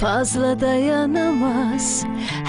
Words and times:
fazla 0.00 0.60
dayanamaz. 0.60 2.04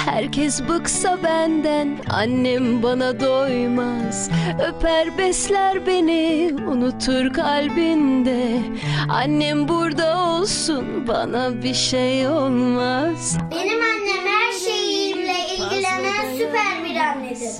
Herkes 0.06 0.62
bıksa 0.70 1.18
benden 1.24 1.98
annem 2.10 2.84
bana 2.84 3.20
doymaz. 3.20 4.30
Öper 4.68 5.18
besler 5.18 5.88
beni 5.88 6.52
unutur 6.68 7.34
kalbinde. 7.34 8.60
Annem 9.10 9.68
burada 9.68 10.20
olsun 10.26 11.08
bana 11.08 11.64
bir 11.64 11.74
şey 11.74 12.28
olmaz. 12.28 13.38
Benim 13.52 13.82
annem 13.82 14.26
her 14.28 14.60
şeyimle 14.66 15.36
ilgilenen 15.54 16.38
süper 16.38 16.86
bir 16.90 16.96
annedir. 16.96 17.54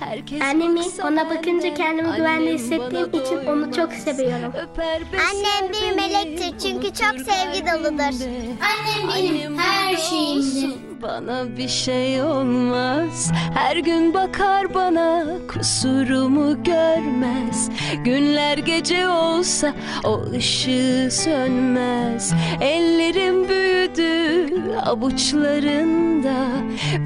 Herkes 0.00 0.42
Annemi 0.42 0.80
ona 1.04 1.30
bakınca 1.30 1.74
kendimi 1.74 2.16
güvende 2.16 2.28
annem 2.28 2.54
hissettiğim 2.54 3.12
bana 3.12 3.22
için 3.22 3.46
onu 3.46 3.72
çok 3.72 3.92
seviyorum. 3.92 4.52
Öper 4.62 5.02
Annem 5.30 5.72
bir 5.72 5.96
melektir 5.96 6.58
çünkü 6.58 6.86
çok 6.86 7.20
sevgi 7.20 7.66
doludur. 7.66 8.24
Annem 8.60 9.08
benim 9.16 9.58
her 9.58 9.96
şeyimdir. 9.96 10.85
Bana 11.02 11.56
bir 11.56 11.68
şey 11.68 12.22
olmaz. 12.22 13.32
Her 13.54 13.76
gün 13.76 14.14
bakar 14.14 14.74
bana 14.74 15.24
Kusurumu 15.48 16.64
görmez. 16.64 17.70
Günler 18.04 18.58
gece 18.58 19.08
olsa 19.08 19.74
O 20.04 20.22
ışığı 20.22 21.08
sönmez. 21.10 22.34
Ellerim 22.60 23.48
büyüdü 23.48 24.46
Avuçlarında. 24.86 26.36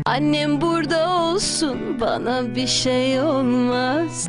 Annem 0.06 0.60
burada 0.60 1.10
olsun 1.10 2.00
Bana 2.00 2.54
bir 2.54 2.66
şey 2.66 3.20
olmaz 3.20 4.28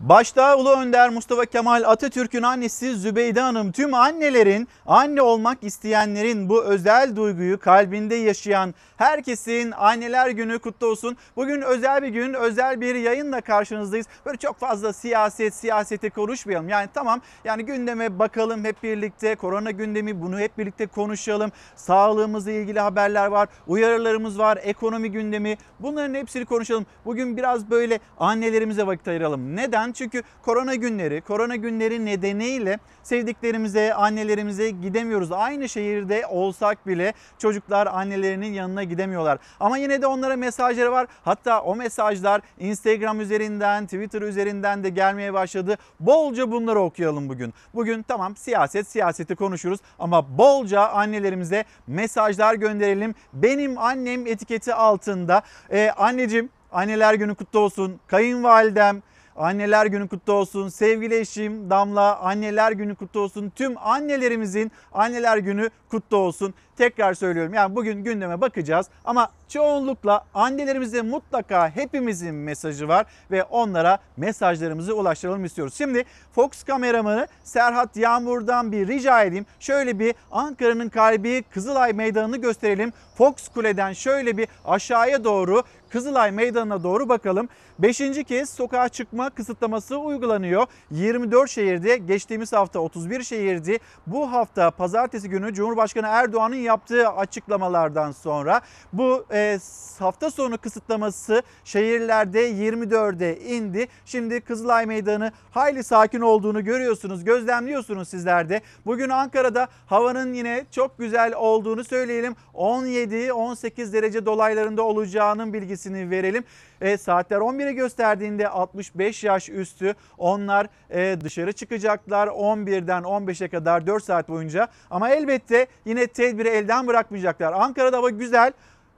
Başta 0.00 0.58
Ulu 0.58 0.72
Önder 0.72 1.10
Mustafa 1.10 1.44
Kemal 1.44 1.82
Atatürk'ün 1.86 2.42
annesi 2.42 2.96
Zübeyde 2.96 3.40
Hanım 3.40 3.72
tüm 3.72 3.94
annelerin, 3.94 4.68
anne 4.86 5.22
olmak 5.22 5.58
isteyenlerin 5.62 6.48
bu 6.48 6.64
özel 6.64 7.16
duyguyu 7.16 7.60
kalbinde 7.60 8.14
yaşayan 8.14 8.74
herkesin 8.96 9.70
anneler 9.70 10.30
günü 10.30 10.58
kutlu 10.58 10.86
olsun. 10.86 11.16
Bugün 11.36 11.62
özel 11.62 12.02
bir 12.02 12.08
gün, 12.08 12.34
özel 12.34 12.80
bir 12.80 12.94
yayınla 12.94 13.40
karşınızdayız. 13.40 14.06
Böyle 14.26 14.38
çok 14.38 14.58
fazla 14.58 14.92
siyaset, 14.92 15.54
siyaseti 15.54 16.10
konuşmayalım. 16.10 16.68
Yani 16.68 16.88
tamam 16.94 17.20
yani 17.44 17.64
gündeme 17.64 18.18
bakalım 18.18 18.64
hep 18.64 18.82
birlikte. 18.82 19.34
Korona 19.34 19.70
gündemi 19.70 20.22
bunu 20.22 20.38
hep 20.38 20.58
birlikte 20.58 20.86
konuşalım. 20.86 21.52
Sağlığımızla 21.76 22.50
ilgili 22.50 22.80
haberler 22.80 23.26
var, 23.26 23.48
uyarılarımız 23.66 24.38
var, 24.38 24.58
ekonomi 24.62 25.10
gündemi. 25.10 25.58
Bunların 25.80 26.14
hepsini 26.14 26.44
konuşalım. 26.44 26.86
Bugün 27.04 27.36
biraz 27.36 27.70
böyle 27.70 28.00
annelerimize 28.18 28.86
vakit 28.86 29.08
ayıralım. 29.08 29.56
Neden? 29.56 29.85
Çünkü 29.92 30.22
korona 30.42 30.74
günleri, 30.74 31.20
korona 31.20 31.56
günleri 31.56 32.04
nedeniyle 32.04 32.78
sevdiklerimize, 33.02 33.94
annelerimize 33.94 34.70
gidemiyoruz. 34.70 35.32
Aynı 35.32 35.68
şehirde 35.68 36.26
olsak 36.26 36.86
bile 36.86 37.12
çocuklar 37.38 37.86
annelerinin 37.86 38.52
yanına 38.52 38.84
gidemiyorlar. 38.84 39.38
Ama 39.60 39.78
yine 39.78 40.02
de 40.02 40.06
onlara 40.06 40.36
mesajları 40.36 40.92
var. 40.92 41.06
Hatta 41.24 41.62
o 41.62 41.76
mesajlar 41.76 42.40
Instagram 42.58 43.20
üzerinden, 43.20 43.84
Twitter 43.84 44.22
üzerinden 44.22 44.84
de 44.84 44.88
gelmeye 44.88 45.34
başladı. 45.34 45.76
Bolca 46.00 46.50
bunları 46.50 46.80
okuyalım 46.80 47.28
bugün. 47.28 47.54
Bugün 47.74 48.02
tamam 48.02 48.36
siyaset, 48.36 48.88
siyaseti 48.88 49.34
konuşuruz 49.34 49.80
ama 49.98 50.38
bolca 50.38 50.88
annelerimize 50.88 51.64
mesajlar 51.86 52.54
gönderelim. 52.54 53.14
Benim 53.32 53.78
annem 53.78 54.26
etiketi 54.26 54.74
altında. 54.74 55.42
Ee, 55.70 55.90
anneciğim 55.96 56.48
anneler 56.72 57.14
günü 57.14 57.34
kutlu 57.34 57.58
olsun. 57.58 58.00
Kayınvalidem, 58.06 59.02
Anneler 59.36 59.86
günü 59.86 60.08
kutlu 60.08 60.32
olsun. 60.32 60.68
Sevgili 60.68 61.18
eşim 61.18 61.70
Damla 61.70 62.18
anneler 62.18 62.72
günü 62.72 62.94
kutlu 62.94 63.20
olsun. 63.20 63.52
Tüm 63.56 63.74
annelerimizin 63.78 64.72
anneler 64.92 65.36
günü 65.38 65.70
kutlu 65.90 66.16
olsun. 66.16 66.54
Tekrar 66.76 67.14
söylüyorum 67.14 67.54
yani 67.54 67.76
bugün 67.76 68.04
gündeme 68.04 68.40
bakacağız 68.40 68.86
ama 69.04 69.28
çoğunlukla 69.48 70.24
annelerimize 70.34 71.02
mutlaka 71.02 71.68
hepimizin 71.68 72.34
mesajı 72.34 72.88
var 72.88 73.06
ve 73.30 73.42
onlara 73.44 73.98
mesajlarımızı 74.16 74.96
ulaştıralım 74.96 75.44
istiyoruz. 75.44 75.74
Şimdi 75.74 76.04
Fox 76.34 76.62
kameramanı 76.62 77.28
Serhat 77.44 77.96
Yağmur'dan 77.96 78.72
bir 78.72 78.88
rica 78.88 79.22
edeyim. 79.22 79.46
Şöyle 79.60 79.98
bir 79.98 80.14
Ankara'nın 80.32 80.88
kalbi 80.88 81.42
Kızılay 81.42 81.92
Meydanı'nı 81.92 82.36
gösterelim. 82.36 82.92
Fox 83.14 83.48
Kule'den 83.48 83.92
şöyle 83.92 84.36
bir 84.36 84.48
aşağıya 84.64 85.24
doğru 85.24 85.62
Kızılay 85.88 86.32
Meydanı'na 86.32 86.82
doğru 86.82 87.08
bakalım. 87.08 87.48
Beşinci 87.78 88.24
kez 88.24 88.50
sokağa 88.50 88.88
çıkma 88.88 89.30
kısıtlaması 89.30 89.98
uygulanıyor. 89.98 90.66
24 90.90 91.50
şehirde 91.50 91.96
geçtiğimiz 91.96 92.52
hafta 92.52 92.78
31 92.78 93.22
şehirdi. 93.22 93.78
Bu 94.06 94.32
hafta 94.32 94.70
pazartesi 94.70 95.28
günü 95.28 95.54
Cumhurbaşkanı 95.54 96.06
Erdoğan'ın 96.06 96.56
yaptığı 96.66 97.08
açıklamalardan 97.08 98.12
sonra 98.12 98.60
bu 98.92 99.26
e, 99.32 99.58
hafta 99.98 100.30
sonu 100.30 100.58
kısıtlaması 100.58 101.42
şehirlerde 101.64 102.50
24'e 102.50 103.40
indi. 103.40 103.88
Şimdi 104.04 104.40
Kızılay 104.40 104.86
Meydanı 104.86 105.32
hayli 105.50 105.84
sakin 105.84 106.20
olduğunu 106.20 106.64
görüyorsunuz, 106.64 107.24
gözlemliyorsunuz 107.24 108.08
sizler 108.08 108.48
de. 108.48 108.60
Bugün 108.86 109.08
Ankara'da 109.08 109.68
havanın 109.86 110.32
yine 110.32 110.66
çok 110.70 110.98
güzel 110.98 111.34
olduğunu 111.34 111.84
söyleyelim. 111.84 112.36
17-18 112.54 113.92
derece 113.92 114.26
dolaylarında 114.26 114.82
olacağının 114.82 115.52
bilgisini 115.52 116.10
verelim. 116.10 116.44
E, 116.80 116.98
saatler 116.98 117.36
11'e 117.36 117.72
gösterdiğinde 117.72 118.48
65 118.48 119.24
yaş 119.24 119.48
üstü 119.48 119.94
onlar 120.18 120.66
e, 120.90 121.20
dışarı 121.20 121.52
çıkacaklar 121.52 122.28
11'den 122.28 123.02
15'e 123.02 123.48
kadar 123.48 123.86
4 123.86 124.04
saat 124.04 124.28
boyunca. 124.28 124.68
Ama 124.90 125.10
elbette 125.10 125.66
yine 125.84 126.06
tedbiri 126.06 126.48
elden 126.56 126.86
bırakmayacaklar. 126.86 127.52
Ankara'da 127.52 127.96
hava 127.96 128.10
güzel 128.10 128.52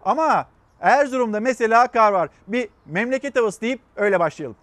ama 0.05 0.47
Erzurum'da 0.81 1.41
mesela 1.41 1.87
kar 1.87 2.13
var. 2.13 2.29
Bir 2.49 2.69
memleket 2.87 3.37
havası 3.37 3.61
deyip 3.61 3.81
öyle 3.97 4.21
başlayalım. 4.21 4.57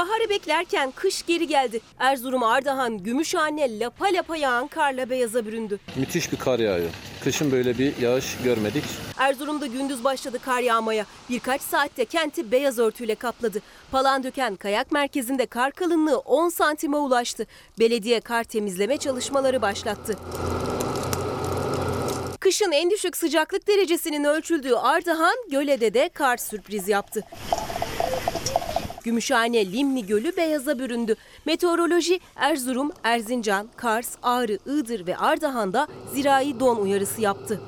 Baharı 0.00 0.30
beklerken 0.30 0.90
kış 0.90 1.26
geri 1.26 1.46
geldi. 1.46 1.80
Erzurum, 1.98 2.42
Ardahan, 2.42 2.98
Gümüşhane 2.98 3.78
lapa 3.78 4.06
lapa 4.06 4.36
yağan 4.36 4.66
karla 4.68 5.10
beyaza 5.10 5.46
büründü. 5.46 5.78
Müthiş 5.96 6.32
bir 6.32 6.36
kar 6.36 6.58
yağıyor. 6.58 6.90
Kışın 7.24 7.52
böyle 7.52 7.78
bir 7.78 7.96
yağış 7.98 8.36
görmedik. 8.44 8.84
Erzurum'da 9.18 9.66
gündüz 9.66 10.04
başladı 10.04 10.38
kar 10.44 10.60
yağmaya. 10.60 11.06
Birkaç 11.30 11.62
saatte 11.62 12.04
kenti 12.04 12.52
beyaz 12.52 12.78
örtüyle 12.78 13.14
kapladı. 13.14 13.60
Palandöken 13.90 14.56
kayak 14.56 14.92
merkezinde 14.92 15.46
kar 15.46 15.72
kalınlığı 15.72 16.18
10 16.18 16.48
santime 16.48 16.96
ulaştı. 16.96 17.46
Belediye 17.78 18.20
kar 18.20 18.44
temizleme 18.44 18.96
çalışmaları 18.96 19.62
başlattı. 19.62 20.18
Kışın 22.40 22.72
en 22.72 22.90
düşük 22.90 23.16
sıcaklık 23.16 23.68
derecesinin 23.68 24.24
ölçüldüğü 24.24 24.74
Ardahan, 24.74 25.36
Göle'de 25.50 25.94
de 25.94 26.08
kar 26.08 26.36
sürpriz 26.36 26.88
yaptı. 26.88 27.24
Gümüşhane 29.04 29.72
Limni 29.72 30.06
Gölü 30.06 30.36
beyaza 30.36 30.78
büründü. 30.78 31.16
Meteoroloji 31.46 32.20
Erzurum, 32.36 32.92
Erzincan, 33.04 33.68
Kars, 33.76 34.16
Ağrı, 34.22 34.58
Iğdır 34.66 35.06
ve 35.06 35.16
Ardahan'da 35.16 35.86
zirai 36.14 36.60
don 36.60 36.76
uyarısı 36.76 37.20
yaptı. 37.20 37.60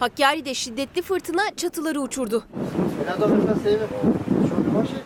Hakkari'de 0.00 0.54
şiddetli 0.54 1.02
fırtına 1.02 1.42
çatıları 1.56 2.00
uçurdu. 2.00 2.44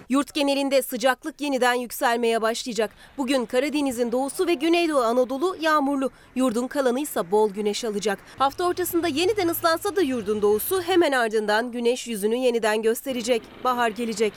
Yurt 0.08 0.34
genelinde 0.34 0.82
sıcaklık 0.82 1.40
yeniden 1.40 1.74
yükselmeye 1.74 2.42
başlayacak. 2.42 2.90
Bugün 3.18 3.46
Karadeniz'in 3.46 4.12
doğusu 4.12 4.46
ve 4.46 4.54
Güneydoğu 4.54 5.00
Anadolu 5.00 5.56
yağmurlu. 5.60 6.10
Yurdun 6.34 6.68
kalanı 6.68 7.00
ise 7.00 7.30
bol 7.30 7.50
güneş 7.50 7.84
alacak. 7.84 8.18
Hafta 8.38 8.64
ortasında 8.64 9.08
yeniden 9.08 9.48
ıslansa 9.48 9.96
da 9.96 10.02
yurdun 10.02 10.42
doğusu 10.42 10.82
hemen 10.82 11.12
ardından 11.12 11.72
güneş 11.72 12.06
yüzünü 12.06 12.36
yeniden 12.36 12.82
gösterecek. 12.82 13.42
Bahar 13.64 13.90
gelecek. 13.90 14.32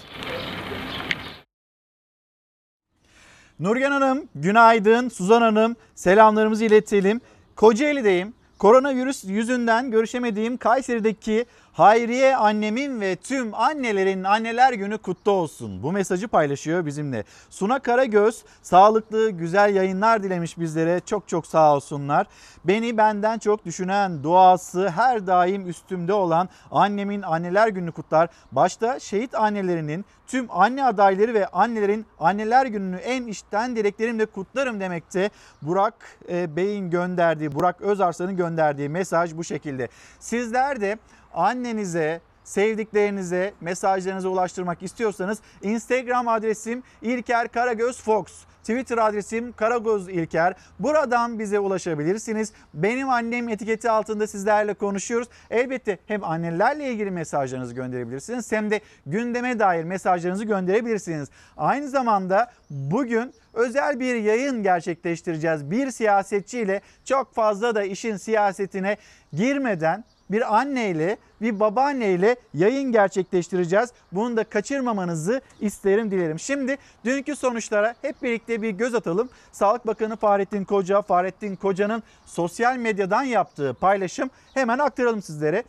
Nurgen 3.60 3.92
Hanım 3.92 4.28
günaydın. 4.36 5.10
Suzan 5.10 5.42
Hanım 5.42 5.76
selamlarımızı 5.96 6.66
iletelim. 6.66 7.22
Kocaeli'deyim. 7.56 8.34
Koronavirüs 8.60 9.24
yüzünden 9.24 9.92
görüşemediğim 9.92 10.58
Kayseri'deki 10.58 11.46
Hayriye 11.74 12.36
annemin 12.36 13.02
ve 13.02 13.16
tüm 13.16 13.54
annelerin 13.54 14.24
anneler 14.24 14.74
günü 14.74 14.98
kutlu 14.98 15.32
olsun. 15.32 15.84
Bu 15.84 15.92
mesajı 15.92 16.28
paylaşıyor 16.28 16.86
bizimle. 16.86 17.24
Suna 17.50 17.80
Karagöz 17.80 18.44
sağlıklı 18.62 19.30
güzel 19.30 19.76
yayınlar 19.76 20.24
dilemiş 20.24 20.60
bizlere. 20.60 21.02
Çok 21.06 21.28
çok 21.28 21.48
sağ 21.48 21.76
olsunlar. 21.76 22.28
Beni 22.66 22.98
benden 22.98 23.40
çok 23.40 23.66
düşünen, 23.66 24.24
duası 24.24 24.90
her 24.90 25.28
daim 25.28 25.70
üstümde 25.70 26.14
olan 26.14 26.50
annemin 26.72 27.22
anneler 27.22 27.68
gününü 27.68 27.92
kutlar. 27.92 28.30
Başta 28.52 29.00
şehit 29.00 29.36
annelerinin 29.36 30.06
tüm 30.28 30.48
anne 30.50 30.86
adayları 30.86 31.34
ve 31.34 31.48
annelerin 31.48 32.06
anneler 32.20 32.66
gününü 32.66 32.96
en 32.96 33.28
içten 33.28 33.76
dileklerimle 33.76 34.26
kutlarım 34.26 34.80
demekte. 34.80 35.30
Burak 35.62 35.94
e, 36.30 36.56
Bey'in 36.56 36.90
gönderdiği, 36.90 37.56
Burak 37.56 37.82
Özarslan'ın 37.82 38.38
gönderdiği 38.38 38.90
mesaj 38.90 39.38
bu 39.38 39.44
şekilde. 39.44 39.88
Sizler 40.20 40.82
de 40.82 40.98
annenize 41.34 42.22
sevdiklerinize, 42.44 43.54
mesajlarınızı 43.62 44.30
ulaştırmak 44.30 44.84
istiyorsanız 44.84 45.40
Instagram 45.62 46.28
adresim 46.28 46.84
İlker 47.02 47.48
Karagöz 47.48 48.02
Fox. 48.02 48.26
Twitter 48.62 48.98
adresim 48.98 49.54
Karagöz 49.54 50.10
İlker. 50.10 50.54
Buradan 50.80 51.40
bize 51.40 51.60
ulaşabilirsiniz. 51.60 52.54
Benim 52.74 53.10
annem 53.10 53.50
etiketi 53.50 53.90
altında 53.90 54.28
sizlerle 54.28 54.74
konuşuyoruz. 54.74 55.28
Elbette 55.50 55.98
hem 56.08 56.24
annelerle 56.24 56.92
ilgili 56.92 57.12
mesajlarınızı 57.12 57.74
gönderebilirsiniz 57.74 58.52
hem 58.52 58.72
de 58.72 58.82
gündeme 59.06 59.60
dair 59.60 59.84
mesajlarınızı 59.84 60.46
gönderebilirsiniz. 60.46 61.30
Aynı 61.58 61.90
zamanda 61.90 62.52
bugün 62.70 63.34
özel 63.54 64.00
bir 64.00 64.16
yayın 64.16 64.64
gerçekleştireceğiz. 64.64 65.72
Bir 65.72 65.92
siyasetçiyle 65.92 66.82
çok 67.06 67.36
fazla 67.36 67.76
da 67.76 67.84
işin 67.84 68.18
siyasetine 68.18 68.98
girmeden 69.34 70.04
bir 70.32 70.60
anneyle 70.60 71.18
bir 71.42 71.60
babaanneyle 71.60 72.36
yayın 72.54 72.92
gerçekleştireceğiz. 72.92 73.90
Bunu 74.12 74.38
da 74.38 74.44
kaçırmamanızı 74.44 75.42
isterim 75.60 76.12
dilerim. 76.12 76.40
Şimdi 76.40 76.78
dünkü 77.06 77.36
sonuçlara 77.36 77.96
hep 78.02 78.24
birlikte 78.24 78.62
bir 78.62 78.70
göz 78.70 78.96
atalım. 78.96 79.30
Sağlık 79.52 79.88
Bakanı 79.88 80.16
Fahrettin 80.16 80.64
Koca, 80.64 81.02
Fahrettin 81.02 81.56
Koca'nın 81.56 82.04
sosyal 82.26 82.78
medyadan 82.78 83.24
yaptığı 83.24 83.74
paylaşım 83.74 84.30
hemen 84.54 84.80
aktaralım 84.80 85.22
sizlere. 85.22 85.64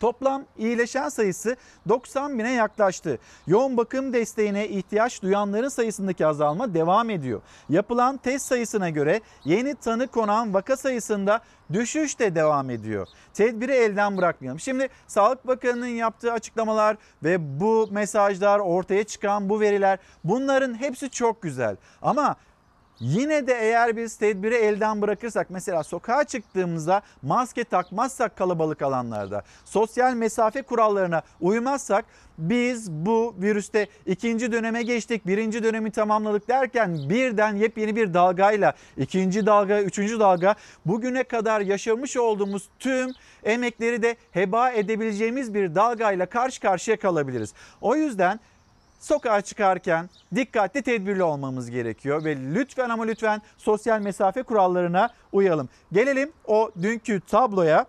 Toplam 0.00 0.44
iyileşen 0.58 1.08
sayısı 1.08 1.56
90 1.88 2.38
bine 2.38 2.52
yaklaştı. 2.52 3.18
Yoğun 3.46 3.76
bakım 3.76 4.12
desteğine 4.12 4.68
ihtiyaç 4.68 5.22
duyanların 5.22 5.68
sayısındaki 5.68 6.26
azalma 6.26 6.74
devam 6.74 7.10
ediyor. 7.10 7.42
Yapılan 7.68 8.16
test 8.16 8.46
sayısına 8.46 8.90
göre 8.90 9.20
yeni 9.44 9.74
tanı 9.74 10.06
konan 10.06 10.54
vaka 10.54 10.76
sayısında 10.76 11.40
düşüş 11.72 12.18
de 12.18 12.34
devam 12.34 12.70
ediyor. 12.70 13.06
Tedbiri 13.34 13.72
elden 13.72 14.16
bırakmayalım. 14.16 14.60
Şimdi 14.60 14.88
Sağlık 15.06 15.46
Bakanı'nın 15.46 15.86
yaptığı 15.86 16.32
açıklamalar 16.32 16.96
ve 17.24 17.60
bu 17.60 17.88
mesajlar 17.90 18.58
ortaya 18.58 19.04
çıkan 19.04 19.48
bu 19.48 19.60
veriler 19.60 19.98
bunların 20.24 20.74
hepsi 20.80 21.10
çok 21.10 21.42
güzel. 21.42 21.76
Ama 22.02 22.36
Yine 23.00 23.46
de 23.46 23.54
eğer 23.60 23.96
biz 23.96 24.16
tedbiri 24.16 24.54
elden 24.54 25.02
bırakırsak 25.02 25.50
mesela 25.50 25.84
sokağa 25.84 26.24
çıktığımızda 26.24 27.02
maske 27.22 27.64
takmazsak 27.64 28.36
kalabalık 28.36 28.82
alanlarda 28.82 29.42
sosyal 29.64 30.14
mesafe 30.14 30.62
kurallarına 30.62 31.22
uymazsak 31.40 32.04
biz 32.38 32.90
bu 32.90 33.34
virüste 33.38 33.86
ikinci 34.06 34.52
döneme 34.52 34.82
geçtik 34.82 35.26
birinci 35.26 35.62
dönemi 35.62 35.90
tamamladık 35.90 36.48
derken 36.48 37.10
birden 37.10 37.56
yepyeni 37.56 37.96
bir 37.96 38.14
dalgayla 38.14 38.74
ikinci 38.96 39.46
dalga 39.46 39.82
üçüncü 39.82 40.20
dalga 40.20 40.54
bugüne 40.86 41.24
kadar 41.24 41.60
yaşamış 41.60 42.16
olduğumuz 42.16 42.68
tüm 42.78 43.12
emekleri 43.44 44.02
de 44.02 44.16
heba 44.30 44.70
edebileceğimiz 44.70 45.54
bir 45.54 45.74
dalgayla 45.74 46.26
karşı 46.26 46.60
karşıya 46.60 46.96
kalabiliriz. 46.96 47.54
O 47.80 47.96
yüzden 47.96 48.40
sokağa 49.06 49.40
çıkarken 49.40 50.10
dikkatli 50.34 50.82
tedbirli 50.82 51.22
olmamız 51.22 51.70
gerekiyor 51.70 52.24
ve 52.24 52.36
lütfen 52.36 52.90
ama 52.90 53.04
lütfen 53.04 53.42
sosyal 53.56 54.00
mesafe 54.00 54.42
kurallarına 54.42 55.10
uyalım. 55.32 55.68
Gelelim 55.92 56.32
o 56.46 56.70
dünkü 56.82 57.20
tabloya. 57.20 57.86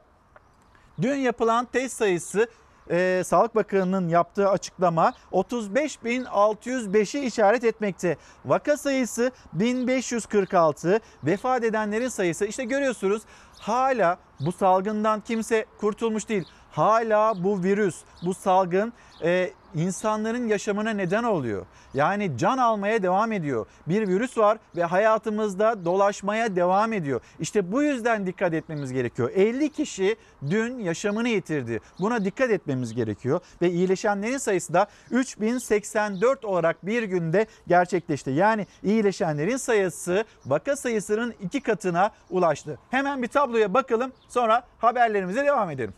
Dün 1.02 1.16
yapılan 1.16 1.66
test 1.66 1.98
sayısı 1.98 2.48
e, 2.90 3.24
Sağlık 3.26 3.56
Bakanı'nın 3.56 4.10
yaptığı 4.10 4.50
açıklama 4.50 5.14
35.605'i 5.32 7.26
işaret 7.26 7.64
etmekte. 7.64 8.18
Vaka 8.46 8.78
sayısı 8.78 9.32
1546, 9.54 11.00
vefat 11.24 11.64
edenlerin 11.64 12.08
sayısı 12.08 12.46
işte 12.46 12.64
görüyorsunuz 12.64 13.22
hala 13.60 14.18
bu 14.40 14.52
salgından 14.52 15.22
kimse 15.22 15.66
kurtulmuş 15.78 16.30
değil. 16.30 16.46
Hala 16.78 17.44
bu 17.44 17.64
virüs, 17.64 17.96
bu 18.26 18.34
salgın 18.34 18.94
e, 19.24 19.52
insanların 19.76 20.48
yaşamına 20.48 20.90
neden 20.90 21.24
oluyor. 21.24 21.66
Yani 21.94 22.38
can 22.38 22.58
almaya 22.58 23.04
devam 23.04 23.32
ediyor. 23.32 23.66
Bir 23.88 24.08
virüs 24.08 24.38
var 24.38 24.58
ve 24.76 24.84
hayatımızda 24.84 25.86
dolaşmaya 25.86 26.56
devam 26.56 26.94
ediyor. 26.94 27.22
İşte 27.40 27.72
bu 27.72 27.84
yüzden 27.84 28.26
dikkat 28.28 28.54
etmemiz 28.54 28.94
gerekiyor. 28.94 29.32
50 29.36 29.70
kişi 29.70 30.16
dün 30.50 30.80
yaşamını 30.80 31.30
yitirdi. 31.30 31.80
Buna 32.00 32.26
dikkat 32.26 32.52
etmemiz 32.52 32.94
gerekiyor 32.94 33.40
ve 33.62 33.70
iyileşenlerin 33.70 34.38
sayısı 34.38 34.74
da 34.74 34.88
3084 35.12 36.46
olarak 36.46 36.86
bir 36.86 37.04
günde 37.04 37.46
gerçekleşti. 37.68 38.32
Yani 38.32 38.68
iyileşenlerin 38.84 39.58
sayısı 39.58 40.26
vaka 40.46 40.76
sayısının 40.76 41.34
iki 41.42 41.62
katına 41.62 42.12
ulaştı. 42.30 42.80
Hemen 42.92 43.24
bir 43.24 43.28
tabloya 43.28 43.74
bakalım 43.74 44.12
sonra 44.30 44.64
haberlerimize 44.78 45.46
devam 45.46 45.70
edelim. 45.70 45.94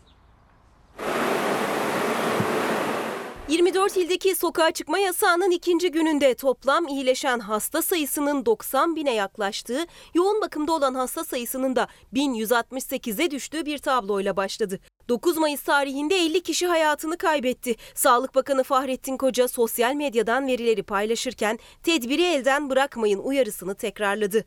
24 3.50 3.96
ildeki 3.96 4.34
sokağa 4.34 4.70
çıkma 4.70 4.98
yasağının 4.98 5.50
ikinci 5.50 5.90
gününde 5.90 6.34
toplam 6.34 6.88
iyileşen 6.88 7.38
hasta 7.38 7.82
sayısının 7.82 8.46
90 8.46 8.96
bine 8.96 9.14
yaklaştığı, 9.14 9.86
yoğun 10.14 10.40
bakımda 10.40 10.72
olan 10.72 10.94
hasta 10.94 11.24
sayısının 11.24 11.76
da 11.76 11.88
1168'e 12.14 13.30
düştüğü 13.30 13.66
bir 13.66 13.78
tabloyla 13.78 14.36
başladı. 14.36 14.80
9 15.08 15.36
Mayıs 15.36 15.62
tarihinde 15.62 16.16
50 16.16 16.42
kişi 16.42 16.66
hayatını 16.66 17.18
kaybetti. 17.18 17.76
Sağlık 17.94 18.34
Bakanı 18.34 18.62
Fahrettin 18.62 19.16
Koca 19.16 19.48
sosyal 19.48 19.94
medyadan 19.94 20.46
verileri 20.46 20.82
paylaşırken 20.82 21.58
tedbiri 21.82 22.22
elden 22.22 22.70
bırakmayın 22.70 23.18
uyarısını 23.18 23.74
tekrarladı. 23.74 24.44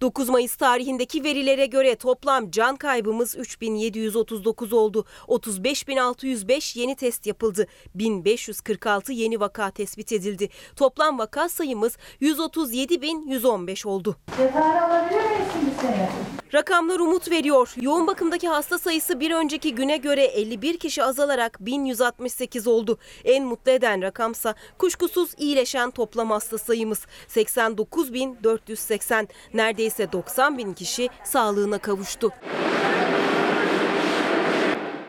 9 0.00 0.28
Mayıs 0.28 0.56
tarihindeki 0.56 1.24
verilere 1.24 1.66
göre 1.66 1.96
toplam 1.96 2.50
can 2.50 2.76
kaybımız 2.76 3.36
3739 3.36 4.72
oldu. 4.72 5.04
35605 5.28 6.76
yeni 6.76 6.96
test 6.96 7.26
yapıldı. 7.26 7.66
1546 7.94 9.12
yeni 9.12 9.40
vaka 9.40 9.70
tespit 9.70 10.12
edildi. 10.12 10.48
Toplam 10.76 11.18
vaka 11.18 11.48
sayımız 11.48 11.96
137115 12.20 13.86
oldu. 13.86 14.16
Cezayir 14.36 14.82
alabilir 14.82 15.20
miyiz 15.20 15.76
seni? 15.80 16.08
Rakamlar 16.54 17.00
umut 17.00 17.30
veriyor. 17.30 17.74
Yoğun 17.80 18.06
bakımdaki 18.06 18.48
hasta 18.48 18.78
sayısı 18.78 19.20
bir 19.20 19.30
önceki 19.30 19.74
güne 19.74 19.96
göre 19.96 20.24
51 20.24 20.78
kişi 20.78 21.04
azalarak 21.04 21.56
1168 21.60 22.66
oldu. 22.66 22.98
En 23.24 23.44
mutlu 23.44 23.72
eden 23.72 24.02
rakamsa 24.02 24.54
kuşkusuz 24.78 25.30
iyileşen 25.38 25.90
toplam 25.90 26.30
hasta 26.30 26.58
sayımız 26.58 27.06
89.480. 27.28 29.26
Neredeyse 29.54 30.12
90 30.12 30.58
bin 30.58 30.74
kişi 30.74 31.08
sağlığına 31.24 31.78
kavuştu. 31.78 32.32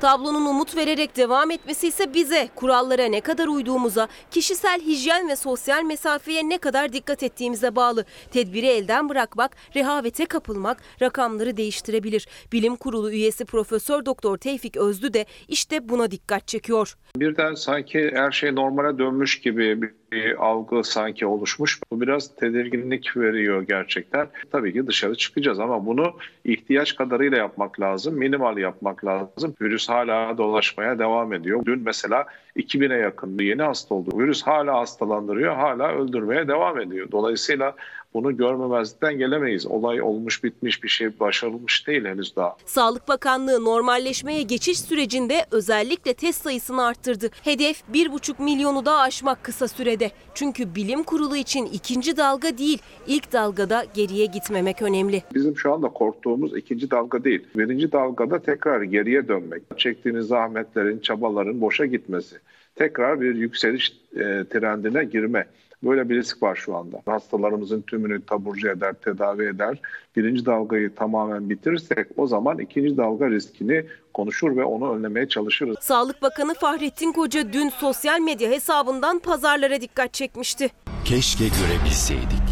Tablonun 0.01 0.45
umut 0.45 0.77
vererek 0.77 1.17
devam 1.17 1.51
etmesi 1.51 1.87
ise 1.87 2.13
bize 2.13 2.49
kurallara 2.55 3.05
ne 3.05 3.21
kadar 3.21 3.47
uyduğumuza, 3.47 4.07
kişisel 4.31 4.81
hijyen 4.81 5.29
ve 5.29 5.35
sosyal 5.35 5.83
mesafeye 5.83 6.49
ne 6.49 6.57
kadar 6.57 6.94
dikkat 6.94 7.23
ettiğimize 7.23 7.75
bağlı. 7.75 8.06
Tedbiri 8.31 8.65
elden 8.65 9.09
bırakmak, 9.09 9.56
rehavete 9.75 10.25
kapılmak 10.25 10.83
rakamları 11.01 11.57
değiştirebilir. 11.57 12.27
Bilim 12.51 12.75
Kurulu 12.75 13.11
üyesi 13.11 13.45
Profesör 13.45 14.06
Doktor 14.06 14.37
Tevfik 14.37 14.77
Özlü 14.77 15.13
de 15.13 15.25
işte 15.47 15.89
buna 15.89 16.11
dikkat 16.11 16.47
çekiyor. 16.47 16.97
Birden 17.15 17.53
sanki 17.53 18.11
her 18.13 18.31
şey 18.31 18.56
normale 18.56 18.97
dönmüş 18.97 19.41
gibi 19.41 19.79
bir 20.11 20.45
algı 20.45 20.83
sanki 20.83 21.25
oluşmuş. 21.25 21.80
Bu 21.92 22.01
biraz 22.01 22.35
tedirginlik 22.35 23.18
veriyor 23.18 23.61
gerçekten. 23.61 24.28
Tabii 24.51 24.73
ki 24.73 24.87
dışarı 24.87 25.16
çıkacağız 25.16 25.59
ama 25.59 25.85
bunu 25.85 26.13
ihtiyaç 26.45 26.95
kadarıyla 26.95 27.37
yapmak 27.37 27.80
lazım. 27.80 28.16
Minimal 28.16 28.57
yapmak 28.57 29.06
lazım. 29.06 29.56
Virüs 29.61 29.89
hala 29.89 30.37
dolaşmaya 30.37 30.99
devam 30.99 31.33
ediyor. 31.33 31.66
Dün 31.66 31.80
mesela 31.80 32.25
2000'e 32.57 32.97
yakın 32.97 33.39
yeni 33.39 33.61
hasta 33.61 33.95
oldu. 33.95 34.19
Virüs 34.19 34.44
hala 34.44 34.80
hastalandırıyor, 34.80 35.56
hala 35.56 35.92
öldürmeye 35.92 36.47
devam 36.47 36.80
ediyor. 36.80 37.11
Dolayısıyla 37.11 37.75
bunu 38.13 38.37
görmemezlikten 38.37 39.18
gelemeyiz. 39.18 39.68
Olay 39.68 40.01
olmuş 40.01 40.44
bitmiş 40.44 40.83
bir 40.83 40.89
şey 40.89 41.19
başarılmış 41.19 41.87
değil 41.87 42.06
henüz 42.06 42.35
daha. 42.35 42.57
Sağlık 42.66 43.07
Bakanlığı 43.07 43.66
normalleşmeye 43.66 44.42
geçiş 44.42 44.80
sürecinde 44.80 45.45
özellikle 45.51 46.13
test 46.13 46.44
sayısını 46.44 46.85
arttırdı. 46.85 47.30
Hedef 47.44 47.83
1,5 47.94 48.44
milyonu 48.44 48.85
daha 48.85 48.99
aşmak 48.99 49.44
kısa 49.44 49.68
sürede. 49.68 50.11
Çünkü 50.33 50.75
bilim 50.75 51.04
kurulu 51.04 51.35
için 51.35 51.66
ikinci 51.66 52.18
dalga 52.18 52.57
değil, 52.57 52.81
ilk 53.07 53.33
dalgada 53.33 53.85
geriye 53.94 54.25
gitmemek 54.25 54.81
önemli. 54.81 55.23
Bizim 55.33 55.57
şu 55.57 55.73
anda 55.73 55.87
korktuğumuz 55.87 56.57
ikinci 56.57 56.92
dalga 56.92 57.23
değil. 57.23 57.44
Birinci 57.56 57.92
dalgada 57.92 58.39
tekrar 58.39 58.81
geriye 58.81 59.28
dönmek. 59.28 59.63
Çektiğiniz 59.78 60.28
zahmetlerin, 60.28 60.99
çabaların 60.99 61.61
boşa 61.61 61.85
gitmesi. 61.85 62.35
Tekrar 62.75 63.21
bir 63.21 63.35
yükseliş 63.35 63.92
e, 64.13 64.45
trendine 64.49 65.04
girme. 65.04 65.45
Böyle 65.83 66.09
bir 66.09 66.16
risk 66.16 66.44
var 66.44 66.56
şu 66.56 66.78
anda. 66.78 67.02
Hastalarımızın 67.06 67.81
tümünü 67.81 68.26
taburcu 68.26 68.69
eder, 68.69 68.94
tedavi 68.94 69.44
eder. 69.44 69.78
Birinci 70.16 70.45
dalgayı 70.45 70.95
tamamen 70.95 71.50
bitirirsek 71.50 72.07
o 72.18 72.28
zaman 72.28 72.59
ikinci 72.59 72.98
dalga 72.98 73.30
riskini 73.30 73.86
konuşur 74.14 74.57
ve 74.57 74.64
onu 74.64 74.95
önlemeye 74.95 75.28
çalışırız. 75.28 75.76
Sağlık 75.81 76.21
Bakanı 76.21 76.54
Fahrettin 76.54 77.12
Koca 77.12 77.54
dün 77.54 77.69
sosyal 77.69 78.19
medya 78.19 78.50
hesabından 78.50 79.19
pazarlara 79.19 79.81
dikkat 79.81 80.14
çekmişti. 80.14 80.69
Keşke 81.06 81.44
görebilseydik. 81.44 82.44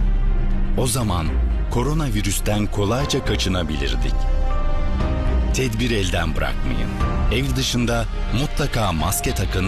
O 0.82 0.88
zaman 0.88 1.26
koronavirüsten 1.74 2.66
kolayca 2.66 3.26
kaçınabilirdik. 3.26 4.16
Tedbir 5.56 5.92
elden 5.92 6.36
bırakmayın. 6.36 6.90
Ev 7.34 7.56
dışında 7.56 8.04
mutlaka 8.42 8.92
maske 8.92 9.32
takın 9.36 9.66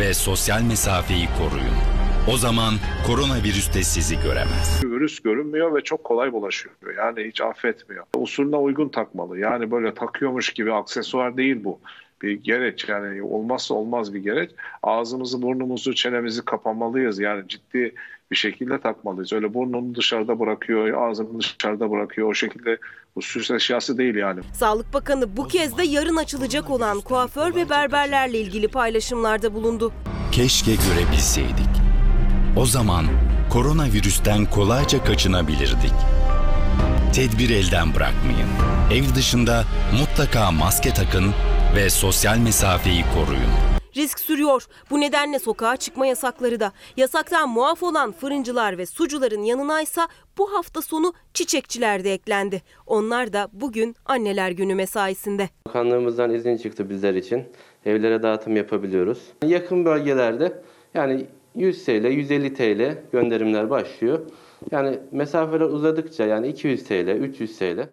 ve 0.00 0.14
sosyal 0.14 0.62
mesafeyi 0.62 1.26
koruyun. 1.38 1.99
O 2.28 2.36
zaman 2.36 2.74
koronavirüs 3.06 3.74
de 3.74 3.82
sizi 3.82 4.20
göremez. 4.20 4.84
Virüs 4.84 5.20
görünmüyor 5.20 5.74
ve 5.74 5.80
çok 5.80 6.04
kolay 6.04 6.32
bulaşıyor. 6.32 6.74
Yani 6.96 7.28
hiç 7.28 7.40
affetmiyor. 7.40 8.04
Usulüne 8.16 8.56
uygun 8.56 8.88
takmalı. 8.88 9.38
Yani 9.38 9.70
böyle 9.70 9.94
takıyormuş 9.94 10.52
gibi 10.52 10.72
aksesuar 10.72 11.36
değil 11.36 11.64
bu. 11.64 11.78
Bir 12.22 12.32
gereç 12.32 12.88
yani 12.88 13.22
olmazsa 13.22 13.74
olmaz 13.74 14.14
bir 14.14 14.18
gereç. 14.18 14.50
Ağzımızı, 14.82 15.42
burnumuzu, 15.42 15.94
çenemizi 15.94 16.44
kapamalıyız. 16.44 17.18
Yani 17.18 17.48
ciddi 17.48 17.94
bir 18.30 18.36
şekilde 18.36 18.80
takmalıyız. 18.80 19.32
Öyle 19.32 19.54
burnunu 19.54 19.94
dışarıda 19.94 20.40
bırakıyor, 20.40 21.08
ağzını 21.10 21.38
dışarıda 21.38 21.90
bırakıyor. 21.90 22.28
O 22.28 22.34
şekilde 22.34 22.78
bu 23.16 23.22
süs 23.22 23.50
eşyası 23.50 23.98
değil 23.98 24.14
yani. 24.14 24.40
Sağlık 24.54 24.94
Bakanı 24.94 25.36
bu 25.36 25.48
kez 25.48 25.78
de 25.78 25.82
yarın 25.82 26.16
açılacak 26.16 26.70
olan 26.70 27.00
kuaför 27.00 27.54
ve 27.54 27.70
berberlerle 27.70 28.38
ilgili 28.38 28.68
paylaşımlarda 28.68 29.54
bulundu. 29.54 29.92
Keşke 30.32 30.70
görebilseydik. 30.70 31.89
O 32.56 32.66
zaman 32.66 33.04
koronavirüsten 33.52 34.50
kolayca 34.50 35.04
kaçınabilirdik. 35.04 35.92
Tedbir 37.14 37.50
elden 37.50 37.94
bırakmayın. 37.94 38.48
Ev 38.92 39.14
dışında 39.14 39.64
mutlaka 40.00 40.50
maske 40.50 40.90
takın 40.90 41.24
ve 41.76 41.90
sosyal 41.90 42.38
mesafeyi 42.38 43.02
koruyun. 43.14 43.50
Risk 43.96 44.20
sürüyor. 44.20 44.66
Bu 44.90 45.00
nedenle 45.00 45.38
sokağa 45.38 45.76
çıkma 45.76 46.06
yasakları 46.06 46.60
da. 46.60 46.72
Yasaktan 46.96 47.48
muaf 47.48 47.82
olan 47.82 48.12
fırıncılar 48.12 48.78
ve 48.78 48.86
sucuların 48.86 49.42
yanınaysa 49.42 50.08
bu 50.38 50.52
hafta 50.52 50.82
sonu 50.82 51.12
çiçekçiler 51.34 52.04
de 52.04 52.12
eklendi. 52.12 52.62
Onlar 52.86 53.32
da 53.32 53.48
bugün 53.52 53.96
anneler 54.06 54.50
günü 54.50 54.74
mesaisinde. 54.74 55.48
Bakanlığımızdan 55.66 56.34
izin 56.34 56.56
çıktı 56.56 56.90
bizler 56.90 57.14
için. 57.14 57.44
Evlere 57.86 58.22
dağıtım 58.22 58.56
yapabiliyoruz. 58.56 59.18
Yakın 59.46 59.84
bölgelerde 59.84 60.62
yani 60.94 61.26
100 61.54 61.84
TL, 61.84 61.90
150 61.90 62.54
TL 62.54 62.98
gönderimler 63.12 63.70
başlıyor. 63.70 64.20
Yani 64.70 64.98
mesafeler 65.12 65.66
uzadıkça 65.66 66.26
yani 66.26 66.48
200 66.48 66.84
TL, 66.84 67.08
300 67.08 67.58
TL. 67.58 67.88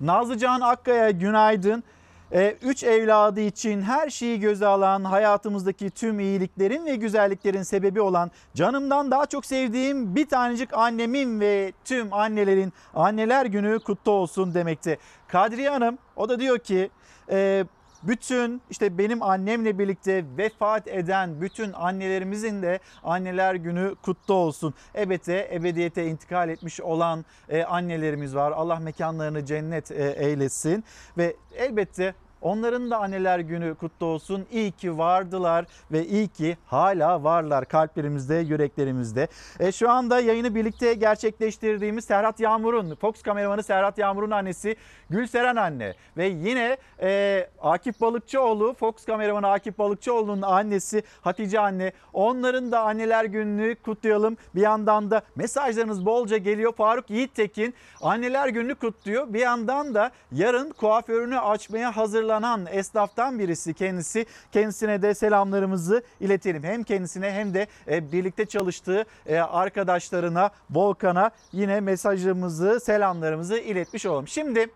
Nazlıcan 0.00 0.60
Akkaya 0.60 1.10
günaydın. 1.10 1.84
Ee, 2.32 2.56
üç 2.62 2.84
evladı 2.84 3.40
için 3.40 3.82
her 3.82 4.10
şeyi 4.10 4.40
göze 4.40 4.66
alan, 4.66 5.04
hayatımızdaki 5.04 5.90
tüm 5.90 6.20
iyiliklerin 6.20 6.86
ve 6.86 6.96
güzelliklerin 6.96 7.62
sebebi 7.62 8.00
olan, 8.00 8.30
canımdan 8.54 9.10
daha 9.10 9.26
çok 9.26 9.46
sevdiğim 9.46 10.16
bir 10.16 10.28
tanecik 10.28 10.74
annemin 10.74 11.40
ve 11.40 11.72
tüm 11.84 12.12
annelerin 12.12 12.72
anneler 12.94 13.46
günü 13.46 13.78
kutlu 13.78 14.12
olsun 14.12 14.54
demekte. 14.54 14.98
Kadriye 15.28 15.70
Hanım 15.70 15.98
o 16.16 16.28
da 16.28 16.40
diyor 16.40 16.58
ki 16.58 16.90
e, 17.30 17.64
bütün 18.02 18.62
işte 18.70 18.98
benim 18.98 19.22
annemle 19.22 19.78
birlikte 19.78 20.24
vefat 20.38 20.88
eden 20.88 21.40
bütün 21.40 21.72
annelerimizin 21.72 22.62
de 22.62 22.80
anneler 23.04 23.54
günü 23.54 23.94
kutlu 24.02 24.34
olsun. 24.34 24.74
Elbette 24.94 25.50
ebediyete 25.52 26.06
intikal 26.06 26.48
etmiş 26.48 26.80
olan 26.80 27.24
e, 27.48 27.64
annelerimiz 27.64 28.34
var. 28.34 28.52
Allah 28.52 28.76
mekanlarını 28.76 29.44
cennet 29.44 29.90
e, 29.90 30.10
eylesin 30.10 30.84
ve 31.18 31.36
elbette 31.56 32.14
Onların 32.42 32.90
da 32.90 32.98
anneler 32.98 33.38
günü 33.38 33.74
kutlu 33.74 34.06
olsun. 34.06 34.46
İyi 34.50 34.72
ki 34.72 34.98
vardılar 34.98 35.64
ve 35.92 36.06
iyi 36.06 36.28
ki 36.28 36.56
hala 36.66 37.24
varlar 37.24 37.64
kalplerimizde, 37.64 38.34
yüreklerimizde. 38.34 39.28
E, 39.60 39.72
şu 39.72 39.90
anda 39.90 40.20
yayını 40.20 40.54
birlikte 40.54 40.94
gerçekleştirdiğimiz 40.94 42.04
Serhat 42.04 42.40
Yağmur'un, 42.40 42.94
Fox 42.94 43.22
kameramanı 43.22 43.62
Serhat 43.62 43.98
Yağmur'un 43.98 44.30
annesi 44.30 44.76
Gülseren 45.10 45.56
anne 45.56 45.94
ve 46.16 46.26
yine 46.26 46.76
e, 47.02 47.48
Akif 47.60 48.00
Balıkçıoğlu, 48.00 48.74
Fox 48.74 49.04
kameramanı 49.04 49.50
Akif 49.50 49.78
Balıkçıoğlu'nun 49.78 50.42
annesi 50.42 51.02
Hatice 51.20 51.60
anne. 51.60 51.92
Onların 52.12 52.72
da 52.72 52.80
anneler 52.80 53.24
gününü 53.24 53.76
kutlayalım. 53.76 54.36
Bir 54.54 54.60
yandan 54.60 55.10
da 55.10 55.22
mesajlarınız 55.36 56.06
bolca 56.06 56.36
geliyor. 56.36 56.72
Faruk 56.72 57.10
Yiğittekin 57.10 57.74
anneler 58.00 58.48
gününü 58.48 58.74
kutluyor. 58.74 59.32
Bir 59.32 59.40
yandan 59.40 59.94
da 59.94 60.10
yarın 60.32 60.70
kuaförünü 60.70 61.38
açmaya 61.38 61.96
hazırlanan 62.28 62.66
esnaftan 62.70 63.38
birisi 63.38 63.74
kendisi. 63.74 64.26
Kendisine 64.52 65.02
de 65.02 65.14
selamlarımızı 65.14 66.02
iletelim. 66.20 66.62
Hem 66.62 66.82
kendisine 66.82 67.30
hem 67.32 67.54
de 67.54 67.66
e, 67.88 68.12
birlikte 68.12 68.46
çalıştığı 68.46 69.04
e, 69.26 69.38
arkadaşlarına, 69.38 70.50
Volkan'a 70.70 71.30
yine 71.52 71.80
mesajımızı, 71.80 72.80
selamlarımızı 72.80 73.58
iletmiş 73.58 74.06
olalım. 74.06 74.28
Şimdi 74.28 74.66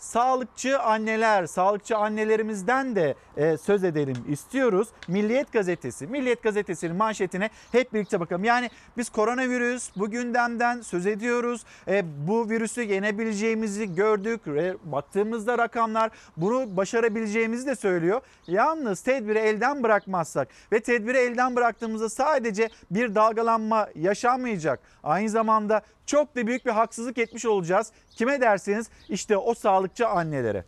sağlıkçı 0.00 0.80
anneler, 0.80 1.46
sağlıkçı 1.46 1.96
annelerimizden 1.96 2.96
de 2.96 3.14
e, 3.36 3.56
söz 3.56 3.84
edelim 3.84 4.16
istiyoruz. 4.28 4.88
Milliyet 5.08 5.52
Gazetesi, 5.52 6.06
Milliyet 6.06 6.42
Gazetesi'nin 6.42 6.96
manşetine 6.96 7.50
hep 7.72 7.94
birlikte 7.94 8.20
bakalım. 8.20 8.44
Yani 8.44 8.70
biz 8.96 9.08
koronavirüs 9.10 9.90
bu 9.96 10.10
gündemden 10.10 10.80
söz 10.80 11.06
ediyoruz. 11.06 11.64
E, 11.88 12.04
bu 12.28 12.50
virüsü 12.50 12.82
yenebileceğimizi 12.82 13.94
gördük. 13.94 14.40
E, 14.46 14.74
baktığımızda 14.84 15.58
rakamlar 15.58 16.10
bunu 16.36 16.76
başarabileceğimizi 16.76 17.66
de 17.66 17.76
söylüyor. 17.76 18.20
Yalnız 18.46 19.00
tedbiri 19.00 19.38
elden 19.38 19.82
bırakmazsak 19.82 20.48
ve 20.72 20.80
tedbiri 20.80 21.18
elden 21.18 21.56
bıraktığımızda 21.56 22.08
sadece 22.08 22.68
bir 22.90 23.14
dalgalanma 23.14 23.88
yaşanmayacak. 23.94 24.80
Aynı 25.02 25.28
zamanda 25.28 25.82
çok 26.10 26.36
da 26.36 26.46
büyük 26.46 26.66
bir 26.66 26.70
haksızlık 26.70 27.18
etmiş 27.18 27.46
olacağız. 27.46 27.92
Kime 28.10 28.40
derseniz 28.40 28.90
işte 29.08 29.36
o 29.36 29.54
sağlıkçı 29.54 30.08
annelere. 30.08 30.64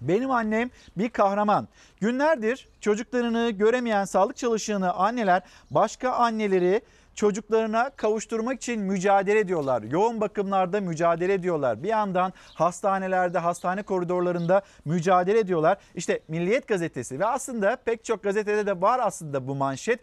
Benim 0.00 0.30
annem 0.30 0.70
bir 0.96 1.10
kahraman. 1.10 1.68
Günlerdir 2.00 2.68
çocuklarını 2.80 3.50
göremeyen 3.50 4.04
sağlık 4.04 4.36
çalışanı 4.36 4.92
anneler 4.92 5.42
başka 5.70 6.10
anneleri 6.10 6.82
çocuklarına 7.14 7.90
kavuşturmak 7.90 8.56
için 8.56 8.80
mücadele 8.80 9.38
ediyorlar. 9.38 9.82
Yoğun 9.82 10.20
bakımlarda 10.20 10.80
mücadele 10.80 11.32
ediyorlar. 11.34 11.82
Bir 11.82 11.88
yandan 11.88 12.32
hastanelerde, 12.54 13.38
hastane 13.38 13.82
koridorlarında 13.82 14.62
mücadele 14.84 15.38
ediyorlar. 15.38 15.78
İşte 15.94 16.20
Milliyet 16.28 16.68
gazetesi 16.68 17.20
ve 17.20 17.26
aslında 17.26 17.76
pek 17.84 18.04
çok 18.04 18.22
gazetede 18.22 18.66
de 18.66 18.80
var 18.80 19.00
aslında 19.02 19.48
bu 19.48 19.54
manşet. 19.54 20.00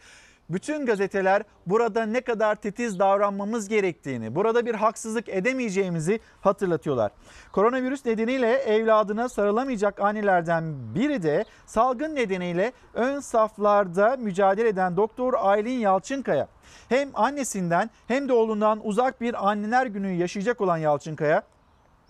Bütün 0.50 0.86
gazeteler 0.86 1.44
burada 1.66 2.06
ne 2.06 2.22
kadar 2.22 2.56
titiz 2.56 3.00
davranmamız 3.00 3.68
gerektiğini, 3.68 4.36
burada 4.36 4.66
bir 4.66 4.76
haksızlık 4.76 5.30
edemeyeceğimizi 5.30 6.20
hatırlatıyorlar. 6.42 7.12
Koronavirüs 7.52 8.06
nedeniyle 8.06 8.54
evladına 8.54 9.30
sarılamayacak 9.30 10.00
annelerden 10.00 10.96
biri 10.96 11.24
de 11.24 11.46
salgın 11.66 12.16
nedeniyle 12.16 12.72
ön 12.94 13.20
saflarda 13.20 14.18
mücadele 14.20 14.68
eden 14.68 14.98
Doktor 14.98 15.34
Aylin 15.38 15.80
Yalçınkaya. 15.80 16.48
Hem 16.90 17.10
annesinden 17.14 17.90
hem 18.08 18.30
de 18.30 18.34
oğlundan 18.34 18.80
uzak 18.84 19.22
bir 19.22 19.50
anneler 19.50 19.86
günü 19.86 20.12
yaşayacak 20.12 20.62
olan 20.62 20.78
Yalçınkaya 20.78 21.44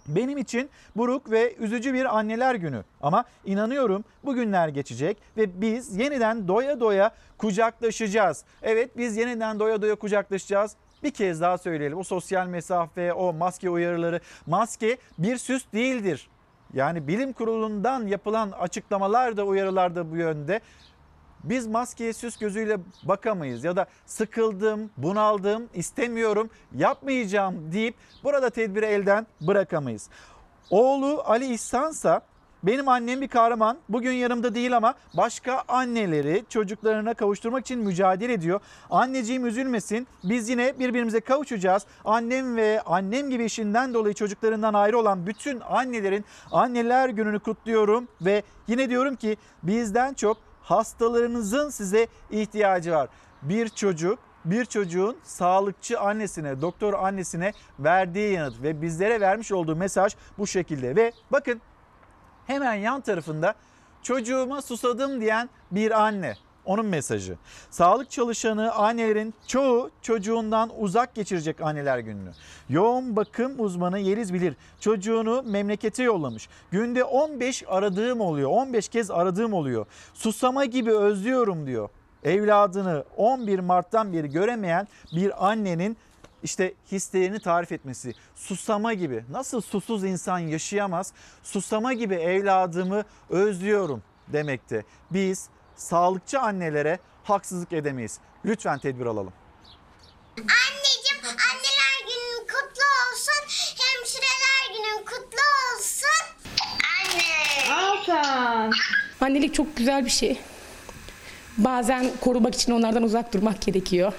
benim 0.07 0.37
için 0.37 0.69
buruk 0.95 1.31
ve 1.31 1.55
üzücü 1.55 1.93
bir 1.93 2.17
anneler 2.17 2.55
günü 2.55 2.83
ama 3.01 3.25
inanıyorum 3.45 4.03
bu 4.25 4.33
günler 4.33 4.67
geçecek 4.67 5.17
ve 5.37 5.61
biz 5.61 5.97
yeniden 5.97 6.47
doya 6.47 6.79
doya 6.79 7.11
kucaklaşacağız. 7.37 8.43
Evet 8.61 8.97
biz 8.97 9.17
yeniden 9.17 9.59
doya 9.59 9.81
doya 9.81 9.95
kucaklaşacağız. 9.95 10.75
Bir 11.03 11.11
kez 11.11 11.41
daha 11.41 11.57
söyleyelim 11.57 11.97
o 11.97 12.03
sosyal 12.03 12.47
mesafe, 12.47 13.13
o 13.13 13.33
maske 13.33 13.69
uyarıları. 13.69 14.21
Maske 14.45 14.97
bir 15.17 15.37
süs 15.37 15.65
değildir. 15.73 16.29
Yani 16.73 17.07
bilim 17.07 17.33
kurulundan 17.33 18.07
yapılan 18.07 18.51
açıklamalar 18.51 19.37
da 19.37 19.45
uyarılar 19.45 19.95
da 19.95 20.11
bu 20.11 20.17
yönde. 20.17 20.61
Biz 21.49 21.67
maskeye 21.67 22.13
süs 22.13 22.37
gözüyle 22.37 22.77
bakamayız 23.03 23.63
ya 23.63 23.75
da 23.75 23.85
sıkıldım, 24.05 24.89
bunaldım, 24.97 25.69
istemiyorum, 25.73 26.49
yapmayacağım 26.75 27.71
deyip 27.71 27.95
burada 28.23 28.49
tedbiri 28.49 28.85
elden 28.85 29.27
bırakamayız. 29.41 30.09
Oğlu 30.69 31.21
Ali 31.25 31.53
İhsansa 31.53 32.21
benim 32.63 32.87
annem 32.87 33.21
bir 33.21 33.27
kahraman. 33.27 33.77
Bugün 33.89 34.11
yanımda 34.11 34.55
değil 34.55 34.77
ama 34.77 34.93
başka 35.17 35.63
anneleri 35.67 36.43
çocuklarına 36.49 37.13
kavuşturmak 37.13 37.61
için 37.61 37.79
mücadele 37.79 38.33
ediyor. 38.33 38.59
Anneciğim 38.89 39.45
üzülmesin. 39.45 40.07
Biz 40.23 40.49
yine 40.49 40.79
birbirimize 40.79 41.19
kavuşacağız. 41.19 41.85
Annem 42.05 42.55
ve 42.55 42.81
annem 42.81 43.29
gibi 43.29 43.45
işinden 43.45 43.93
dolayı 43.93 44.13
çocuklarından 44.13 44.73
ayrı 44.73 44.99
olan 44.99 45.27
bütün 45.27 45.59
annelerin 45.59 46.25
anneler 46.51 47.09
gününü 47.09 47.39
kutluyorum 47.39 48.07
ve 48.21 48.43
yine 48.67 48.89
diyorum 48.89 49.15
ki 49.15 49.37
bizden 49.63 50.13
çok 50.13 50.46
hastalarınızın 50.69 51.69
size 51.69 52.07
ihtiyacı 52.31 52.91
var. 52.91 53.09
Bir 53.41 53.69
çocuk 53.69 54.19
bir 54.45 54.65
çocuğun 54.65 55.17
sağlıkçı 55.23 55.99
annesine, 55.99 56.61
doktor 56.61 56.93
annesine 56.93 57.53
verdiği 57.79 58.33
yanıt 58.33 58.61
ve 58.63 58.81
bizlere 58.81 59.21
vermiş 59.21 59.51
olduğu 59.51 59.75
mesaj 59.75 60.15
bu 60.37 60.47
şekilde. 60.47 60.95
Ve 60.95 61.11
bakın 61.31 61.61
hemen 62.47 62.73
yan 62.73 63.01
tarafında 63.01 63.55
çocuğuma 64.03 64.61
susadım 64.61 65.21
diyen 65.21 65.49
bir 65.71 66.01
anne. 66.01 66.35
Onun 66.67 66.85
mesajı. 66.85 67.37
Sağlık 67.69 68.11
çalışanı 68.11 68.71
annelerin 68.73 69.33
çoğu 69.47 69.91
çocuğundan 70.01 70.71
uzak 70.79 71.15
geçirecek 71.15 71.61
anneler 71.61 71.99
gününü. 71.99 72.31
Yoğun 72.69 73.15
bakım 73.15 73.53
uzmanı 73.57 73.99
Yeliz 73.99 74.33
Bilir 74.33 74.55
çocuğunu 74.79 75.43
memlekete 75.45 76.03
yollamış. 76.03 76.49
Günde 76.71 77.03
15 77.03 77.63
aradığım 77.67 78.21
oluyor 78.21 78.49
15 78.49 78.89
kez 78.89 79.11
aradığım 79.11 79.53
oluyor. 79.53 79.85
Susama 80.13 80.65
gibi 80.65 80.91
özlüyorum 80.91 81.67
diyor. 81.67 81.89
Evladını 82.23 83.03
11 83.17 83.59
Mart'tan 83.59 84.13
beri 84.13 84.29
göremeyen 84.29 84.87
bir 85.15 85.47
annenin 85.49 85.97
işte 86.43 86.73
hislerini 86.91 87.39
tarif 87.39 87.71
etmesi. 87.71 88.13
Susama 88.35 88.93
gibi. 88.93 89.23
Nasıl 89.31 89.61
susuz 89.61 90.03
insan 90.03 90.39
yaşayamaz? 90.39 91.13
Susama 91.43 91.93
gibi 91.93 92.15
evladımı 92.15 93.03
özlüyorum 93.29 94.03
demekte. 94.27 94.83
Biz 95.11 95.49
sağlıkçı 95.77 96.39
annelere 96.39 96.99
haksızlık 97.23 97.73
edemeyiz. 97.73 98.19
Lütfen 98.45 98.79
tedbir 98.79 99.05
alalım. 99.05 99.33
Anneciğim 100.37 101.25
anneler 101.25 101.97
günün 102.07 102.47
kutlu 102.47 102.83
olsun. 103.11 103.43
Hemşireler 103.77 104.73
günün 104.73 105.05
kutlu 105.05 105.39
olsun. 105.75 106.25
Anne. 107.03 108.69
Annelik 109.21 109.53
çok 109.53 109.77
güzel 109.77 110.05
bir 110.05 110.09
şey. 110.09 110.41
Bazen 111.57 112.11
korumak 112.21 112.55
için 112.55 112.71
onlardan 112.71 113.03
uzak 113.03 113.33
durmak 113.33 113.61
gerekiyor. 113.61 114.13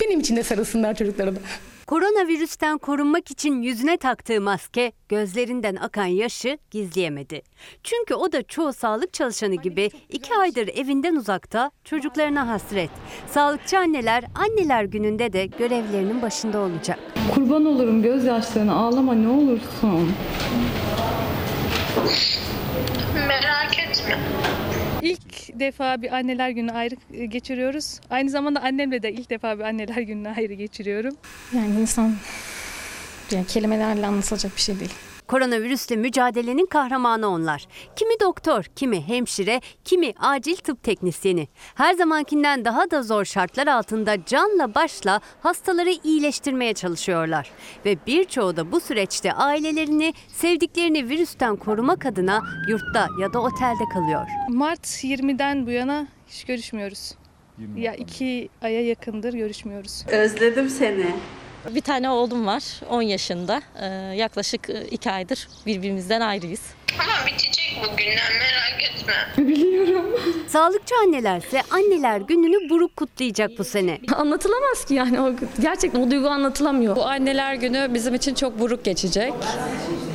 Benim 0.00 0.20
için 0.20 0.36
de 0.36 0.42
sarılsınlar 0.42 0.94
çocuklarıma. 0.94 1.38
Koronavirüsten 1.86 2.78
korunmak 2.78 3.30
için 3.30 3.62
yüzüne 3.62 3.96
taktığı 3.96 4.40
maske 4.40 4.92
gözlerinden 5.08 5.76
akan 5.76 6.04
yaşı 6.04 6.58
gizleyemedi. 6.70 7.42
Çünkü 7.82 8.14
o 8.14 8.32
da 8.32 8.42
çoğu 8.42 8.72
sağlık 8.72 9.12
çalışanı 9.12 9.54
gibi 9.54 9.90
iki 10.08 10.36
aydır 10.36 10.68
evinden 10.68 11.16
uzakta 11.16 11.70
çocuklarına 11.84 12.48
hasret. 12.48 12.90
Sağlıkçı 13.26 13.78
anneler 13.78 14.24
anneler 14.34 14.84
gününde 14.84 15.32
de 15.32 15.46
görevlerinin 15.46 16.22
başında 16.22 16.58
olacak. 16.58 16.98
Kurban 17.34 17.64
olurum 17.66 18.02
gözyaşlarına 18.02 18.74
ağlama 18.74 19.14
ne 19.14 19.28
olursun. 19.28 20.12
Merak 23.28 23.78
etme. 23.78 24.18
İlk 25.04 25.60
defa 25.60 26.02
bir 26.02 26.12
anneler 26.12 26.50
günü 26.50 26.72
ayrı 26.72 26.94
e, 27.12 27.26
geçiriyoruz. 27.26 28.00
Aynı 28.10 28.30
zamanda 28.30 28.60
annemle 28.60 29.02
de 29.02 29.12
ilk 29.12 29.30
defa 29.30 29.58
bir 29.58 29.64
anneler 29.64 30.02
gününü 30.02 30.28
ayrı 30.28 30.52
geçiriyorum. 30.52 31.16
Yani 31.54 31.80
insan 31.80 32.14
yani 33.30 33.46
kelimelerle 33.46 34.06
anlatılacak 34.06 34.56
bir 34.56 34.60
şey 34.60 34.80
değil. 34.80 34.92
Koronavirüsle 35.28 35.96
mücadelenin 35.96 36.66
kahramanı 36.66 37.28
onlar. 37.28 37.66
Kimi 37.96 38.20
doktor, 38.20 38.64
kimi 38.64 39.08
hemşire, 39.08 39.60
kimi 39.84 40.12
acil 40.18 40.56
tıp 40.56 40.82
teknisyeni. 40.82 41.48
Her 41.74 41.94
zamankinden 41.94 42.64
daha 42.64 42.90
da 42.90 43.02
zor 43.02 43.24
şartlar 43.24 43.66
altında 43.66 44.24
canla 44.24 44.74
başla 44.74 45.20
hastaları 45.40 45.90
iyileştirmeye 46.04 46.74
çalışıyorlar. 46.74 47.50
Ve 47.84 47.96
birçoğu 48.06 48.56
da 48.56 48.72
bu 48.72 48.80
süreçte 48.80 49.32
ailelerini, 49.32 50.14
sevdiklerini 50.28 51.08
virüsten 51.08 51.56
korumak 51.56 52.06
adına 52.06 52.42
yurtta 52.68 53.08
ya 53.20 53.32
da 53.32 53.40
otelde 53.42 53.84
kalıyor. 53.94 54.26
Mart 54.48 54.86
20'den 54.86 55.66
bu 55.66 55.70
yana 55.70 56.06
hiç 56.28 56.44
görüşmüyoruz. 56.44 57.14
Ya 57.76 57.94
iki 57.94 58.48
aya 58.62 58.86
yakındır 58.86 59.34
görüşmüyoruz. 59.34 60.04
Özledim 60.08 60.68
seni. 60.68 61.06
Bir 61.70 61.80
tane 61.80 62.10
oğlum 62.10 62.46
var 62.46 62.62
10 62.90 63.02
yaşında. 63.02 63.62
Ee, 63.80 63.86
yaklaşık 64.16 64.68
2 64.90 65.10
aydır 65.10 65.48
birbirimizden 65.66 66.20
ayrıyız. 66.20 66.60
Ama 67.00 67.26
bitecek 67.26 67.82
bu 67.82 67.96
günler 67.96 68.32
merak 68.38 68.82
etme. 68.82 69.14
Sağlıkçı 70.48 70.94
annelerse 71.04 71.62
anneler 71.70 72.18
gününü 72.20 72.70
buruk 72.70 72.96
kutlayacak 72.96 73.50
bu 73.58 73.64
sene. 73.64 73.98
Anlatılamaz 74.16 74.84
ki 74.84 74.94
yani 74.94 75.20
o 75.20 75.32
gerçekten 75.62 76.00
o 76.00 76.10
duygu 76.10 76.28
anlatılamıyor. 76.28 76.96
Bu 76.96 77.04
anneler 77.06 77.54
günü 77.54 77.94
bizim 77.94 78.14
için 78.14 78.34
çok 78.34 78.58
buruk 78.58 78.84
geçecek. 78.84 79.32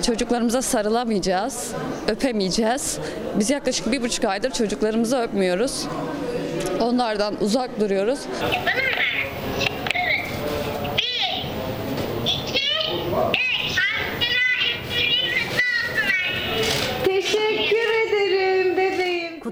Çocuklarımıza 0.05 0.61
sarılamayacağız, 0.61 1.71
öpemeyeceğiz. 2.07 2.99
Biz 3.39 3.49
yaklaşık 3.49 3.91
bir 3.91 4.01
buçuk 4.01 4.25
aydır 4.25 4.51
çocuklarımızı 4.51 5.17
öpmüyoruz. 5.17 5.85
Onlardan 6.81 7.35
uzak 7.43 7.79
duruyoruz. 7.79 8.19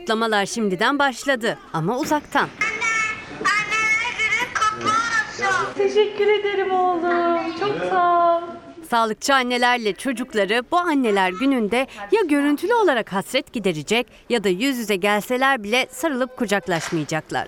Kutlamalar 0.02 0.46
şimdiden 0.46 1.00
başladı 1.00 1.58
ama 1.74 1.98
uzaktan. 1.98 2.50
Anneler 3.40 4.14
günün 4.18 4.54
kutlu 4.54 4.88
olsun. 4.90 5.74
Teşekkür 5.78 6.28
ederim 6.28 6.72
oğlum. 6.72 7.38
Çok 7.60 7.90
sağ 7.90 8.38
ol. 8.38 8.42
Sağlıkçı 8.90 9.36
annelerle 9.36 9.94
çocukları 9.94 10.64
bu 10.72 10.78
anneler 10.78 11.30
gününde 11.30 11.88
ya 12.12 12.22
görüntülü 12.30 12.74
olarak 12.74 13.14
hasret 13.14 13.54
giderecek 13.54 14.08
ya 14.30 14.44
da 14.44 14.50
yüz 14.50 14.78
yüze 14.78 14.96
gelseler 14.96 15.64
bile 15.64 15.88
sarılıp 15.92 16.38
kucaklaşmayacaklar. 16.38 17.48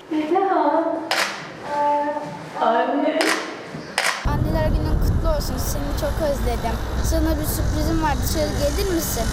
Anneler 4.25 4.67
günün 4.67 4.99
kutlu 4.99 5.29
olsun. 5.37 5.57
Seni 5.57 5.99
çok 6.01 6.13
özledim. 6.31 6.75
Sana 7.03 7.39
bir 7.39 7.45
sürprizim 7.45 8.03
var. 8.03 8.13
Dışarı 8.23 8.49
gelir 8.49 8.95
misin? 8.95 9.23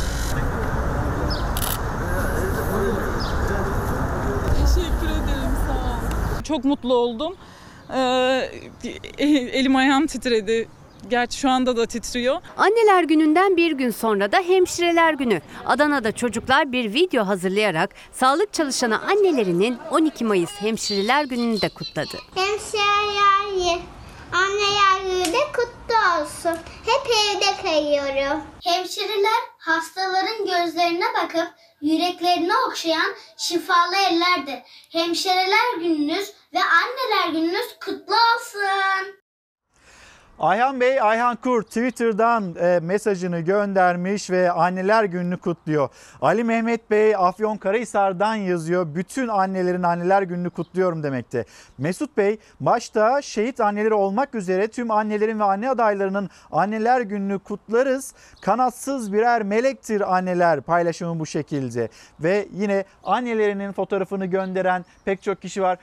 Teşekkür 4.52 5.06
ederim 5.06 5.52
sağ 5.66 5.72
ol. 6.38 6.42
Çok 6.44 6.64
mutlu 6.64 6.94
oldum. 6.94 7.36
Ee, 7.94 8.50
elim 9.52 9.76
ayağım 9.76 10.06
titredi. 10.06 10.68
Gerçi 11.10 11.38
şu 11.38 11.50
anda 11.50 11.76
da 11.76 11.86
titriyor. 11.86 12.36
Anneler 12.56 13.04
gününden 13.04 13.56
bir 13.56 13.72
gün 13.72 13.90
sonra 13.90 14.32
da 14.32 14.36
hemşireler 14.36 15.14
günü. 15.14 15.40
Adana'da 15.66 16.12
çocuklar 16.12 16.72
bir 16.72 16.94
video 16.94 17.26
hazırlayarak 17.26 17.90
sağlık 18.12 18.52
çalışanı 18.52 19.02
annelerinin 19.02 19.78
12 19.90 20.24
Mayıs 20.24 20.50
hemşireler 20.50 21.24
gününü 21.24 21.60
de 21.60 21.68
kutladı. 21.68 22.18
Hemşireler 22.34 23.16
Anneler 24.32 25.00
günü 25.10 25.32
de 25.32 25.38
kutlu 25.56 25.94
olsun. 25.94 26.58
Hep 26.86 27.06
evde 27.06 27.62
kayıyorum. 27.62 28.42
Hemşireler 28.64 29.42
hastaların 29.58 30.38
gözlerine 30.38 31.04
bakıp 31.22 31.48
yüreklerini 31.86 32.52
okşayan 32.66 33.14
şifalı 33.36 33.96
ellerdir. 33.96 34.58
Hemşireler 34.92 35.74
gününüz 35.78 36.32
ve 36.54 36.58
anneler 36.58 37.28
gününüz 37.28 37.78
kutlu 37.84 38.14
olsun. 38.14 39.25
Ayhan 40.38 40.80
Bey, 40.80 41.00
Ayhan 41.00 41.36
Kur 41.36 41.62
Twitter'dan 41.62 42.54
e, 42.60 42.80
mesajını 42.82 43.40
göndermiş 43.40 44.30
ve 44.30 44.50
anneler 44.50 45.04
gününü 45.04 45.36
kutluyor. 45.36 45.88
Ali 46.20 46.44
Mehmet 46.44 46.90
Bey 46.90 47.16
Afyonkarahisar'dan 47.16 48.34
yazıyor. 48.34 48.94
Bütün 48.94 49.28
annelerin 49.28 49.82
anneler 49.82 50.22
gününü 50.22 50.50
kutluyorum 50.50 51.02
demekte. 51.02 51.44
Mesut 51.78 52.16
Bey 52.16 52.38
başta 52.60 53.22
şehit 53.22 53.60
anneleri 53.60 53.94
olmak 53.94 54.34
üzere 54.34 54.68
tüm 54.68 54.90
annelerin 54.90 55.40
ve 55.40 55.44
anne 55.44 55.70
adaylarının 55.70 56.30
anneler 56.52 57.00
gününü 57.00 57.38
kutlarız. 57.38 58.14
Kanatsız 58.40 59.12
birer 59.12 59.42
melektir 59.42 60.16
anneler 60.16 60.60
paylaşımı 60.60 61.20
bu 61.20 61.26
şekilde. 61.26 61.88
Ve 62.20 62.48
yine 62.52 62.84
annelerinin 63.04 63.72
fotoğrafını 63.72 64.26
gönderen 64.26 64.84
pek 65.04 65.22
çok 65.22 65.42
kişi 65.42 65.62
var. 65.62 65.78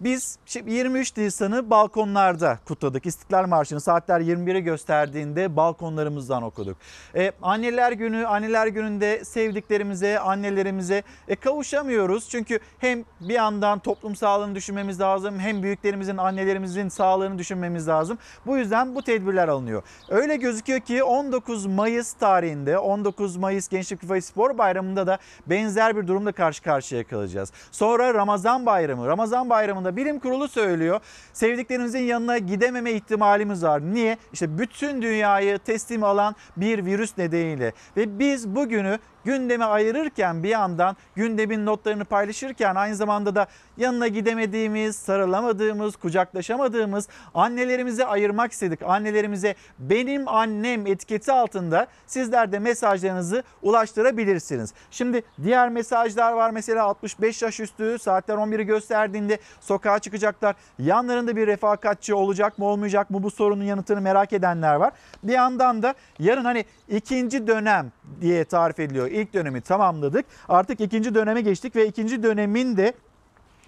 Biz 0.00 0.38
23 0.66 1.16
Nisan'ı 1.16 1.70
balkonlarda 1.70 2.58
kutladık. 2.64 3.06
İstiklal 3.06 3.46
Marşı'nı 3.46 3.80
saatler 3.80 4.20
21'i 4.20 4.60
gösterdiğinde 4.60 5.56
balkonlarımızdan 5.56 6.42
okuduk. 6.42 6.76
Ee, 7.14 7.32
anneler 7.42 7.92
günü, 7.92 8.26
anneler 8.26 8.66
gününde 8.66 9.24
sevdiklerimize, 9.24 10.18
annelerimize 10.18 11.02
e, 11.28 11.36
kavuşamıyoruz. 11.36 12.28
Çünkü 12.28 12.58
hem 12.78 13.04
bir 13.20 13.34
yandan 13.34 13.78
toplum 13.78 14.16
sağlığını 14.16 14.54
düşünmemiz 14.54 15.00
lazım, 15.00 15.38
hem 15.38 15.62
büyüklerimizin, 15.62 16.16
annelerimizin 16.16 16.88
sağlığını 16.88 17.38
düşünmemiz 17.38 17.88
lazım. 17.88 18.18
Bu 18.46 18.56
yüzden 18.56 18.94
bu 18.94 19.02
tedbirler 19.02 19.48
alınıyor. 19.48 19.82
Öyle 20.08 20.36
gözüküyor 20.36 20.80
ki 20.80 21.04
19 21.04 21.66
Mayıs 21.66 22.12
tarihinde, 22.12 22.78
19 22.78 23.36
Mayıs 23.36 23.68
Gençlik 23.68 24.00
Kuvayi 24.00 24.22
Spor 24.22 24.58
Bayramı'nda 24.58 25.06
da 25.06 25.18
benzer 25.46 25.96
bir 25.96 26.06
durumla 26.06 26.32
karşı 26.32 26.62
karşıya 26.62 27.04
kalacağız. 27.04 27.52
Sonra 27.72 28.14
Ramazan 28.14 28.66
Bayramı, 28.66 29.06
Ramazan 29.06 29.50
Bayramı'nda 29.84 29.96
bilim 29.96 30.18
kurulu 30.18 30.48
söylüyor. 30.48 31.00
Sevdiklerinizin 31.32 32.02
yanına 32.02 32.38
gidememe 32.38 32.92
ihtimalimiz 32.92 33.62
var. 33.62 33.80
Niye? 33.80 34.18
İşte 34.32 34.58
bütün 34.58 35.02
dünyayı 35.02 35.58
teslim 35.58 36.04
alan 36.04 36.34
bir 36.56 36.84
virüs 36.84 37.18
nedeniyle 37.18 37.72
ve 37.96 38.18
biz 38.18 38.48
bugünü 38.48 38.98
gündeme 39.24 39.64
ayırırken 39.64 40.42
bir 40.42 40.48
yandan 40.48 40.96
gündemin 41.14 41.66
notlarını 41.66 42.04
paylaşırken 42.04 42.74
aynı 42.74 42.96
zamanda 42.96 43.34
da 43.34 43.46
yanına 43.76 44.08
gidemediğimiz, 44.08 44.96
sarılamadığımız, 44.96 45.96
kucaklaşamadığımız 45.96 47.08
annelerimizi 47.34 48.04
ayırmak 48.04 48.52
istedik. 48.52 48.82
Annelerimize 48.82 49.54
benim 49.78 50.28
annem 50.28 50.86
etiketi 50.86 51.32
altında 51.32 51.86
sizler 52.06 52.52
de 52.52 52.58
mesajlarınızı 52.58 53.42
ulaştırabilirsiniz. 53.62 54.74
Şimdi 54.90 55.22
diğer 55.42 55.68
mesajlar 55.68 56.32
var 56.32 56.50
mesela 56.50 56.84
65 56.84 57.42
yaş 57.42 57.60
üstü 57.60 57.98
saatler 57.98 58.34
11'i 58.34 58.64
gösterdiğinde 58.64 59.38
sokağa 59.60 59.98
çıkacaklar. 59.98 60.56
Yanlarında 60.78 61.36
bir 61.36 61.46
refakatçi 61.46 62.14
olacak 62.14 62.58
mı 62.58 62.64
olmayacak 62.64 63.10
mı 63.10 63.22
bu 63.22 63.30
sorunun 63.30 63.64
yanıtını 63.64 64.00
merak 64.00 64.32
edenler 64.32 64.74
var. 64.74 64.92
Bir 65.22 65.32
yandan 65.32 65.82
da 65.82 65.94
yarın 66.18 66.44
hani 66.44 66.64
ikinci 66.88 67.46
dönem 67.46 67.92
diye 68.20 68.44
tarif 68.44 68.80
ediliyor. 68.80 69.06
İlk 69.06 69.34
dönemi 69.34 69.60
tamamladık. 69.60 70.26
Artık 70.48 70.80
ikinci 70.80 71.14
döneme 71.14 71.40
geçtik 71.40 71.76
ve 71.76 71.86
ikinci 71.86 72.22
dönemin 72.22 72.76
de 72.76 72.94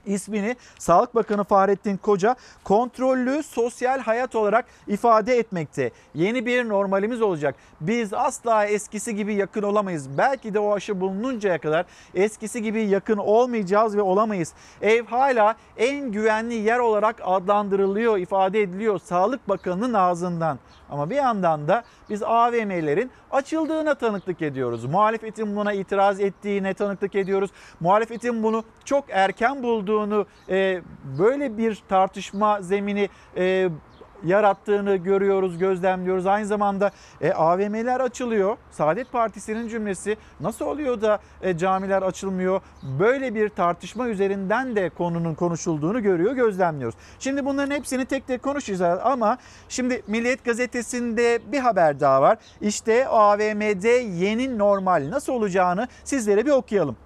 ismini 0.06 0.56
Sağlık 0.78 1.14
Bakanı 1.14 1.44
Fahrettin 1.44 1.96
Koca 1.96 2.36
kontrollü 2.64 3.42
sosyal 3.42 4.00
hayat 4.00 4.34
olarak 4.34 4.64
ifade 4.86 5.38
etmekte. 5.38 5.90
Yeni 6.14 6.46
bir 6.46 6.68
normalimiz 6.68 7.22
olacak. 7.22 7.54
Biz 7.80 8.14
asla 8.14 8.66
eskisi 8.66 9.16
gibi 9.16 9.34
yakın 9.34 9.62
olamayız. 9.62 10.18
Belki 10.18 10.54
de 10.54 10.58
o 10.58 10.74
aşı 10.74 11.00
bulununcaya 11.00 11.58
kadar 11.58 11.86
eskisi 12.14 12.62
gibi 12.62 12.82
yakın 12.82 13.16
olmayacağız 13.16 13.96
ve 13.96 14.02
olamayız. 14.02 14.52
Ev 14.82 15.04
hala 15.04 15.54
en 15.76 16.12
güvenli 16.12 16.54
yer 16.54 16.78
olarak 16.78 17.16
adlandırılıyor, 17.22 18.18
ifade 18.18 18.60
ediliyor 18.60 18.98
Sağlık 18.98 19.48
Bakanı'nın 19.48 19.94
ağzından. 19.94 20.58
Ama 20.90 21.10
bir 21.10 21.16
yandan 21.16 21.68
da 21.68 21.84
biz 22.10 22.22
AVM'lerin 22.22 23.10
açıldığına 23.30 23.94
tanıklık 23.94 24.42
ediyoruz. 24.42 24.84
Muhalefetin 24.84 25.56
buna 25.56 25.72
itiraz 25.72 26.20
ettiğine 26.20 26.74
tanıklık 26.74 27.14
ediyoruz. 27.14 27.50
Muhalefetin 27.80 28.42
bunu 28.42 28.64
çok 28.84 29.04
erken 29.10 29.62
bulduğunu, 29.62 30.26
e, 30.48 30.82
böyle 31.18 31.58
bir 31.58 31.82
tartışma 31.88 32.62
zemini 32.62 33.08
e, 33.36 33.68
yarattığını 34.24 34.96
görüyoruz, 34.96 35.58
gözlemliyoruz. 35.58 36.26
Aynı 36.26 36.46
zamanda 36.46 36.90
e, 37.20 37.32
AVM'ler 37.32 38.00
açılıyor. 38.00 38.56
Saadet 38.70 39.12
Partisi'nin 39.12 39.68
cümlesi 39.68 40.16
nasıl 40.40 40.64
oluyor 40.64 41.00
da 41.00 41.18
e, 41.42 41.58
camiler 41.58 42.02
açılmıyor? 42.02 42.60
Böyle 42.98 43.34
bir 43.34 43.48
tartışma 43.48 44.08
üzerinden 44.08 44.76
de 44.76 44.88
konunun 44.88 45.34
konuşulduğunu 45.34 46.02
görüyor, 46.02 46.32
gözlemliyoruz. 46.32 46.98
Şimdi 47.18 47.44
bunların 47.44 47.74
hepsini 47.74 48.04
tek 48.04 48.26
tek 48.26 48.42
konuşacağız 48.42 49.00
ama 49.04 49.38
şimdi 49.68 50.02
Milliyet 50.06 50.44
Gazetesi'nde 50.44 51.40
bir 51.52 51.58
haber 51.58 52.00
daha 52.00 52.22
var. 52.22 52.38
İşte 52.60 53.08
AVM'de 53.08 53.88
yeni 53.88 54.58
normal 54.58 55.10
nasıl 55.10 55.32
olacağını 55.32 55.88
sizlere 56.04 56.46
bir 56.46 56.50
okuyalım. 56.50 56.96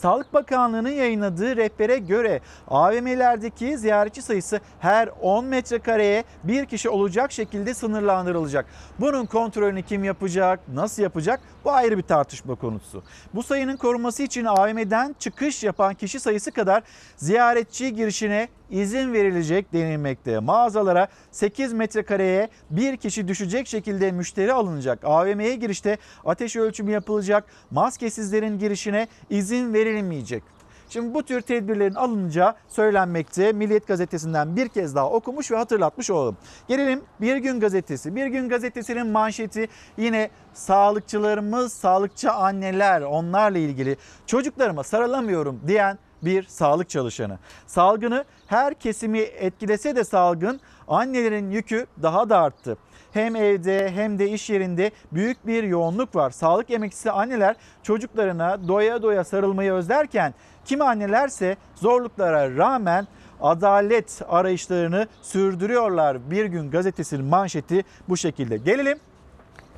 Sağlık 0.00 0.34
Bakanlığı'nın 0.34 0.90
yayınladığı 0.90 1.56
rehbere 1.56 1.98
göre 1.98 2.40
AVM'lerdeki 2.68 3.78
ziyaretçi 3.78 4.22
sayısı 4.22 4.60
her 4.80 5.08
10 5.20 5.44
metrekareye 5.44 6.24
bir 6.44 6.66
kişi 6.66 6.88
olacak 6.88 7.32
şekilde 7.32 7.74
sınırlandırılacak. 7.74 8.66
Bunun 9.00 9.26
kontrolünü 9.26 9.82
kim 9.82 10.04
yapacak, 10.04 10.60
nasıl 10.74 11.02
yapacak 11.02 11.40
bu 11.64 11.72
ayrı 11.72 11.98
bir 11.98 12.02
tartışma 12.02 12.54
konusu. 12.54 13.02
Bu 13.34 13.42
sayının 13.42 13.76
korunması 13.76 14.22
için 14.22 14.44
AVM'den 14.44 15.14
çıkış 15.18 15.64
yapan 15.64 15.94
kişi 15.94 16.20
sayısı 16.20 16.52
kadar 16.52 16.82
ziyaretçi 17.16 17.94
girişine 17.94 18.48
izin 18.70 19.12
verilecek 19.12 19.72
denilmekte. 19.72 20.38
Mağazalara 20.38 21.08
8 21.30 21.72
metrekareye 21.72 22.48
bir 22.70 22.96
kişi 22.96 23.28
düşecek 23.28 23.66
şekilde 23.66 24.12
müşteri 24.12 24.52
alınacak. 24.52 25.04
AVM'ye 25.04 25.54
girişte 25.54 25.98
ateş 26.24 26.56
ölçümü 26.56 26.90
yapılacak. 26.90 27.44
Maskesizlerin 27.70 28.58
girişine 28.58 29.08
izin 29.30 29.74
verilmeyecek. 29.74 30.59
Şimdi 30.90 31.14
bu 31.14 31.22
tür 31.22 31.40
tedbirlerin 31.40 31.94
alınacağı 31.94 32.54
söylenmekte. 32.68 33.52
Milliyet 33.52 33.86
Gazetesi'nden 33.86 34.56
bir 34.56 34.68
kez 34.68 34.94
daha 34.94 35.10
okumuş 35.10 35.50
ve 35.50 35.56
hatırlatmış 35.56 36.10
olalım. 36.10 36.36
Gelelim 36.68 37.02
Bir 37.20 37.36
Gün 37.36 37.60
Gazetesi. 37.60 38.16
Bir 38.16 38.26
Gün 38.26 38.48
Gazetesi'nin 38.48 39.06
manşeti 39.06 39.68
yine 39.96 40.30
sağlıkçılarımız, 40.52 41.72
sağlıkçı 41.72 42.32
anneler 42.32 43.02
onlarla 43.02 43.58
ilgili 43.58 43.96
çocuklarıma 44.26 44.82
sarılamıyorum 44.82 45.60
diyen 45.66 45.98
bir 46.22 46.42
sağlık 46.42 46.88
çalışanı. 46.88 47.38
Salgını 47.66 48.24
her 48.46 48.74
kesimi 48.74 49.18
etkilese 49.18 49.96
de 49.96 50.04
salgın 50.04 50.60
annelerin 50.88 51.50
yükü 51.50 51.86
daha 52.02 52.28
da 52.28 52.38
arttı. 52.38 52.76
Hem 53.12 53.36
evde 53.36 53.90
hem 53.90 54.18
de 54.18 54.30
iş 54.30 54.50
yerinde 54.50 54.90
büyük 55.12 55.46
bir 55.46 55.62
yoğunluk 55.62 56.16
var. 56.16 56.30
Sağlık 56.30 56.70
emekçisi 56.70 57.10
anneler 57.10 57.56
çocuklarına 57.82 58.68
doya 58.68 59.02
doya 59.02 59.24
sarılmayı 59.24 59.72
özlerken 59.72 60.34
kimi 60.70 60.84
annelerse 60.84 61.56
zorluklara 61.74 62.56
rağmen 62.56 63.06
adalet 63.40 64.22
arayışlarını 64.28 65.06
sürdürüyorlar. 65.22 66.30
Bir 66.30 66.44
gün 66.44 66.70
gazetesinin 66.70 67.24
manşeti 67.24 67.84
bu 68.08 68.16
şekilde. 68.16 68.56
Gelelim 68.56 68.98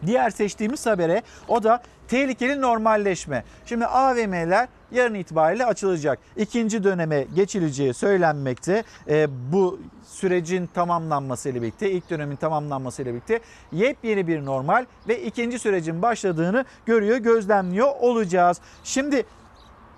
Diğer 0.06 0.30
seçtiğimiz 0.30 0.86
habere 0.86 1.22
o 1.48 1.62
da 1.62 1.82
tehlikeli 2.08 2.60
normalleşme. 2.60 3.44
Şimdi 3.66 3.86
AVM'ler 3.86 4.68
yarın 4.92 5.14
itibariyle 5.14 5.66
açılacak. 5.66 6.18
İkinci 6.36 6.84
döneme 6.84 7.26
geçileceği 7.34 7.94
söylenmekte. 7.94 8.84
E, 9.08 9.26
bu 9.52 9.80
sürecin 10.06 10.66
tamamlanmasıyla 10.66 11.62
birlikte, 11.62 11.90
ilk 11.90 12.10
dönemin 12.10 12.36
tamamlanmasıyla 12.36 13.12
birlikte 13.12 13.40
yepyeni 13.72 14.26
bir 14.26 14.44
normal 14.44 14.84
ve 15.08 15.22
ikinci 15.22 15.58
sürecin 15.58 16.02
başladığını 16.02 16.64
görüyor, 16.86 17.16
gözlemliyor 17.16 17.88
olacağız. 18.00 18.60
Şimdi 18.84 19.24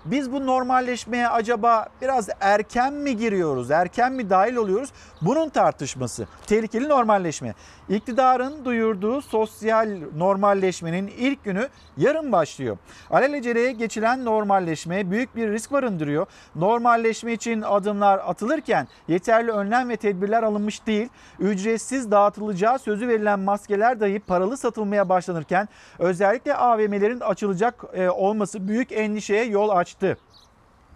biz 0.05 0.31
bu 0.31 0.45
normalleşmeye 0.45 1.29
acaba 1.29 1.87
biraz 2.01 2.29
erken 2.39 2.93
mi 2.93 3.17
giriyoruz, 3.17 3.71
erken 3.71 4.13
mi 4.13 4.29
dahil 4.29 4.55
oluyoruz? 4.55 4.89
Bunun 5.21 5.49
tartışması. 5.49 6.27
Tehlikeli 6.47 6.89
normalleşme. 6.89 7.53
İktidarın 7.89 8.65
duyurduğu 8.65 9.21
sosyal 9.21 9.97
normalleşmenin 10.17 11.07
ilk 11.07 11.43
günü 11.43 11.67
yarın 11.97 12.31
başlıyor. 12.31 12.77
Alelacele 13.09 13.71
geçilen 13.71 14.25
normalleşme 14.25 15.11
büyük 15.11 15.35
bir 15.35 15.51
risk 15.51 15.71
barındırıyor. 15.71 16.25
Normalleşme 16.55 17.33
için 17.33 17.61
adımlar 17.61 18.19
atılırken 18.25 18.87
yeterli 19.07 19.51
önlem 19.51 19.89
ve 19.89 19.97
tedbirler 19.97 20.43
alınmış 20.43 20.87
değil. 20.87 21.09
Ücretsiz 21.39 22.11
dağıtılacağı 22.11 22.79
sözü 22.79 23.07
verilen 23.07 23.39
maskeler 23.39 23.99
dahi 23.99 24.19
paralı 24.19 24.57
satılmaya 24.57 25.09
başlanırken 25.09 25.69
özellikle 25.99 26.55
AVM'lerin 26.55 27.19
açılacak 27.19 27.83
e, 27.93 28.09
olması 28.09 28.67
büyük 28.67 28.91
endişeye 28.91 29.45
yol 29.45 29.69
açtı. 29.69 29.94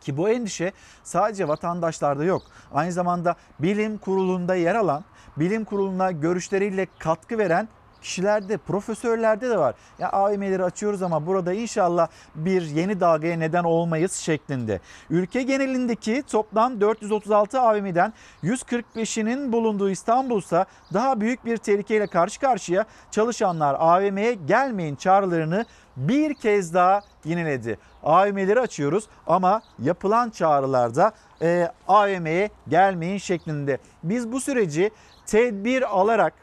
Ki 0.02 0.18
bu 0.18 0.30
endişe 0.30 0.72
sadece 1.04 1.48
vatandaşlarda 1.48 2.24
yok. 2.24 2.42
Aynı 2.74 2.92
zamanda 2.92 3.36
bilim 3.60 3.98
kurulunda 3.98 4.56
yer 4.56 4.76
alan, 4.76 5.04
bilim 5.38 5.66
kuruluna 5.66 6.12
görüşleriyle 6.12 6.88
katkı 7.00 7.38
veren 7.38 7.68
kişilerde, 8.02 8.58
profesörlerde 8.58 9.50
de 9.50 9.58
var. 9.58 9.76
Ya 10.00 10.10
AVM'leri 10.10 10.64
açıyoruz 10.64 11.02
ama 11.02 11.26
burada 11.26 11.54
inşallah 11.54 12.08
bir 12.36 12.62
yeni 12.62 13.00
dalgaya 13.00 13.38
neden 13.38 13.64
olmayız 13.64 14.14
şeklinde. 14.14 14.80
Ülke 15.10 15.44
genelindeki 15.44 16.24
toplam 16.32 16.82
436 16.82 17.62
AVM'den 17.62 18.14
145'inin 18.44 19.52
bulunduğu 19.52 19.90
İstanbul'sa 19.90 20.66
daha 20.94 21.22
büyük 21.22 21.46
bir 21.46 21.58
tehlikeyle 21.58 22.08
karşı 22.08 22.40
karşıya 22.40 22.86
çalışanlar 23.12 23.76
AVM'ye 23.80 24.34
gelmeyin 24.34 24.96
çağrılarını 24.96 25.66
bir 25.98 26.34
kez 26.34 26.74
daha 26.74 27.02
yineledi. 27.26 27.78
AVM'leri 28.04 28.60
açıyoruz 28.60 29.08
ama 29.28 29.62
yapılan 29.80 30.30
çağrılarda 30.30 31.12
e, 31.42 31.72
AVM'ye 31.88 32.50
gelmeyin 32.68 33.18
şeklinde. 33.18 33.78
Biz 34.04 34.32
bu 34.32 34.40
süreci 34.40 34.92
tedbir 35.26 35.98
alarak 35.98 36.34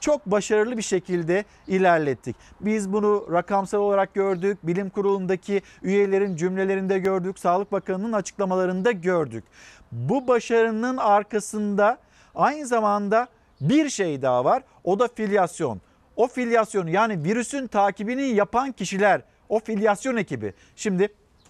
çok 0.00 0.26
başarılı 0.26 0.76
bir 0.76 0.82
şekilde 0.82 1.44
ilerlettik. 1.68 2.36
Biz 2.60 2.92
bunu 2.92 3.26
rakamsal 3.32 3.78
olarak 3.78 4.14
gördük. 4.14 4.58
Bilim 4.62 4.90
kurulundaki 4.90 5.62
üyelerin 5.82 6.36
cümlelerinde 6.36 6.98
gördük. 6.98 7.38
Sağlık 7.38 7.72
Bakanı'nın 7.72 8.12
açıklamalarında 8.12 8.90
gördük. 8.90 9.44
Bu 9.92 10.28
başarının 10.28 10.96
arkasında 10.96 11.98
aynı 12.34 12.66
zamanda 12.66 13.28
bir 13.60 13.88
şey 13.88 14.22
daha 14.22 14.44
var. 14.44 14.62
O 14.84 14.98
da 14.98 15.08
filyasyon. 15.08 15.80
O 16.16 16.28
filyasyonu 16.28 16.90
yani 16.90 17.24
virüsün 17.24 17.66
takibini 17.66 18.22
yapan 18.22 18.72
kişiler, 18.72 19.22
o 19.48 19.60
filyasyon 19.60 20.16
ekibi. 20.16 20.54
Şimdi 20.76 21.08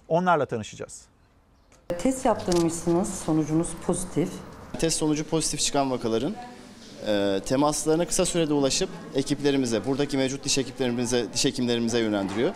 onlarla 0.08 0.46
tanışacağız. 0.46 1.04
Test 1.98 2.24
yaptırmışsınız, 2.24 3.14
sonucunuz 3.14 3.68
pozitif. 3.86 4.28
Test 4.78 4.98
sonucu 4.98 5.24
pozitif 5.24 5.60
çıkan 5.60 5.90
vakaların 5.90 6.34
e, 7.06 7.40
temaslarına 7.46 8.06
kısa 8.06 8.26
sürede 8.26 8.54
ulaşıp 8.54 8.88
ekiplerimize, 9.14 9.86
buradaki 9.86 10.16
mevcut 10.16 10.44
diş 10.44 10.58
ekiplerimize, 10.58 11.26
diş 11.34 11.44
hekimlerimize 11.44 11.98
yönlendiriyor. 11.98 12.52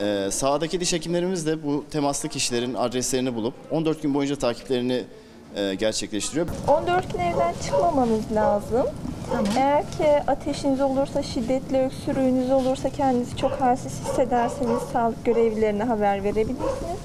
E, 0.00 0.30
sahadaki 0.30 0.80
diş 0.80 0.92
hekimlerimiz 0.92 1.46
de 1.46 1.64
bu 1.64 1.84
temaslı 1.90 2.28
kişilerin 2.28 2.74
adreslerini 2.74 3.34
bulup 3.34 3.54
14 3.70 4.02
gün 4.02 4.14
boyunca 4.14 4.36
takiplerini 4.36 5.04
e, 5.56 5.74
gerçekleştiriyor. 5.74 6.46
14 6.68 7.12
gün 7.12 7.18
evden 7.18 7.54
çıkmamanız 7.64 8.32
lazım. 8.34 8.86
Eğer 9.56 9.82
ki 9.82 10.06
ateşiniz 10.26 10.80
olursa, 10.80 11.22
şiddetli 11.22 11.78
öksürüğünüz 11.78 12.50
olursa, 12.50 12.90
kendinizi 12.90 13.36
çok 13.36 13.52
halsiz 13.52 13.92
hissederseniz 14.00 14.82
sağlık 14.92 15.24
görevlilerine 15.24 15.84
haber 15.84 16.24
verebilirsiniz. 16.24 17.00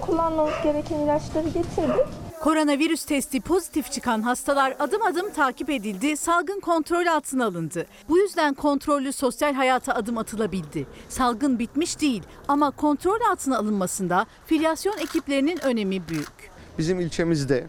Kullanmanız 0.00 0.54
gereken 0.64 0.98
ilaçları 0.98 1.48
getirdim. 1.48 2.06
Koronavirüs 2.40 3.04
testi 3.04 3.40
pozitif 3.40 3.92
çıkan 3.92 4.22
hastalar 4.22 4.76
adım 4.78 5.02
adım 5.02 5.30
takip 5.32 5.70
edildi, 5.70 6.16
salgın 6.16 6.60
kontrol 6.60 7.06
altına 7.06 7.46
alındı. 7.46 7.86
Bu 8.08 8.18
yüzden 8.18 8.54
kontrollü 8.54 9.12
sosyal 9.12 9.54
hayata 9.54 9.94
adım 9.94 10.18
atılabildi. 10.18 10.86
Salgın 11.08 11.58
bitmiş 11.58 12.00
değil 12.00 12.22
ama 12.48 12.70
kontrol 12.70 13.20
altına 13.30 13.58
alınmasında 13.58 14.26
filyasyon 14.46 14.98
ekiplerinin 14.98 15.58
önemi 15.64 16.08
büyük. 16.08 16.50
Bizim 16.78 17.00
ilçemizde 17.00 17.66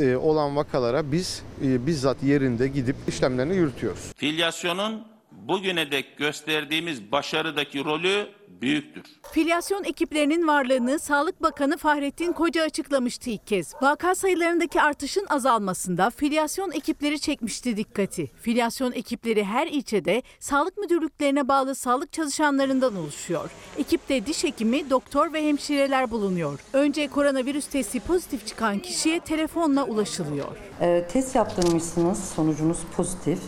e, 0.00 0.16
olan 0.16 0.56
vakalara 0.56 1.12
biz 1.12 1.42
e, 1.64 1.86
bizzat 1.86 2.22
yerinde 2.22 2.68
gidip 2.68 2.96
işlemlerini 3.08 3.56
yürütüyoruz. 3.56 4.12
Filyasyonun 4.16 5.02
bugüne 5.32 5.90
dek 5.90 6.16
gösterdiğimiz 6.16 7.12
başarıdaki 7.12 7.84
rolü 7.84 8.26
büyüktür. 8.60 9.02
Filyasyon 9.32 9.84
ekiplerinin 9.84 10.48
varlığını 10.48 10.98
Sağlık 10.98 11.42
Bakanı 11.42 11.76
Fahrettin 11.76 12.32
Koca 12.32 12.62
açıklamıştı 12.62 13.30
ilk 13.30 13.46
kez. 13.46 13.74
Vaka 13.82 14.14
sayılarındaki 14.14 14.80
artışın 14.82 15.26
azalmasında 15.28 16.10
filyasyon 16.10 16.72
ekipleri 16.72 17.20
çekmişti 17.20 17.76
dikkati. 17.76 18.30
Filyasyon 18.40 18.92
ekipleri 18.92 19.44
her 19.44 19.66
ilçede 19.66 20.22
sağlık 20.40 20.78
müdürlüklerine 20.78 21.48
bağlı 21.48 21.74
sağlık 21.74 22.12
çalışanlarından 22.12 22.96
oluşuyor. 22.96 23.50
Ekipte 23.78 24.26
diş 24.26 24.44
hekimi, 24.44 24.90
doktor 24.90 25.32
ve 25.32 25.48
hemşireler 25.48 26.10
bulunuyor. 26.10 26.60
Önce 26.72 27.08
koronavirüs 27.08 27.66
testi 27.66 28.00
pozitif 28.00 28.46
çıkan 28.46 28.78
kişiye 28.78 29.20
telefonla 29.20 29.84
ulaşılıyor. 29.84 30.56
Ee, 30.80 31.06
test 31.12 31.34
yaptırmışsınız, 31.34 32.24
sonucunuz 32.24 32.78
pozitif. 32.96 33.38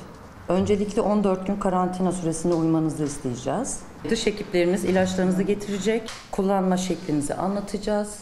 Öncelikle 0.48 1.00
14 1.00 1.46
gün 1.46 1.56
karantina 1.56 2.12
süresinde 2.12 2.54
uymanızı 2.54 3.04
isteyeceğiz. 3.04 3.80
Dış 4.10 4.26
ekiplerimiz 4.26 4.84
ilaçlarınızı 4.84 5.42
getirecek, 5.42 6.10
kullanma 6.30 6.76
şeklinizi 6.76 7.34
anlatacağız. 7.34 8.18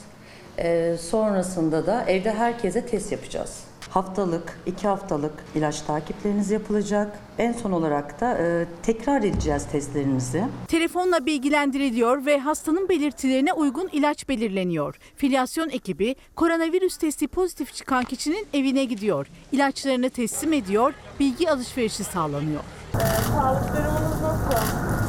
Ee, 0.59 0.97
sonrasında 1.01 1.87
da 1.87 2.05
evde 2.05 2.33
herkese 2.35 2.87
test 2.87 3.13
yapacağız. 3.13 3.61
Haftalık, 3.91 4.59
iki 4.67 4.89
haftalık 4.89 5.33
ilaç 5.55 5.81
takipleriniz 5.81 6.51
yapılacak. 6.51 7.19
En 7.39 7.53
son 7.53 7.73
olarak 7.73 8.21
da 8.21 8.39
e, 8.39 8.67
tekrar 8.83 9.23
edeceğiz 9.23 9.67
testlerinizi. 9.73 10.45
Telefonla 10.69 11.27
bilgilendiriliyor 11.27 12.27
ve 12.27 12.39
hastanın 12.39 12.89
belirtilerine 12.89 13.53
uygun 13.53 13.89
ilaç 13.93 14.29
belirleniyor. 14.29 14.97
Filyasyon 15.17 15.69
ekibi 15.69 16.17
koronavirüs 16.37 16.97
testi 16.97 17.29
pozitif 17.29 17.75
çıkan 17.75 18.05
kişinin 18.05 18.47
evine 18.55 18.85
gidiyor. 18.85 19.27
İlaçlarını 19.53 20.11
teslim 20.11 20.53
ediyor, 20.53 20.95
bilgi 21.21 21.51
alışverişi 21.51 22.05
sağlanıyor. 22.05 22.84
Sağlık 22.95 23.77
durumunuz 23.77 24.23
nasıl? 24.23 24.55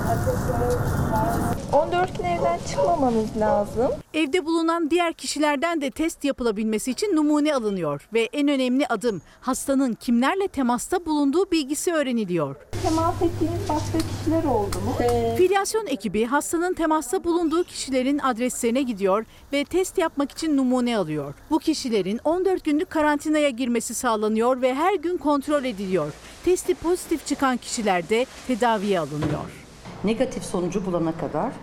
Ateşiniz 0.10 1.12
var? 1.12 1.55
14 1.73 2.17
gün 2.17 2.23
evden 2.23 2.60
çıkmamanız 2.69 3.38
lazım. 3.39 3.91
Evde 4.13 4.45
bulunan 4.45 4.89
diğer 4.89 5.13
kişilerden 5.13 5.82
de 5.82 5.91
test 5.91 6.23
yapılabilmesi 6.23 6.91
için 6.91 7.15
numune 7.15 7.56
alınıyor 7.56 8.10
ve 8.13 8.30
en 8.34 8.47
önemli 8.47 8.88
adım 8.88 9.21
hastanın 9.41 9.93
kimlerle 9.93 10.47
temasta 10.47 11.06
bulunduğu 11.06 11.51
bilgisi 11.51 11.93
öğreniliyor. 11.93 12.56
Temas 12.84 13.15
ettiğiniz 13.15 13.69
başka 13.69 13.97
kişiler 13.97 14.43
oldu 14.43 14.78
mu? 14.86 14.95
Filyasyon 15.38 15.88
ekibi 15.88 16.25
hastanın 16.25 16.73
temasta 16.73 17.23
bulunduğu 17.23 17.63
kişilerin 17.63 18.19
adreslerine 18.19 18.82
gidiyor 18.82 19.25
ve 19.54 19.65
test 19.65 19.97
yapmak 19.97 20.32
için 20.32 20.58
numune 20.58 20.97
alıyor. 20.97 21.34
Bu 21.49 21.60
kişilerin 21.60 22.19
14 22.23 22.63
günlük 22.63 22.89
karantinaya 22.89 23.49
girmesi 23.49 23.93
sağlanıyor 23.93 24.62
ve 24.62 24.73
her 24.73 24.95
gün 24.95 25.17
kontrol 25.17 25.63
ediliyor. 25.63 26.13
Testi 26.45 26.75
pozitif 26.75 27.25
çıkan 27.25 27.58
kişiler 27.58 28.10
de 28.10 28.25
tedaviye 28.47 28.99
alınıyor. 28.99 29.64
Negatif 30.06 30.44
sonucu 30.44 30.86
bulana 30.86 31.18
kadar 31.18 31.54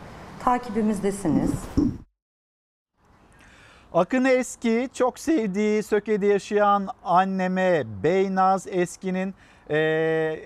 takibimizdesiniz. 0.44 1.50
Akın 3.94 4.24
Eski 4.24 4.88
çok 4.94 5.18
sevdiği 5.18 5.82
Söke'de 5.82 6.26
yaşayan 6.26 6.88
anneme 7.04 7.82
Beynaz 8.02 8.66
Eski'nin 8.70 9.34
e, 9.72 9.78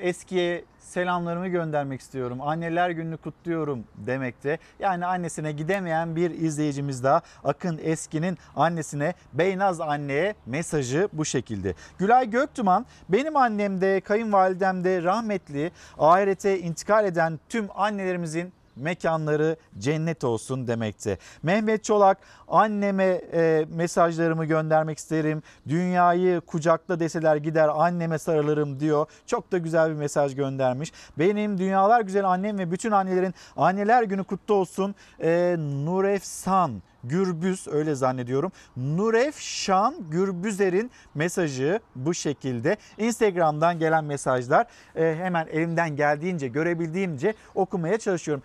eskiye 0.01 0.65
selamlarımı 0.79 1.49
göndermek 1.49 2.01
istiyorum. 2.01 2.41
Anneler 2.41 2.91
gününü 2.91 3.17
kutluyorum 3.17 3.85
demekte. 3.97 4.59
Yani 4.79 5.07
annesine 5.07 5.53
gidemeyen 5.53 6.17
bir 6.17 6.31
izleyicimiz 6.31 7.05
daha 7.05 7.23
Akın 7.45 7.81
Eski'nin 7.83 8.39
annesine 8.57 9.15
Beynaz 9.33 9.81
anneye 9.81 10.35
mesajı 10.47 11.09
bu 11.13 11.25
şekilde. 11.25 11.75
Gülay 11.99 12.31
Göktuman 12.31 12.87
benim 13.09 13.37
annem 13.37 13.81
de 13.81 14.01
kayınvalidem 14.01 14.85
de 14.85 15.03
rahmetli 15.03 15.71
ahirete 15.99 16.59
intikal 16.61 17.05
eden 17.05 17.41
tüm 17.49 17.69
annelerimizin 17.75 18.53
mekanları 18.77 19.57
cennet 19.79 20.25
olsun 20.25 20.67
demekte. 20.67 21.19
Mehmet 21.43 21.85
Çolak 21.85 22.19
anneme 22.49 23.21
e, 23.33 23.67
mesajlarımı 23.75 24.45
göndermek 24.45 24.99
isterim. 24.99 25.43
Dünyayı 25.69 26.41
kucakla 26.41 27.01
deseler 27.01 27.37
gider 27.37 27.71
anneme 27.75 28.19
sarılırım 28.19 28.81
diyor. 28.81 29.07
Çok 29.27 29.53
da 29.53 29.59
güzel 29.59 29.91
bir 29.91 29.97
mesaj 29.97 30.35
göndermiş. 30.35 30.93
Benim 31.19 31.59
dünyalar 31.59 32.01
güzel 32.01 32.25
annem 32.25 32.59
ve 32.59 32.71
bütün 32.71 32.91
annelerin 32.91 33.35
anneler 33.57 34.03
günü 34.03 34.25
kutlu 34.25 34.55
olsun. 34.55 34.95
E, 35.23 35.57
Nurefsan 35.59 36.83
Gürbüz 37.05 37.69
öyle 37.69 37.95
zannediyorum. 37.95 38.53
Nuref 38.77 39.39
Şan 39.39 39.95
Gürbüzer'in 40.11 40.91
mesajı 41.15 41.81
bu 41.97 42.15
şekilde. 42.15 42.77
Instagram'dan 42.99 43.79
gelen 43.79 44.05
mesajlar 44.05 44.67
e, 44.97 45.17
hemen 45.19 45.47
elimden 45.47 45.97
geldiğince 45.97 46.49
görebildiğimce 46.49 47.35
okumaya 47.55 47.99
çalışıyorum. 47.99 48.43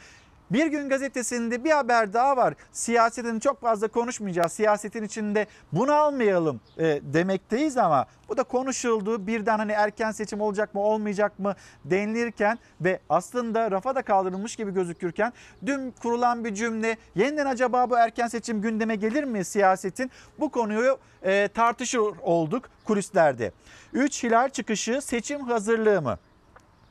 Bir 0.51 0.65
gün 0.65 0.89
gazetesinde 0.89 1.63
bir 1.63 1.71
haber 1.71 2.13
daha 2.13 2.37
var. 2.37 2.53
Siyasetin 2.71 3.39
çok 3.39 3.61
fazla 3.61 3.87
konuşmayacağız. 3.87 4.51
Siyasetin 4.51 5.03
içinde 5.03 5.47
bunu 5.71 5.93
almayalım 5.93 6.61
e, 6.77 6.83
demekteyiz 7.03 7.77
ama 7.77 8.05
bu 8.29 8.37
da 8.37 8.43
konuşuldu. 8.43 9.27
Birden 9.27 9.57
hani 9.57 9.71
erken 9.71 10.11
seçim 10.11 10.41
olacak 10.41 10.73
mı 10.73 10.81
olmayacak 10.81 11.39
mı 11.39 11.55
denilirken 11.85 12.59
ve 12.81 12.99
aslında 13.09 13.71
rafa 13.71 13.95
da 13.95 14.01
kaldırılmış 14.01 14.55
gibi 14.55 14.73
gözükürken 14.73 15.33
dün 15.65 15.93
kurulan 16.01 16.45
bir 16.45 16.53
cümle 16.53 16.97
yeniden 17.15 17.45
acaba 17.45 17.89
bu 17.89 17.97
erken 17.97 18.27
seçim 18.27 18.61
gündeme 18.61 18.95
gelir 18.95 19.23
mi 19.23 19.45
siyasetin? 19.45 20.11
Bu 20.39 20.51
konuyu 20.51 20.97
e, 21.23 21.47
tartışır 21.47 22.01
olduk 22.21 22.69
kulislerde. 22.85 23.51
3 23.93 24.23
hilal 24.23 24.49
çıkışı 24.49 25.01
seçim 25.01 25.39
hazırlığı 25.39 26.01
mı? 26.01 26.17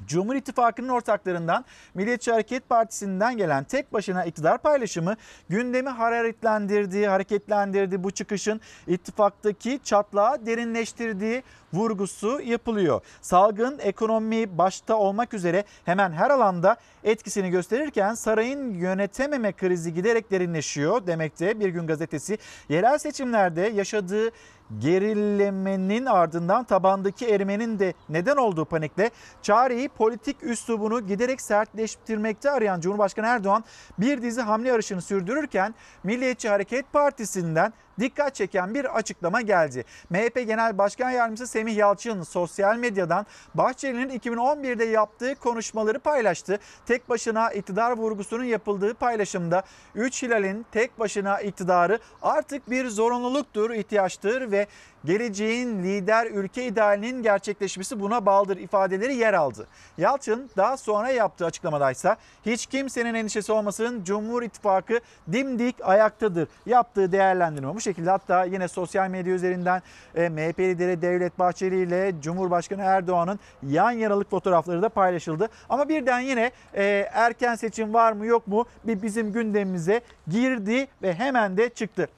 Cumhur 0.06 0.34
İttifakı'nın 0.34 0.88
ortaklarından 0.88 1.64
Milliyetçi 1.94 2.32
Hareket 2.32 2.68
Partisi'nden 2.68 3.36
gelen 3.36 3.64
tek 3.64 3.92
başına 3.92 4.24
iktidar 4.24 4.58
paylaşımı 4.58 5.16
gündemi 5.48 5.88
hararetlendirdiği, 5.88 7.08
hareketlendirdiği 7.08 8.04
bu 8.04 8.10
çıkışın 8.10 8.60
ittifaktaki 8.86 9.80
çatlağı 9.84 10.46
derinleştirdiği 10.46 11.42
vurgusu 11.72 12.40
yapılıyor. 12.40 13.00
Salgın 13.20 13.78
ekonomi 13.78 14.58
başta 14.58 14.96
olmak 14.96 15.34
üzere 15.34 15.64
hemen 15.84 16.12
her 16.12 16.30
alanda 16.30 16.76
etkisini 17.04 17.50
gösterirken 17.50 18.14
sarayın 18.14 18.74
yönetememe 18.74 19.52
krizi 19.52 19.94
giderek 19.94 20.30
derinleşiyor 20.30 21.06
demekte 21.06 21.60
Bir 21.60 21.68
Gün 21.68 21.86
Gazetesi. 21.86 22.38
Yerel 22.68 22.98
seçimlerde 22.98 23.60
yaşadığı 23.60 24.30
gerilemenin 24.78 26.06
ardından 26.06 26.64
tabandaki 26.64 27.26
erimenin 27.26 27.78
de 27.78 27.94
neden 28.08 28.36
olduğu 28.36 28.64
panikle 28.64 29.10
çareyi 29.42 29.88
politik 29.88 30.42
üslubunu 30.42 31.06
giderek 31.06 31.40
sertleştirmekte 31.40 32.50
arayan 32.50 32.80
Cumhurbaşkanı 32.80 33.26
Erdoğan 33.26 33.64
bir 33.98 34.22
dizi 34.22 34.40
hamle 34.40 34.70
arayışını 34.70 35.02
sürdürürken 35.02 35.74
Milliyetçi 36.04 36.48
Hareket 36.48 36.92
Partisi'nden 36.92 37.72
dikkat 38.00 38.34
çeken 38.34 38.74
bir 38.74 38.96
açıklama 38.96 39.40
geldi. 39.40 39.84
MHP 40.10 40.34
Genel 40.34 40.78
Başkan 40.78 41.10
Yardımcısı 41.10 41.52
Semih 41.52 41.76
Yalçın 41.76 42.22
sosyal 42.22 42.76
medyadan 42.76 43.26
Bahçeli'nin 43.54 44.18
2011'de 44.18 44.84
yaptığı 44.84 45.34
konuşmaları 45.34 45.98
paylaştı. 45.98 46.58
Tek 46.86 47.08
başına 47.08 47.50
iktidar 47.50 47.92
vurgusunun 47.92 48.44
yapıldığı 48.44 48.94
paylaşımda 48.94 49.62
3 49.94 50.22
Hilal'in 50.22 50.66
tek 50.72 50.98
başına 50.98 51.40
iktidarı 51.40 51.98
artık 52.22 52.70
bir 52.70 52.88
zorunluluktur, 52.88 53.70
ihtiyaçtır 53.70 54.50
ve 54.50 54.66
geleceğin 55.04 55.82
lider 55.82 56.26
ülke 56.26 56.66
idealinin 56.66 57.22
gerçekleşmesi 57.22 58.00
buna 58.00 58.26
bağlıdır 58.26 58.56
ifadeleri 58.56 59.14
yer 59.14 59.34
aldı. 59.34 59.66
Yalçın 59.98 60.50
daha 60.56 60.76
sonra 60.76 61.10
yaptığı 61.10 61.46
açıklamadaysa 61.46 62.16
hiç 62.46 62.66
kimsenin 62.66 63.14
endişesi 63.14 63.52
olmasın 63.52 64.04
Cumhur 64.04 64.42
İttifakı 64.42 65.00
dimdik 65.32 65.76
ayaktadır 65.82 66.48
yaptığı 66.66 67.12
değerlendirme 67.12 67.74
bu 67.74 67.80
şekilde 67.80 68.10
hatta 68.10 68.44
yine 68.44 68.68
sosyal 68.68 69.08
medya 69.08 69.34
üzerinden 69.34 69.82
e, 70.14 70.28
MHP 70.28 70.58
lideri 70.58 71.02
Devlet 71.02 71.38
Bahçeli 71.38 71.82
ile 71.82 72.14
Cumhurbaşkanı 72.22 72.82
Erdoğan'ın 72.82 73.40
yan 73.62 73.90
yanalık 73.90 74.30
fotoğrafları 74.30 74.82
da 74.82 74.88
paylaşıldı. 74.88 75.48
Ama 75.68 75.88
birden 75.88 76.20
yine 76.20 76.50
e, 76.74 77.08
erken 77.12 77.54
seçim 77.54 77.94
var 77.94 78.12
mı 78.12 78.26
yok 78.26 78.46
mu 78.46 78.64
bir 78.84 79.02
bizim 79.02 79.32
gündemimize 79.32 80.00
girdi 80.28 80.88
ve 81.02 81.14
hemen 81.14 81.56
de 81.56 81.68
çıktı. 81.68 82.08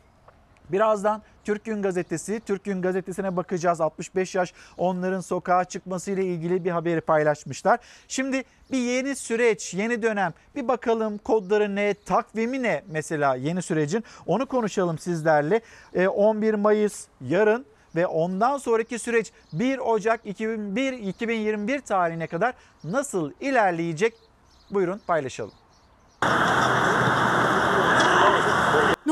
Birazdan 0.68 1.22
Türk 1.44 1.64
Gün 1.64 1.82
Gazetesi, 1.82 2.40
Türk 2.46 2.64
Gün 2.64 2.82
Gazetesi'ne 2.82 3.36
bakacağız. 3.36 3.80
65 3.80 4.34
yaş 4.34 4.52
onların 4.76 5.20
sokağa 5.20 5.64
çıkmasıyla 5.64 6.22
ilgili 6.22 6.64
bir 6.64 6.70
haberi 6.70 7.00
paylaşmışlar. 7.00 7.80
Şimdi 8.08 8.44
bir 8.72 8.78
yeni 8.78 9.16
süreç, 9.16 9.74
yeni 9.74 10.02
dönem. 10.02 10.34
Bir 10.56 10.68
bakalım 10.68 11.18
kodları 11.18 11.74
ne, 11.74 11.94
takvimi 11.94 12.62
ne 12.62 12.84
mesela 12.88 13.34
yeni 13.34 13.62
sürecin. 13.62 14.04
Onu 14.26 14.46
konuşalım 14.46 14.98
sizlerle. 14.98 15.60
Ee, 15.94 16.08
11 16.08 16.54
Mayıs 16.54 17.06
yarın 17.20 17.66
ve 17.96 18.06
ondan 18.06 18.58
sonraki 18.58 18.98
süreç 18.98 19.32
1 19.52 19.78
Ocak 19.78 20.20
2001 20.24 20.92
2021 20.92 21.80
tarihine 21.80 22.26
kadar 22.26 22.54
nasıl 22.84 23.32
ilerleyecek? 23.40 24.14
Buyurun 24.70 25.00
paylaşalım. 25.06 25.52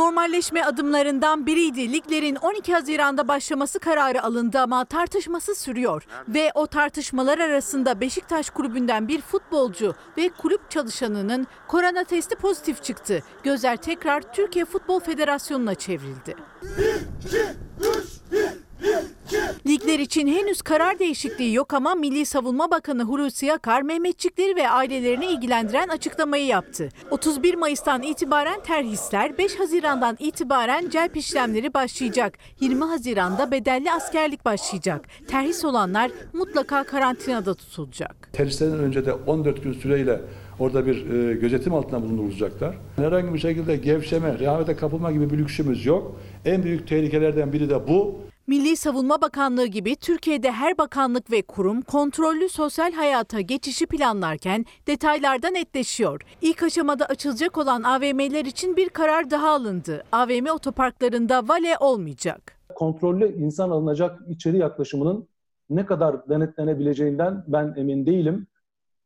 Normalleşme 0.01 0.65
adımlarından 0.65 1.47
biriydi. 1.47 1.93
Liglerin 1.93 2.37
12 2.37 2.75
Haziran'da 2.75 3.29
başlaması 3.29 3.79
kararı 3.79 4.23
alındı 4.23 4.59
ama 4.59 4.85
tartışması 4.85 5.55
sürüyor. 5.55 6.07
Ve 6.29 6.51
o 6.55 6.67
tartışmalar 6.67 7.39
arasında 7.39 8.01
Beşiktaş 8.01 8.51
kulübünden 8.51 9.09
bir 9.09 9.21
futbolcu 9.21 9.95
ve 10.19 10.29
kulüp 10.29 10.71
çalışanının 10.71 11.47
korona 11.69 12.05
testi 12.05 12.37
pozitif 12.37 12.83
çıktı. 12.83 13.23
Gözler 13.43 13.77
tekrar 13.77 14.33
Türkiye 14.33 14.65
Futbol 14.65 15.01
Federasyonu'na 15.01 15.75
çevrildi. 15.75 16.37
Ligler 19.67 19.99
için 19.99 20.27
henüz 20.27 20.63
karar 20.63 20.99
değişikliği 20.99 21.55
yok 21.55 21.75
ama 21.75 21.95
Milli 21.95 22.27
Savunma 22.27 22.71
Bakanı 22.71 23.03
Hulusi 23.03 23.53
Akar 23.53 23.83
Mehmetçikleri 23.83 24.57
ve 24.57 24.69
ailelerini 24.69 25.27
ilgilendiren 25.27 25.89
açıklamayı 25.89 26.47
yaptı. 26.47 26.89
31 27.11 27.55
Mayıs'tan 27.55 28.03
itibaren 28.03 28.61
terhisler, 28.63 29.39
5 29.39 29.59
Haziran'dan 29.61 30.17
itibaren 30.21 30.89
celp 30.91 31.17
işlemleri 31.17 31.75
başlayacak. 31.75 32.39
20 32.61 32.85
Haziran'da 32.85 33.51
bedelli 33.51 33.93
askerlik 33.93 34.45
başlayacak. 34.45 35.05
Terhis 35.29 35.65
olanlar 35.65 36.11
mutlaka 36.33 36.85
karantinada 36.85 37.55
tutulacak. 37.55 38.29
Teristen 38.33 38.73
önce 38.73 39.07
de 39.07 39.13
14 39.13 39.63
gün 39.63 39.73
süreyle 39.73 40.21
orada 40.59 40.87
bir 40.87 41.11
e, 41.11 41.35
gözetim 41.35 41.75
altında 41.75 42.03
bulundurulacaklar. 42.03 42.75
Herhangi 42.97 43.35
bir 43.35 43.39
şekilde 43.39 43.77
gevşeme, 43.77 44.39
rehavete 44.39 44.77
kapılma 44.77 45.13
gibi 45.13 45.31
bir 45.31 45.39
lüksümüz 45.39 45.87
yok. 45.87 46.17
En 46.45 46.63
büyük 46.63 46.89
tehlikelerden 46.89 47.53
biri 47.53 47.71
de 47.71 47.89
bu. 47.89 48.30
Milli 48.51 48.77
Savunma 48.77 49.21
Bakanlığı 49.21 49.67
gibi 49.67 49.97
Türkiye'de 49.97 50.53
her 50.53 50.79
bakanlık 50.79 51.31
ve 51.31 51.43
kurum 51.43 51.83
kontrollü 51.83 52.49
sosyal 52.49 52.93
hayata 52.93 53.41
geçişi 53.41 53.87
planlarken 53.87 54.65
detaylarda 54.87 55.49
netleşiyor. 55.49 56.21
İlk 56.43 56.63
aşamada 56.63 57.07
açılacak 57.07 57.59
olan 57.59 57.83
AVM'ler 57.83 58.45
için 58.45 58.77
bir 58.77 58.89
karar 58.89 59.31
daha 59.31 59.51
alındı. 59.51 60.05
AVM 60.13 60.47
otoparklarında 60.55 61.49
vale 61.49 61.77
olmayacak. 61.81 62.59
kontrollü 62.75 63.37
insan 63.37 63.71
alınacak 63.71 64.21
içeri 64.29 64.59
yaklaşımının 64.59 65.29
ne 65.71 65.87
kadar 65.87 66.29
denetlenebileceğinden 66.29 67.45
ben 67.49 67.75
emin 67.77 68.07
değilim. 68.07 68.47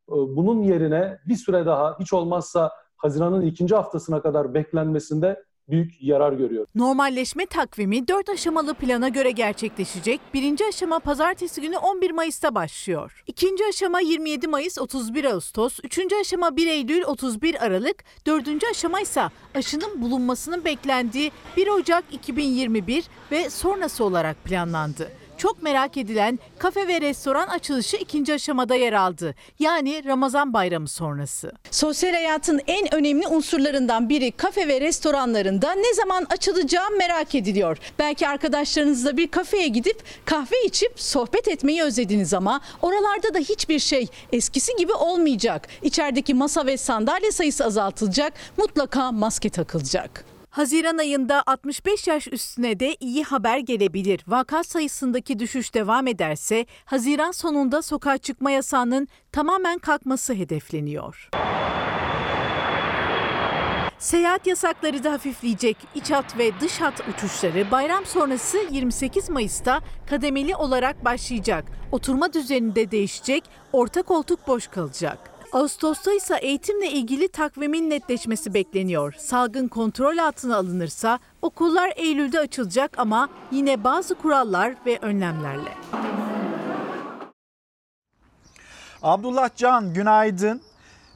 Ee, 0.09 0.11
Bunun 0.11 0.63
yerine 0.63 1.19
bir 1.27 1.35
süre 1.35 1.65
daha 1.65 1.99
hiç 1.99 2.13
olmazsa 2.13 2.71
Haziran'ın 2.97 3.41
ikinci 3.41 3.75
haftasına 3.75 4.21
kadar 4.21 4.53
beklenmesinde 4.53 5.43
büyük 5.69 6.03
yarar 6.03 6.33
görüyorum. 6.33 6.67
Normalleşme 6.75 7.45
takvimi 7.45 8.07
4 8.07 8.29
aşamalı 8.29 8.73
plana 8.73 9.09
göre 9.09 9.31
gerçekleşecek. 9.31 10.21
Birinci 10.33 10.65
aşama 10.65 10.99
pazartesi 10.99 11.61
günü 11.61 11.77
11 11.77 12.11
Mayıs'ta 12.11 12.55
başlıyor. 12.55 13.23
İkinci 13.27 13.63
aşama 13.69 13.99
27 13.99 14.47
Mayıs 14.47 14.79
31 14.79 15.25
Ağustos. 15.25 15.79
Üçüncü 15.83 16.15
aşama 16.15 16.55
1 16.55 16.67
Eylül 16.67 17.03
31 17.03 17.65
Aralık. 17.65 18.03
Dördüncü 18.27 18.67
aşama 18.71 19.01
ise 19.01 19.21
aşının 19.55 20.01
bulunmasının 20.01 20.65
beklendiği 20.65 21.31
1 21.57 21.67
Ocak 21.67 22.03
2021 22.11 23.05
ve 23.31 23.49
sonrası 23.49 24.03
olarak 24.03 24.43
planlandı. 24.43 25.11
Çok 25.37 25.63
merak 25.63 25.97
edilen 25.97 26.39
kafe 26.59 26.87
ve 26.87 27.01
restoran 27.01 27.47
açılışı 27.47 27.97
ikinci 27.97 28.33
aşamada 28.33 28.75
yer 28.75 28.93
aldı. 28.93 29.35
Yani 29.59 30.05
Ramazan 30.05 30.53
bayramı 30.53 30.87
sonrası. 30.87 31.51
Sosyal 31.71 32.13
hayatın 32.13 32.61
en 32.67 32.95
önemli 32.95 33.27
unsurlarından 33.27 34.09
biri 34.09 34.31
kafe 34.31 34.67
ve 34.67 34.81
restoranlarında 34.81 35.71
ne 35.71 35.93
zaman 35.93 36.27
açılacağı 36.29 36.89
merak 36.89 37.35
ediliyor. 37.35 37.77
Belki 37.99 38.27
arkadaşlarınızla 38.27 39.17
bir 39.17 39.27
kafeye 39.27 39.67
gidip 39.67 40.03
kahve 40.25 40.65
içip 40.65 40.93
sohbet 40.95 41.47
etmeyi 41.47 41.83
özlediniz 41.83 42.33
ama 42.33 42.61
oralarda 42.81 43.33
da 43.33 43.39
hiçbir 43.39 43.79
şey 43.79 44.07
eskisi 44.31 44.75
gibi 44.75 44.93
olmayacak. 44.93 45.67
İçerideki 45.81 46.33
masa 46.33 46.65
ve 46.65 46.77
sandalye 46.77 47.31
sayısı 47.31 47.65
azaltılacak, 47.65 48.33
mutlaka 48.57 49.11
maske 49.11 49.49
takılacak. 49.49 50.34
Haziran 50.55 50.97
ayında 50.97 51.43
65 51.45 52.07
yaş 52.07 52.27
üstüne 52.27 52.79
de 52.79 52.95
iyi 52.99 53.23
haber 53.23 53.57
gelebilir. 53.57 54.21
Vaka 54.27 54.63
sayısındaki 54.63 55.39
düşüş 55.39 55.73
devam 55.73 56.07
ederse 56.07 56.65
Haziran 56.85 57.31
sonunda 57.31 57.81
sokağa 57.81 58.17
çıkma 58.17 58.51
yasağının 58.51 59.07
tamamen 59.31 59.77
kalkması 59.77 60.33
hedefleniyor. 60.33 61.29
Seyahat 63.99 64.47
yasakları 64.47 65.03
da 65.03 65.11
hafifleyecek. 65.11 65.77
İç 65.95 66.11
hat 66.11 66.37
ve 66.37 66.59
dış 66.61 66.81
hat 66.81 67.01
uçuşları 67.13 67.71
bayram 67.71 68.05
sonrası 68.05 68.57
28 68.71 69.29
Mayıs'ta 69.29 69.81
kademeli 70.09 70.55
olarak 70.55 71.05
başlayacak. 71.05 71.65
Oturma 71.91 72.33
düzeni 72.33 72.75
de 72.75 72.91
değişecek, 72.91 73.43
orta 73.73 74.01
koltuk 74.01 74.47
boş 74.47 74.67
kalacak. 74.67 75.34
Ağustos'ta 75.55 76.13
ise 76.13 76.35
eğitimle 76.35 76.91
ilgili 76.91 77.27
takvimin 77.27 77.89
netleşmesi 77.89 78.53
bekleniyor. 78.53 79.13
Salgın 79.17 79.67
kontrol 79.67 80.17
altına 80.17 80.57
alınırsa 80.57 81.19
okullar 81.41 81.93
Eylül'de 81.95 82.39
açılacak 82.39 82.99
ama 82.99 83.29
yine 83.51 83.83
bazı 83.83 84.15
kurallar 84.15 84.75
ve 84.85 84.99
önlemlerle. 85.01 85.69
Abdullah 89.01 89.49
Can 89.55 89.93
günaydın. 89.93 90.61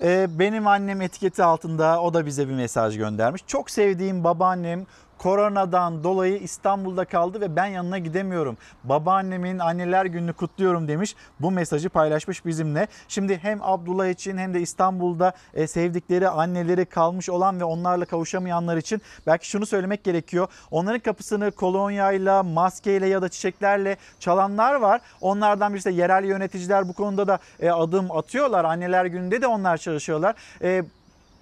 Ee, 0.01 0.27
benim 0.39 0.67
annem 0.67 1.01
etiketi 1.01 1.43
altında 1.43 2.01
o 2.01 2.13
da 2.13 2.25
bize 2.25 2.49
bir 2.49 2.53
mesaj 2.53 2.97
göndermiş. 2.97 3.43
Çok 3.47 3.69
sevdiğim 3.71 4.23
babaannem 4.23 4.85
koronadan 5.19 6.03
dolayı 6.03 6.37
İstanbul'da 6.37 7.05
kaldı 7.05 7.41
ve 7.41 7.55
ben 7.55 7.65
yanına 7.65 7.97
gidemiyorum. 7.97 8.57
Babaannemin 8.83 9.59
anneler 9.59 10.05
gününü 10.05 10.33
kutluyorum 10.33 10.87
demiş. 10.87 11.15
Bu 11.39 11.51
mesajı 11.51 11.89
paylaşmış 11.89 12.45
bizimle. 12.45 12.87
Şimdi 13.07 13.37
hem 13.37 13.59
Abdullah 13.61 14.07
için 14.07 14.37
hem 14.37 14.53
de 14.53 14.61
İstanbul'da 14.61 15.33
e, 15.53 15.67
sevdikleri 15.67 16.29
anneleri 16.29 16.85
kalmış 16.85 17.29
olan 17.29 17.59
ve 17.59 17.63
onlarla 17.63 18.05
kavuşamayanlar 18.05 18.77
için 18.77 19.01
belki 19.27 19.49
şunu 19.49 19.65
söylemek 19.65 20.03
gerekiyor. 20.03 20.47
Onların 20.71 20.99
kapısını 20.99 21.51
kolonyayla, 21.51 22.43
maskeyle 22.43 23.07
ya 23.07 23.21
da 23.21 23.29
çiçeklerle 23.29 23.97
çalanlar 24.19 24.75
var. 24.75 25.01
Onlardan 25.21 25.73
birisi 25.73 25.89
de 25.89 25.93
yerel 25.93 26.25
yöneticiler 26.25 26.87
bu 26.87 26.93
konuda 26.93 27.27
da 27.27 27.39
e, 27.59 27.71
adım 27.71 28.11
atıyorlar. 28.11 28.65
Anneler 28.65 29.05
gününde 29.05 29.41
de 29.41 29.47
onlar 29.47 29.77
çalışıyorlar. 29.77 30.35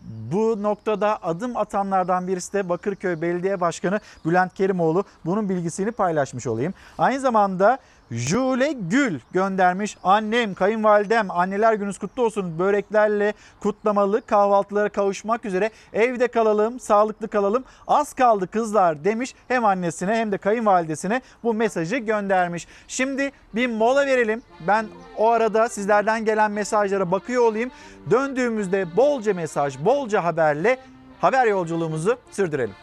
Bu 0.02 0.64
noktada 0.64 1.24
adım 1.24 1.58
atanlardan 1.58 2.28
birisi 2.28 2.54
de 2.54 2.70
Bakırköy 2.70 3.22
Belediye 3.22 3.62
Başkanı 3.62 4.00
Bülent 4.26 4.54
Kerimoğlu. 4.54 5.04
Bunun 5.26 5.50
bilgisini 5.50 5.92
paylaşmış 5.92 6.48
olayım. 6.48 6.74
Aynı 6.98 7.20
zamanda 7.20 7.78
Jule 8.12 8.74
Gül 8.90 9.20
göndermiş. 9.32 9.98
Annem, 10.04 10.54
kayınvalidem, 10.54 11.32
anneler 11.32 11.74
gününüz 11.74 11.98
kutlu 11.98 12.24
olsun. 12.24 12.60
Böreklerle 12.60 13.34
kutlamalı 13.60 14.22
kahvaltılara 14.22 14.90
kavuşmak 14.90 15.46
üzere 15.46 15.70
evde 15.94 16.28
kalalım, 16.28 16.80
sağlıklı 16.80 17.28
kalalım. 17.28 17.64
Az 17.88 18.14
kaldı 18.14 18.48
kızlar 18.48 19.04
demiş. 19.04 19.36
Hem 19.48 19.66
annesine 19.66 20.16
hem 20.16 20.32
de 20.32 20.38
kayınvalidesine 20.38 21.22
bu 21.44 21.54
mesajı 21.54 21.98
göndermiş. 21.98 22.68
Şimdi 22.88 23.32
bir 23.56 23.68
mola 23.68 24.06
verelim. 24.06 24.42
Ben 24.68 24.86
o 25.18 25.30
arada 25.30 25.70
sizlerden 25.70 26.26
gelen 26.26 26.52
mesajlara 26.52 27.12
bakıyor 27.12 27.44
olayım. 27.44 27.72
Döndüğümüzde 28.12 28.98
bolca 28.98 29.34
mesaj, 29.34 29.80
bolca 29.80 30.24
haberle 30.24 30.78
haber 31.22 31.48
yolculuğumuzu 31.48 32.18
sürdürelim. 32.32 32.76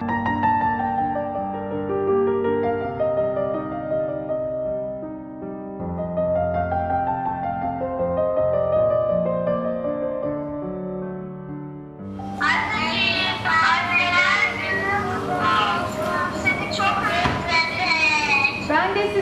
Ben 0.00 0.37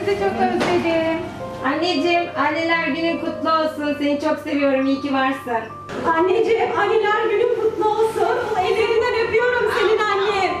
sizi 0.07 0.19
çok 0.19 0.31
özledim. 0.31 1.19
Anneciğim, 1.65 2.23
anneler 2.37 2.87
günün 2.87 3.17
kutlu 3.19 3.51
olsun. 3.51 3.95
Seni 3.99 4.19
çok 4.21 4.39
seviyorum. 4.39 4.85
İyi 4.85 5.01
ki 5.01 5.13
varsın. 5.13 5.63
Anneciğim, 6.17 6.79
anneler 6.79 7.23
günün 7.29 7.55
kutlu 7.61 7.89
olsun. 7.89 8.35
Ellerinden 8.59 9.27
öpüyorum 9.27 9.71
senin 9.79 9.97
annem. 9.97 10.53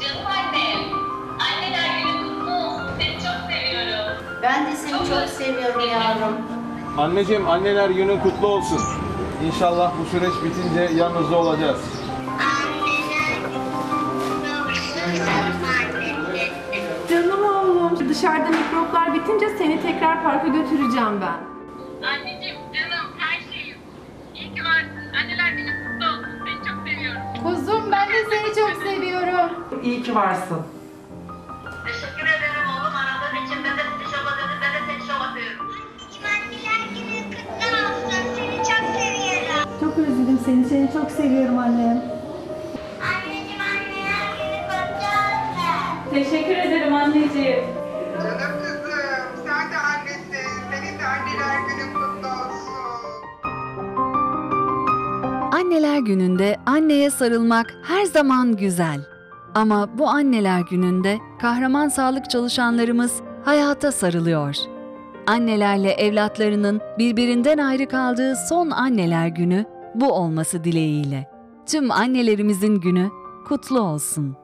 Canım 0.00 0.26
annem, 0.26 0.80
anneler 1.46 1.90
günün 2.02 2.28
kutlu 2.28 2.52
olsun. 2.54 2.90
Seni 2.98 3.14
çok 3.14 3.38
seviyorum. 3.50 4.24
Ben 4.42 4.66
de 4.66 4.76
seni 4.76 4.98
çok 4.98 5.28
seviyorum 5.28 5.80
yavrum. 5.80 6.36
Anneciğim 6.98 7.48
anneler 7.48 7.90
günün 7.90 8.18
kutlu 8.18 8.46
olsun. 8.46 8.80
İnşallah 9.46 9.92
bu 10.00 10.04
süreç 10.04 10.32
bitince 10.44 10.94
yanınızda 10.94 11.36
olacağız. 11.36 11.80
Anneler 12.28 13.32
günün 13.40 13.54
kutlu 13.54 14.52
olsun. 14.56 15.42
Dışarıda 18.08 18.48
mikroplar 18.82 19.14
bitince 19.14 19.48
seni 19.58 19.82
tekrar 19.82 20.22
parka 20.22 20.48
götüreceğim 20.48 21.20
ben. 21.20 21.38
Anneciğim, 22.08 22.56
canım, 22.74 23.06
her 23.18 23.52
şeyim. 23.52 23.76
İyi 24.34 24.54
ki 24.54 24.60
varsın. 24.64 25.14
Anneler 25.20 25.52
günü 25.52 25.70
kutlu 25.82 26.06
olsun. 26.10 26.32
Seni 26.44 26.58
çok 26.68 26.88
seviyorum. 26.88 27.20
Kuzum 27.42 27.92
ben 27.92 28.08
de 28.08 28.24
seni 28.30 28.54
çok 28.54 28.82
seviyorum. 28.82 29.50
İyi 29.82 30.02
ki 30.02 30.14
varsın. 30.14 30.62
Teşekkür 31.86 32.26
ederim 32.36 32.66
oğlum 32.74 32.94
aradığın 33.02 33.46
için. 33.46 33.58
Ben 33.64 33.76
de 33.78 33.82
sizi 33.92 34.04
çok 34.14 34.24
özledim. 34.32 34.58
Ben 34.62 34.72
de 34.74 34.80
seni 34.88 35.08
çok 35.08 35.20
öpüyorum. 35.30 35.66
Anneler 36.32 36.80
günü 36.94 37.20
kutlu 37.30 37.66
olsun. 37.86 38.22
Seni 38.36 38.56
çok 38.56 38.84
seviyorum. 38.98 39.80
Çok 39.80 39.98
özledim 39.98 40.38
seni. 40.44 40.64
Seni 40.64 40.92
çok 40.92 41.10
seviyorum 41.10 41.58
annem. 41.58 42.02
Anneciğim 43.08 43.60
anneler 43.60 44.26
günü 44.38 44.60
kutlu 44.68 45.06
olsun. 45.06 46.10
Teşekkür 46.14 46.56
ederim 46.56 46.94
anneciğim. 46.94 47.81
Anneler 55.72 55.98
gününde 55.98 56.56
anneye 56.66 57.10
sarılmak 57.10 57.74
her 57.82 58.04
zaman 58.04 58.56
güzel. 58.56 59.00
Ama 59.54 59.98
bu 59.98 60.08
anneler 60.08 60.60
gününde 60.60 61.18
kahraman 61.40 61.88
sağlık 61.88 62.30
çalışanlarımız 62.30 63.20
hayata 63.44 63.92
sarılıyor. 63.92 64.56
Annelerle 65.26 65.90
evlatlarının 65.90 66.80
birbirinden 66.98 67.58
ayrı 67.58 67.88
kaldığı 67.88 68.36
son 68.36 68.70
anneler 68.70 69.26
günü 69.26 69.64
bu 69.94 70.12
olması 70.12 70.64
dileğiyle. 70.64 71.30
Tüm 71.66 71.90
annelerimizin 71.90 72.80
günü 72.80 73.10
kutlu 73.48 73.80
olsun. 73.80 74.36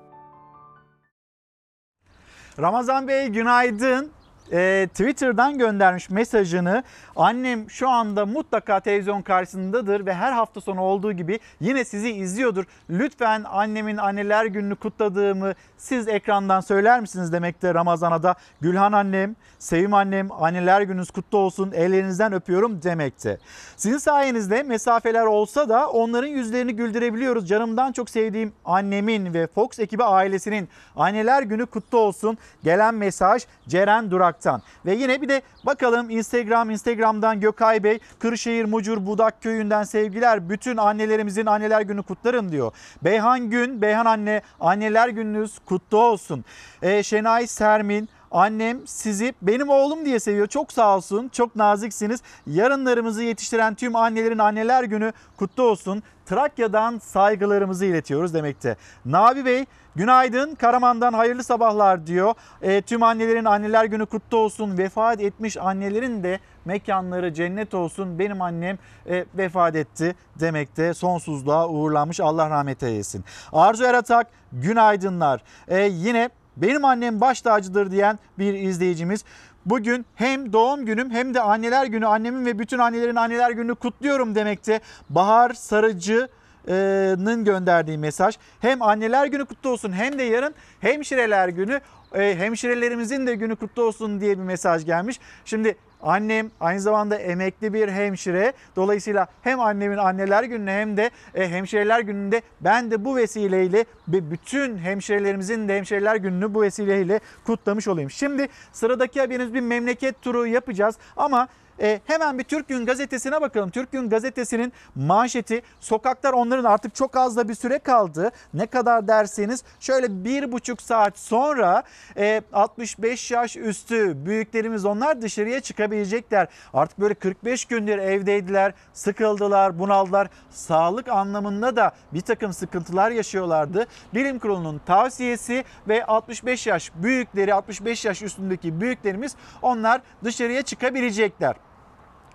Ramazan 2.59 3.09
Bey 3.09 3.29
günaydın. 3.29 4.11
Ee, 4.53 4.88
Twitter'dan 4.90 5.59
göndermiş 5.59 6.11
mesajını. 6.11 6.82
Annem 7.16 7.70
şu 7.70 7.88
anda 7.88 8.26
mutlaka 8.26 8.80
televizyon 8.80 9.22
karşısındadır 9.22 10.07
ve 10.07 10.14
her 10.14 10.32
hafta 10.32 10.61
sonu 10.61 10.80
olduğu 10.80 11.12
gibi 11.12 11.40
yine 11.61 11.84
sizi 11.84 12.11
izliyordur. 12.11 12.64
Lütfen 12.90 13.44
annemin 13.44 13.96
anneler 13.96 14.44
gününü 14.44 14.76
kutladığımı 14.76 15.55
siz 15.76 16.09
ekrandan 16.09 16.61
söyler 16.61 17.01
misiniz 17.01 17.32
demekte 17.32 17.74
Ramazan'a 17.74 18.22
da. 18.22 18.34
Gülhan 18.61 18.92
annem, 18.92 19.36
Sevim 19.59 19.94
annem 19.94 20.32
anneler 20.32 20.80
gününüz 20.80 21.11
kutlu 21.11 21.38
olsun 21.38 21.72
ellerinizden 21.72 22.32
öpüyorum 22.32 22.82
demekte. 22.82 23.38
Sizin 23.76 23.99
sayenizde 23.99 24.62
mesafeler 24.62 25.24
olsa 25.24 25.68
da 25.68 25.90
onların 25.90 26.28
yüzlerini 26.28 26.76
güldürebiliyoruz. 26.76 27.49
Canımdan 27.49 27.92
çok 27.92 28.11
sevdiğim 28.11 28.53
annemin 28.64 29.34
ve 29.34 29.46
Fox 29.46 29.78
ekibi 29.78 30.05
ailesinin 30.05 30.68
anneler 30.96 31.42
günü 31.42 31.66
kutlu 31.66 31.99
olsun. 31.99 32.38
Gelen 32.64 32.94
mesaj 32.94 33.46
Ceren 33.68 34.11
Durak'tan. 34.39 34.62
Ve 34.86 34.95
yine 34.95 35.22
bir 35.22 35.28
de 35.28 35.43
bakalım 35.66 36.11
Instagram, 36.11 36.70
Instagram'dan 36.70 37.41
Gökay 37.41 37.84
Bey, 37.84 37.99
Kırşehir 38.18 38.64
Mucur 38.64 39.07
Budak 39.07 39.43
Köyü'nden 39.43 39.82
sevgiler. 39.82 40.49
Bütün 40.49 40.76
annelerimizin 40.76 41.47
anneler 41.47 41.80
günü 41.80 42.03
kutlarım 42.03 42.53
diyor. 42.53 42.72
Beyhan 43.05 43.51
Gün, 43.51 43.82
Beyhan 43.82 44.07
anne 44.07 44.43
anneler 44.61 45.09
gününüz 45.09 45.59
kutlu 45.66 45.99
olsun. 45.99 46.45
Ee, 46.82 47.03
Şenay 47.03 47.47
Sermin, 47.47 48.09
Annem 48.31 48.87
sizi 48.87 49.35
benim 49.43 49.68
oğlum 49.68 50.05
diye 50.05 50.20
seviyor. 50.20 50.47
Çok 50.47 50.72
sağ 50.72 50.97
olsun. 50.97 51.29
Çok 51.29 51.57
naziksiniz. 51.57 52.22
Yarınlarımızı 52.47 53.22
yetiştiren 53.22 53.74
tüm 53.74 53.97
annelerin 53.97 54.39
anneler 54.39 54.85
günü 54.85 55.12
kutlu 55.37 55.62
olsun. 55.62 56.03
Trakya'dan 56.26 56.99
saygılarımızı 56.99 57.85
iletiyoruz 57.85 58.35
demekte. 58.35 58.76
Nabi 59.07 59.45
Bey 59.45 59.64
günaydın 59.97 60.55
Karaman'dan 60.55 61.12
hayırlı 61.12 61.45
sabahlar 61.45 62.07
diyor. 62.07 62.35
E, 62.62 62.83
tüm 62.83 63.03
annelerin 63.03 63.45
anneler 63.45 63.85
günü 63.85 64.07
kutlu 64.07 64.39
olsun. 64.39 64.79
Vefat 64.79 65.20
etmiş 65.20 65.57
annelerin 65.57 66.22
de 66.22 66.41
mekanları 66.64 67.35
cennet 67.35 67.74
olsun. 67.74 68.18
Benim 68.18 68.43
annem 68.43 68.79
e, 69.07 69.24
vefat 69.35 69.76
etti 69.76 70.16
demekte. 70.41 70.95
Sonsuzluğa 70.95 71.68
uğurlanmış 71.68 72.20
Allah 72.20 72.51
rahmet 72.51 72.83
eylesin. 72.83 73.24
Arzu 73.53 73.85
Eratak 73.85 74.26
günaydınlar. 74.53 75.43
E, 75.68 75.81
yine 75.81 76.31
benim 76.62 76.84
annem 76.84 77.20
baş 77.20 77.42
tacıdır 77.42 77.90
diyen 77.90 78.18
bir 78.38 78.54
izleyicimiz. 78.54 79.24
Bugün 79.66 80.06
hem 80.14 80.52
doğum 80.52 80.86
günüm 80.86 81.11
hem 81.11 81.34
de 81.34 81.40
anneler 81.40 81.86
günü 81.86 82.06
annemin 82.06 82.46
ve 82.46 82.59
bütün 82.59 82.78
annelerin 82.78 83.16
anneler 83.16 83.50
gününü 83.50 83.74
kutluyorum 83.74 84.34
demekte. 84.34 84.80
Bahar 85.11 85.50
Sarıcı'nın 85.54 87.44
gönderdiği 87.44 87.98
mesaj. 87.98 88.38
Hem 88.61 88.82
anneler 88.82 89.26
günü 89.26 89.44
kutlu 89.44 89.70
olsun 89.70 89.92
hem 89.92 90.18
de 90.18 90.22
yarın 90.22 90.54
hemşireler 90.80 91.48
günü 91.48 91.80
e, 92.14 92.38
hemşirelerimizin 92.38 93.26
de 93.26 93.34
günü 93.34 93.56
kutlu 93.56 93.82
olsun 93.82 94.20
diye 94.20 94.38
bir 94.38 94.42
mesaj 94.42 94.84
gelmiş. 94.86 95.20
Şimdi 95.44 95.76
Annem 96.03 96.51
aynı 96.61 96.80
zamanda 96.80 97.16
emekli 97.16 97.72
bir 97.72 97.88
hemşire. 97.88 98.53
Dolayısıyla 98.76 99.26
hem 99.42 99.61
annemin 99.61 99.96
anneler 99.96 100.44
gününü 100.44 100.70
hem 100.70 100.96
de 100.96 101.11
e, 101.34 101.49
hemşireler 101.49 102.01
gününde 102.01 102.42
ben 102.61 102.90
de 102.90 103.05
bu 103.05 103.16
vesileyle 103.16 103.84
ve 104.09 104.30
bütün 104.30 104.78
hemşirelerimizin 104.78 105.68
de 105.68 105.76
hemşireler 105.76 106.16
gününü 106.16 106.55
bu 106.55 106.62
vesileyle 106.62 107.20
kutlamış 107.46 107.88
olayım. 107.88 108.11
Şimdi 108.11 108.49
sıradaki 108.72 109.20
haberimiz 109.20 109.55
bir 109.55 109.61
memleket 109.61 110.22
turu 110.22 110.46
yapacağız 110.46 110.99
ama 111.16 111.49
e, 111.81 112.01
hemen 112.05 112.39
bir 112.39 112.45
Türk 112.45 112.68
Gün 112.68 112.87
gazetesine 112.87 113.41
bakalım. 113.41 113.70
Türk 113.70 113.93
Gün 113.93 114.11
gazetesinin 114.11 114.72
manşeti 114.95 115.62
sokaklar 115.81 116.33
onların 116.33 116.64
artık 116.64 116.95
çok 116.95 117.16
az 117.16 117.37
da 117.37 117.49
bir 117.49 117.55
süre 117.55 117.79
kaldı. 117.79 118.31
Ne 118.55 118.66
kadar 118.66 119.09
derseniz 119.09 119.64
şöyle 119.81 120.24
bir 120.24 120.53
buçuk 120.53 120.83
saat 120.83 121.18
sonra 121.18 121.83
e, 122.16 122.43
65 122.53 123.31
yaş 123.31 123.57
üstü 123.57 124.26
büyüklerimiz 124.26 124.85
onlar 124.85 125.22
dışarıya 125.22 125.61
çıkabilecekler. 125.61 126.49
Artık 126.74 127.01
böyle 127.01 127.14
45 127.14 127.64
gündür 127.64 127.99
evdeydiler, 127.99 128.74
sıkıldılar, 128.93 129.79
bunaldılar. 129.79 130.29
Sağlık 130.51 131.09
anlamında 131.09 131.76
da 131.76 131.93
bir 132.12 132.20
takım 132.20 132.53
sıkıntılar 132.53 133.11
yaşıyorlardı. 133.11 133.87
Bilim 134.14 134.39
Kurulu'nun 134.39 134.81
tavsiyesi 134.87 135.64
ve 135.89 136.05
65 136.05 136.66
yaş 136.66 136.93
büyükleri, 136.95 137.55
65 137.55 138.05
yaş 138.05 138.22
üstündeki 138.22 138.81
büyüklerimiz 138.81 139.37
onlar 139.62 140.01
dışarıya 140.24 140.62
çıkabilecekler. 140.62 141.68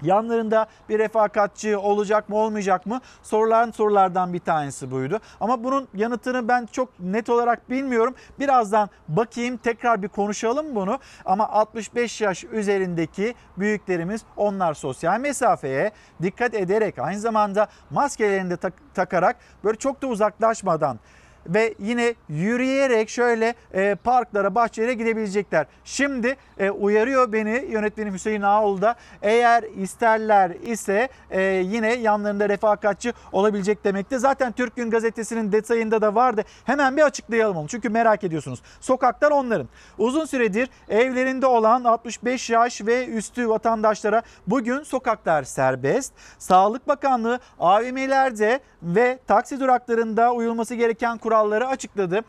Yanlarında 0.04 0.68
bir 0.90 1.00
refakatçi 1.00 1.78
olacak 1.78 2.30
mı 2.30 2.36
olmayacak 2.36 2.86
mı? 2.86 3.02
Sorulan 3.24 3.72
sorulardan 3.72 4.34
bir 4.34 4.40
tanesi 4.40 4.92
buydu. 4.92 5.20
Ama 5.40 5.64
bunun 5.64 5.88
yanıtını 5.94 6.48
ben 6.48 6.66
çok 6.72 7.00
net 7.00 7.30
olarak 7.30 7.70
bilmiyorum. 7.70 8.16
Birazdan 8.40 8.90
bakayım 9.08 9.58
tekrar 9.58 10.02
bir 10.02 10.08
konuşalım 10.08 10.76
bunu. 10.76 11.00
Ama 11.26 11.50
65 11.50 12.22
yaş 12.22 12.44
üzerindeki 12.44 13.36
büyüklerimiz 13.58 14.22
onlar 14.38 14.74
sosyal 14.74 15.20
mesafeye 15.20 15.92
dikkat 16.22 16.54
ederek 16.54 17.00
aynı 17.00 17.20
zamanda 17.20 17.68
maskelerini 17.90 18.50
de 18.50 18.58
tak- 18.58 18.94
takarak 18.96 19.36
böyle 19.64 19.78
çok 19.78 20.02
da 20.02 20.08
uzaklaşmadan 20.08 21.00
ve 21.48 21.74
yine 21.80 22.16
yürüyerek 22.30 23.10
şöyle 23.10 23.56
e, 23.74 23.96
parklara, 23.96 24.56
bahçelere 24.56 24.94
gidebilecekler. 24.94 25.66
Şimdi 25.84 26.36
e, 26.58 26.70
uyarıyor 26.70 27.34
beni 27.34 27.66
yönetmenim 27.70 28.14
Hüseyin 28.14 28.42
Ağoğlu 28.42 28.82
da 28.82 28.96
eğer 29.22 29.64
isterler 29.64 30.50
ise 30.50 31.10
e, 31.32 31.42
yine 31.42 31.94
yanlarında 31.94 32.50
refakatçi 32.50 33.14
olabilecek 33.32 33.84
demekte. 33.84 34.20
Zaten 34.20 34.52
Türk 34.52 34.76
Gün 34.76 34.90
Gazetesi'nin 34.90 35.52
detayında 35.52 36.02
da 36.02 36.16
vardı. 36.16 36.44
Hemen 36.66 36.98
bir 36.98 37.02
açıklayalım 37.02 37.58
onu 37.58 37.68
çünkü 37.68 37.90
merak 37.90 38.24
ediyorsunuz. 38.24 38.62
Sokaklar 38.82 39.32
onların. 39.32 39.68
Uzun 39.98 40.26
süredir 40.26 40.70
evlerinde 40.90 41.46
olan 41.46 41.84
65 41.84 42.50
yaş 42.50 42.82
ve 42.82 43.08
üstü 43.08 43.50
vatandaşlara 43.50 44.22
bugün 44.48 44.84
sokaklar 44.84 45.44
serbest. 45.44 46.14
Sağlık 46.38 46.88
Bakanlığı 46.88 47.40
AVM'lerde 47.60 48.60
ve 48.84 49.20
taksi 49.28 49.60
duraklarında 49.60 50.34
uyulması 50.34 50.76
gereken 50.76 51.18
kuralları 51.34 51.68
açıkladı. 51.68 52.22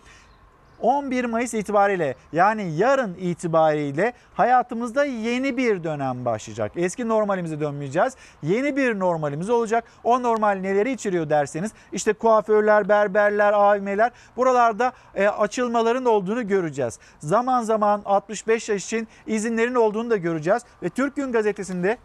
11 0.80 1.24
Mayıs 1.24 1.54
itibariyle 1.54 2.14
yani 2.32 2.76
yarın 2.76 3.14
itibariyle 3.14 4.12
hayatımızda 4.34 5.04
yeni 5.04 5.56
bir 5.56 5.84
dönem 5.84 6.24
başlayacak. 6.24 6.72
Eski 6.76 7.08
normalimize 7.08 7.60
dönmeyeceğiz. 7.60 8.16
Yeni 8.42 8.76
bir 8.76 8.98
normalimiz 8.98 9.50
olacak. 9.50 9.84
O 10.04 10.22
normal 10.22 10.52
neleri 10.52 10.92
içeriyor 10.92 11.30
derseniz 11.30 11.72
işte 11.92 12.12
kuaförler, 12.12 12.88
berberler, 12.88 13.52
AVM'ler 13.52 14.12
buralarda 14.36 14.92
e, 15.14 15.28
açılmaların 15.28 16.04
olduğunu 16.04 16.48
göreceğiz. 16.48 16.98
Zaman 17.18 17.62
zaman 17.62 18.02
65 18.04 18.68
yaş 18.68 18.84
için 18.84 19.08
izinlerin 19.26 19.74
olduğunu 19.74 20.10
da 20.10 20.16
göreceğiz. 20.16 20.62
Ve 20.82 20.88
Türk 20.88 21.16
Gün 21.16 21.32
Gazetesi'nde 21.32 21.98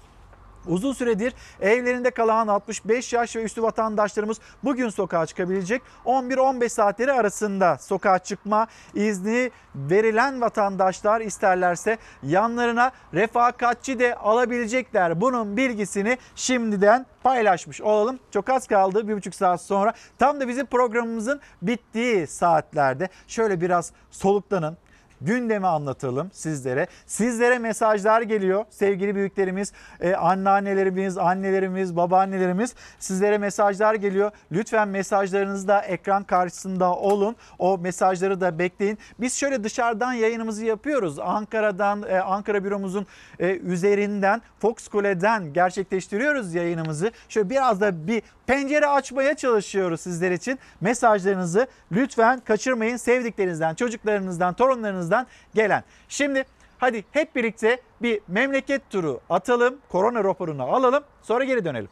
Uzun 0.68 0.94
süredir 0.94 1.34
evlerinde 1.62 2.12
kalan 2.12 2.48
65 2.48 3.14
yaş 3.14 3.36
ve 3.36 3.44
üstü 3.44 3.64
vatandaşlarımız 3.64 4.40
bugün 4.64 4.90
sokağa 4.90 5.26
çıkabilecek. 5.26 5.82
11-15 6.06 6.70
saatleri 6.70 7.12
arasında 7.12 7.78
sokağa 7.78 8.20
çıkma 8.20 8.68
izni 8.94 9.52
verilen 9.76 10.42
vatandaşlar 10.42 11.22
isterlerse 11.22 11.98
yanlarına 12.24 12.92
refakatçi 13.14 14.00
de 14.00 14.16
alabilecekler. 14.16 15.22
Bunun 15.22 15.58
bilgisini 15.58 16.18
şimdiden 16.36 17.06
paylaşmış 17.24 17.82
olalım. 17.82 18.20
Çok 18.32 18.50
az 18.50 18.68
kaldı 18.68 19.08
bir 19.08 19.16
buçuk 19.16 19.36
saat 19.36 19.62
sonra. 19.62 19.94
Tam 20.20 20.40
da 20.42 20.48
bizim 20.48 20.66
programımızın 20.66 21.42
bittiği 21.62 22.28
saatlerde 22.28 23.10
şöyle 23.28 23.62
biraz 23.62 23.92
soluklanın 24.12 24.78
gündemi 25.22 25.68
anlatalım 25.68 26.30
sizlere. 26.34 26.88
Sizlere 27.06 27.60
mesajlar 27.60 28.22
geliyor 28.22 28.66
sevgili 28.70 29.16
büyüklerimiz, 29.16 29.74
e, 30.02 30.16
anneannelerimiz, 30.16 31.18
annelerimiz, 31.18 31.96
babaannelerimiz 31.96 32.76
sizlere 33.00 33.38
mesajlar 33.38 33.94
geliyor. 33.96 34.32
Lütfen 34.52 34.88
mesajlarınızı 34.88 35.68
da 35.68 35.82
ekran 35.82 36.24
karşısında 36.24 36.96
olun. 36.96 37.36
O 37.60 37.78
mesajları 37.78 38.42
da 38.42 38.60
bekleyin. 38.60 38.98
Biz 39.20 39.34
şöyle 39.34 39.64
dışarıdan 39.64 40.14
yayınımızı 40.14 40.66
yapıyoruz. 40.66 41.20
Ankara'dan, 41.20 42.04
e, 42.10 42.20
Ankara 42.20 42.64
büromuzun 42.64 43.08
e, 43.40 43.58
üzerinden, 43.58 44.42
Fox 44.60 44.88
Kule'den 44.88 45.54
gerçekleştiriyoruz 45.54 46.54
yayınımızı. 46.54 47.12
Şöyle 47.30 47.50
biraz 47.50 47.82
da 47.82 48.08
bir 48.08 48.24
pencere 48.50 48.88
açmaya 48.88 49.36
çalışıyoruz 49.36 50.02
sizler 50.02 50.32
için. 50.32 50.60
Mesajlarınızı 50.82 51.68
lütfen 51.92 52.40
kaçırmayın. 52.40 52.98
Sevdiklerinizden, 52.98 53.76
çocuklarınızdan, 53.76 54.54
torunlarınızdan 54.54 55.28
gelen. 55.54 55.84
Şimdi 56.08 56.44
hadi 56.78 57.06
hep 57.12 57.36
birlikte 57.36 57.82
bir 58.02 58.22
memleket 58.28 58.90
turu 58.90 59.20
atalım. 59.30 59.78
Korona 59.90 60.24
raporunu 60.24 60.64
alalım. 60.64 61.04
Sonra 61.22 61.44
geri 61.44 61.66
dönelim. 61.66 61.90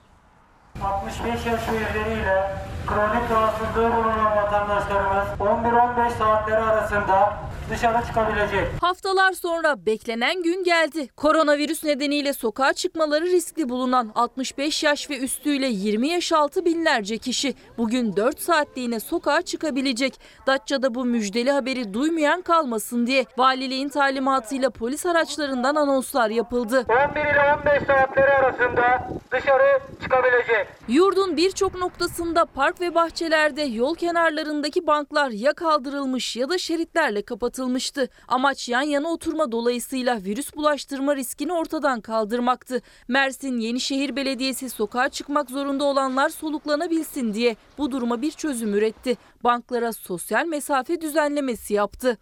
65 0.84 1.46
yaş 1.46 1.46
ve 1.46 1.76
üzeriyle 1.76 2.56
kronik 2.88 3.32
rahatsızlığı 3.32 3.92
bulunan 3.96 4.36
vatandaşlarımız 4.38 5.28
11-15 5.40 6.18
saatleri 6.18 6.58
arasında 6.58 7.34
dışarı 7.70 8.06
çıkabilecek. 8.06 8.68
Haftalar 8.82 9.34
sonra 9.34 9.86
beklenen 9.86 10.44
gün 10.44 10.64
geldi. 10.64 11.08
Koronavirüs 11.16 11.84
nedeniyle 11.84 12.34
sokağa 12.34 12.74
çıkmaları 12.74 13.26
riskli 13.26 13.70
bulunan 13.70 14.12
65 14.16 14.84
yaş 14.84 15.10
ve 15.10 15.18
üstüyle 15.18 15.68
20 15.68 16.08
yaş 16.08 16.32
altı 16.32 16.66
binlerce 16.66 17.18
kişi 17.18 17.54
bugün 17.78 18.16
4 18.16 18.42
saatliğine 18.42 19.00
sokağa 19.00 19.42
çıkabilecek. 19.42 20.20
Datça'da 20.48 20.96
bu 20.96 21.06
müjdeli 21.06 21.52
haberi 21.52 21.94
duymayan 21.94 22.42
kalmasın 22.42 23.08
diye 23.08 23.26
valiliğin 23.38 23.90
talimatıyla 23.90 24.70
polis 24.70 25.06
araçlarından 25.06 25.76
anonslar 25.76 26.30
yapıldı. 26.30 26.86
11 27.10 27.22
ile 27.22 27.54
15 27.72 27.88
saatleri 27.88 28.32
arasında 28.34 29.08
dışarı 29.32 29.80
çıkabilecek. 30.02 30.68
Yurdun 30.88 31.38
birçok 31.38 31.76
noktasında 31.76 32.46
park 32.46 32.77
ve 32.82 32.96
bahçelerde 32.96 33.62
yol 33.62 33.96
kenarlarındaki 33.96 34.88
banklar 34.88 35.30
ya 35.30 35.54
kaldırılmış 35.54 36.36
ya 36.36 36.50
da 36.50 36.58
şeritlerle 36.58 37.22
kapatılmıştı. 37.22 38.10
Amaç 38.28 38.70
yan 38.70 38.82
yana 38.82 39.08
oturma 39.08 39.52
dolayısıyla 39.52 40.24
virüs 40.24 40.56
bulaştırma 40.56 41.16
riskini 41.16 41.54
ortadan 41.54 42.02
kaldırmaktı. 42.02 42.82
Mersin 43.08 43.60
Yenişehir 43.60 44.16
Belediyesi 44.16 44.70
sokağa 44.70 45.10
çıkmak 45.10 45.50
zorunda 45.50 45.84
olanlar 45.84 46.30
soluklanabilsin 46.30 47.34
diye 47.34 47.56
bu 47.78 47.92
duruma 47.92 48.22
bir 48.22 48.32
çözüm 48.32 48.74
üretti. 48.76 49.18
Banklara 49.44 49.94
sosyal 49.94 50.46
mesafe 50.46 51.02
düzenlemesi 51.02 51.74
yaptı. 51.74 52.18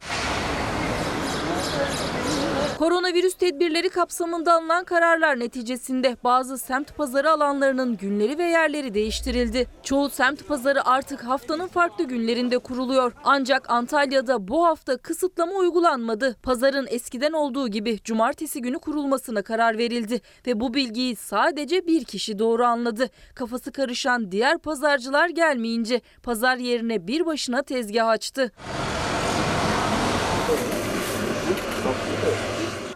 Koronavirüs 2.80 3.34
tedbirleri 3.34 3.90
kapsamında 3.90 4.54
alınan 4.54 4.84
kararlar 4.84 5.40
neticesinde 5.40 6.18
bazı 6.24 6.58
semt 6.58 6.98
pazarı 6.98 7.32
alanlarının 7.32 7.98
günleri 7.98 8.38
ve 8.38 8.44
yerleri 8.44 8.94
değiştirildi. 8.94 9.68
Çoğu 9.84 10.10
semt 10.10 10.48
pazarı 10.48 10.88
artık 10.88 11.24
haftanın 11.24 11.68
farklı 11.68 12.04
günlerinde 12.04 12.58
kuruluyor. 12.58 13.12
Ancak 13.24 13.70
Antalya'da 13.70 14.48
bu 14.48 14.66
hafta 14.66 14.98
kısıtlama 14.98 15.54
uygulanmadı. 15.56 16.36
Pazarın 16.44 16.88
eskiden 16.90 17.32
olduğu 17.34 17.68
gibi 17.68 18.00
cumartesi 18.04 18.62
günü 18.62 18.80
kurulmasına 18.80 19.42
karar 19.42 19.78
verildi 19.78 20.22
ve 20.48 20.60
bu 20.60 20.74
bilgiyi 20.74 21.16
sadece 21.16 21.88
bir 21.88 22.04
kişi 22.04 22.40
doğru 22.40 22.66
anladı. 22.66 23.10
Kafası 23.36 23.72
karışan 23.72 24.32
diğer 24.32 24.58
pazarcılar 24.58 25.30
gelmeyince 25.30 26.02
pazar 26.24 26.58
yerine 26.58 27.08
bir 27.08 27.26
başına 27.26 27.64
tezgah 27.64 28.08
açtı. 28.08 28.52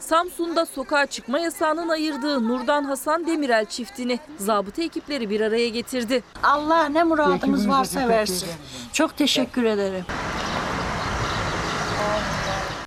Samsun'da 0.10 0.66
sokağa 0.66 1.06
çıkma 1.06 1.40
yasağının 1.40 1.90
ayırdığı 1.90 2.48
Nurdan 2.48 2.84
Hasan 2.84 3.28
Demirel 3.28 3.66
çiftini 3.66 4.20
zabıta 4.38 4.82
ekipleri 4.84 5.30
bir 5.30 5.42
araya 5.42 5.70
getirdi. 5.70 6.24
Allah 6.44 6.86
ne 6.86 7.04
muradımız 7.04 7.70
varsa 7.70 8.08
versin. 8.08 8.50
Çok 8.94 9.18
teşekkür 9.18 9.64
ederim. 9.64 10.06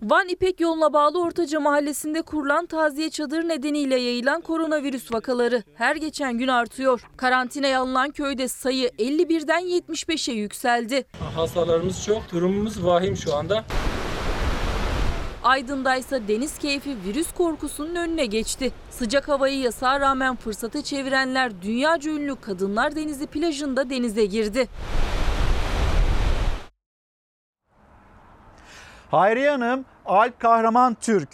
Van 0.03 0.29
İpek 0.29 0.61
yoluna 0.61 0.93
bağlı 0.93 1.21
Ortaca 1.23 1.61
Mahallesi'nde 1.61 2.23
kurulan 2.23 2.67
taziye 2.67 3.11
çadırı 3.11 3.49
nedeniyle 3.49 4.01
yayılan 4.01 4.41
koronavirüs 4.41 5.13
vakaları 5.13 5.63
her 5.75 5.97
geçen 5.97 6.39
gün 6.39 6.49
artıyor. 6.49 7.01
Karantinaya 7.17 7.81
alınan 7.81 8.11
köyde 8.11 8.49
sayı 8.49 8.89
51'den 8.89 9.63
75'e 9.63 10.35
yükseldi. 10.35 11.05
Hastalarımız 11.35 12.05
çok, 12.05 12.33
durumumuz 12.33 12.85
vahim 12.85 13.17
şu 13.17 13.35
anda. 13.37 13.65
Aydın'da 15.43 15.97
ise 15.97 16.29
deniz 16.29 16.59
keyfi 16.59 16.97
virüs 17.05 17.33
korkusunun 17.33 17.95
önüne 17.95 18.27
geçti. 18.27 18.73
Sıcak 18.91 19.29
havayı 19.29 19.59
yasağa 19.59 20.01
rağmen 20.01 20.37
fırsata 20.37 20.83
çevirenler 20.83 21.63
dünyaca 21.63 22.11
ünlü 22.11 22.37
Kadınlar 22.41 22.97
Denizi 22.97 23.27
plajında 23.27 23.91
denize 23.91 24.25
girdi. 24.25 24.69
Hayriye 29.11 29.51
Hanım, 29.51 29.85
Alp 30.07 30.41
Kahraman 30.41 30.97
Türk. 31.01 31.29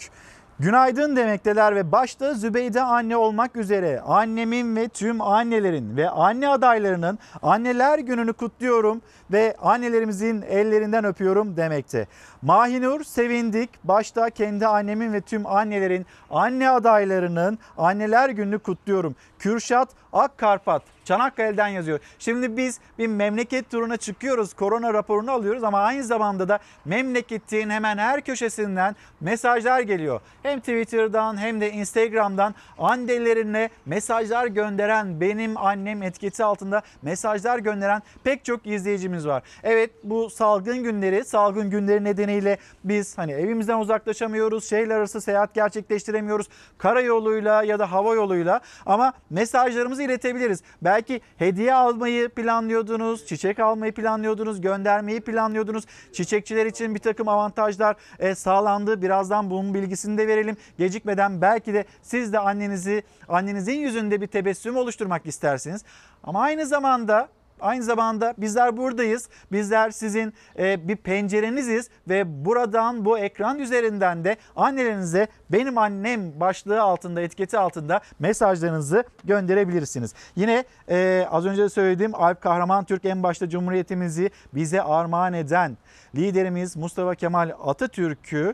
Günaydın 0.59 1.15
demekteler 1.15 1.75
ve 1.75 1.91
başta 1.91 2.33
Zübeyde 2.33 2.81
anne 2.81 3.17
olmak 3.17 3.55
üzere 3.55 4.01
annemin 4.01 4.75
ve 4.75 4.87
tüm 4.87 5.21
annelerin 5.21 5.97
ve 5.97 6.09
anne 6.09 6.49
adaylarının 6.49 7.19
anneler 7.41 7.99
gününü 7.99 8.33
kutluyorum 8.33 9.01
ve 9.31 9.55
annelerimizin 9.61 10.41
ellerinden 10.41 11.05
öpüyorum 11.05 11.57
demekte. 11.57 12.07
Mahinur 12.41 13.03
sevindik. 13.03 13.69
Başta 13.83 14.29
kendi 14.29 14.67
annemin 14.67 15.13
ve 15.13 15.21
tüm 15.21 15.45
annelerin 15.45 16.05
anne 16.29 16.69
adaylarının 16.69 17.59
anneler 17.77 18.29
gününü 18.29 18.59
kutluyorum. 18.59 19.15
Kürşat 19.39 19.89
Akkarpat 20.13 20.81
Çanakkale'den 21.09 21.67
yazıyor. 21.67 21.99
Şimdi 22.19 22.57
biz 22.57 22.79
bir 22.99 23.07
memleket 23.07 23.71
turuna 23.71 23.97
çıkıyoruz. 23.97 24.53
Korona 24.53 24.93
raporunu 24.93 25.31
alıyoruz 25.31 25.63
ama 25.63 25.79
aynı 25.79 26.03
zamanda 26.03 26.49
da 26.49 26.59
memleketin 26.85 27.69
hemen 27.69 27.97
her 27.97 28.21
köşesinden 28.21 28.95
mesajlar 29.21 29.79
geliyor. 29.79 30.21
Hem 30.43 30.59
Twitter'dan 30.59 31.37
hem 31.37 31.61
de 31.61 31.71
Instagram'dan 31.71 32.55
annelerine 32.77 33.69
mesajlar 33.85 34.45
gönderen 34.45 35.21
benim 35.21 35.57
annem 35.57 36.03
etiketi 36.03 36.43
altında 36.43 36.81
mesajlar 37.01 37.59
gönderen 37.59 38.01
pek 38.23 38.45
çok 38.45 38.67
izleyicimiz 38.67 39.27
var. 39.27 39.43
Evet 39.63 39.89
bu 40.03 40.29
salgın 40.29 40.83
günleri, 40.83 41.25
salgın 41.25 41.69
günleri 41.69 42.03
nedeniyle 42.03 42.57
biz 42.83 43.17
hani 43.17 43.31
evimizden 43.31 43.79
uzaklaşamıyoruz. 43.79 44.69
Şehirler 44.69 44.95
arası 44.95 45.21
seyahat 45.21 45.53
gerçekleştiremiyoruz. 45.53 46.47
Karayoluyla 46.77 47.63
ya 47.63 47.79
da 47.79 47.91
hava 47.91 48.15
yoluyla 48.15 48.61
ama 48.85 49.13
mesajlarımızı 49.29 50.03
iletebiliriz. 50.03 50.63
Belki 50.81 51.21
hediye 51.37 51.73
almayı 51.73 52.29
planlıyordunuz, 52.29 53.25
çiçek 53.25 53.59
almayı 53.59 53.93
planlıyordunuz, 53.93 54.61
göndermeyi 54.61 55.21
planlıyordunuz. 55.21 55.83
Çiçekçiler 56.13 56.65
için 56.65 56.95
bir 56.95 56.99
takım 56.99 57.27
avantajlar 57.27 57.95
e, 58.19 58.35
sağlandı. 58.35 59.01
Birazdan 59.01 59.49
bunun 59.49 59.73
bilgisini 59.73 60.17
de 60.17 60.27
verelim. 60.27 60.57
Gecikmeden 60.77 61.41
belki 61.41 61.73
de 61.73 61.85
siz 62.01 62.33
de 62.33 62.39
annenizi, 62.39 63.03
annenizin 63.27 63.79
yüzünde 63.79 64.21
bir 64.21 64.27
tebessüm 64.27 64.75
oluşturmak 64.75 65.25
istersiniz. 65.25 65.83
Ama 66.23 66.41
aynı 66.41 66.65
zamanda 66.65 67.29
Aynı 67.61 67.83
zamanda 67.83 68.33
bizler 68.37 68.77
buradayız. 68.77 69.29
Bizler 69.51 69.89
sizin 69.89 70.33
e, 70.59 70.87
bir 70.87 70.95
pencereniziz 70.95 71.89
ve 72.09 72.45
buradan 72.45 73.05
bu 73.05 73.19
ekran 73.19 73.59
üzerinden 73.59 74.23
de 74.23 74.37
annelerinize 74.55 75.27
benim 75.49 75.77
annem 75.77 76.39
başlığı 76.39 76.81
altında 76.81 77.21
etiketi 77.21 77.57
altında 77.57 78.01
mesajlarınızı 78.19 79.03
gönderebilirsiniz. 79.23 80.13
Yine 80.35 80.63
e, 80.89 81.27
az 81.31 81.45
önce 81.45 81.69
söylediğim 81.69 82.15
Alp 82.15 82.41
Kahraman 82.41 82.85
Türk 82.85 83.05
en 83.05 83.23
başta 83.23 83.49
Cumhuriyetimizi 83.49 84.31
bize 84.53 84.81
armağan 84.81 85.33
eden 85.33 85.77
liderimiz 86.15 86.75
Mustafa 86.75 87.15
Kemal 87.15 87.51
Atatürk'ü 87.63 88.53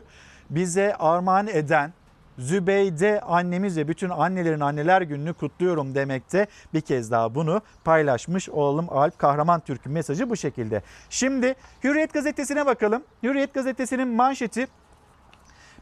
bize 0.50 0.94
armağan 0.94 1.46
eden 1.46 1.92
Zübeyde 2.38 3.20
annemiz 3.20 3.76
ve 3.76 3.88
bütün 3.88 4.10
annelerin 4.10 4.60
anneler 4.60 5.02
gününü 5.02 5.34
kutluyorum 5.34 5.94
demekte. 5.94 6.46
Bir 6.74 6.80
kez 6.80 7.10
daha 7.10 7.34
bunu 7.34 7.62
paylaşmış 7.84 8.48
olalım. 8.48 8.86
Alp 8.90 9.18
Kahraman 9.18 9.60
Türk'ün 9.60 9.92
mesajı 9.92 10.30
bu 10.30 10.36
şekilde. 10.36 10.82
Şimdi 11.10 11.54
Hürriyet 11.84 12.12
gazetesine 12.12 12.66
bakalım. 12.66 13.02
Hürriyet 13.22 13.54
gazetesinin 13.54 14.08
manşeti 14.08 14.66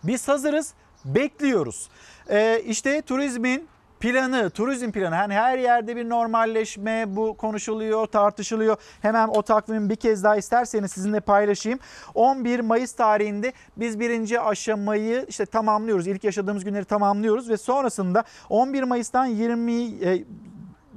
biz 0.04 0.28
hazırız 0.28 0.74
bekliyoruz. 1.04 1.88
Ee, 2.30 2.62
işte 2.66 3.02
turizmin 3.02 3.68
planı, 4.00 4.50
turizm 4.50 4.90
planı 4.90 5.14
hani 5.14 5.34
her 5.34 5.58
yerde 5.58 5.96
bir 5.96 6.08
normalleşme 6.08 7.04
bu 7.16 7.36
konuşuluyor, 7.36 8.06
tartışılıyor. 8.06 8.76
Hemen 9.02 9.28
o 9.28 9.42
takvimi 9.42 9.90
bir 9.90 9.96
kez 9.96 10.24
daha 10.24 10.36
isterseniz 10.36 10.92
sizinle 10.92 11.20
paylaşayım. 11.20 11.78
11 12.14 12.60
Mayıs 12.60 12.92
tarihinde 12.92 13.52
biz 13.76 14.00
birinci 14.00 14.40
aşamayı 14.40 15.26
işte 15.28 15.46
tamamlıyoruz. 15.46 16.06
İlk 16.06 16.24
yaşadığımız 16.24 16.64
günleri 16.64 16.84
tamamlıyoruz 16.84 17.48
ve 17.48 17.56
sonrasında 17.56 18.24
11 18.48 18.82
Mayıs'tan 18.82 19.26
20 19.26 19.72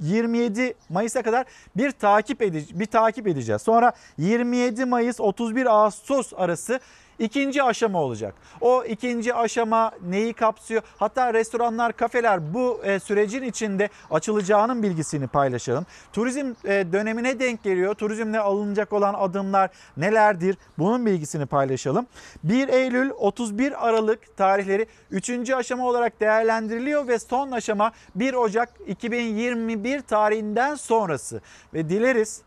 27 0.00 0.74
Mayıs'a 0.88 1.22
kadar 1.22 1.46
bir 1.76 1.90
takip 1.90 2.42
ede 2.42 2.62
bir 2.80 2.86
takip 2.86 3.26
edeceğiz. 3.26 3.62
Sonra 3.62 3.92
27 4.18 4.84
Mayıs 4.84 5.20
31 5.20 5.66
Ağustos 5.66 6.32
arası 6.36 6.80
ikinci 7.18 7.62
aşama 7.62 8.02
olacak. 8.02 8.34
O 8.60 8.84
ikinci 8.84 9.34
aşama 9.34 9.92
neyi 10.08 10.32
kapsıyor? 10.32 10.82
Hatta 10.96 11.34
restoranlar, 11.34 11.92
kafeler 11.92 12.54
bu 12.54 12.80
e, 12.84 13.00
sürecin 13.00 13.42
içinde 13.42 13.88
açılacağının 14.10 14.82
bilgisini 14.82 15.26
paylaşalım. 15.26 15.86
Turizm 16.12 16.52
e, 16.64 16.92
dönemine 16.92 17.40
denk 17.40 17.62
geliyor. 17.62 17.94
Turizmle 17.94 18.40
alınacak 18.40 18.92
olan 18.92 19.14
adımlar 19.14 19.70
nelerdir? 19.96 20.56
Bunun 20.78 21.06
bilgisini 21.06 21.46
paylaşalım. 21.46 22.06
1 22.44 22.68
Eylül 22.68 23.10
31 23.10 23.88
Aralık 23.88 24.36
tarihleri 24.36 24.86
3. 25.10 25.50
aşama 25.50 25.86
olarak 25.86 26.20
değerlendiriliyor 26.20 27.08
ve 27.08 27.18
son 27.18 27.50
aşama 27.50 27.92
1 28.14 28.34
Ocak 28.34 28.68
2021 28.86 30.00
tarihinden 30.00 30.74
sonrası. 30.74 31.40
Ve 31.74 31.88
dileriz 31.88 32.42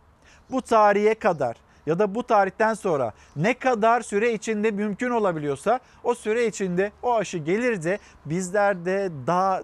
bu 0.52 0.62
tarihe 0.62 1.16
kadar 1.16 1.56
ya 1.86 2.00
da 2.00 2.16
bu 2.16 2.24
tarihten 2.24 2.74
sonra 2.74 3.14
ne 3.36 3.54
kadar 3.54 4.02
süre 4.02 4.34
içinde 4.34 4.72
mümkün 4.72 5.10
olabiliyorsa 5.10 5.80
o 6.04 6.16
süre 6.16 6.48
içinde 6.48 6.92
o 7.04 7.16
aşı 7.16 7.38
gelir 7.38 7.84
de 7.84 8.00
bizler 8.26 8.86
de 8.86 9.12
daha 9.28 9.62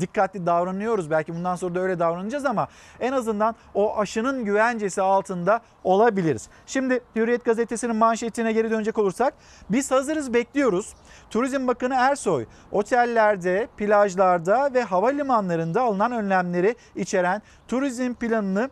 dikkatli 0.00 0.46
davranıyoruz. 0.46 1.10
Belki 1.10 1.34
bundan 1.34 1.56
sonra 1.56 1.74
da 1.74 1.80
öyle 1.80 1.98
davranacağız 1.98 2.44
ama 2.44 2.68
en 3.00 3.12
azından 3.12 3.54
o 3.74 3.98
aşının 3.98 4.44
güvencesi 4.44 5.02
altında 5.02 5.60
olabiliriz. 5.84 6.48
Şimdi 6.66 7.00
Hürriyet 7.16 7.44
gazetesinin 7.44 7.96
manşetine 7.96 8.52
geri 8.52 8.70
dönecek 8.70 8.98
olursak 8.98 9.34
biz 9.70 9.90
hazırız 9.90 10.34
bekliyoruz. 10.34 10.94
Turizm 11.30 11.66
Bakanı 11.66 11.94
Ersoy 11.94 12.46
otellerde, 12.72 13.68
plajlarda 13.76 14.74
ve 14.74 14.82
havalimanlarında 14.82 15.82
alınan 15.82 16.12
önlemleri 16.12 16.74
içeren 16.96 17.42
turizm 17.68 18.14
planını 18.14 18.70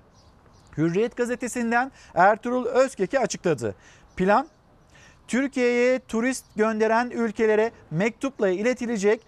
Hürriyet 0.78 1.16
gazetesinden 1.16 1.92
Ertuğrul 2.14 2.66
Özkek'e 2.66 3.18
açıkladı. 3.18 3.74
Plan 4.16 4.48
Türkiye'ye 5.28 5.98
turist 5.98 6.44
gönderen 6.56 7.10
ülkelere 7.10 7.72
mektupla 7.90 8.48
iletilecek 8.48 9.20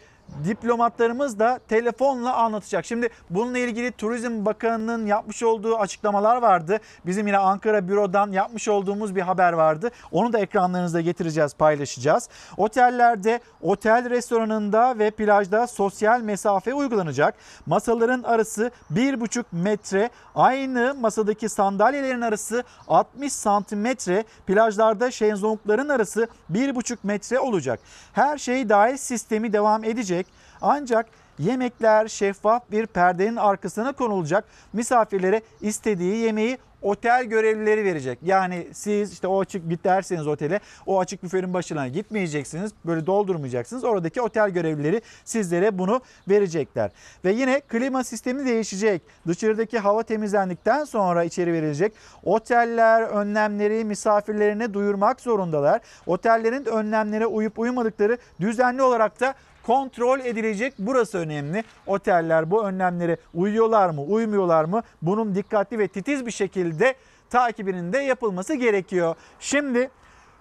diplomatlarımız 0.45 1.39
da 1.39 1.61
telefonla 1.69 2.35
anlatacak. 2.35 2.87
Şimdi 2.87 3.09
bununla 3.31 3.59
ilgili 3.59 3.93
Turizm 3.93 4.45
Bakanı'nın 4.45 5.07
yapmış 5.07 5.43
olduğu 5.43 5.79
açıklamalar 5.79 6.37
vardı. 6.37 6.79
Bizim 7.07 7.27
yine 7.27 7.39
Ankara 7.39 7.89
bürodan 7.89 8.33
yapmış 8.33 8.69
olduğumuz 8.69 9.17
bir 9.17 9.21
haber 9.21 9.53
vardı. 9.53 9.91
Onu 10.13 10.33
da 10.33 10.39
ekranlarınıza 10.39 11.01
getireceğiz, 11.01 11.55
paylaşacağız. 11.55 12.29
Otellerde, 12.57 13.41
otel 13.63 14.11
restoranında 14.11 14.99
ve 14.99 15.11
plajda 15.11 15.67
sosyal 15.67 16.21
mesafe 16.21 16.75
uygulanacak. 16.75 17.35
Masaların 17.67 18.23
arası 18.23 18.71
1,5 18.95 19.45
metre, 19.53 20.11
aynı 20.35 20.95
masadaki 21.01 21.49
sandalyelerin 21.49 22.21
arası 22.21 22.65
60 22.89 23.33
santimetre, 23.33 24.25
plajlarda 24.47 25.11
şezlongların 25.11 25.89
arası 25.89 26.29
1,5 26.53 26.97
metre 27.03 27.41
olacak. 27.41 27.81
Her 28.13 28.39
şey 28.39 28.69
dahil 28.69 28.97
sistemi 28.97 29.53
devam 29.53 29.85
edecek. 29.85 30.20
Ancak 30.61 31.07
yemekler 31.39 32.09
şeffaf 32.09 32.71
bir 32.71 32.87
perdenin 32.87 33.37
arkasına 33.37 33.93
konulacak. 33.93 34.45
Misafirlere 34.73 35.43
istediği 35.61 36.17
yemeği 36.17 36.59
otel 36.83 37.25
görevlileri 37.25 37.85
verecek. 37.85 38.19
Yani 38.23 38.67
siz 38.73 39.13
işte 39.13 39.27
o 39.27 39.41
açık 39.41 39.69
git 39.71 39.85
derseniz 39.85 40.27
otele 40.27 40.61
o 40.87 41.01
açık 41.01 41.23
büfenin 41.23 41.55
başına 41.55 41.89
gitmeyeceksiniz. 41.89 42.73
Böyle 42.85 43.07
doldurmayacaksınız. 43.07 43.85
Oradaki 43.85 44.23
otel 44.23 44.51
görevlileri 44.51 45.03
sizlere 45.25 45.79
bunu 45.79 46.01
verecekler. 46.29 46.91
Ve 47.25 47.33
yine 47.33 47.61
klima 47.61 48.05
sistemi 48.05 48.47
değişecek. 48.47 49.03
Dışarıdaki 49.27 49.79
hava 49.79 50.03
temizlendikten 50.03 50.85
sonra 50.85 51.25
içeri 51.25 51.53
verilecek. 51.53 51.93
Oteller 52.25 53.03
önlemleri 53.03 53.85
misafirlerine 53.85 54.75
duyurmak 54.75 55.21
zorundalar. 55.21 55.81
Otellerin 56.07 56.65
önlemlere 56.65 57.27
uyup 57.27 57.59
uymadıkları 57.59 58.19
düzenli 58.41 58.83
olarak 58.83 59.21
da 59.21 59.35
kontrol 59.67 60.21
edilecek. 60.21 60.75
Burası 60.79 61.19
önemli. 61.19 61.65
Oteller 61.87 62.51
bu 62.51 62.65
önlemlere 62.65 63.17
uyuyorlar 63.35 63.91
mı, 63.91 64.03
uymuyorlar 64.03 64.65
mı? 64.65 64.83
Bunun 65.03 65.35
dikkatli 65.35 65.79
ve 65.79 65.89
titiz 65.89 66.27
bir 66.27 66.31
şekilde 66.31 66.95
takibinin 67.31 67.93
de 67.93 67.99
yapılması 67.99 68.55
gerekiyor. 68.55 69.15
Şimdi 69.41 69.91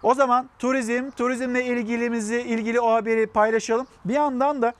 o 0.03 0.13
zaman 0.13 0.49
turizm, 0.59 1.09
turizmle 1.11 1.65
ilgilimizi 1.65 2.41
ilgili 2.41 2.79
o 2.79 2.91
haberi 2.91 3.27
paylaşalım. 3.27 3.87
Bir 4.05 4.13
yandan 4.13 4.61
da 4.61 4.73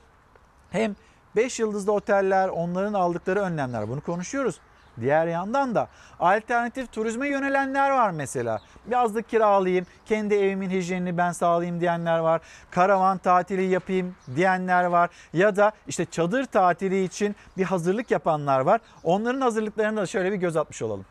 hem 0.70 0.96
5 1.36 1.60
yıldızlı 1.60 1.92
oteller, 1.92 2.48
onların 2.48 2.92
aldıkları 2.92 3.40
önlemler 3.40 3.88
bunu 3.88 4.00
konuşuyoruz. 4.00 4.60
Diğer 5.00 5.26
yandan 5.26 5.74
da 5.74 5.88
alternatif 6.20 6.92
turizme 6.92 7.28
yönelenler 7.28 7.90
var 7.90 8.10
mesela. 8.10 8.60
Yazlık 8.90 9.28
kiralayayım, 9.28 9.86
kendi 10.06 10.34
evimin 10.34 10.70
hijyenini 10.70 11.18
ben 11.18 11.32
sağlayayım 11.32 11.80
diyenler 11.80 12.18
var. 12.18 12.40
Karavan 12.70 13.18
tatili 13.18 13.62
yapayım 13.62 14.14
diyenler 14.36 14.84
var. 14.84 15.10
Ya 15.32 15.56
da 15.56 15.72
işte 15.88 16.04
çadır 16.04 16.44
tatili 16.44 17.04
için 17.04 17.36
bir 17.56 17.64
hazırlık 17.64 18.10
yapanlar 18.10 18.60
var. 18.60 18.80
Onların 19.04 19.40
hazırlıklarına 19.40 20.00
da 20.00 20.06
şöyle 20.06 20.32
bir 20.32 20.36
göz 20.36 20.56
atmış 20.56 20.82
olalım. 20.82 21.04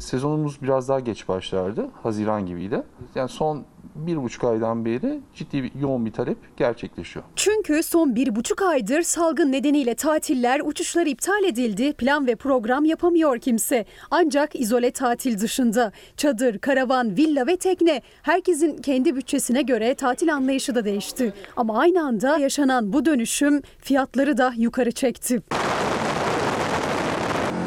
Sezonumuz 0.00 0.62
biraz 0.62 0.88
daha 0.88 1.00
geç 1.00 1.28
başlardı. 1.28 1.90
Haziran 2.02 2.46
gibiydi. 2.46 2.82
Yani 3.14 3.28
son 3.28 3.64
bir 3.94 4.22
buçuk 4.22 4.44
aydan 4.44 4.84
beri 4.84 5.20
ciddi 5.34 5.62
bir 5.62 5.72
yoğun 5.80 6.06
bir 6.06 6.12
talep 6.12 6.38
gerçekleşiyor. 6.56 7.24
Çünkü 7.36 7.82
son 7.82 8.16
bir 8.16 8.36
buçuk 8.36 8.62
aydır 8.62 9.02
salgın 9.02 9.52
nedeniyle 9.52 9.94
tatiller, 9.94 10.60
uçuşlar 10.64 11.06
iptal 11.06 11.44
edildi. 11.44 11.92
Plan 11.92 12.26
ve 12.26 12.36
program 12.36 12.84
yapamıyor 12.84 13.38
kimse. 13.38 13.86
Ancak 14.10 14.60
izole 14.60 14.90
tatil 14.90 15.38
dışında 15.38 15.92
çadır, 16.16 16.58
karavan, 16.58 17.16
villa 17.16 17.46
ve 17.46 17.56
tekne 17.56 18.02
herkesin 18.22 18.76
kendi 18.76 19.16
bütçesine 19.16 19.62
göre 19.62 19.94
tatil 19.94 20.34
anlayışı 20.34 20.74
da 20.74 20.84
değişti. 20.84 21.34
Ama 21.56 21.78
aynı 21.78 22.06
anda 22.06 22.38
yaşanan 22.38 22.92
bu 22.92 23.04
dönüşüm 23.04 23.62
fiyatları 23.78 24.38
da 24.38 24.52
yukarı 24.56 24.92
çekti. 24.92 25.42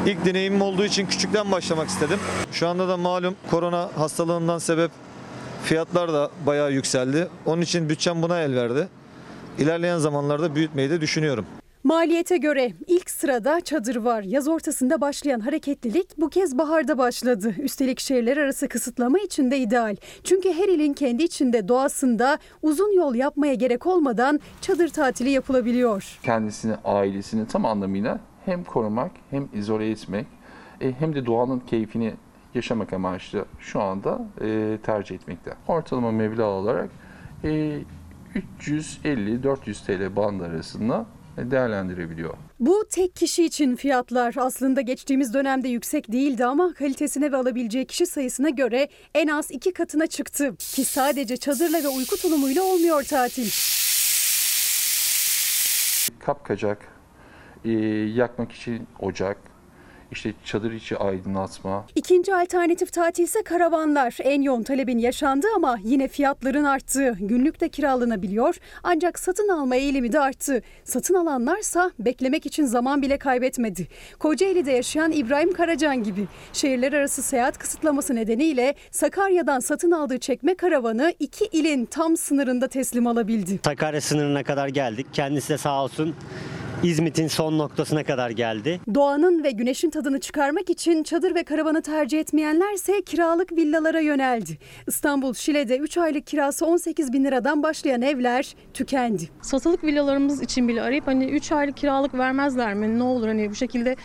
İlk 0.06 0.24
deneyimim 0.24 0.62
olduğu 0.62 0.84
için 0.84 1.06
küçükten 1.06 1.52
başlamak 1.52 1.88
istedim. 1.88 2.18
Şu 2.52 2.68
anda 2.68 2.88
da 2.88 2.96
malum 2.96 3.34
korona 3.50 3.90
hastalığından 3.96 4.58
sebep 4.58 4.90
fiyatlar 5.66 6.12
da 6.12 6.30
bayağı 6.46 6.72
yükseldi. 6.72 7.28
Onun 7.46 7.62
için 7.62 7.88
bütçem 7.88 8.22
buna 8.22 8.40
el 8.40 8.54
verdi. 8.54 8.88
İlerleyen 9.58 9.98
zamanlarda 9.98 10.54
büyütmeyi 10.54 10.90
de 10.90 11.00
düşünüyorum. 11.00 11.46
Maliyete 11.84 12.36
göre 12.36 12.72
ilk 12.86 13.10
sırada 13.10 13.60
çadır 13.60 13.96
var. 13.96 14.22
Yaz 14.22 14.48
ortasında 14.48 15.00
başlayan 15.00 15.40
hareketlilik 15.40 16.18
bu 16.18 16.28
kez 16.28 16.58
baharda 16.58 16.98
başladı. 16.98 17.54
Üstelik 17.58 18.00
şehirler 18.00 18.36
arası 18.36 18.68
kısıtlama 18.68 19.18
için 19.18 19.50
de 19.50 19.58
ideal. 19.58 19.96
Çünkü 20.24 20.52
her 20.52 20.68
ilin 20.68 20.92
kendi 20.92 21.22
içinde 21.22 21.68
doğasında 21.68 22.38
uzun 22.62 22.96
yol 22.96 23.14
yapmaya 23.14 23.54
gerek 23.54 23.86
olmadan 23.86 24.40
çadır 24.60 24.88
tatili 24.88 25.30
yapılabiliyor. 25.30 26.18
Kendisini, 26.22 26.74
ailesini 26.84 27.46
tam 27.46 27.64
anlamıyla 27.64 28.20
hem 28.44 28.64
korumak 28.64 29.10
hem 29.30 29.48
izole 29.54 29.90
etmek 29.90 30.26
e, 30.80 30.92
hem 30.92 31.14
de 31.14 31.26
doğanın 31.26 31.60
keyfini 31.60 32.14
yaşamak 32.56 32.92
amaçlı 32.92 33.44
şu 33.60 33.82
anda 33.82 34.20
e, 34.40 34.78
tercih 34.82 35.14
etmekte. 35.14 35.54
Ortalama 35.68 36.12
meblağ 36.12 36.46
olarak 36.46 36.90
e, 37.44 37.78
350-400 38.60 39.86
TL 39.86 40.16
bandı 40.16 40.44
arasında 40.44 41.06
değerlendirebiliyor. 41.36 42.34
Bu 42.60 42.84
tek 42.90 43.16
kişi 43.16 43.44
için 43.44 43.76
fiyatlar 43.76 44.34
aslında 44.38 44.80
geçtiğimiz 44.80 45.34
dönemde 45.34 45.68
yüksek 45.68 46.12
değildi 46.12 46.44
ama 46.44 46.74
kalitesine 46.74 47.32
ve 47.32 47.36
alabileceği 47.36 47.86
kişi 47.86 48.06
sayısına 48.06 48.50
göre 48.50 48.88
en 49.14 49.28
az 49.28 49.50
iki 49.50 49.72
katına 49.72 50.06
çıktı. 50.06 50.56
Ki 50.56 50.84
sadece 50.84 51.36
çadırla 51.36 51.82
ve 51.82 51.88
uyku 51.88 52.16
tulumuyla 52.16 52.62
olmuyor 52.62 53.02
tatil. 53.02 53.50
Kapkacak, 56.18 56.78
e, 57.64 57.70
yakmak 58.14 58.52
için 58.52 58.86
ocak, 59.00 59.36
işte 60.12 60.32
çadır 60.44 60.72
içi 60.72 60.96
aydınlatma. 60.96 61.86
İkinci 61.94 62.34
alternatif 62.34 62.92
tatil 62.92 63.24
ise 63.24 63.42
karavanlar. 63.42 64.16
En 64.22 64.42
yoğun 64.42 64.62
talebin 64.62 64.98
yaşandığı 64.98 65.46
ama 65.56 65.78
yine 65.84 66.08
fiyatların 66.08 66.64
arttığı. 66.64 67.16
Günlük 67.20 67.60
de 67.60 67.68
kiralanabiliyor 67.68 68.56
ancak 68.82 69.18
satın 69.18 69.48
alma 69.48 69.76
eğilimi 69.76 70.12
de 70.12 70.20
arttı. 70.20 70.62
Satın 70.84 71.14
alanlarsa 71.14 71.90
beklemek 71.98 72.46
için 72.46 72.64
zaman 72.64 73.02
bile 73.02 73.18
kaybetmedi. 73.18 73.88
Kocaeli'de 74.18 74.72
yaşayan 74.72 75.12
İbrahim 75.12 75.52
Karacan 75.52 76.02
gibi 76.02 76.26
şehirler 76.52 76.92
arası 76.92 77.22
seyahat 77.22 77.58
kısıtlaması 77.58 78.14
nedeniyle 78.14 78.74
Sakarya'dan 78.90 79.60
satın 79.60 79.90
aldığı 79.90 80.18
çekme 80.18 80.54
karavanı 80.54 81.14
iki 81.18 81.44
ilin 81.44 81.84
tam 81.84 82.16
sınırında 82.16 82.68
teslim 82.68 83.06
alabildi. 83.06 83.60
Sakarya 83.64 84.00
sınırına 84.00 84.42
kadar 84.44 84.68
geldik. 84.68 85.06
Kendisi 85.12 85.48
de 85.48 85.58
sağ 85.58 85.84
olsun 85.84 86.14
İzmit'in 86.82 87.28
son 87.28 87.58
noktasına 87.58 88.04
kadar 88.04 88.30
geldi. 88.30 88.80
Doğanın 88.94 89.44
ve 89.44 89.50
güneşin 89.50 89.90
tadını 89.96 90.20
çıkarmak 90.20 90.70
için 90.70 91.02
çadır 91.02 91.34
ve 91.34 91.44
karavanı 91.44 91.82
tercih 91.82 92.20
etmeyenlerse 92.20 93.02
kiralık 93.02 93.52
villalara 93.52 94.00
yöneldi. 94.00 94.58
İstanbul 94.86 95.34
Şile'de 95.34 95.78
3 95.78 95.98
aylık 95.98 96.26
kirası 96.26 96.66
18 96.66 97.12
bin 97.12 97.24
liradan 97.24 97.62
başlayan 97.62 98.02
evler 98.02 98.54
tükendi. 98.74 99.28
Satılık 99.42 99.84
villalarımız 99.84 100.42
için 100.42 100.68
bile 100.68 100.82
arayıp 100.82 101.06
hani 101.06 101.24
3 101.24 101.52
aylık 101.52 101.76
kiralık 101.76 102.14
vermezler 102.14 102.74
mi? 102.74 102.98
Ne 102.98 103.02
olur 103.02 103.28
hani 103.28 103.50
bu 103.50 103.54
şekilde 103.54 103.96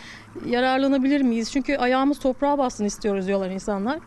yararlanabilir 0.46 1.20
miyiz? 1.20 1.52
Çünkü 1.52 1.76
ayağımız 1.76 2.18
toprağa 2.18 2.58
bassın 2.58 2.84
istiyoruz 2.84 3.26
diyorlar 3.26 3.50
insanlar. 3.50 3.98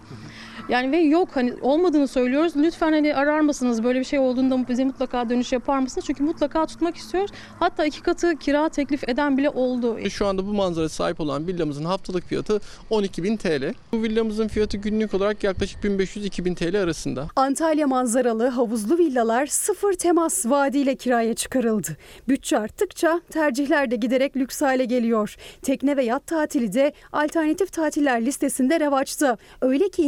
Yani 0.70 0.92
ve 0.92 0.98
yok 0.98 1.30
hani 1.34 1.54
olmadığını 1.62 2.08
söylüyoruz. 2.08 2.54
Lütfen 2.56 2.92
hani 2.92 3.16
arar 3.16 3.40
mısınız? 3.40 3.84
Böyle 3.84 4.00
bir 4.00 4.06
şey 4.06 4.20
olduğunda 4.20 4.68
bize 4.68 4.84
mutlaka 4.84 5.30
dönüş 5.30 5.52
yapar 5.52 5.80
mısınız? 5.80 6.06
Çünkü 6.08 6.24
mutlaka 6.24 6.66
tutmak 6.66 6.96
istiyoruz. 6.96 7.32
Hatta 7.60 7.86
iki 7.86 8.02
katı 8.02 8.36
kira 8.36 8.70
teklif 8.70 9.10
eden 9.10 9.38
bile 9.38 9.50
oldu. 9.50 10.10
Şu 10.10 10.28
anda 10.28 10.48
bu 10.48 10.54
manzara 10.54 10.90
sahip 10.90 11.20
olan 11.20 11.48
villamızın 11.48 11.86
haftalık 11.86 12.24
fiyatı 12.24 12.62
12.000 12.92 13.38
TL. 13.38 13.74
Bu 13.92 14.04
villamızın 14.04 14.48
fiyatı 14.48 14.78
günlük 14.78 15.14
olarak 15.14 15.44
yaklaşık 15.44 15.84
1500-2000 15.84 16.56
TL 16.56 16.82
arasında. 16.84 17.28
Antalya 17.36 17.88
manzaralı 17.88 18.48
havuzlu 18.48 18.98
villalar 18.98 19.46
sıfır 19.46 19.94
temas 19.94 20.46
vaadiyle 20.46 20.96
kiraya 20.96 21.34
çıkarıldı. 21.34 21.98
Bütçe 22.28 22.60
arttıkça 22.60 23.22
tercihler 23.30 23.92
de 23.92 23.96
giderek 23.96 24.38
lüks 24.38 24.62
hale 24.62 24.86
geliyor. 24.86 25.36
Tekne 25.62 25.98
ve 25.98 26.04
yat 26.04 26.28
tatili 26.28 26.74
de 26.74 26.94
alternatif 27.12 27.72
tatiller 27.72 28.26
listesinde 28.26 28.80
revaçta. 28.80 29.38
Öyle 29.62 29.90
ki 29.90 30.04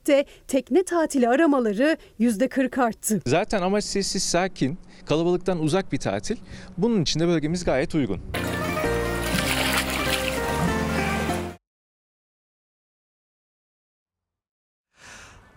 internette 0.00 0.24
tekne 0.48 0.82
tatili 0.82 1.28
aramaları 1.28 1.96
%40 2.20 2.82
arttı. 2.82 3.20
Zaten 3.26 3.62
amaç 3.62 3.84
sessiz, 3.84 4.22
sakin, 4.22 4.78
kalabalıktan 5.06 5.58
uzak 5.58 5.92
bir 5.92 5.98
tatil. 5.98 6.36
Bunun 6.78 7.02
için 7.02 7.20
de 7.20 7.28
bölgemiz 7.28 7.64
gayet 7.64 7.94
uygun. 7.94 8.20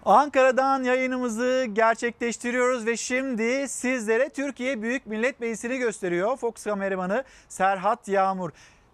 Ankara'dan 0.06 0.84
yayınımızı 0.84 1.68
gerçekleştiriyoruz 1.74 2.86
ve 2.86 2.98
şimdi 2.98 3.70
sizlere 3.70 4.30
Türkiye 4.30 4.82
Büyük 4.82 5.08
Millet 5.08 5.40
Meclisi'ni 5.40 5.78
gösteriyor. 5.78 6.38
Fox 6.38 6.54
kameramanı 6.64 7.24
Serhat 7.50 8.08
Yağmur. 8.08 8.52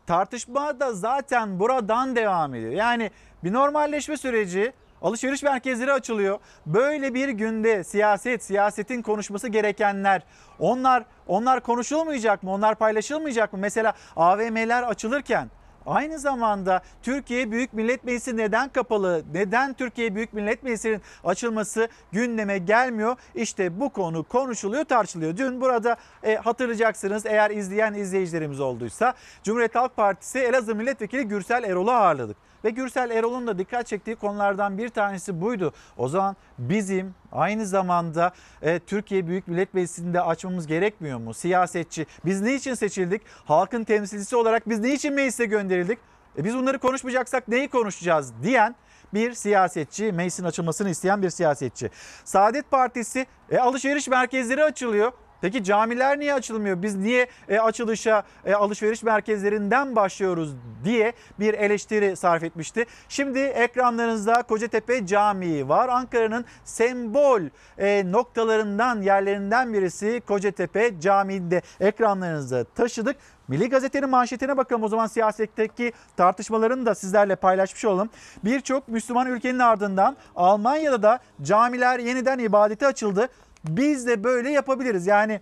Tartışma 0.07 0.79
da 0.79 0.93
zaten 0.93 1.59
buradan 1.59 2.15
devam 2.15 2.55
ediyor. 2.55 2.71
Yani 2.71 3.11
bir 3.43 3.53
normalleşme 3.53 4.17
süreci 4.17 4.73
Alışveriş 5.01 5.43
merkezleri 5.43 5.93
açılıyor. 5.93 6.39
Böyle 6.65 7.13
bir 7.13 7.29
günde 7.29 7.83
siyaset, 7.83 8.43
siyasetin 8.43 9.01
konuşması 9.01 9.47
gerekenler 9.47 10.21
onlar 10.59 11.03
onlar 11.27 11.59
konuşulmayacak 11.59 12.43
mı? 12.43 12.51
Onlar 12.51 12.75
paylaşılmayacak 12.75 13.53
mı? 13.53 13.59
Mesela 13.59 13.93
AVM'ler 14.15 14.83
açılırken 14.83 15.49
Aynı 15.85 16.19
zamanda 16.19 16.81
Türkiye 17.01 17.51
Büyük 17.51 17.73
Millet 17.73 18.03
Meclisi 18.03 18.37
neden 18.37 18.69
kapalı? 18.69 19.23
Neden 19.33 19.73
Türkiye 19.73 20.15
Büyük 20.15 20.33
Millet 20.33 20.63
Meclisi'nin 20.63 21.01
açılması 21.23 21.87
gündeme 22.11 22.57
gelmiyor? 22.57 23.15
İşte 23.35 23.79
bu 23.79 23.89
konu 23.89 24.23
konuşuluyor, 24.23 24.85
tartışılıyor. 24.85 25.37
Dün 25.37 25.61
burada 25.61 25.97
e, 26.23 26.35
hatırlayacaksınız 26.35 27.25
eğer 27.25 27.51
izleyen 27.51 27.93
izleyicilerimiz 27.93 28.59
olduysa 28.59 29.13
Cumhuriyet 29.43 29.75
Halk 29.75 29.95
Partisi 29.95 30.39
Elazığ 30.39 30.75
Milletvekili 30.75 31.27
Gürsel 31.27 31.63
Erol'u 31.63 31.91
ağırladık. 31.91 32.37
Ve 32.63 32.69
Gürsel 32.69 33.09
Erol'un 33.09 33.47
da 33.47 33.57
dikkat 33.57 33.87
çektiği 33.87 34.15
konulardan 34.15 34.77
bir 34.77 34.89
tanesi 34.89 35.41
buydu. 35.41 35.73
O 35.97 36.07
zaman 36.07 36.35
bizim 36.57 37.15
aynı 37.31 37.65
zamanda 37.65 38.31
e, 38.61 38.79
Türkiye 38.79 39.27
Büyük 39.27 39.47
Millet 39.47 39.73
Meclisi'nde 39.73 40.21
açmamız 40.21 40.67
gerekmiyor 40.67 41.19
mu? 41.19 41.33
Siyasetçi. 41.33 42.05
Biz 42.25 42.41
ne 42.41 42.55
için 42.55 42.73
seçildik? 42.73 43.21
Halkın 43.45 43.83
temsilcisi 43.83 44.35
olarak 44.35 44.69
biz 44.69 44.79
ne 44.79 44.93
için 44.93 45.13
meclise 45.13 45.45
gönderildik? 45.45 45.99
E, 46.37 46.43
biz 46.43 46.55
bunları 46.55 46.79
konuşmayacaksak 46.79 47.47
neyi 47.47 47.67
konuşacağız 47.67 48.33
diyen 48.43 48.75
bir 49.13 49.33
siyasetçi, 49.33 50.11
meclisin 50.11 50.43
açılmasını 50.43 50.89
isteyen 50.89 51.21
bir 51.21 51.29
siyasetçi. 51.29 51.89
Saadet 52.23 52.71
Partisi 52.71 53.25
e, 53.51 53.57
alışveriş 53.57 54.07
merkezleri 54.07 54.63
açılıyor. 54.63 55.11
Peki 55.41 55.63
camiler 55.63 56.19
niye 56.19 56.33
açılmıyor? 56.33 56.81
Biz 56.81 56.95
niye 56.95 57.27
e, 57.49 57.59
açılışa 57.59 58.23
e, 58.45 58.53
alışveriş 58.53 59.03
merkezlerinden 59.03 59.95
başlıyoruz 59.95 60.55
diye 60.83 61.13
bir 61.39 61.53
eleştiri 61.53 62.15
sarf 62.15 62.43
etmişti. 62.43 62.85
Şimdi 63.09 63.39
ekranlarınızda 63.39 64.43
Kocatepe 64.43 65.05
Camii 65.05 65.69
var. 65.69 65.89
Ankara'nın 65.89 66.45
sembol 66.63 67.41
e, 67.77 68.11
noktalarından 68.11 69.01
yerlerinden 69.01 69.73
birisi 69.73 70.21
Kocatepe 70.27 70.99
Camii'nde 70.99 71.61
ekranlarınızda 71.79 72.63
taşıdık. 72.63 73.15
Milli 73.47 73.69
Gazete'nin 73.69 74.09
manşetine 74.09 74.57
bakalım 74.57 74.83
o 74.83 74.87
zaman 74.87 75.07
siyasetteki 75.07 75.93
tartışmalarını 76.17 76.85
da 76.85 76.95
sizlerle 76.95 77.35
paylaşmış 77.35 77.85
olalım. 77.85 78.09
Birçok 78.43 78.87
Müslüman 78.87 79.27
ülkenin 79.27 79.59
ardından 79.59 80.17
Almanya'da 80.35 81.03
da 81.03 81.19
camiler 81.41 81.99
yeniden 81.99 82.39
ibadete 82.39 82.87
açıldı. 82.87 83.29
Biz 83.67 84.07
de 84.07 84.23
böyle 84.23 84.49
yapabiliriz. 84.49 85.07
Yani 85.07 85.41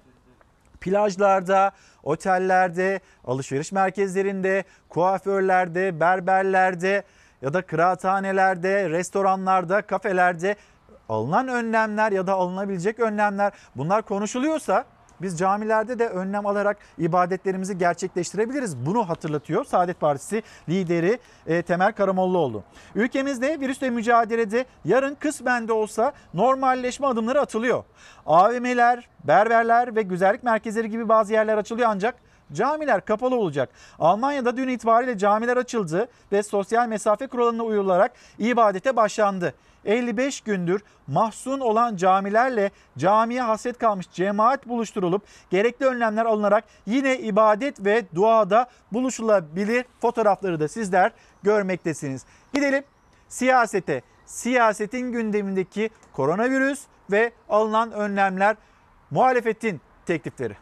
plajlarda, 0.81 1.71
otellerde, 2.03 2.99
alışveriş 3.25 3.71
merkezlerinde, 3.71 4.63
kuaförlerde, 4.89 5.99
berberlerde 5.99 7.03
ya 7.41 7.53
da 7.53 7.61
kıraathanelerde, 7.61 8.89
restoranlarda, 8.89 9.81
kafelerde 9.81 10.55
alınan 11.09 11.47
önlemler 11.47 12.11
ya 12.11 12.27
da 12.27 12.33
alınabilecek 12.33 12.99
önlemler 12.99 13.53
bunlar 13.75 14.01
konuşuluyorsa 14.01 14.85
biz 15.21 15.39
camilerde 15.39 15.99
de 15.99 16.09
önlem 16.09 16.45
alarak 16.45 16.77
ibadetlerimizi 16.97 17.77
gerçekleştirebiliriz. 17.77 18.77
Bunu 18.85 19.09
hatırlatıyor 19.09 19.65
Saadet 19.65 19.99
Partisi 19.99 20.43
lideri 20.69 21.19
e, 21.47 21.61
Temel 21.61 21.91
Karamollaoğlu. 21.91 22.63
Ülkemizde 22.95 23.59
virüsle 23.59 23.89
mücadelede 23.89 24.65
yarın 24.85 25.15
kısmen 25.15 25.67
de 25.67 25.73
olsa 25.73 26.13
normalleşme 26.33 27.07
adımları 27.07 27.41
atılıyor. 27.41 27.83
AVM'ler, 28.25 29.09
berberler 29.23 29.95
ve 29.95 30.01
güzellik 30.01 30.43
merkezleri 30.43 30.89
gibi 30.89 31.09
bazı 31.09 31.33
yerler 31.33 31.57
açılıyor 31.57 31.89
ancak 31.91 32.15
Camiler 32.53 33.05
kapalı 33.05 33.35
olacak. 33.35 33.69
Almanya'da 33.99 34.57
dün 34.57 34.67
itibariyle 34.67 35.17
camiler 35.17 35.57
açıldı 35.57 36.07
ve 36.31 36.43
sosyal 36.43 36.87
mesafe 36.87 37.27
kuralına 37.27 37.63
uyularak 37.63 38.11
ibadete 38.39 38.95
başlandı. 38.95 39.53
55 39.85 40.41
gündür 40.41 40.81
mahzun 41.07 41.59
olan 41.59 41.95
camilerle 41.95 42.71
camiye 42.97 43.41
hasret 43.41 43.77
kalmış 43.77 44.05
cemaat 44.11 44.67
buluşturulup 44.67 45.21
gerekli 45.49 45.85
önlemler 45.85 46.25
alınarak 46.25 46.63
yine 46.85 47.17
ibadet 47.17 47.85
ve 47.85 48.03
duada 48.15 48.69
buluşulabilir 48.91 49.85
fotoğrafları 50.01 50.59
da 50.59 50.67
sizler 50.67 51.11
görmektesiniz. 51.43 52.25
Gidelim 52.53 52.83
siyasete. 53.27 54.01
Siyasetin 54.25 55.11
gündemindeki 55.11 55.89
koronavirüs 56.13 56.81
ve 57.11 57.31
alınan 57.49 57.91
önlemler 57.91 58.55
muhalefetin 59.11 59.81
teklifleri. 60.05 60.57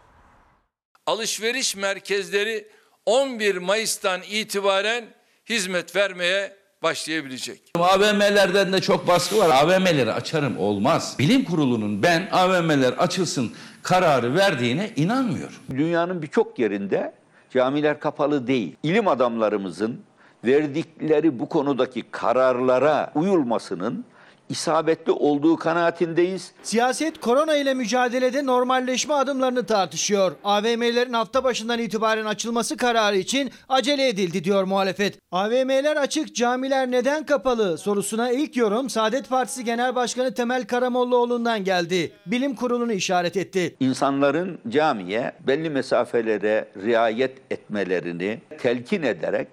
Alışveriş 1.05 1.75
merkezleri 1.75 2.67
11 3.05 3.57
Mayıs'tan 3.57 4.21
itibaren 4.21 5.05
hizmet 5.49 5.95
vermeye 5.95 6.64
başlayabilecek. 6.85 7.61
AVM'lerden 7.75 8.73
de 8.73 8.81
çok 8.81 9.07
baskı 9.07 9.37
var. 9.37 9.49
AVM'leri 9.49 10.13
açarım 10.13 10.57
olmaz. 10.59 11.15
Bilim 11.19 11.45
kurulunun 11.45 12.03
ben 12.03 12.27
AVM'ler 12.31 12.93
açılsın 12.93 13.51
kararı 13.83 14.35
verdiğine 14.35 14.91
inanmıyorum. 14.95 15.55
Dünyanın 15.71 16.21
birçok 16.21 16.59
yerinde 16.59 17.13
camiler 17.49 17.99
kapalı 17.99 18.47
değil. 18.47 18.75
İlim 18.83 19.07
adamlarımızın 19.07 20.01
verdikleri 20.45 21.39
bu 21.39 21.49
konudaki 21.49 22.03
kararlara 22.11 23.11
uyulmasının 23.15 24.05
isabetli 24.49 25.11
olduğu 25.11 25.57
kanaatindeyiz. 25.57 26.51
Siyaset 26.63 27.19
korona 27.19 27.55
ile 27.55 27.73
mücadelede 27.73 28.45
normalleşme 28.45 29.13
adımlarını 29.13 29.65
tartışıyor. 29.65 30.31
AVM'lerin 30.43 31.13
hafta 31.13 31.43
başından 31.43 31.79
itibaren 31.79 32.25
açılması 32.25 32.77
kararı 32.77 33.17
için 33.17 33.51
acele 33.69 34.07
edildi 34.07 34.43
diyor 34.43 34.63
muhalefet. 34.63 35.19
AVM'ler 35.31 35.95
açık, 35.95 36.35
camiler 36.35 36.91
neden 36.91 37.25
kapalı 37.25 37.77
sorusuna 37.77 38.31
ilk 38.31 38.57
yorum 38.57 38.89
Saadet 38.89 39.29
Partisi 39.29 39.63
Genel 39.63 39.95
Başkanı 39.95 40.33
Temel 40.33 40.67
Karamollaoğlu'ndan 40.67 41.63
geldi. 41.63 42.11
Bilim 42.25 42.55
kurulunu 42.55 42.93
işaret 42.93 43.37
etti. 43.37 43.75
İnsanların 43.79 44.59
camiye 44.69 45.31
belli 45.47 45.69
mesafelere 45.69 46.67
riayet 46.83 47.37
etmelerini 47.51 48.39
telkin 48.57 49.03
ederek 49.03 49.47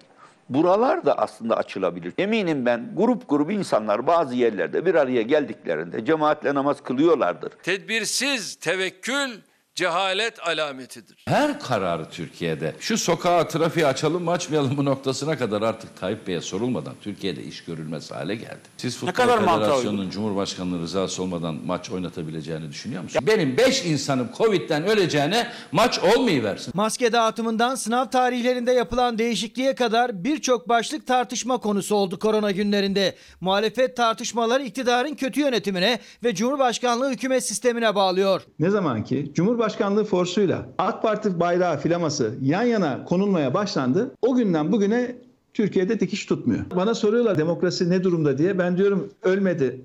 Buralar 0.49 1.05
da 1.05 1.17
aslında 1.17 1.57
açılabilir. 1.57 2.13
Eminim 2.17 2.65
ben 2.65 2.89
grup 2.95 3.29
grup 3.29 3.51
insanlar 3.51 4.07
bazı 4.07 4.35
yerlerde 4.35 4.85
bir 4.85 4.95
araya 4.95 5.21
geldiklerinde 5.21 6.05
cemaatle 6.05 6.53
namaz 6.53 6.81
kılıyorlardır. 6.83 7.49
Tedbirsiz 7.63 8.55
tevekkül 8.55 9.29
cehalet 9.75 10.47
alametidir. 10.47 11.23
Her 11.27 11.59
kararı 11.59 12.09
Türkiye'de 12.09 12.75
şu 12.79 12.97
sokağa 12.97 13.47
trafiği 13.47 13.87
açalım 13.87 14.23
mı 14.23 14.31
açmayalım 14.31 14.75
mı 14.75 14.85
noktasına 14.85 15.37
kadar 15.37 15.61
artık 15.61 15.97
Tayyip 15.99 16.27
Bey'e 16.27 16.41
sorulmadan 16.41 16.93
Türkiye'de 17.01 17.43
iş 17.43 17.63
görülmez 17.63 18.11
hale 18.11 18.35
geldi. 18.35 18.59
Siz 18.77 18.97
Futbol 18.97 19.13
kadar 19.13 19.39
Federasyonu'nun 19.39 20.09
Cumhurbaşkanı'nın 20.09 20.81
rızası 20.81 21.23
olmadan 21.23 21.59
maç 21.65 21.89
oynatabileceğini 21.89 22.69
düşünüyor 22.69 23.03
musun? 23.03 23.21
Benim 23.27 23.57
5 23.57 23.85
insanım 23.85 24.29
Covid'den 24.37 24.85
öleceğine 24.85 25.47
maç 25.71 25.99
olmayıversin. 25.99 26.71
Maske 26.75 27.11
dağıtımından 27.13 27.75
sınav 27.75 28.05
tarihlerinde 28.05 28.71
yapılan 28.71 29.17
değişikliğe 29.17 29.75
kadar 29.75 30.23
birçok 30.23 30.69
başlık 30.69 31.07
tartışma 31.07 31.57
konusu 31.57 31.95
oldu 31.95 32.19
korona 32.19 32.51
günlerinde. 32.51 33.15
Muhalefet 33.41 33.97
tartışmaları 33.97 34.63
iktidarın 34.63 35.15
kötü 35.15 35.39
yönetimine 35.39 35.99
ve 36.23 36.35
Cumhurbaşkanlığı 36.35 37.11
hükümet 37.11 37.45
sistemine 37.45 37.95
bağlıyor. 37.95 38.41
Ne 38.59 38.69
zaman 38.69 39.03
ki 39.03 39.31
Cumhurbaşkanlığı 39.63 40.05
forsuyla 40.05 40.65
AK 40.77 41.01
Parti 41.01 41.39
bayrağı 41.39 41.77
filaması 41.77 42.35
yan 42.41 42.63
yana 42.63 43.05
konulmaya 43.05 43.53
başlandı, 43.53 44.15
o 44.21 44.35
günden 44.35 44.71
bugüne 44.71 45.15
Türkiye'de 45.53 45.99
dikiş 45.99 46.25
tutmuyor. 46.25 46.65
Bana 46.75 46.93
soruyorlar 46.95 47.37
demokrasi 47.37 47.89
ne 47.89 48.03
durumda 48.03 48.37
diye. 48.37 48.59
Ben 48.59 48.77
diyorum 48.77 49.09
ölmedi, 49.21 49.81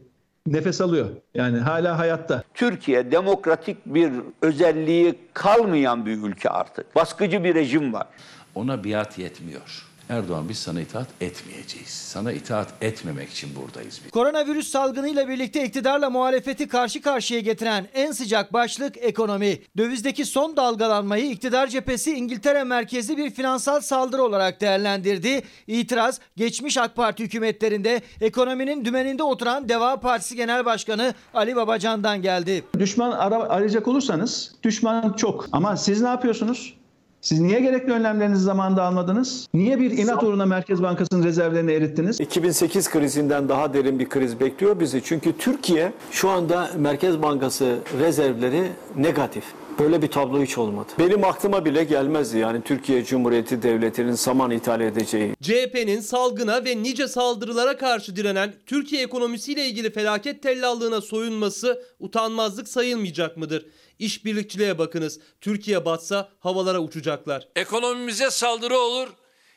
nefes 0.46 0.80
alıyor. 0.80 1.06
Yani 1.34 1.58
hala 1.58 1.98
hayatta. 1.98 2.42
Türkiye 2.54 3.12
demokratik 3.12 3.76
bir 3.86 4.12
özelliği 4.42 5.14
kalmayan 5.34 6.06
bir 6.06 6.22
ülke 6.22 6.50
artık. 6.50 6.94
Baskıcı 6.94 7.44
bir 7.44 7.54
rejim 7.54 7.92
var. 7.92 8.06
Ona 8.54 8.84
biat 8.84 9.18
yetmiyor. 9.18 9.87
Erdoğan 10.08 10.48
biz 10.48 10.58
sana 10.58 10.80
itaat 10.80 11.06
etmeyeceğiz. 11.20 11.88
Sana 11.88 12.32
itaat 12.32 12.68
etmemek 12.80 13.30
için 13.30 13.50
buradayız 13.56 14.00
biz. 14.04 14.10
Koronavirüs 14.10 14.68
salgınıyla 14.70 15.28
birlikte 15.28 15.64
iktidarla 15.64 16.10
muhalefeti 16.10 16.68
karşı 16.68 17.02
karşıya 17.02 17.40
getiren 17.40 17.88
en 17.94 18.12
sıcak 18.12 18.52
başlık 18.52 18.96
ekonomi. 18.96 19.58
Dövizdeki 19.76 20.24
son 20.24 20.56
dalgalanmayı 20.56 21.30
iktidar 21.30 21.66
cephesi 21.66 22.12
İngiltere 22.12 22.64
merkezli 22.64 23.16
bir 23.16 23.30
finansal 23.30 23.80
saldırı 23.80 24.22
olarak 24.22 24.60
değerlendirdi. 24.60 25.42
İtiraz 25.66 26.20
geçmiş 26.36 26.76
AK 26.78 26.96
Parti 26.96 27.24
hükümetlerinde 27.24 28.02
ekonominin 28.20 28.84
dümeninde 28.84 29.22
oturan 29.22 29.68
Deva 29.68 30.00
Partisi 30.00 30.36
Genel 30.36 30.64
Başkanı 30.64 31.14
Ali 31.34 31.56
Babacan'dan 31.56 32.22
geldi. 32.22 32.64
Düşman 32.78 33.12
ara- 33.12 33.48
arayacak 33.48 33.88
olursanız 33.88 34.52
düşman 34.62 35.12
çok. 35.12 35.46
Ama 35.52 35.76
siz 35.76 36.00
ne 36.02 36.08
yapıyorsunuz? 36.08 36.77
Siz 37.20 37.40
niye 37.40 37.60
gerekli 37.60 37.92
önlemlerinizi 37.92 38.42
zamanında 38.42 38.82
almadınız? 38.82 39.48
Niye 39.54 39.80
bir 39.80 39.90
inat 39.90 40.22
uğruna 40.22 40.46
Merkez 40.46 40.82
Bankası'nın 40.82 41.24
rezervlerini 41.24 41.72
erittiniz? 41.72 42.20
2008 42.20 42.90
krizinden 42.90 43.48
daha 43.48 43.74
derin 43.74 43.98
bir 43.98 44.08
kriz 44.08 44.40
bekliyor 44.40 44.80
bizi. 44.80 45.02
Çünkü 45.04 45.38
Türkiye 45.38 45.92
şu 46.10 46.28
anda 46.28 46.70
Merkez 46.76 47.22
Bankası 47.22 47.78
rezervleri 48.00 48.62
negatif. 48.96 49.44
Böyle 49.78 50.02
bir 50.02 50.08
tablo 50.08 50.42
hiç 50.42 50.58
olmadı. 50.58 50.88
Benim 50.98 51.24
aklıma 51.24 51.64
bile 51.64 51.84
gelmezdi 51.84 52.38
yani 52.38 52.62
Türkiye 52.62 53.04
Cumhuriyeti 53.04 53.62
Devleti'nin 53.62 54.14
saman 54.14 54.50
ithal 54.50 54.80
edeceği. 54.80 55.34
CHP'nin 55.40 56.00
salgına 56.00 56.64
ve 56.64 56.82
nice 56.82 57.08
saldırılara 57.08 57.76
karşı 57.76 58.16
direnen 58.16 58.54
Türkiye 58.66 59.02
ekonomisiyle 59.02 59.66
ilgili 59.66 59.90
felaket 59.90 60.42
tellallığına 60.42 61.00
soyunması 61.00 61.82
utanmazlık 62.00 62.68
sayılmayacak 62.68 63.36
mıdır? 63.36 63.66
İşbirlikçiliğe 63.98 64.78
bakınız. 64.78 65.20
Türkiye 65.40 65.84
batsa 65.84 66.28
havalara 66.40 66.80
uçacaklar. 66.80 67.48
Ekonomimize 67.56 68.30
saldırı 68.30 68.78
olur. 68.78 69.08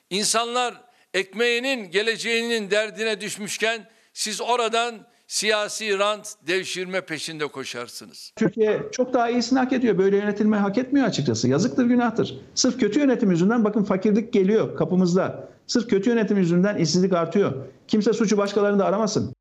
İnsanlar 0.09 0.73
ekmeğinin 1.13 1.91
geleceğinin 1.91 2.71
derdine 2.71 3.21
düşmüşken 3.21 3.89
siz 4.13 4.41
oradan 4.41 5.07
siyasi 5.27 5.99
rant 5.99 6.33
devşirme 6.47 7.01
peşinde 7.01 7.47
koşarsınız. 7.47 8.31
Türkiye 8.35 8.81
çok 8.91 9.13
daha 9.13 9.29
iyisini 9.29 9.59
hak 9.59 9.73
ediyor. 9.73 9.97
Böyle 9.97 10.17
yönetilmeyi 10.17 10.61
hak 10.61 10.77
etmiyor 10.77 11.07
açıkçası. 11.07 11.47
Yazıktır, 11.47 11.85
günahtır. 11.85 12.37
Sırf 12.55 12.79
kötü 12.79 12.99
yönetim 12.99 13.31
yüzünden 13.31 13.63
bakın 13.63 13.83
fakirlik 13.83 14.33
geliyor 14.33 14.77
kapımızda. 14.77 15.49
Sırf 15.67 15.89
kötü 15.89 16.09
yönetim 16.09 16.37
yüzünden 16.37 16.77
işsizlik 16.77 17.13
artıyor. 17.13 17.53
Kimse 17.87 18.13
suçu 18.13 18.37
başkalarında 18.37 18.85
aramasın. 18.85 19.33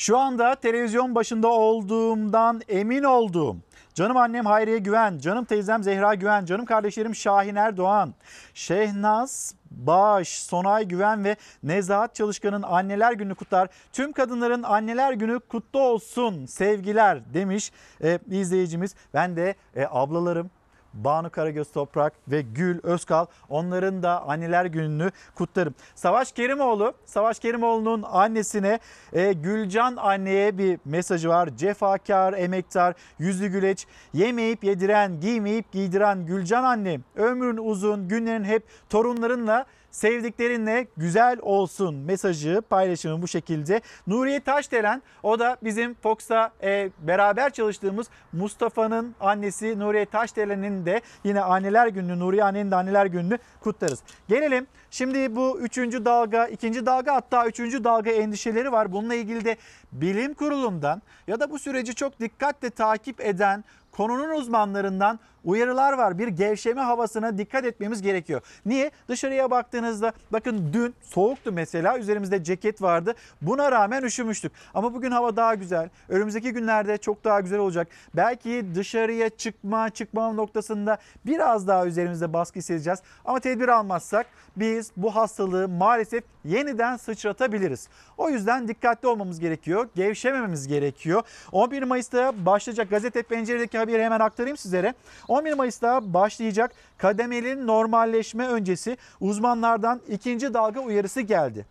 Şu 0.00 0.18
anda 0.18 0.54
televizyon 0.54 1.14
başında 1.14 1.48
olduğumdan 1.48 2.60
emin 2.68 3.02
olduğum 3.02 3.56
canım 3.94 4.16
annem 4.16 4.46
Hayriye 4.46 4.78
Güven, 4.78 5.18
canım 5.18 5.44
teyzem 5.44 5.82
Zehra 5.82 6.14
Güven, 6.14 6.44
canım 6.44 6.64
kardeşlerim 6.64 7.14
Şahin 7.14 7.54
Erdoğan, 7.54 8.14
Şehnaz 8.54 9.54
Bağış, 9.70 10.42
Sonay 10.42 10.84
Güven 10.84 11.24
ve 11.24 11.36
Nezahat 11.62 12.14
Çalışkan'ın 12.14 12.62
anneler 12.62 13.12
günü 13.12 13.34
kutlar. 13.34 13.68
Tüm 13.92 14.12
kadınların 14.12 14.62
anneler 14.62 15.12
günü 15.12 15.40
kutlu 15.40 15.80
olsun 15.80 16.46
sevgiler 16.46 17.34
demiş 17.34 17.72
e, 18.02 18.18
izleyicimiz. 18.30 18.94
Ben 19.14 19.36
de 19.36 19.54
e, 19.76 19.86
ablalarım 19.90 20.50
Banu 20.94 21.30
Karagöz 21.30 21.72
Toprak 21.72 22.12
ve 22.28 22.42
Gül 22.42 22.80
Özkal 22.82 23.26
onların 23.48 24.02
da 24.02 24.22
anneler 24.28 24.64
gününü 24.64 25.10
kutlarım. 25.34 25.74
Savaş 25.94 26.32
Kerimoğlu, 26.32 26.94
Savaş 27.04 27.38
Kerimoğlu'nun 27.38 28.02
annesine 28.02 28.78
e, 29.12 29.32
Gülcan 29.32 29.96
anneye 29.96 30.58
bir 30.58 30.78
mesajı 30.84 31.28
var. 31.28 31.48
Cefakar, 31.56 32.32
emektar, 32.32 32.94
yüzü 33.18 33.46
güleç, 33.46 33.86
yemeyip 34.12 34.64
yediren, 34.64 35.20
giymeyip 35.20 35.72
giydiren 35.72 36.26
Gülcan 36.26 36.64
annem. 36.64 37.04
Ömrün 37.16 37.56
uzun, 37.56 38.08
günlerin 38.08 38.44
hep 38.44 38.62
torunlarınla 38.90 39.66
sevdiklerinle 39.90 40.86
güzel 40.96 41.38
olsun 41.42 41.94
mesajı 41.94 42.62
paylaşımı 42.70 43.22
bu 43.22 43.28
şekilde. 43.28 43.80
Nuriye 44.06 44.40
Taşdelen 44.40 45.02
o 45.22 45.38
da 45.38 45.56
bizim 45.62 45.94
Fox'ta 45.94 46.52
e, 46.62 46.90
beraber 46.98 47.50
çalıştığımız 47.50 48.06
Mustafa'nın 48.32 49.14
annesi 49.20 49.78
Nuriye 49.78 50.06
Taşdelen'in 50.06 50.86
de 50.86 51.00
yine 51.24 51.40
anneler 51.40 51.86
gününü 51.86 52.18
Nuriye 52.18 52.44
annenin 52.44 52.70
de 52.70 52.76
anneler 52.76 53.06
gününü 53.06 53.38
kutlarız. 53.60 54.02
Gelelim 54.28 54.66
şimdi 54.90 55.36
bu 55.36 55.60
üçüncü 55.60 56.04
dalga, 56.04 56.46
ikinci 56.46 56.86
dalga 56.86 57.14
hatta 57.14 57.46
üçüncü 57.46 57.84
dalga 57.84 58.10
endişeleri 58.10 58.72
var. 58.72 58.92
Bununla 58.92 59.14
ilgili 59.14 59.44
de 59.44 59.56
bilim 59.92 60.34
kurulundan 60.34 61.02
ya 61.26 61.40
da 61.40 61.50
bu 61.50 61.58
süreci 61.58 61.94
çok 61.94 62.20
dikkatle 62.20 62.70
takip 62.70 63.20
eden 63.20 63.64
konunun 63.92 64.30
uzmanlarından 64.30 65.18
uyarılar 65.44 65.92
var. 65.92 66.18
Bir 66.18 66.28
gevşeme 66.28 66.80
havasına 66.80 67.38
dikkat 67.38 67.64
etmemiz 67.64 68.02
gerekiyor. 68.02 68.40
Niye? 68.66 68.90
Dışarıya 69.08 69.50
baktığınızda 69.50 70.12
bakın 70.30 70.70
dün 70.72 70.94
soğuktu 71.02 71.52
mesela 71.52 71.98
üzerimizde 71.98 72.44
ceket 72.44 72.82
vardı. 72.82 73.14
Buna 73.42 73.72
rağmen 73.72 74.02
üşümüştük. 74.02 74.52
Ama 74.74 74.94
bugün 74.94 75.10
hava 75.10 75.36
daha 75.36 75.54
güzel. 75.54 75.88
Önümüzdeki 76.08 76.52
günlerde 76.52 76.98
çok 76.98 77.24
daha 77.24 77.40
güzel 77.40 77.58
olacak. 77.58 77.88
Belki 78.14 78.64
dışarıya 78.74 79.28
çıkma 79.28 79.90
çıkmam 79.90 80.36
noktasında 80.36 80.98
biraz 81.26 81.68
daha 81.68 81.86
üzerimizde 81.86 82.32
baskı 82.32 82.58
hissedeceğiz. 82.58 83.00
Ama 83.24 83.40
tedbir 83.40 83.68
almazsak 83.68 84.26
biz 84.56 84.90
bu 84.96 85.16
hastalığı 85.16 85.68
maalesef 85.68 86.24
yeniden 86.44 86.96
sıçratabiliriz. 86.96 87.88
O 88.18 88.30
yüzden 88.30 88.68
dikkatli 88.68 89.08
olmamız 89.08 89.40
gerekiyor. 89.40 89.88
Gevşemememiz 89.94 90.68
gerekiyor. 90.68 91.22
11 91.52 91.82
Mayıs'ta 91.82 92.46
başlayacak 92.46 92.90
gazete 92.90 93.22
penceredeki 93.22 93.78
haberi 93.78 94.02
hemen 94.02 94.20
aktarayım 94.20 94.56
sizlere. 94.56 94.94
11 95.30 95.54
Mayıs'ta 95.54 96.14
başlayacak 96.14 96.72
kademeli 96.98 97.66
normalleşme 97.66 98.48
öncesi 98.48 98.96
uzmanlardan 99.20 100.00
ikinci 100.08 100.54
dalga 100.54 100.80
uyarısı 100.80 101.20
geldi. 101.20 101.66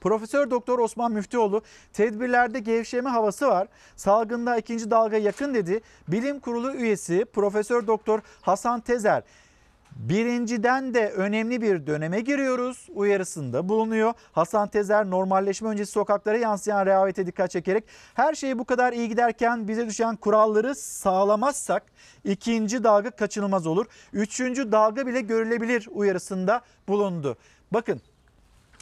Profesör 0.00 0.50
Doktor 0.50 0.78
Osman 0.78 1.12
Müftüoğlu 1.12 1.62
tedbirlerde 1.92 2.58
gevşeme 2.58 3.10
havası 3.10 3.46
var. 3.46 3.68
Salgında 3.96 4.56
ikinci 4.56 4.90
dalga 4.90 5.16
yakın 5.16 5.54
dedi. 5.54 5.80
Bilim 6.08 6.40
Kurulu 6.40 6.72
üyesi 6.72 7.24
Profesör 7.24 7.86
Doktor 7.86 8.20
Hasan 8.40 8.80
Tezer 8.80 9.22
Birinciden 9.96 10.94
de 10.94 11.10
önemli 11.10 11.62
bir 11.62 11.86
döneme 11.86 12.20
giriyoruz 12.20 12.86
uyarısında 12.94 13.68
bulunuyor. 13.68 14.12
Hasan 14.32 14.68
Tezer 14.68 15.10
normalleşme 15.10 15.68
öncesi 15.68 15.92
sokaklara 15.92 16.38
yansıyan 16.38 16.86
rehavete 16.86 17.26
dikkat 17.26 17.50
çekerek 17.50 17.84
her 18.14 18.34
şey 18.34 18.58
bu 18.58 18.64
kadar 18.64 18.92
iyi 18.92 19.08
giderken 19.08 19.68
bize 19.68 19.86
düşen 19.86 20.16
kuralları 20.16 20.74
sağlamazsak 20.74 21.82
ikinci 22.24 22.84
dalga 22.84 23.10
kaçınılmaz 23.10 23.66
olur. 23.66 23.86
Üçüncü 24.12 24.72
dalga 24.72 25.06
bile 25.06 25.20
görülebilir 25.20 25.88
uyarısında 25.92 26.60
bulundu. 26.88 27.36
Bakın 27.72 28.00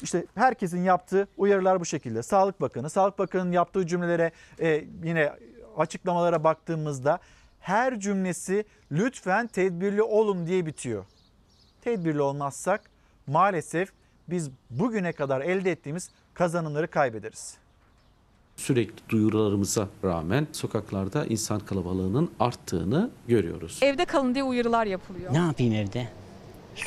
işte 0.02 0.24
herkesin 0.34 0.82
yaptığı 0.84 1.28
uyarılar 1.36 1.80
bu 1.80 1.84
şekilde. 1.84 2.22
Sağlık 2.22 2.60
Bakanı, 2.60 2.90
Sağlık 2.90 3.18
Bakanı'nın 3.18 3.52
yaptığı 3.52 3.86
cümlelere 3.86 4.32
e, 4.60 4.84
yine 5.04 5.32
açıklamalara 5.76 6.44
baktığımızda 6.44 7.18
her 7.68 8.00
cümlesi 8.00 8.64
lütfen 8.92 9.46
tedbirli 9.46 10.02
olun 10.02 10.46
diye 10.46 10.66
bitiyor. 10.66 11.04
Tedbirli 11.80 12.20
olmazsak 12.22 12.80
maalesef 13.26 13.92
biz 14.28 14.50
bugüne 14.70 15.12
kadar 15.12 15.40
elde 15.40 15.70
ettiğimiz 15.70 16.10
kazanımları 16.34 16.88
kaybederiz. 16.90 17.56
Sürekli 18.56 19.08
duyurularımıza 19.08 19.88
rağmen 20.04 20.46
sokaklarda 20.52 21.26
insan 21.26 21.60
kalabalığının 21.60 22.30
arttığını 22.40 23.10
görüyoruz. 23.28 23.78
Evde 23.82 24.04
kalın 24.04 24.34
diye 24.34 24.44
uyarılar 24.44 24.86
yapılıyor. 24.86 25.32
Ne 25.32 25.38
yapayım 25.38 25.74
evde? 25.74 26.08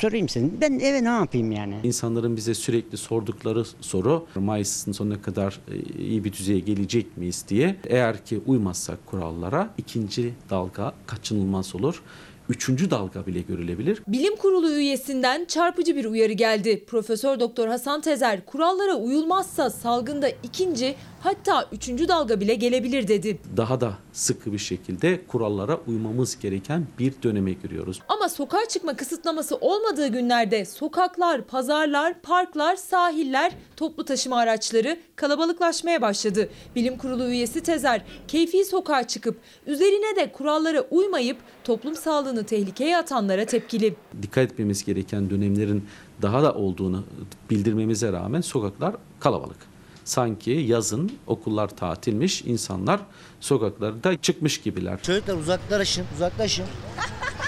Sorayım 0.00 0.28
senin. 0.28 0.60
Ben 0.60 0.78
eve 0.78 1.04
ne 1.04 1.08
yapayım 1.08 1.52
yani? 1.52 1.74
İnsanların 1.84 2.36
bize 2.36 2.54
sürekli 2.54 2.96
sordukları 2.98 3.64
soru 3.80 4.26
Mayıs'ın 4.34 4.92
sonuna 4.92 5.22
kadar 5.22 5.60
e, 5.68 6.02
iyi 6.02 6.24
bir 6.24 6.32
düzeye 6.32 6.58
gelecek 6.60 7.16
miyiz 7.16 7.44
diye. 7.48 7.76
Eğer 7.86 8.24
ki 8.24 8.40
uymazsak 8.46 9.06
kurallara 9.06 9.74
ikinci 9.78 10.34
dalga 10.50 10.94
kaçınılmaz 11.06 11.74
olur. 11.74 12.02
Üçüncü 12.48 12.90
dalga 12.90 13.26
bile 13.26 13.40
görülebilir. 13.40 14.02
Bilim 14.08 14.36
Kurulu 14.36 14.70
üyesinden 14.70 15.44
çarpıcı 15.44 15.96
bir 15.96 16.04
uyarı 16.04 16.32
geldi. 16.32 16.84
Profesör 16.84 17.40
Doktor 17.40 17.68
Hasan 17.68 18.00
Tezer 18.00 18.46
kurallara 18.46 18.94
uyulmazsa 18.94 19.70
salgında 19.70 20.28
ikinci 20.28 20.94
hatta 21.22 21.68
üçüncü 21.72 22.08
dalga 22.08 22.40
bile 22.40 22.54
gelebilir 22.54 23.08
dedi. 23.08 23.38
Daha 23.56 23.80
da 23.80 23.92
sıkı 24.12 24.52
bir 24.52 24.58
şekilde 24.58 25.26
kurallara 25.26 25.78
uymamız 25.86 26.38
gereken 26.38 26.86
bir 26.98 27.14
döneme 27.22 27.52
giriyoruz. 27.52 28.00
Ama 28.08 28.28
sokağa 28.28 28.68
çıkma 28.68 28.96
kısıtlaması 28.96 29.56
olmadığı 29.56 30.08
günlerde 30.08 30.64
sokaklar, 30.64 31.42
pazarlar, 31.42 32.20
parklar, 32.20 32.76
sahiller, 32.76 33.52
toplu 33.76 34.04
taşıma 34.04 34.36
araçları 34.36 34.98
kalabalıklaşmaya 35.16 36.02
başladı. 36.02 36.48
Bilim 36.76 36.98
Kurulu 36.98 37.24
üyesi 37.24 37.60
Tezer, 37.60 38.04
keyfi 38.28 38.64
sokağa 38.64 39.06
çıkıp 39.06 39.36
üzerine 39.66 40.16
de 40.16 40.32
kurallara 40.32 40.80
uymayıp 40.80 41.36
toplum 41.64 41.94
sağlığını 41.94 42.44
tehlikeye 42.44 42.96
atanlara 42.96 43.44
tepkili. 43.44 43.94
Dikkat 44.22 44.44
etmemiz 44.44 44.84
gereken 44.84 45.30
dönemlerin 45.30 45.84
daha 46.22 46.42
da 46.42 46.54
olduğunu 46.54 47.04
bildirmemize 47.50 48.12
rağmen 48.12 48.40
sokaklar 48.40 48.94
kalabalık. 49.20 49.71
Sanki 50.04 50.50
yazın 50.50 51.12
okullar 51.26 51.68
tatilmiş, 51.68 52.42
insanlar 52.42 53.00
sokaklarda 53.40 54.16
çıkmış 54.16 54.60
gibiler. 54.60 55.02
Çocuklar 55.02 55.34
uzaklaşın, 55.34 56.06
uzaklaşın. 56.16 56.66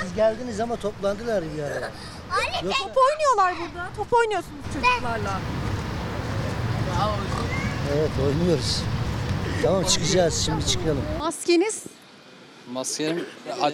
Siz 0.03 0.15
geldiniz 0.15 0.61
ama 0.61 0.77
toplandılar 0.77 1.45
bir 1.57 1.63
arada. 1.63 1.91
Top 2.63 2.97
oynuyorlar 2.97 3.55
burada. 3.61 3.89
Top 3.97 4.13
oynuyorsunuz 4.13 4.65
çocuklarla. 4.75 5.41
Evet 7.97 8.11
oynuyoruz. 8.27 8.83
Tamam 9.63 9.85
çıkacağız 9.85 10.35
şimdi 10.45 10.67
çıkalım. 10.67 11.03
Maskeniz 11.19 11.85
Maskeyi 12.73 13.15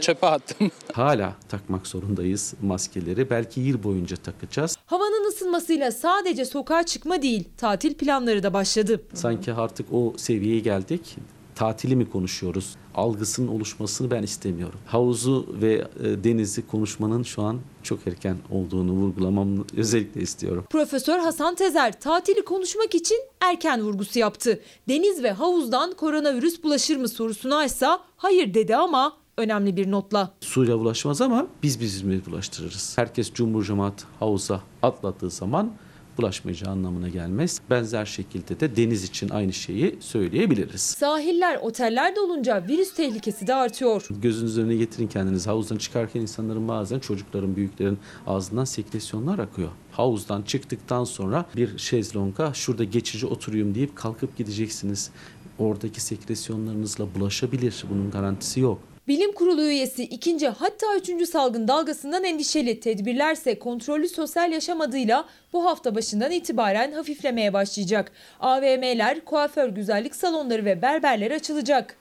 çöpe 0.00 0.26
attım. 0.26 0.70
Hala 0.92 1.34
takmak 1.48 1.86
zorundayız 1.86 2.54
maskeleri. 2.62 3.30
Belki 3.30 3.60
yıl 3.60 3.82
boyunca 3.82 4.16
takacağız. 4.16 4.76
Havanın 4.86 5.28
ısınmasıyla 5.28 5.92
sadece 5.92 6.44
sokağa 6.44 6.86
çıkma 6.86 7.22
değil, 7.22 7.48
tatil 7.56 7.94
planları 7.94 8.42
da 8.42 8.52
başladı. 8.52 9.02
Sanki 9.14 9.52
artık 9.52 9.92
o 9.92 10.14
seviyeye 10.16 10.60
geldik. 10.60 11.16
Tatili 11.54 11.96
mi 11.96 12.10
konuşuyoruz? 12.10 12.76
Algısının 12.94 13.48
oluşmasını 13.48 14.10
ben 14.10 14.22
istemiyorum. 14.22 14.78
Havuzu 14.86 15.46
ve 15.62 15.84
e, 16.04 16.24
denizi 16.24 16.66
konuşmanın 16.66 17.22
şu 17.22 17.42
an 17.42 17.58
çok 17.82 18.06
erken 18.06 18.36
olduğunu 18.50 18.92
vurgulamamı 18.92 19.64
özellikle 19.76 20.20
istiyorum. 20.20 20.64
Profesör 20.70 21.18
Hasan 21.18 21.54
Tezer 21.54 22.00
tatili 22.00 22.44
konuşmak 22.44 22.94
için 22.94 23.18
erken 23.40 23.82
vurgusu 23.82 24.18
yaptı. 24.18 24.60
Deniz 24.88 25.22
ve 25.22 25.32
havuzdan 25.32 25.92
koronavirüs 25.92 26.62
bulaşır 26.62 26.96
mı 26.96 27.08
sorusuna 27.08 27.64
ise 27.64 27.86
hayır 28.16 28.54
dedi 28.54 28.76
ama 28.76 29.16
önemli 29.36 29.76
bir 29.76 29.90
notla. 29.90 30.34
Suyla 30.40 30.78
bulaşmaz 30.78 31.20
ama 31.20 31.46
biz 31.62 31.80
bizimle 31.80 32.26
bulaştırırız. 32.26 32.98
Herkes 32.98 33.32
cumhur 33.32 33.64
cemaat 33.64 34.04
havuza 34.20 34.60
atladığı 34.82 35.30
zaman 35.30 35.72
bulaşmayacağı 36.20 36.72
anlamına 36.72 37.08
gelmez. 37.08 37.60
Benzer 37.70 38.04
şekilde 38.04 38.60
de 38.60 38.76
deniz 38.76 39.04
için 39.04 39.28
aynı 39.28 39.52
şeyi 39.52 39.96
söyleyebiliriz. 40.00 40.80
Sahiller, 40.80 41.58
oteller 41.62 42.16
dolunca 42.16 42.64
virüs 42.68 42.94
tehlikesi 42.94 43.46
de 43.46 43.54
artıyor. 43.54 44.06
Gözünüz 44.22 44.58
önüne 44.58 44.76
getirin 44.76 45.06
kendiniz. 45.06 45.46
Havuzdan 45.46 45.76
çıkarken 45.76 46.20
insanların 46.20 46.68
bazen 46.68 46.98
çocukların, 46.98 47.56
büyüklerin 47.56 47.98
ağzından 48.26 48.64
sekresyonlar 48.64 49.38
akıyor. 49.38 49.70
Havuzdan 49.92 50.42
çıktıktan 50.42 51.04
sonra 51.04 51.46
bir 51.56 51.78
şezlonga 51.78 52.54
şurada 52.54 52.84
geçici 52.84 53.26
oturayım 53.26 53.74
deyip 53.74 53.96
kalkıp 53.96 54.36
gideceksiniz. 54.36 55.10
Oradaki 55.58 56.00
sekresyonlarınızla 56.00 57.14
bulaşabilir. 57.14 57.84
Bunun 57.90 58.10
garantisi 58.10 58.60
yok. 58.60 58.89
Bilim 59.10 59.32
Kurulu 59.32 59.62
üyesi 59.62 60.04
ikinci 60.04 60.48
hatta 60.48 60.86
üçüncü 60.96 61.26
salgın 61.26 61.68
dalgasından 61.68 62.24
endişeli. 62.24 62.80
Tedbirlerse 62.80 63.58
kontrollü 63.58 64.08
sosyal 64.08 64.52
yaşam 64.52 64.80
adıyla 64.80 65.24
bu 65.52 65.64
hafta 65.64 65.94
başından 65.94 66.30
itibaren 66.30 66.92
hafiflemeye 66.92 67.52
başlayacak. 67.52 68.12
AVM'ler, 68.40 69.24
kuaför 69.24 69.68
güzellik 69.68 70.14
salonları 70.14 70.64
ve 70.64 70.82
berberler 70.82 71.30
açılacak. 71.30 71.96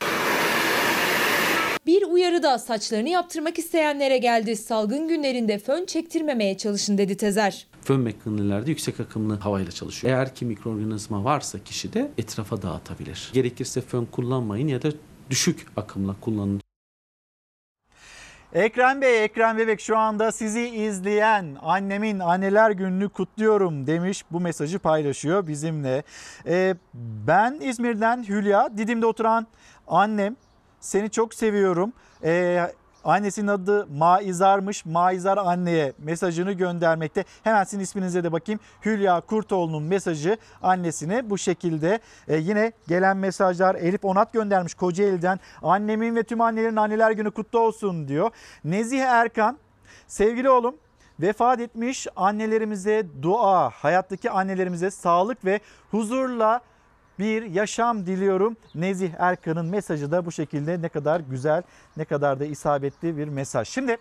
Bir 1.86 2.04
uyarı 2.04 2.44
da 2.44 2.60
saçlarını 2.60 3.10
yaptırmak 3.10 3.60
isteyenlere 3.60 4.18
geldi. 4.18 4.56
Salgın 4.56 5.08
günlerinde 5.08 5.60
fön 5.60 5.86
çektirmemeye 5.86 6.58
çalışın 6.58 6.98
dedi 6.98 7.18
Tezer. 7.18 7.68
Fön 7.82 8.00
makinelerde 8.00 8.70
yüksek 8.70 9.00
akımlı 9.00 9.36
havayla 9.36 9.72
çalışıyor. 9.72 10.14
Eğer 10.14 10.36
ki 10.36 10.46
mikroorganizma 10.46 11.24
varsa 11.24 11.60
kişide 11.60 12.12
etrafa 12.18 12.62
dağıtabilir. 12.62 13.30
Gerekirse 13.34 13.82
fön 13.82 14.06
kullanmayın 14.06 14.68
ya 14.68 14.82
da 14.82 14.90
düşük 15.30 15.66
akımla 15.78 16.16
kullanın. 16.22 16.62
Ekrem 18.54 19.02
Bey, 19.02 19.24
Ekrem 19.24 19.58
Bebek 19.58 19.82
şu 19.82 19.98
anda 19.98 20.32
sizi 20.32 20.68
izleyen 20.70 21.58
annemin 21.62 22.20
anneler 22.20 22.72
gününü 22.72 23.10
kutluyorum 23.10 23.88
demiş. 23.88 24.26
Bu 24.32 24.40
mesajı 24.40 24.80
paylaşıyor 24.80 25.48
bizimle. 25.48 26.04
Ee, 26.48 26.76
ben 27.28 27.60
İzmir'den 27.62 28.24
Hülya, 28.24 28.78
Didim'de 28.78 29.06
oturan 29.06 29.48
annem. 29.88 30.36
Seni 30.80 31.10
çok 31.10 31.34
seviyorum. 31.34 31.94
Ee, 32.24 32.72
Annesinin 33.04 33.48
adı 33.48 33.88
Maizar'mış. 33.88 34.86
Maizar 34.86 35.38
anneye 35.38 35.94
mesajını 35.98 36.52
göndermekte. 36.52 37.26
Hemen 37.44 37.64
sizin 37.64 37.80
isminize 37.84 38.24
de 38.24 38.32
bakayım. 38.32 38.60
Hülya 38.86 39.22
Kurtoğlu'nun 39.22 39.84
mesajı 39.84 40.38
annesine 40.62 41.30
bu 41.30 41.38
şekilde. 41.38 42.00
Ee, 42.28 42.36
yine 42.36 42.72
gelen 42.88 43.18
mesajlar 43.18 43.76
Elif 43.76 44.06
Onat 44.06 44.34
göndermiş 44.34 44.74
Kocaeli'den. 44.74 45.40
Annemin 45.62 46.16
ve 46.16 46.24
tüm 46.24 46.42
annelerin 46.42 46.76
anneler 46.76 47.12
günü 47.12 47.32
kutlu 47.32 47.60
olsun 47.60 48.08
diyor. 48.08 48.32
Nezih 48.64 49.02
Erkan, 49.02 49.58
sevgili 50.08 50.50
oğlum 50.50 50.76
vefat 51.20 51.60
etmiş 51.60 52.08
annelerimize 52.16 53.06
dua, 53.22 53.70
hayattaki 53.70 54.32
annelerimize 54.32 54.92
sağlık 54.92 55.46
ve 55.46 55.60
huzurla 55.92 56.62
bir 57.20 57.44
yaşam 57.44 58.06
diliyorum. 58.06 58.58
Nezih 58.76 59.12
Erkan'ın 59.18 59.66
mesajı 59.66 60.12
da 60.12 60.26
bu 60.26 60.32
şekilde 60.32 60.82
ne 60.82 60.90
kadar 60.90 61.20
güzel, 61.20 61.64
ne 61.98 62.06
kadar 62.06 62.40
da 62.40 62.46
isabetli 62.46 63.18
bir 63.18 63.28
mesaj. 63.28 63.70
Şimdi 63.70 63.98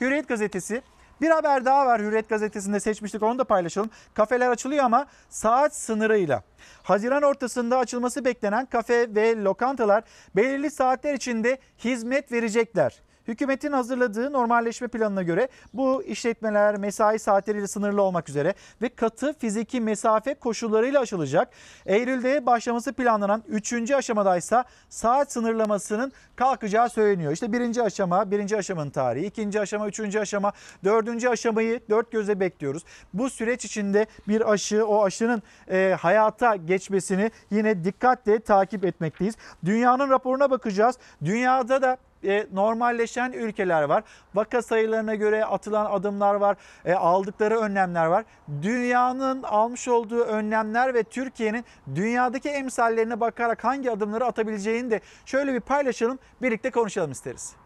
Hürriyet 0.00 0.28
Gazetesi 0.28 0.82
bir 1.20 1.30
haber 1.30 1.64
daha 1.64 1.86
var 1.86 2.00
Hürriyet 2.00 2.28
Gazetesi'nde 2.28 2.80
seçmiştik 2.80 3.22
onu 3.22 3.38
da 3.38 3.44
paylaşalım. 3.44 3.90
Kafeler 4.14 4.50
açılıyor 4.50 4.84
ama 4.84 5.06
saat 5.28 5.76
sınırıyla. 5.76 6.42
Haziran 6.82 7.22
ortasında 7.22 7.78
açılması 7.78 8.24
beklenen 8.24 8.66
kafe 8.66 9.14
ve 9.14 9.36
lokantalar 9.36 10.04
belirli 10.36 10.70
saatler 10.70 11.14
içinde 11.14 11.58
hizmet 11.78 12.32
verecekler. 12.32 13.02
Hükümetin 13.28 13.72
hazırladığı 13.72 14.32
normalleşme 14.32 14.88
planına 14.88 15.22
göre 15.22 15.48
bu 15.74 16.02
işletmeler 16.02 16.76
mesai 16.76 17.18
saatleriyle 17.18 17.66
sınırlı 17.66 18.02
olmak 18.02 18.28
üzere 18.28 18.54
ve 18.82 18.88
katı 18.88 19.32
fiziki 19.38 19.80
mesafe 19.80 20.34
koşullarıyla 20.34 21.00
açılacak. 21.00 21.48
Eylül'de 21.86 22.46
başlaması 22.46 22.92
planlanan 22.92 23.42
3. 23.48 23.90
aşamadaysa 23.90 24.64
saat 24.88 25.32
sınırlamasının 25.32 26.12
kalkacağı 26.36 26.90
söyleniyor. 26.90 27.32
İşte 27.32 27.52
birinci 27.52 27.82
aşama, 27.82 28.30
birinci 28.30 28.56
aşamanın 28.56 28.90
tarihi, 28.90 29.26
ikinci 29.26 29.60
aşama, 29.60 29.88
üçüncü 29.88 30.18
aşama, 30.18 30.52
dördüncü 30.84 31.28
aşamayı 31.28 31.80
dört 31.90 32.12
gözle 32.12 32.40
bekliyoruz. 32.40 32.84
Bu 33.14 33.30
süreç 33.30 33.64
içinde 33.64 34.06
bir 34.28 34.52
aşı, 34.52 34.86
o 34.86 35.04
aşının 35.04 35.42
e, 35.70 35.96
hayata 36.00 36.56
geçmesini 36.56 37.30
yine 37.50 37.84
dikkatle 37.84 38.38
takip 38.40 38.84
etmekteyiz. 38.84 39.34
Dünyanın 39.64 40.10
raporuna 40.10 40.50
bakacağız. 40.50 40.98
Dünyada 41.24 41.82
da 41.82 41.96
e, 42.26 42.46
normalleşen 42.52 43.32
ülkeler 43.32 43.82
var. 43.82 44.04
Vaka 44.34 44.62
sayılarına 44.62 45.14
göre 45.14 45.44
atılan 45.44 45.86
adımlar 45.90 46.34
var, 46.34 46.56
e, 46.84 46.94
aldıkları 46.94 47.58
önlemler 47.58 48.06
var. 48.06 48.24
Dünyanın 48.62 49.42
almış 49.42 49.88
olduğu 49.88 50.20
önlemler 50.20 50.94
ve 50.94 51.02
Türkiye'nin 51.02 51.64
dünyadaki 51.94 52.48
emsallerine 52.48 53.20
bakarak 53.20 53.64
hangi 53.64 53.90
adımları 53.90 54.24
atabileceğini 54.24 54.90
de 54.90 55.00
şöyle 55.26 55.54
bir 55.54 55.60
paylaşalım, 55.60 56.18
birlikte 56.42 56.70
konuşalım 56.70 57.10
isteriz. 57.10 57.56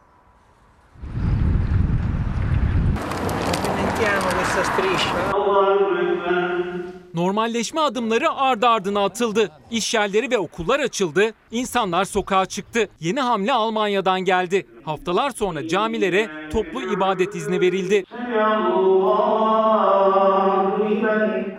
Normalleşme 7.18 7.80
adımları 7.80 8.30
ardı 8.30 8.66
ardına 8.68 9.04
atıldı. 9.04 9.50
İş 9.70 9.94
yerleri 9.94 10.30
ve 10.30 10.38
okullar 10.38 10.80
açıldı. 10.80 11.32
İnsanlar 11.50 12.04
sokağa 12.04 12.46
çıktı. 12.46 12.88
Yeni 13.00 13.20
hamle 13.20 13.52
Almanya'dan 13.52 14.20
geldi. 14.20 14.66
Haftalar 14.84 15.30
sonra 15.30 15.68
camilere 15.68 16.30
toplu 16.50 16.92
ibadet 16.92 17.34
izni 17.34 17.60
verildi. 17.60 18.04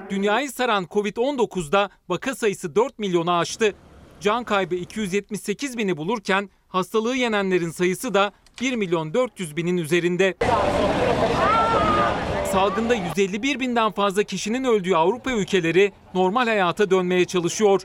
Dünyayı 0.10 0.51
saran 0.51 0.84
Covid-19'da 0.84 1.89
vaka 2.10 2.36
sayısı 2.36 2.76
4 2.76 2.99
milyonu 2.99 3.32
aştı. 3.32 3.74
Can 4.22 4.43
kaybı 4.43 4.76
278 4.76 5.78
bini 5.78 5.97
bulurken 5.97 6.49
hastalığı 6.68 7.16
yenenlerin 7.16 7.72
sayısı 7.72 8.14
da 8.14 8.32
1 8.62 8.76
milyon 8.76 9.14
400 9.14 9.57
binin 9.57 9.78
üzerinde. 9.78 10.36
Salgında 12.52 12.95
151 12.95 13.60
binden 13.60 13.91
fazla 13.91 14.24
kişinin 14.24 14.64
öldüğü 14.64 14.95
Avrupa 14.95 15.32
ülkeleri 15.32 15.91
normal 16.14 16.47
hayata 16.47 16.89
dönmeye 16.91 17.26
çalışıyor. 17.26 17.82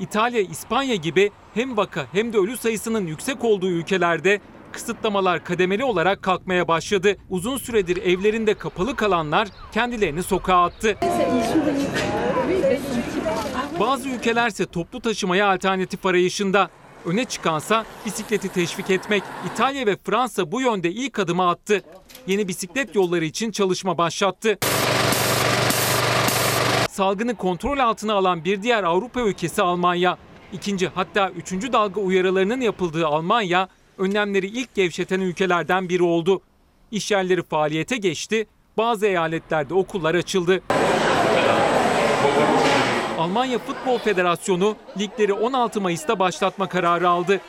İtalya, 0.00 0.40
İspanya 0.40 0.94
gibi 0.94 1.30
hem 1.54 1.76
vaka 1.76 2.06
hem 2.12 2.32
de 2.32 2.38
ölü 2.38 2.56
sayısının 2.56 3.06
yüksek 3.06 3.44
olduğu 3.44 3.70
ülkelerde 3.70 4.40
kısıtlamalar 4.72 5.44
kademeli 5.44 5.84
olarak 5.84 6.22
kalkmaya 6.22 6.68
başladı. 6.68 7.16
Uzun 7.30 7.56
süredir 7.56 7.96
evlerinde 7.96 8.54
kapalı 8.54 8.96
kalanlar 8.96 9.48
kendilerini 9.72 10.22
sokağa 10.22 10.64
attı. 10.64 10.96
Bazı 13.80 14.08
ülkelerse 14.08 14.66
toplu 14.66 15.00
taşımaya 15.00 15.52
alternatif 15.52 16.06
arayışında. 16.06 16.70
Öne 17.06 17.24
çıkansa 17.24 17.84
bisikleti 18.06 18.48
teşvik 18.48 18.90
etmek. 18.90 19.22
İtalya 19.52 19.86
ve 19.86 19.96
Fransa 19.96 20.52
bu 20.52 20.60
yönde 20.60 20.90
ilk 20.90 21.18
adımı 21.18 21.48
attı. 21.48 21.82
Yeni 22.26 22.48
bisiklet 22.48 22.94
yolları 22.94 23.24
için 23.24 23.50
çalışma 23.50 23.98
başlattı. 23.98 24.58
Salgını 26.90 27.34
kontrol 27.34 27.78
altına 27.78 28.14
alan 28.14 28.44
bir 28.44 28.62
diğer 28.62 28.84
Avrupa 28.84 29.20
ülkesi 29.20 29.62
Almanya. 29.62 30.18
İkinci 30.52 30.88
hatta 30.88 31.30
üçüncü 31.30 31.72
dalga 31.72 32.00
uyarılarının 32.00 32.60
yapıldığı 32.60 33.06
Almanya, 33.06 33.68
önlemleri 33.98 34.46
ilk 34.46 34.74
gevşeten 34.74 35.20
ülkelerden 35.20 35.88
biri 35.88 36.02
oldu. 36.02 36.40
İş 36.90 37.10
yerleri 37.10 37.42
faaliyete 37.42 37.96
geçti, 37.96 38.46
bazı 38.78 39.06
eyaletlerde 39.06 39.74
okullar 39.74 40.14
açıldı. 40.14 40.62
Almanya 43.18 43.58
Futbol 43.58 43.98
Federasyonu 43.98 44.76
ligleri 44.98 45.32
16 45.32 45.80
Mayıs'ta 45.80 46.18
başlatma 46.18 46.68
kararı 46.68 47.08
aldı. 47.08 47.40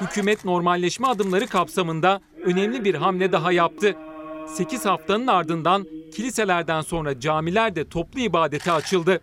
Hükümet 0.00 0.44
normalleşme 0.44 1.06
adımları 1.06 1.46
kapsamında 1.46 2.20
önemli 2.44 2.84
bir 2.84 2.94
hamle 2.94 3.32
daha 3.32 3.52
yaptı. 3.52 3.94
8 4.46 4.86
haftanın 4.86 5.26
ardından 5.26 5.86
kiliselerden 6.14 6.80
sonra 6.80 7.20
camiler 7.20 7.76
de 7.76 7.88
toplu 7.88 8.20
ibadete 8.20 8.72
açıldı. 8.72 9.20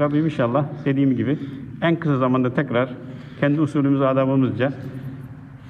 Rabbim 0.00 0.24
inşallah 0.24 0.66
dediğim 0.84 1.16
gibi 1.16 1.38
en 1.82 2.00
kısa 2.00 2.18
zamanda 2.18 2.54
tekrar 2.54 2.88
kendi 3.40 3.60
usulümüz 3.60 4.02
adabımızca 4.02 4.72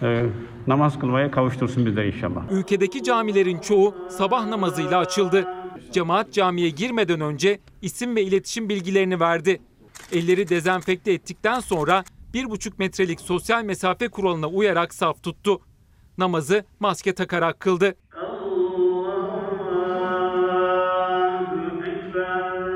e, 0.03 0.27
namaz 0.67 0.99
kılmaya 0.99 1.31
kavuştursun 1.31 1.87
bizleri 1.87 2.07
inşallah. 2.07 2.53
Ülkedeki 2.53 3.03
camilerin 3.03 3.59
çoğu 3.59 3.95
sabah 4.09 4.47
namazıyla 4.47 4.99
açıldı. 4.99 5.45
Cemaat 5.93 6.33
camiye 6.33 6.69
girmeden 6.69 7.21
önce 7.21 7.59
isim 7.83 8.17
ve 8.17 8.23
iletişim 8.23 8.69
bilgilerini 8.69 9.21
verdi. 9.21 9.61
Elleri 10.13 10.49
dezenfekte 10.49 11.13
ettikten 11.13 11.61
sonra 11.61 12.05
1,5 12.35 12.73
metrelik 12.79 13.21
sosyal 13.21 13.65
mesafe 13.65 14.09
kuralına 14.09 14.47
uyarak 14.47 14.95
saf 14.95 15.23
tuttu. 15.23 15.61
Namazı 16.19 16.65
maske 16.81 17.15
takarak 17.15 17.61
kıldı. 17.61 17.95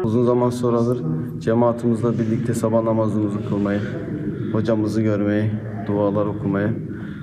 Uzun 0.04 0.24
zaman 0.24 0.50
sonradır 0.50 1.02
cemaatimizle 1.40 2.18
birlikte 2.18 2.54
sabah 2.54 2.82
namazımızı 2.82 3.48
kılmayı, 3.48 3.80
hocamızı 4.52 5.02
görmeyi, 5.02 5.50
dualar 5.86 6.26
okumayı, 6.26 6.76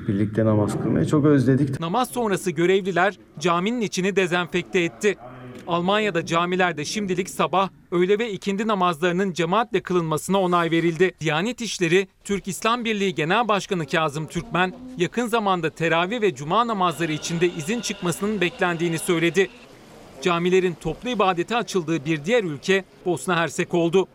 birlikte 0.08 0.46
namaz 0.46 0.82
kılmayı 0.82 1.06
çok 1.06 1.26
özledik. 1.26 1.80
Namaz 1.80 2.10
sonrası 2.10 2.52
görevliler 2.52 3.20
caminin 3.40 3.82
içini 3.82 4.16
dezenfekte 4.16 4.80
etti. 4.80 5.16
Almanya'da 5.68 6.26
camilerde 6.26 6.86
şimdilik 6.86 7.30
sabah, 7.30 7.70
öğle 7.92 8.20
ve 8.20 8.32
ikindi 8.32 8.68
namazlarının 8.68 9.34
cemaatle 9.34 9.82
kılınmasına 9.82 10.42
onay 10.42 10.72
verildi. 10.72 11.12
Diyanet 11.20 11.62
İşleri, 11.62 12.08
Türk 12.24 12.48
İslam 12.48 12.86
Birliği 12.86 13.16
Genel 13.16 13.48
Başkanı 13.48 13.88
Kazım 13.88 14.28
Türkmen, 14.28 14.74
yakın 14.98 15.28
zamanda 15.28 15.70
teravih 15.70 16.22
ve 16.22 16.36
cuma 16.36 16.68
namazları 16.68 17.12
içinde 17.12 17.48
izin 17.48 17.82
çıkmasının 17.82 18.42
beklendiğini 18.42 19.00
söyledi. 19.00 19.50
Camilerin 20.22 20.74
toplu 20.82 21.10
ibadete 21.10 21.56
açıldığı 21.56 22.06
bir 22.06 22.26
diğer 22.26 22.44
ülke 22.44 22.84
Bosna 23.06 23.36
Hersek 23.36 23.74
oldu. 23.74 24.08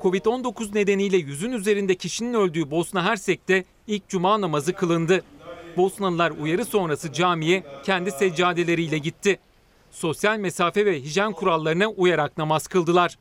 Covid-19 0.00 0.74
nedeniyle 0.74 1.16
yüzün 1.16 1.52
üzerinde 1.52 1.94
kişinin 1.94 2.34
öldüğü 2.34 2.70
Bosna 2.70 3.04
Hersek'te 3.04 3.64
ilk 3.86 4.08
cuma 4.08 4.40
namazı 4.40 4.72
kılındı. 4.72 5.24
Bosnalılar 5.76 6.30
uyarı 6.30 6.64
sonrası 6.64 7.12
camiye 7.12 7.62
kendi 7.82 8.10
seccadeleriyle 8.10 8.98
gitti. 8.98 9.38
Sosyal 9.90 10.38
mesafe 10.38 10.86
ve 10.86 11.00
hijyen 11.00 11.32
kurallarına 11.32 11.86
uyarak 11.88 12.38
namaz 12.38 12.66
kıldılar. 12.66 13.18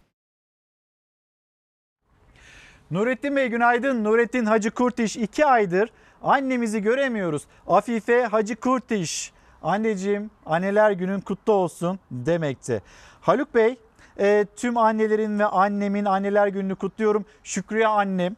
Nurettin 2.92 3.36
Bey 3.36 3.48
günaydın. 3.48 4.04
Nurettin 4.04 4.46
Hacı 4.46 4.72
Kurtiş 4.72 5.18
2 5.18 5.46
aydır 5.46 5.90
annemizi 6.24 6.82
göremiyoruz. 6.82 7.44
Afife 7.68 8.24
Hacı 8.24 8.56
Kurtiş 8.56 9.32
anneciğim 9.64 10.32
anneler 10.46 10.92
günün 10.92 11.20
kutlu 11.20 11.54
olsun 11.54 12.00
demekti. 12.12 12.82
Haluk 13.22 13.56
Bey 13.56 13.78
e, 14.20 14.46
tüm 14.56 14.78
annelerin 14.78 15.40
ve 15.40 15.46
annemin 15.46 16.06
anneler 16.06 16.48
gününü 16.48 16.76
kutluyorum. 16.76 17.26
Şükriye 17.44 17.88
annem 17.88 18.36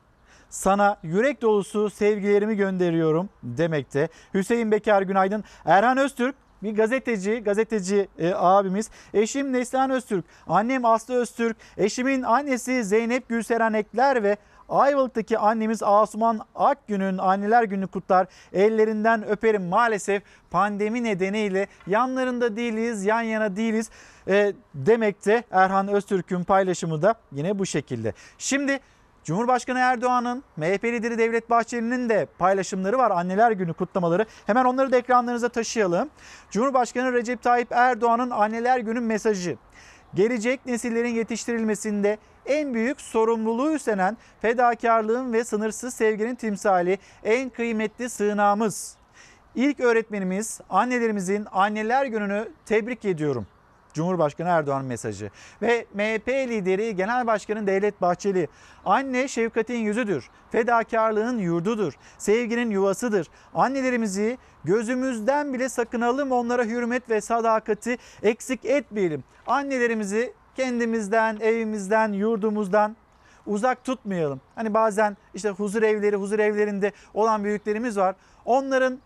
sana 0.52 0.98
yürek 1.04 1.42
dolusu 1.42 1.90
sevgilerimi 1.90 2.56
gönderiyorum 2.56 3.30
demekte. 3.44 4.10
Hüseyin 4.34 4.72
Bekar 4.72 5.02
günaydın. 5.02 5.44
Erhan 5.66 5.98
Öztürk 5.98 6.36
bir 6.64 6.76
gazeteci, 6.76 7.40
gazeteci 7.46 8.08
e, 8.20 8.34
abimiz. 8.36 8.90
Eşim 9.14 9.54
Neslihan 9.54 9.90
Öztürk, 9.90 10.26
annem 10.48 10.86
Aslı 10.86 11.14
Öztürk, 11.16 11.58
eşimin 11.78 12.22
annesi 12.22 12.84
Zeynep 12.84 13.30
Gülseren 13.30 13.74
Ekler 13.74 14.24
ve 14.24 14.38
Ayvalık'taki 14.70 15.38
annemiz 15.38 15.84
Asuman 15.84 16.40
Akgün'ün 16.56 17.18
anneler 17.18 17.64
günü 17.64 17.88
kutlar. 17.88 18.28
Ellerinden 18.54 19.28
öperim 19.28 19.64
maalesef 19.64 20.24
pandemi 20.52 21.04
nedeniyle 21.04 21.68
yanlarında 21.88 22.56
değiliz, 22.56 23.06
yan 23.06 23.22
yana 23.22 23.56
değiliz 23.56 23.90
e, 24.28 24.54
demekte. 24.76 25.44
Erhan 25.52 25.88
Öztürk'ün 25.88 26.44
paylaşımı 26.44 27.02
da 27.02 27.16
yine 27.32 27.60
bu 27.60 27.66
şekilde. 27.66 28.14
Şimdi 28.38 28.80
Cumhurbaşkanı 29.24 29.80
Erdoğan'ın, 29.80 30.44
MHP 30.58 30.84
lideri 30.84 31.18
Devlet 31.18 31.50
Bahçeli'nin 31.50 32.10
de 32.10 32.28
paylaşımları 32.40 32.98
var. 32.98 33.12
Anneler 33.12 33.52
Günü 33.52 33.74
kutlamaları. 33.74 34.26
Hemen 34.48 34.66
onları 34.66 34.92
da 34.92 34.98
ekranlarınıza 34.98 35.50
taşıyalım. 35.50 36.10
Cumhurbaşkanı 36.52 37.14
Recep 37.14 37.44
Tayyip 37.44 37.72
Erdoğan'ın 37.72 38.30
Anneler 38.30 38.80
Günü 38.80 39.00
mesajı. 39.00 39.58
Gelecek 40.14 40.66
nesillerin 40.66 41.14
yetiştirilmesinde 41.16 42.18
en 42.46 42.74
büyük 42.74 43.02
sorumluluğu 43.02 43.72
üstlenen 43.74 44.18
fedakarlığın 44.42 45.34
ve 45.34 45.44
sınırsız 45.44 45.94
sevginin 45.94 46.36
timsali 46.36 46.98
en 47.24 47.50
kıymetli 47.50 48.10
sığınağımız. 48.10 48.96
İlk 49.56 49.80
öğretmenimiz 49.80 50.62
annelerimizin 50.70 51.48
anneler 51.52 52.06
gününü 52.06 52.48
tebrik 52.66 53.06
ediyorum. 53.06 53.48
Cumhurbaşkanı 53.94 54.50
Erdoğan 54.50 54.86
mesajı 54.86 55.32
ve 55.62 55.86
MHP 55.94 56.28
lideri 56.28 56.96
Genel 56.96 57.28
Başkanı 57.28 57.68
Devlet 57.68 58.02
Bahçeli 58.02 58.48
anne 58.86 59.28
şefkatin 59.28 59.78
yüzüdür, 59.78 60.30
fedakarlığın 60.52 61.38
yurdudur, 61.38 61.94
sevginin 62.18 62.70
yuvasıdır. 62.70 63.28
Annelerimizi 63.54 64.38
gözümüzden 64.64 65.54
bile 65.54 65.70
sakınalım 65.70 66.32
onlara 66.32 66.64
hürmet 66.64 67.10
ve 67.10 67.22
sadakati 67.22 67.98
eksik 68.24 68.66
etmeyelim. 68.66 69.24
Annelerimizi 69.48 70.34
kendimizden, 70.56 71.38
evimizden, 71.40 72.14
yurdumuzdan 72.14 72.96
uzak 73.46 73.84
tutmayalım. 73.84 74.42
Hani 74.56 74.74
bazen 74.74 75.18
işte 75.34 75.50
huzur 75.50 75.84
evleri, 75.84 76.16
huzur 76.16 76.40
evlerinde 76.40 76.92
olan 77.14 77.44
büyüklerimiz 77.44 77.98
var. 77.98 78.16
Onların 78.46 79.00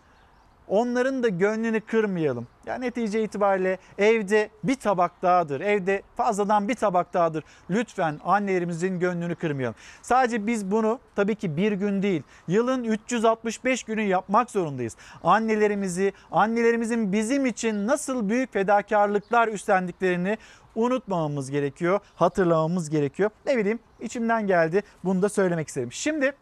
onların 0.67 1.23
da 1.23 1.29
gönlünü 1.29 1.81
kırmayalım. 1.81 2.47
Yani 2.65 2.85
netice 2.85 3.23
itibariyle 3.23 3.77
evde 3.97 4.49
bir 4.63 4.75
tabak 4.75 5.21
dağıdır. 5.21 5.61
Evde 5.61 6.01
fazladan 6.15 6.67
bir 6.67 6.75
tabak 6.75 7.13
dağıdır. 7.13 7.43
Lütfen 7.69 8.19
annelerimizin 8.25 8.99
gönlünü 8.99 9.35
kırmayalım. 9.35 9.75
Sadece 10.01 10.47
biz 10.47 10.71
bunu 10.71 10.99
tabii 11.15 11.35
ki 11.35 11.57
bir 11.57 11.71
gün 11.71 12.01
değil, 12.01 12.23
yılın 12.47 12.83
365 12.83 13.83
günü 13.83 14.01
yapmak 14.01 14.51
zorundayız. 14.51 14.97
Annelerimizi, 15.23 16.13
annelerimizin 16.31 17.11
bizim 17.11 17.45
için 17.45 17.87
nasıl 17.87 18.29
büyük 18.29 18.53
fedakarlıklar 18.53 19.47
üstlendiklerini 19.47 20.37
unutmamamız 20.75 21.51
gerekiyor, 21.51 21.99
hatırlamamız 22.15 22.89
gerekiyor. 22.89 23.29
Ne 23.45 23.57
bileyim 23.57 23.79
içimden 24.01 24.47
geldi 24.47 24.83
bunu 25.03 25.21
da 25.21 25.29
söylemek 25.29 25.67
istedim. 25.67 25.91
Şimdi 25.91 26.33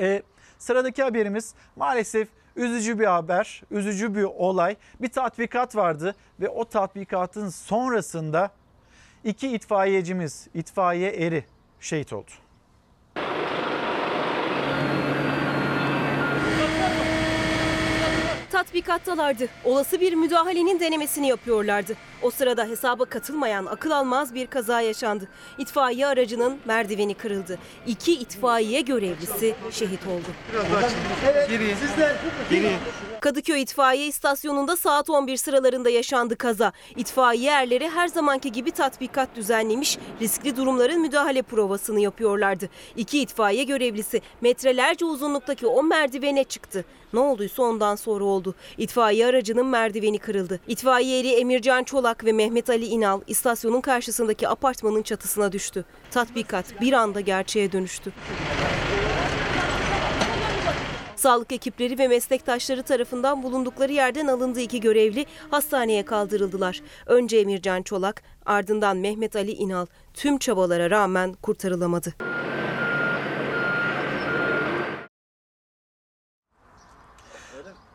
e, 0.00 0.22
sıradaki 0.58 1.02
haberimiz 1.02 1.54
maalesef 1.76 2.28
üzücü 2.56 2.98
bir 2.98 3.06
haber, 3.06 3.62
üzücü 3.70 4.14
bir 4.14 4.22
olay. 4.22 4.76
Bir 5.00 5.08
tatbikat 5.08 5.76
vardı 5.76 6.14
ve 6.40 6.48
o 6.48 6.64
tatbikatın 6.64 7.48
sonrasında 7.48 8.50
iki 9.24 9.48
itfaiyecimiz, 9.48 10.48
itfaiye 10.54 11.10
eri 11.10 11.44
şehit 11.80 12.12
oldu. 12.12 12.30
Tatbikattalardı. 18.64 19.48
Olası 19.64 20.00
bir 20.00 20.12
müdahalenin 20.12 20.80
denemesini 20.80 21.28
yapıyorlardı. 21.28 21.96
O 22.22 22.30
sırada 22.30 22.64
hesaba 22.64 23.04
katılmayan 23.04 23.66
akıl 23.66 23.90
almaz 23.90 24.34
bir 24.34 24.46
kaza 24.46 24.80
yaşandı. 24.80 25.28
İtfaiye 25.58 26.06
aracının 26.06 26.58
merdiveni 26.64 27.14
kırıldı. 27.14 27.58
İki 27.86 28.12
itfaiye 28.14 28.80
görevlisi 28.80 29.54
şehit 29.70 30.00
oldu. 30.06 30.26
Kadıköy 33.20 33.62
İtfaiye 33.62 34.06
İstasyonu'nda 34.06 34.76
saat 34.76 35.10
11 35.10 35.36
sıralarında 35.36 35.90
yaşandı 35.90 36.36
kaza. 36.36 36.72
İtfaiye 36.96 37.50
erleri 37.50 37.90
her 37.90 38.08
zamanki 38.08 38.52
gibi 38.52 38.70
tatbikat 38.70 39.36
düzenlemiş, 39.36 39.98
riskli 40.20 40.56
durumların 40.56 41.00
müdahale 41.00 41.42
provasını 41.42 42.00
yapıyorlardı. 42.00 42.68
İki 42.96 43.20
itfaiye 43.20 43.64
görevlisi 43.64 44.20
metrelerce 44.40 45.04
uzunluktaki 45.04 45.66
o 45.66 45.82
merdivene 45.82 46.44
çıktı. 46.44 46.84
Ne 47.14 47.20
olduysa 47.20 47.62
ondan 47.62 47.96
sonra 47.96 48.24
oldu. 48.24 48.54
İtfaiye 48.78 49.26
aracının 49.26 49.66
merdiveni 49.66 50.18
kırıldı. 50.18 50.60
İtfaiye 50.68 51.20
eri 51.20 51.28
Emircan 51.28 51.84
Çolak 51.84 52.24
ve 52.24 52.32
Mehmet 52.32 52.70
Ali 52.70 52.86
İnal 52.86 53.20
istasyonun 53.26 53.80
karşısındaki 53.80 54.48
apartmanın 54.48 55.02
çatısına 55.02 55.52
düştü. 55.52 55.84
Tatbikat 56.10 56.80
bir 56.80 56.92
anda 56.92 57.20
gerçeğe 57.20 57.72
dönüştü. 57.72 58.12
Sağlık 61.16 61.52
ekipleri 61.52 61.98
ve 61.98 62.08
meslektaşları 62.08 62.82
tarafından 62.82 63.42
bulundukları 63.42 63.92
yerden 63.92 64.26
alındı 64.26 64.60
iki 64.60 64.80
görevli 64.80 65.26
hastaneye 65.50 66.04
kaldırıldılar. 66.04 66.80
Önce 67.06 67.36
Emircan 67.38 67.82
Çolak, 67.82 68.22
ardından 68.46 68.96
Mehmet 68.96 69.36
Ali 69.36 69.52
İnal 69.52 69.86
tüm 70.14 70.38
çabalara 70.38 70.90
rağmen 70.90 71.32
kurtarılamadı. 71.32 72.14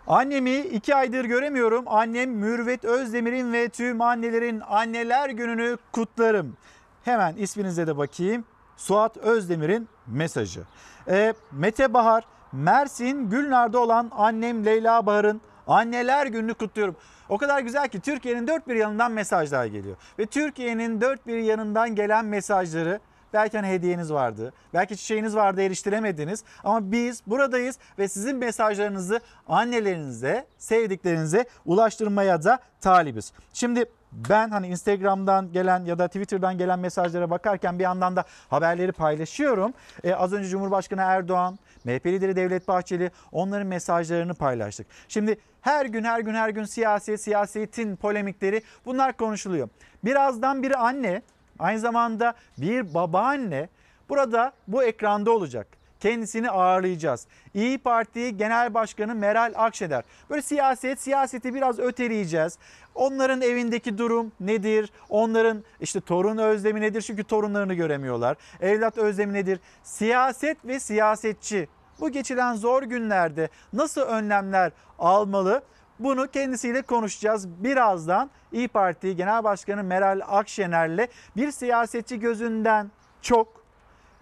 Annemi 0.10 0.58
iki 0.58 0.96
aydır 0.96 1.26
göremiyorum. 1.26 1.84
Annem 1.88 2.32
Mürvet 2.32 2.86
Özdemir'in 2.86 3.54
ve 3.54 3.70
tüm 3.70 4.02
annelerin 4.02 4.62
anneler 4.70 5.30
gününü 5.30 5.78
kutlarım. 5.92 6.58
Hemen 7.04 7.36
isminize 7.36 7.88
de 7.88 7.98
bakayım. 7.98 8.46
Suat 8.78 9.18
Özdemir'in 9.18 9.88
mesajı. 10.08 10.62
Ee, 11.08 11.34
Mete 11.52 11.94
Bahar, 11.94 12.24
Mersin 12.52 13.30
Gülnar'da 13.30 13.80
olan 13.80 14.12
annem 14.16 14.66
Leyla 14.66 15.06
Bahar'ın 15.06 15.42
anneler 15.68 16.28
gününü 16.28 16.54
kutluyorum. 16.54 16.96
O 17.30 17.38
kadar 17.38 17.60
güzel 17.60 17.88
ki 17.88 18.00
Türkiye'nin 18.00 18.48
dört 18.48 18.68
bir 18.68 18.76
yanından 18.76 19.12
mesajlar 19.12 19.66
geliyor. 19.66 19.96
Ve 20.20 20.26
Türkiye'nin 20.26 21.02
dört 21.02 21.28
bir 21.28 21.38
yanından 21.38 21.96
gelen 21.96 22.26
mesajları 22.26 23.00
Belki 23.34 23.58
hani 23.58 23.68
hediyeniz 23.68 24.14
vardı, 24.14 24.54
belki 24.74 24.98
çiçeğiniz 24.98 25.36
vardı 25.36 25.62
eriştiremediniz. 25.62 26.44
Ama 26.64 26.92
biz 26.92 27.22
buradayız 27.28 27.78
ve 28.00 28.08
sizin 28.08 28.36
mesajlarınızı 28.36 29.20
annelerinize, 29.48 30.46
sevdiklerinize 30.58 31.46
ulaştırmaya 31.66 32.44
da 32.44 32.60
talibiz. 32.82 33.34
Şimdi 33.54 33.86
ben 34.12 34.50
hani 34.50 34.68
Instagram'dan 34.68 35.52
gelen 35.52 35.86
ya 35.86 36.00
da 36.00 36.08
Twitter'dan 36.08 36.58
gelen 36.58 36.80
mesajlara 36.80 37.30
bakarken 37.30 37.80
bir 37.80 37.84
yandan 37.84 38.16
da 38.16 38.24
haberleri 38.50 38.92
paylaşıyorum. 38.92 39.74
Ee, 40.04 40.14
az 40.14 40.34
önce 40.34 40.50
Cumhurbaşkanı 40.50 41.02
Erdoğan, 41.02 41.60
MHP 41.84 42.06
lideri 42.06 42.36
Devlet 42.36 42.68
Bahçeli 42.68 43.12
onların 43.32 43.68
mesajlarını 43.68 44.34
paylaştık. 44.34 44.88
Şimdi 45.08 45.40
her 45.62 45.86
gün 45.86 46.04
her 46.04 46.20
gün 46.20 46.34
her 46.34 46.50
gün 46.50 46.64
siyaset, 46.64 47.22
siyasetin 47.22 47.96
polemikleri 47.96 48.62
bunlar 48.86 49.18
konuşuluyor. 49.18 49.70
Birazdan 50.04 50.64
bir 50.64 50.88
anne 50.88 51.22
Aynı 51.60 51.80
zamanda 51.80 52.34
bir 52.58 52.94
babaanne 52.94 53.70
burada 54.10 54.52
bu 54.68 54.84
ekranda 54.84 55.32
olacak. 55.32 55.68
Kendisini 56.00 56.50
ağırlayacağız. 56.50 57.28
İyi 57.54 57.78
Parti 57.78 58.38
Genel 58.38 58.74
Başkanı 58.74 59.16
Meral 59.16 59.54
Akşener. 59.56 60.04
Böyle 60.30 60.42
siyaset, 60.42 61.02
siyaseti 61.02 61.54
biraz 61.54 61.80
öteleyeceğiz. 61.80 62.58
Onların 62.96 63.42
evindeki 63.42 63.98
durum 63.98 64.32
nedir? 64.40 64.92
Onların 65.10 65.64
işte 65.80 66.02
torun 66.02 66.38
özlemi 66.38 66.82
nedir? 66.82 67.02
Çünkü 67.02 67.24
torunlarını 67.24 67.74
göremiyorlar. 67.74 68.38
Evlat 68.62 68.98
özlemi 68.98 69.34
nedir? 69.34 69.60
Siyaset 69.84 70.66
ve 70.66 70.80
siyasetçi 70.80 71.68
bu 72.00 72.10
geçilen 72.10 72.56
zor 72.56 72.84
günlerde 72.84 73.50
nasıl 73.74 74.02
önlemler 74.02 74.72
almalı? 75.00 75.62
Bunu 76.00 76.28
kendisiyle 76.28 76.82
konuşacağız. 76.82 77.48
Birazdan 77.64 78.30
İyi 78.52 78.68
Parti 78.68 79.16
Genel 79.16 79.44
Başkanı 79.44 79.84
Meral 79.84 80.22
Akşener'le 80.28 81.08
bir 81.38 81.52
siyasetçi 81.52 82.20
gözünden 82.20 82.92
çok 83.22 83.59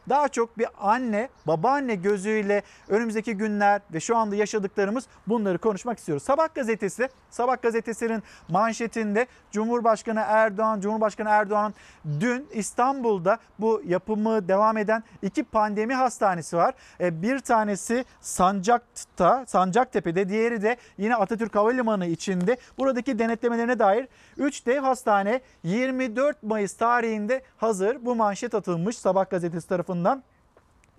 daha 0.09 0.27
çok 0.27 0.57
bir 0.57 0.67
anne, 0.79 1.29
babaanne 1.47 1.95
gözüyle 1.95 2.61
önümüzdeki 2.87 3.37
günler 3.37 3.81
ve 3.93 3.99
şu 3.99 4.17
anda 4.17 4.35
yaşadıklarımız 4.35 5.03
bunları 5.27 5.57
konuşmak 5.57 5.97
istiyoruz. 5.97 6.23
Sabah 6.23 6.55
gazetesi, 6.55 7.09
Sabah 7.29 7.61
gazetesinin 7.61 8.23
manşetinde 8.49 9.27
Cumhurbaşkanı 9.51 10.23
Erdoğan, 10.27 10.81
Cumhurbaşkanı 10.81 11.29
Erdoğan 11.29 11.73
dün 12.19 12.47
İstanbul'da 12.53 13.37
bu 13.59 13.81
yapımı 13.85 14.47
devam 14.47 14.77
eden 14.77 15.03
iki 15.21 15.43
pandemi 15.43 15.93
hastanesi 15.93 16.57
var. 16.57 16.73
E, 16.99 17.21
bir 17.21 17.39
tanesi 17.39 18.05
Sancak'ta, 18.21 19.45
Sancaktepe'de, 19.47 20.29
diğeri 20.29 20.61
de 20.61 20.77
yine 20.97 21.15
Atatürk 21.15 21.55
Havalimanı 21.55 22.05
içinde. 22.05 22.57
Buradaki 22.77 23.19
denetlemelerine 23.19 23.79
dair 23.79 24.07
3 24.37 24.65
dev 24.65 24.79
hastane 24.79 25.41
24 25.63 26.43
Mayıs 26.43 26.73
tarihinde 26.73 27.41
hazır. 27.57 28.05
Bu 28.05 28.15
manşet 28.15 28.55
atılmış 28.55 28.97
Sabah 28.97 29.29
gazetesi 29.29 29.67
tarafından. 29.67 29.96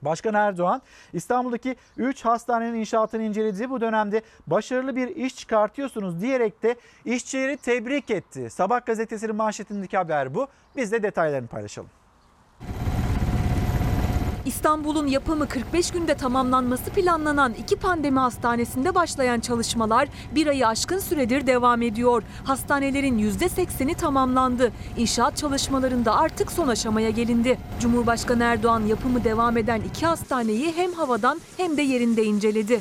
Başkan 0.02 0.34
Erdoğan 0.34 0.82
İstanbul'daki 1.12 1.76
3 1.96 2.24
hastanenin 2.24 2.74
inşaatını 2.74 3.22
incelediği 3.22 3.70
bu 3.70 3.80
dönemde 3.80 4.22
başarılı 4.46 4.96
bir 4.96 5.16
iş 5.16 5.36
çıkartıyorsunuz 5.36 6.20
diyerek 6.20 6.62
de 6.62 6.76
işçileri 7.04 7.56
tebrik 7.56 8.10
etti. 8.10 8.50
Sabah 8.50 8.86
gazetesinin 8.86 9.36
manşetindeki 9.36 9.96
haber 9.96 10.34
bu. 10.34 10.48
Biz 10.76 10.92
de 10.92 11.02
detaylarını 11.02 11.48
paylaşalım. 11.48 11.90
İstanbul'un 14.48 15.06
yapımı 15.06 15.48
45 15.48 15.90
günde 15.90 16.14
tamamlanması 16.14 16.90
planlanan 16.90 17.52
iki 17.52 17.76
pandemi 17.76 18.18
hastanesinde 18.18 18.94
başlayan 18.94 19.40
çalışmalar 19.40 20.08
bir 20.34 20.46
ayı 20.46 20.66
aşkın 20.66 20.98
süredir 20.98 21.46
devam 21.46 21.82
ediyor. 21.82 22.22
Hastanelerin 22.44 23.18
%80'i 23.18 23.94
tamamlandı. 23.94 24.72
İnşaat 24.96 25.36
çalışmalarında 25.36 26.16
artık 26.16 26.52
son 26.52 26.68
aşamaya 26.68 27.10
gelindi. 27.10 27.58
Cumhurbaşkanı 27.80 28.44
Erdoğan 28.44 28.80
yapımı 28.80 29.24
devam 29.24 29.56
eden 29.56 29.80
iki 29.80 30.06
hastaneyi 30.06 30.72
hem 30.76 30.92
havadan 30.92 31.40
hem 31.56 31.76
de 31.76 31.82
yerinde 31.82 32.24
inceledi. 32.24 32.80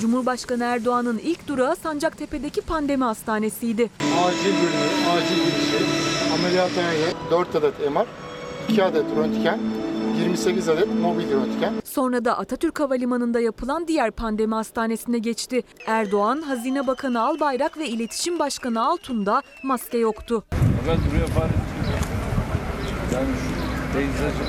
Cumhurbaşkanı 0.00 0.64
Erdoğan'ın 0.64 1.18
ilk 1.18 1.48
durağı 1.48 1.76
Sancaktepe'deki 1.76 2.60
pandemi 2.60 3.04
hastanesiydi. 3.04 3.90
Acil 4.24 4.44
bölümü, 4.44 5.10
acil 5.10 5.36
girişi, 5.36 5.84
ameliyathanede 6.34 7.12
4 7.30 7.54
adet 7.54 7.90
MR, 7.90 8.06
2 8.68 8.84
adet 8.84 9.04
röntgen, 9.16 9.58
28 10.20 10.68
adet 10.68 10.88
mobil 11.00 11.30
röntgen. 11.32 11.72
Sonra 11.84 12.24
da 12.24 12.38
Atatürk 12.38 12.80
Havalimanı'nda 12.80 13.40
yapılan 13.40 13.88
diğer 13.88 14.10
pandemi 14.10 14.54
hastanesine 14.54 15.18
geçti. 15.18 15.62
Erdoğan, 15.86 16.42
Hazine 16.42 16.86
Bakanı 16.86 17.22
Albayrak 17.22 17.78
ve 17.78 17.88
İletişim 17.88 18.38
Başkanı 18.38 18.86
Altun'da 18.86 19.42
maske 19.62 19.98
yoktu. 19.98 20.44
Fakat 20.50 20.98
buraya 21.10 21.26
fare 21.26 21.52
Yani 23.14 23.28
şu 23.28 23.98
peyzajı 23.98 24.42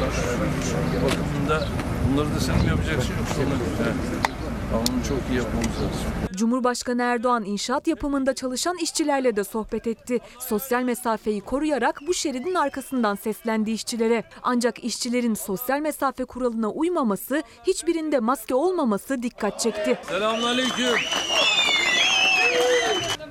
bakımında 1.03 1.67
bunları 2.11 2.35
da 2.35 2.39
senin 2.39 2.67
yapacaksın 2.67 3.13
yoksa 3.19 3.41
onları 3.41 3.59
Ama 3.79 4.28
onu 4.73 5.03
çok 5.07 5.17
iyi 5.31 5.37
yapmamız 5.37 5.67
lazım. 5.67 6.11
Cumhurbaşkanı 6.35 7.01
Erdoğan 7.01 7.43
inşaat 7.43 7.87
yapımında 7.87 8.33
çalışan 8.35 8.77
işçilerle 8.77 9.35
de 9.35 9.43
sohbet 9.43 9.87
etti. 9.87 10.19
Sosyal 10.39 10.81
mesafeyi 10.83 11.41
koruyarak 11.41 11.99
bu 12.07 12.13
şeridin 12.13 12.55
arkasından 12.55 13.15
seslendi 13.15 13.71
işçilere. 13.71 14.23
Ancak 14.43 14.83
işçilerin 14.83 15.33
sosyal 15.33 15.79
mesafe 15.79 16.25
kuralına 16.25 16.69
uymaması, 16.69 17.43
hiçbirinde 17.67 18.19
maske 18.19 18.55
olmaması 18.55 19.23
dikkat 19.23 19.59
çekti. 19.59 19.99
Selamünaleyküm. 20.07 20.95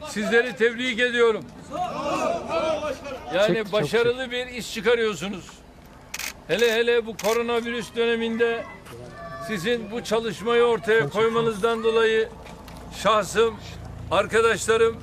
Sizleri 0.09 0.57
tebrik 0.57 0.99
ediyorum. 0.99 1.45
Yani 3.35 3.73
başarılı 3.73 4.31
bir 4.31 4.47
iş 4.47 4.75
çıkarıyorsunuz. 4.75 5.45
Hele 6.49 6.73
hele 6.73 7.07
bu 7.07 7.17
koronavirüs 7.17 7.97
döneminde 7.97 8.65
sizin 9.49 9.91
bu 9.91 10.05
çalışmayı 10.05 10.63
ortaya 10.63 11.09
koymanızdan 11.09 11.85
dolayı 11.85 12.29
şahsım, 13.03 13.55
arkadaşlarım, 14.11 14.97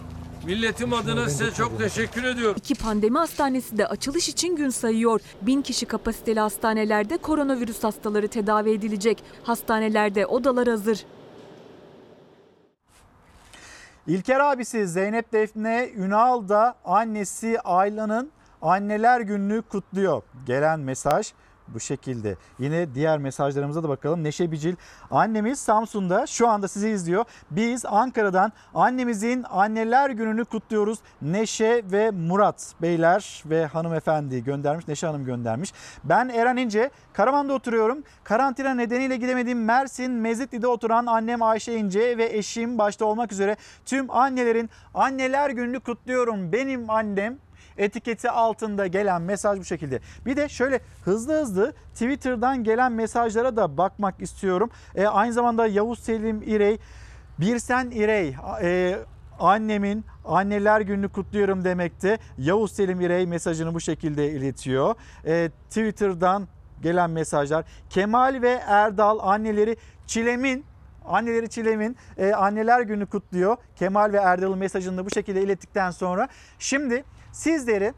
milletim 0.46 0.94
adına 0.94 1.30
size 1.30 1.52
çok 1.52 1.80
teşekkür 1.80 2.24
ediyorum. 2.24 2.56
İki 2.58 2.76
pandemi 2.76 3.18
hastanesi 3.18 3.78
de 3.78 3.88
açılış 3.88 4.30
için 4.30 4.56
gün 4.56 4.70
sayıyor. 4.70 5.22
Bin 5.42 5.62
kişi 5.62 5.86
kapasiteli 5.86 6.40
hastanelerde 6.40 7.18
koronavirüs 7.18 7.84
hastaları 7.84 8.28
tedavi 8.28 8.72
edilecek. 8.72 9.24
Hastanelerde 9.44 10.26
odalar 10.26 10.68
hazır. 10.68 11.06
İlker 14.08 14.40
abisi 14.40 14.88
Zeynep 14.88 15.34
Defne 15.34 15.90
Ünal 15.96 16.50
da 16.50 16.76
annesi 16.86 17.60
Ayla'nın 17.60 18.32
anneler 18.62 19.22
gününü 19.22 19.62
kutluyor. 19.62 20.22
Gelen 20.46 20.80
mesaj 20.80 21.34
bu 21.68 21.80
şekilde. 21.80 22.36
Yine 22.60 22.96
diğer 22.96 23.18
mesajlarımıza 23.18 23.84
da 23.84 23.90
bakalım. 23.90 24.24
Neşe 24.24 24.52
Bicil 24.52 24.76
annemiz 25.12 25.60
Samsun'da 25.60 26.28
şu 26.28 26.48
anda 26.48 26.68
sizi 26.68 26.90
izliyor. 26.90 27.26
Biz 27.52 27.86
Ankara'dan 27.86 28.52
annemizin 28.74 29.46
anneler 29.50 30.10
gününü 30.10 30.46
kutluyoruz. 30.46 31.00
Neşe 31.22 31.84
ve 31.92 32.12
Murat 32.12 32.74
beyler 32.82 33.44
ve 33.46 33.66
hanımefendi 33.66 34.44
göndermiş. 34.44 34.88
Neşe 34.88 35.08
Hanım 35.08 35.26
göndermiş. 35.26 35.74
Ben 36.04 36.30
Eren 36.30 36.58
İnce 36.58 36.90
Karaman'da 37.14 37.54
oturuyorum. 37.54 38.04
Karantina 38.24 38.74
nedeniyle 38.74 39.18
gidemediğim 39.18 39.66
Mersin 39.66 40.12
Mezitli'de 40.12 40.68
oturan 40.68 41.06
annem 41.06 41.44
Ayşe 41.44 41.74
İnce 41.74 42.18
ve 42.18 42.38
eşim 42.38 42.78
başta 42.78 43.06
olmak 43.06 43.32
üzere 43.32 43.56
tüm 43.86 44.12
annelerin 44.12 44.70
anneler 44.94 45.50
gününü 45.50 45.80
kutluyorum. 45.80 46.52
Benim 46.52 46.90
annem 46.90 47.38
etiketi 47.78 48.30
altında 48.30 48.88
gelen 48.88 49.22
mesaj 49.22 49.60
bu 49.60 49.66
şekilde. 49.66 50.00
Bir 50.26 50.36
de 50.36 50.50
şöyle 50.50 50.80
hızlı 51.04 51.42
hızlı 51.42 51.74
Twitter'dan 51.94 52.64
gelen 52.64 52.92
mesajlara 52.92 53.56
da 53.56 53.78
bakmak 53.78 54.22
istiyorum. 54.22 54.70
E, 54.96 55.08
aynı 55.08 55.34
zamanda 55.34 55.68
Yavuz 55.68 56.00
Selim 56.00 56.42
İrey, 56.42 56.78
Birsen 57.40 57.92
İrey, 57.92 58.36
e, 58.62 58.98
annemin 59.40 60.06
anneler 60.26 60.82
gününü 60.82 61.10
kutluyorum 61.10 61.64
demekte. 61.64 62.18
Yavuz 62.38 62.72
Selim 62.72 63.02
İrey 63.02 63.26
mesajını 63.28 63.74
bu 63.74 63.80
şekilde 63.80 64.32
iletiyor. 64.32 64.96
E, 65.26 65.50
Twitter'dan 65.70 66.48
gelen 66.82 67.10
mesajlar. 67.10 67.66
Kemal 67.90 68.42
ve 68.42 68.62
Erdal 68.68 69.20
anneleri 69.22 69.78
Çilem'in 70.08 70.66
Anneleri 71.08 71.50
Çilem'in 71.50 71.98
e, 72.18 72.34
anneler 72.34 72.82
günü 72.82 73.06
kutluyor. 73.06 73.58
Kemal 73.76 74.14
ve 74.14 74.18
Erdal'ın 74.18 74.58
mesajını 74.58 74.98
da 74.98 75.06
bu 75.06 75.10
şekilde 75.10 75.42
ilettikten 75.42 75.92
sonra 75.92 76.28
şimdi 76.60 77.04
sizleri 77.36 77.94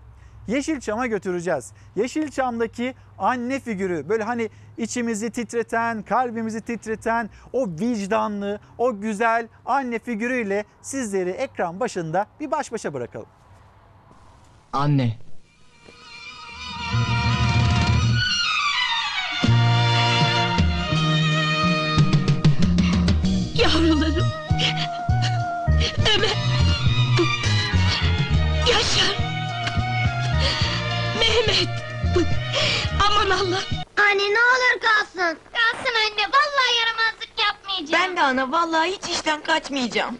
Yeşilçam'a 0.47 1.07
götüreceğiz. 1.07 1.73
Yeşilçam'daki 1.95 2.95
anne 3.17 3.59
figürü 3.59 4.09
böyle 4.09 4.23
hani 4.23 4.49
içimizi 4.77 5.29
titreten, 5.29 6.03
kalbimizi 6.03 6.61
titreten 6.61 7.29
o 7.53 7.67
vicdanlı, 7.67 8.59
o 8.77 8.99
güzel 8.99 9.47
anne 9.65 9.99
figürüyle 9.99 10.65
sizleri 10.81 11.29
ekran 11.29 11.79
başında 11.79 12.27
bir 12.39 12.51
baş 12.51 12.71
başa 12.71 12.93
bırakalım. 12.93 13.27
Anne. 14.73 15.17
Yavrularım. 23.55 24.27
Mehmet. 31.47 31.69
Aman 33.07 33.29
Allah. 33.29 33.61
Anne 33.97 34.33
ne 34.33 34.39
olur 34.39 34.81
kalsın. 34.81 35.37
Kalsın 35.53 35.95
anne 35.95 36.23
vallahi 36.33 36.77
yaramazlık 36.79 37.29
yapmayacağım. 37.39 38.03
Ben 38.03 38.17
de 38.17 38.21
ana 38.21 38.51
vallahi 38.51 38.91
hiç 38.91 39.09
işten 39.09 39.43
kaçmayacağım. 39.43 40.17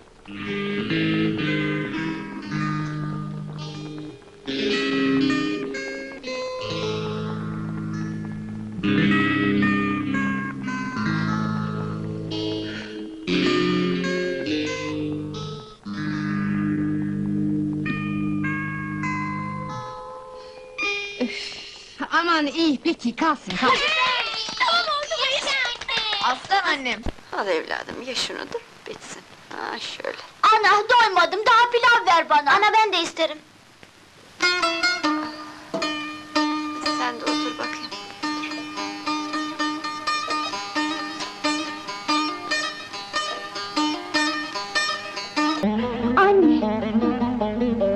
Aman 22.20 22.48
iyi 22.48 22.80
peki 22.84 23.16
kalsın 23.16 23.56
kalsın. 23.56 23.88
Aslan 26.24 26.64
annem. 26.74 27.02
Al 27.38 27.48
evladım 27.48 28.02
ye 28.02 28.16
şunu 28.16 28.40
da 28.40 28.58
bitsin. 28.88 29.22
Ha 29.56 29.80
şöyle. 29.80 30.18
Ana 30.44 30.84
doymadım 30.90 31.40
daha 31.46 31.72
pilav 31.72 32.06
ver 32.16 32.30
bana. 32.30 32.52
Ana 32.52 32.74
ben 32.74 32.94
de 32.94 33.02
isterim. 33.02 33.38
Sen 37.00 37.20
de 37.20 37.24
otur 37.24 37.58
bakayım. 37.58 37.92
Anne. 46.18 46.62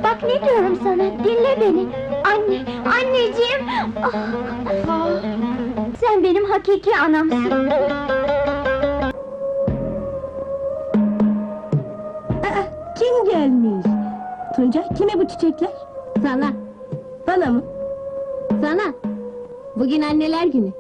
Bak 0.03 0.23
ne 0.23 0.45
diyorum 0.48 0.80
sana 0.84 1.23
dinle 1.23 1.61
beni. 1.61 2.00
Sen 5.99 6.23
benim 6.23 6.45
hakiki 6.45 6.91
anamsın. 6.97 7.69
Kim 12.99 13.25
gelmiş? 13.31 13.85
Tuncay 14.55 14.83
kime 14.97 15.11
bu 15.13 15.27
çiçekler? 15.27 15.71
Sana. 16.23 16.51
Bana 17.27 17.45
mı? 17.45 17.63
Sana. 18.61 18.93
Bugün 19.75 20.01
anneler 20.01 20.45
günü. 20.45 20.71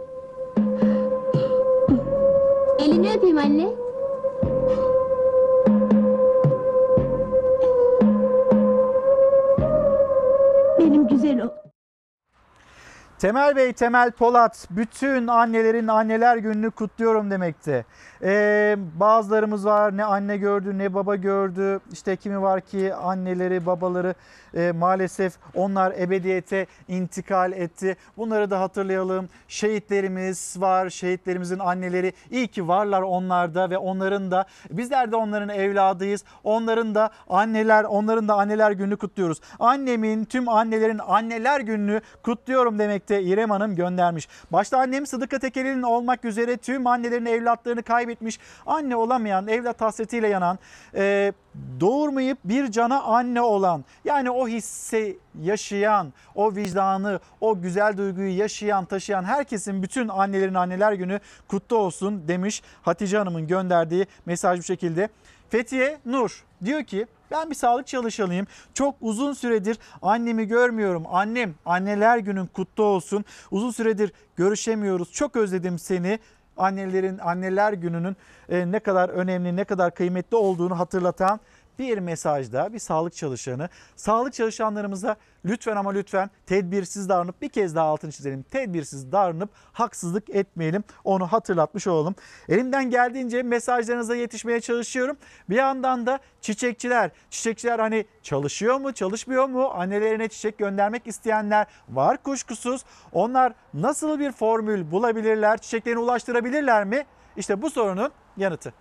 Temel 13.21 13.55
Bey, 13.55 13.73
Temel 13.73 14.11
Polat, 14.11 14.67
bütün 14.69 15.27
annelerin 15.27 15.87
anneler 15.87 16.37
gününü 16.37 16.71
kutluyorum 16.71 17.31
demekte. 17.31 17.85
Ee, 18.23 18.75
bazılarımız 18.99 19.65
var 19.65 19.97
ne 19.97 20.03
anne 20.03 20.37
gördü 20.37 20.77
ne 20.77 20.93
baba 20.93 21.15
gördü. 21.15 21.79
İşte 21.91 22.15
kimi 22.15 22.41
var 22.41 22.61
ki 22.61 22.93
anneleri, 22.93 23.65
babaları 23.65 24.15
e, 24.53 24.71
maalesef 24.71 25.33
onlar 25.55 25.91
ebediyete 25.91 26.65
intikal 26.87 27.51
etti. 27.51 27.97
Bunları 28.17 28.51
da 28.51 28.59
hatırlayalım. 28.59 29.29
Şehitlerimiz 29.47 30.55
var, 30.59 30.89
şehitlerimizin 30.89 31.59
anneleri. 31.59 32.13
İyi 32.31 32.47
ki 32.47 32.67
varlar 32.67 33.01
onlarda 33.01 33.69
ve 33.69 33.77
onların 33.77 34.31
da 34.31 34.45
bizler 34.71 35.11
de 35.11 35.15
onların 35.15 35.49
evladıyız. 35.49 36.23
Onların 36.43 36.95
da 36.95 37.09
anneler, 37.29 37.83
onların 37.83 38.27
da 38.27 38.33
anneler 38.33 38.71
gününü 38.71 38.97
kutluyoruz. 38.97 39.41
Annemin, 39.59 40.25
tüm 40.25 40.49
annelerin 40.49 40.99
anneler 41.07 41.59
gününü 41.59 42.01
kutluyorum 42.23 42.79
demekte 43.11 43.29
İrem 43.29 43.49
Hanım 43.49 43.75
göndermiş. 43.75 44.27
Başta 44.51 44.77
annem 44.77 45.05
Sıdıka 45.05 45.39
Tekeli'nin 45.39 45.81
olmak 45.81 46.25
üzere 46.25 46.57
tüm 46.57 46.87
annelerin 46.87 47.25
evlatlarını 47.25 47.83
kaybetmiş. 47.83 48.39
Anne 48.65 48.95
olamayan, 48.95 49.47
evlat 49.47 49.81
hasretiyle 49.81 50.27
yanan, 50.27 50.59
e, 50.95 51.33
doğurmayıp 51.79 52.37
bir 52.43 52.71
cana 52.71 53.01
anne 53.01 53.41
olan 53.41 53.85
yani 54.05 54.31
o 54.31 54.47
hissi 54.47 55.17
yaşayan, 55.41 56.13
o 56.35 56.55
vicdanı, 56.55 57.19
o 57.41 57.61
güzel 57.61 57.97
duyguyu 57.97 58.37
yaşayan, 58.37 58.85
taşıyan 58.85 59.23
herkesin 59.23 59.83
bütün 59.83 60.07
annelerin 60.07 60.53
anneler 60.53 60.93
günü 60.93 61.19
kutlu 61.47 61.77
olsun 61.77 62.27
demiş 62.27 62.63
Hatice 62.81 63.17
Hanım'ın 63.17 63.47
gönderdiği 63.47 64.07
mesaj 64.25 64.59
bu 64.59 64.63
şekilde. 64.63 65.09
Fethiye 65.49 65.97
Nur 66.05 66.43
diyor 66.65 66.83
ki 66.83 67.07
ben 67.31 67.49
bir 67.49 67.55
sağlık 67.55 67.87
çalışanıyım. 67.87 68.47
Çok 68.73 68.95
uzun 69.01 69.33
süredir 69.33 69.77
annemi 70.01 70.47
görmüyorum. 70.47 71.03
Annem 71.11 71.55
anneler 71.65 72.17
günün 72.17 72.45
kutlu 72.45 72.83
olsun. 72.83 73.25
Uzun 73.51 73.71
süredir 73.71 74.11
görüşemiyoruz. 74.35 75.11
Çok 75.11 75.35
özledim 75.35 75.79
seni. 75.79 76.19
Annelerin 76.57 77.17
anneler 77.17 77.73
gününün 77.73 78.15
e, 78.49 78.71
ne 78.71 78.79
kadar 78.79 79.09
önemli, 79.09 79.55
ne 79.55 79.63
kadar 79.63 79.95
kıymetli 79.95 80.37
olduğunu 80.37 80.79
hatırlatan 80.79 81.39
bir 81.81 81.97
mesajda 81.97 82.73
bir 82.73 82.79
sağlık 82.79 83.15
çalışanı. 83.15 83.69
Sağlık 83.95 84.33
çalışanlarımıza 84.33 85.15
lütfen 85.45 85.75
ama 85.75 85.91
lütfen 85.91 86.29
tedbirsiz 86.45 87.09
davranıp 87.09 87.41
bir 87.41 87.49
kez 87.49 87.75
daha 87.75 87.85
altını 87.85 88.11
çizelim. 88.11 88.43
Tedbirsiz 88.43 89.11
davranıp 89.11 89.49
haksızlık 89.73 90.29
etmeyelim. 90.29 90.83
Onu 91.03 91.27
hatırlatmış 91.27 91.87
olalım. 91.87 92.15
Elimden 92.49 92.89
geldiğince 92.89 93.43
mesajlarınıza 93.43 94.15
yetişmeye 94.15 94.61
çalışıyorum. 94.61 95.17
Bir 95.49 95.55
yandan 95.55 96.05
da 96.05 96.19
çiçekçiler, 96.41 97.11
çiçekçiler 97.29 97.79
hani 97.79 98.05
çalışıyor 98.23 98.79
mu, 98.79 98.93
çalışmıyor 98.93 99.45
mu? 99.45 99.69
Annelerine 99.73 100.27
çiçek 100.27 100.57
göndermek 100.57 101.07
isteyenler 101.07 101.67
var 101.89 102.23
kuşkusuz. 102.23 102.85
Onlar 103.13 103.53
nasıl 103.73 104.19
bir 104.19 104.31
formül 104.31 104.91
bulabilirler, 104.91 105.57
çiçeklerini 105.57 105.99
ulaştırabilirler 105.99 106.83
mi? 106.83 107.05
İşte 107.37 107.61
bu 107.61 107.69
sorunun 107.69 108.11
yanıtı. 108.37 108.73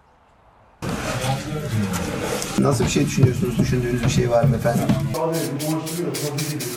Nasıl 2.61 2.85
bir 2.85 2.91
şey 2.91 3.07
düşünüyorsunuz? 3.07 3.59
Düşündüğünüz 3.59 4.05
bir 4.05 4.09
şey 4.09 4.31
var 4.31 4.45
mı 4.45 4.57
efendim? 4.57 4.85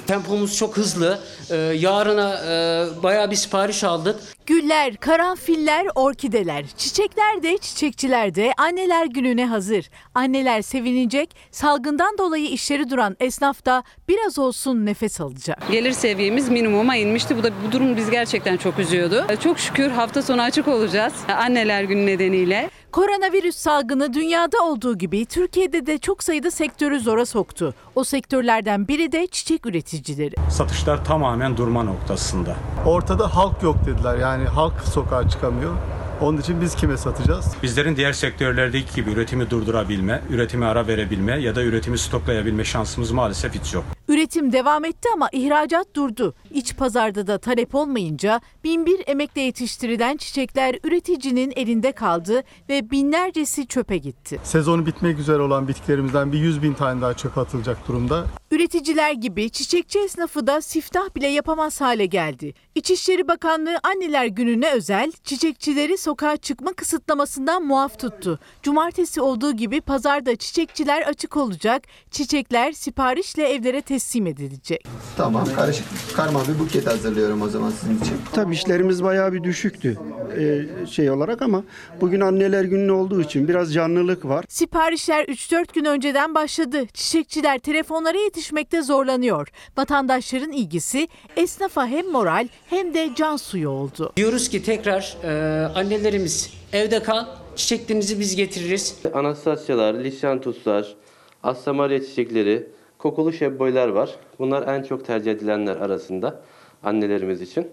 Tempomuz 0.07 0.57
çok 0.57 0.77
hızlı. 0.77 1.19
Ee, 1.49 1.55
yarına 1.55 2.39
e, 2.45 2.85
bayağı 3.03 3.31
bir 3.31 3.35
sipariş 3.35 3.83
aldık. 3.83 4.19
Güller, 4.45 4.97
karanfiller, 4.97 5.85
orkideler, 5.95 6.65
çiçekler 6.77 7.43
de 7.43 7.57
çiçekçiler 7.57 8.35
de 8.35 8.53
anneler 8.57 9.05
gününe 9.05 9.45
hazır. 9.45 9.89
Anneler 10.15 10.61
sevinecek, 10.61 11.35
salgından 11.51 12.17
dolayı 12.17 12.45
işleri 12.49 12.89
duran 12.89 13.15
esnaf 13.19 13.65
da 13.65 13.83
biraz 14.09 14.39
olsun 14.39 14.85
nefes 14.85 15.21
alacak. 15.21 15.71
Gelir 15.71 15.91
seviyemiz 15.91 16.49
minimuma 16.49 16.95
inmişti. 16.95 17.37
Bu 17.37 17.43
da 17.43 17.49
bu 17.67 17.71
durum 17.71 17.97
biz 17.97 18.09
gerçekten 18.09 18.57
çok 18.57 18.79
üzüyordu. 18.79 19.25
Çok 19.43 19.59
şükür 19.59 19.91
hafta 19.91 20.21
sonu 20.21 20.41
açık 20.41 20.67
olacağız. 20.67 21.13
Anneler 21.37 21.83
günü 21.83 22.05
nedeniyle. 22.05 22.69
Koronavirüs 22.93 23.55
salgını 23.55 24.13
dünyada 24.13 24.57
olduğu 24.63 24.97
gibi 24.97 25.25
Türkiye'de 25.25 25.85
de 25.85 25.97
çok 25.97 26.23
sayıda 26.23 26.51
sektörü 26.51 26.99
zora 26.99 27.25
soktu. 27.25 27.73
O 27.95 28.03
sektörlerden 28.03 28.87
biri 28.87 29.11
de 29.11 29.27
çiçek 29.27 29.65
üreticileri. 29.65 30.35
Satışlar 30.49 31.05
tamamen 31.05 31.57
durma 31.57 31.83
noktasında. 31.83 32.55
Ortada 32.85 33.35
halk 33.35 33.63
yok 33.63 33.75
dediler. 33.85 34.17
Yani 34.17 34.45
halk 34.45 34.73
sokağa 34.93 35.29
çıkamıyor. 35.29 35.75
Onun 36.21 36.37
için 36.37 36.61
biz 36.61 36.75
kime 36.75 36.97
satacağız? 36.97 37.45
Bizlerin 37.63 37.95
diğer 37.95 38.13
sektörlerdeki 38.13 38.95
gibi 38.95 39.11
üretimi 39.11 39.49
durdurabilme, 39.49 40.21
üretimi 40.29 40.65
ara 40.65 40.87
verebilme 40.87 41.39
ya 41.39 41.55
da 41.55 41.63
üretimi 41.63 41.97
stoklayabilme 41.97 42.63
şansımız 42.63 43.11
maalesef 43.11 43.55
hiç 43.55 43.73
yok. 43.73 43.83
Üretim 44.07 44.51
devam 44.51 44.85
etti 44.85 45.09
ama 45.13 45.29
ihracat 45.31 45.95
durdu. 45.95 46.35
İç 46.51 46.75
pazarda 46.77 47.27
da 47.27 47.37
talep 47.37 47.75
olmayınca 47.75 48.41
binbir 48.63 49.03
emekle 49.07 49.41
yetiştirilen 49.41 50.17
çiçekler 50.17 50.75
üreticinin 50.83 51.53
elinde 51.55 51.91
kaldı 51.91 52.43
ve 52.69 52.91
binlercesi 52.91 53.67
çöpe 53.67 53.97
gitti. 53.97 54.39
Sezonu 54.43 54.85
bitmek 54.85 55.19
üzere 55.19 55.41
olan 55.41 55.67
bitkilerimizden 55.67 56.31
bir 56.31 56.37
100 56.39 56.63
bin 56.63 56.73
tane 56.73 57.01
daha 57.01 57.13
çöpe 57.13 57.41
atılacak 57.41 57.87
durumda. 57.87 58.25
Üreticiler 58.53 59.11
gibi 59.11 59.49
çiçekçi 59.49 59.99
esnafı 59.99 60.47
da 60.47 60.61
siftah 60.61 61.15
bile 61.15 61.27
yapamaz 61.27 61.81
hale 61.81 62.05
geldi. 62.05 62.53
İçişleri 62.75 63.27
Bakanlığı 63.27 63.79
Anneler 63.83 64.25
Günü'ne 64.25 64.71
özel 64.71 65.11
çiçekçileri 65.23 65.97
sokağa 65.97 66.37
çıkma 66.37 66.73
kısıtlamasından 66.73 67.65
muaf 67.65 67.99
tuttu. 67.99 68.39
Cumartesi 68.63 69.21
olduğu 69.21 69.51
gibi 69.51 69.81
pazarda 69.81 70.35
çiçekçiler 70.35 71.01
açık 71.01 71.37
olacak. 71.37 71.83
Çiçekler 72.11 72.71
siparişle 72.71 73.49
evlere 73.49 73.81
teslim 73.81 74.27
edilecek. 74.27 74.87
Tamam, 75.17 75.47
karışık 75.55 75.85
karma 76.15 76.41
bir 76.47 76.59
buket 76.59 76.87
hazırlıyorum 76.87 77.41
o 77.41 77.49
zaman 77.49 77.71
sizin 77.71 77.99
için. 77.99 78.17
Tabii 78.33 78.53
işlerimiz 78.53 79.03
bayağı 79.03 79.33
bir 79.33 79.43
düşüktü 79.43 79.97
e, 80.37 80.65
şey 80.87 81.11
olarak 81.11 81.41
ama 81.41 81.63
bugün 82.01 82.21
anneler 82.21 82.63
günü 82.63 82.91
olduğu 82.91 83.21
için 83.21 83.47
biraz 83.47 83.73
canlılık 83.73 84.25
var. 84.25 84.45
Siparişler 84.49 85.25
3-4 85.25 85.73
gün 85.73 85.85
önceden 85.85 86.35
başladı. 86.35 86.87
Çiçekçiler 86.93 87.59
telefonlara 87.59 88.17
yetişmekte 88.43 88.81
zorlanıyor. 88.81 89.47
Vatandaşların 89.77 90.51
ilgisi 90.51 91.07
esnafa 91.37 91.87
hem 91.87 92.11
moral 92.11 92.47
hem 92.69 92.93
de 92.93 93.09
can 93.15 93.37
suyu 93.37 93.69
oldu. 93.69 94.13
Diyoruz 94.17 94.49
ki 94.49 94.63
tekrar 94.63 95.17
e, 95.23 95.65
annelerimiz 95.65 96.53
evde 96.73 97.03
kal, 97.03 97.25
çiçeklerinizi 97.55 98.19
biz 98.19 98.35
getiririz. 98.35 98.99
Anastasyalar, 99.13 99.93
lisyantuslar, 99.93 100.95
assamarya 101.43 102.05
çiçekleri, 102.05 102.67
kokulu 102.97 103.33
şebboylar 103.33 103.87
var. 103.87 104.09
Bunlar 104.39 104.67
en 104.67 104.83
çok 104.83 105.05
tercih 105.05 105.31
edilenler 105.31 105.75
arasında 105.75 106.41
annelerimiz 106.83 107.41
için. 107.41 107.67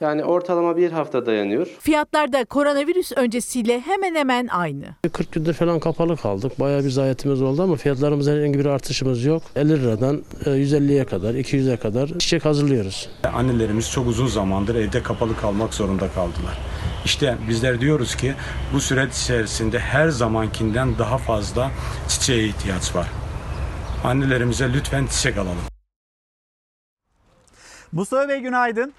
Yani 0.00 0.24
ortalama 0.24 0.76
bir 0.76 0.92
hafta 0.92 1.26
dayanıyor. 1.26 1.66
Fiyatlar 1.66 2.32
da 2.32 2.44
koronavirüs 2.44 3.12
öncesiyle 3.16 3.80
hemen 3.80 4.14
hemen 4.14 4.46
aynı. 4.46 4.84
40 5.12 5.32
gündür 5.32 5.54
falan 5.54 5.80
kapalı 5.80 6.16
kaldık. 6.16 6.60
Bayağı 6.60 6.84
bir 6.84 6.90
zayiatımız 6.90 7.42
oldu 7.42 7.62
ama 7.62 7.76
fiyatlarımızda 7.76 8.30
herhangi 8.30 8.58
bir 8.58 8.66
artışımız 8.66 9.24
yok. 9.24 9.42
50 9.56 9.68
liradan 9.68 10.22
e, 10.46 10.50
150'ye 10.50 11.04
kadar, 11.04 11.34
200'e 11.34 11.76
kadar 11.76 12.08
çiçek 12.08 12.44
hazırlıyoruz. 12.44 13.08
Annelerimiz 13.34 13.90
çok 13.90 14.06
uzun 14.06 14.26
zamandır 14.26 14.74
evde 14.74 15.02
kapalı 15.02 15.36
kalmak 15.36 15.74
zorunda 15.74 16.08
kaldılar. 16.08 16.58
İşte 17.04 17.36
bizler 17.48 17.80
diyoruz 17.80 18.16
ki 18.16 18.34
bu 18.74 18.80
süreç 18.80 19.16
içerisinde 19.16 19.78
her 19.78 20.08
zamankinden 20.08 20.98
daha 20.98 21.18
fazla 21.18 21.70
çiçeğe 22.08 22.44
ihtiyaç 22.46 22.96
var. 22.96 23.06
Annelerimize 24.04 24.72
lütfen 24.72 25.06
çiçek 25.06 25.36
alalım. 25.36 25.58
Mustafa 27.92 28.28
Bey 28.28 28.40
günaydın. 28.40 28.92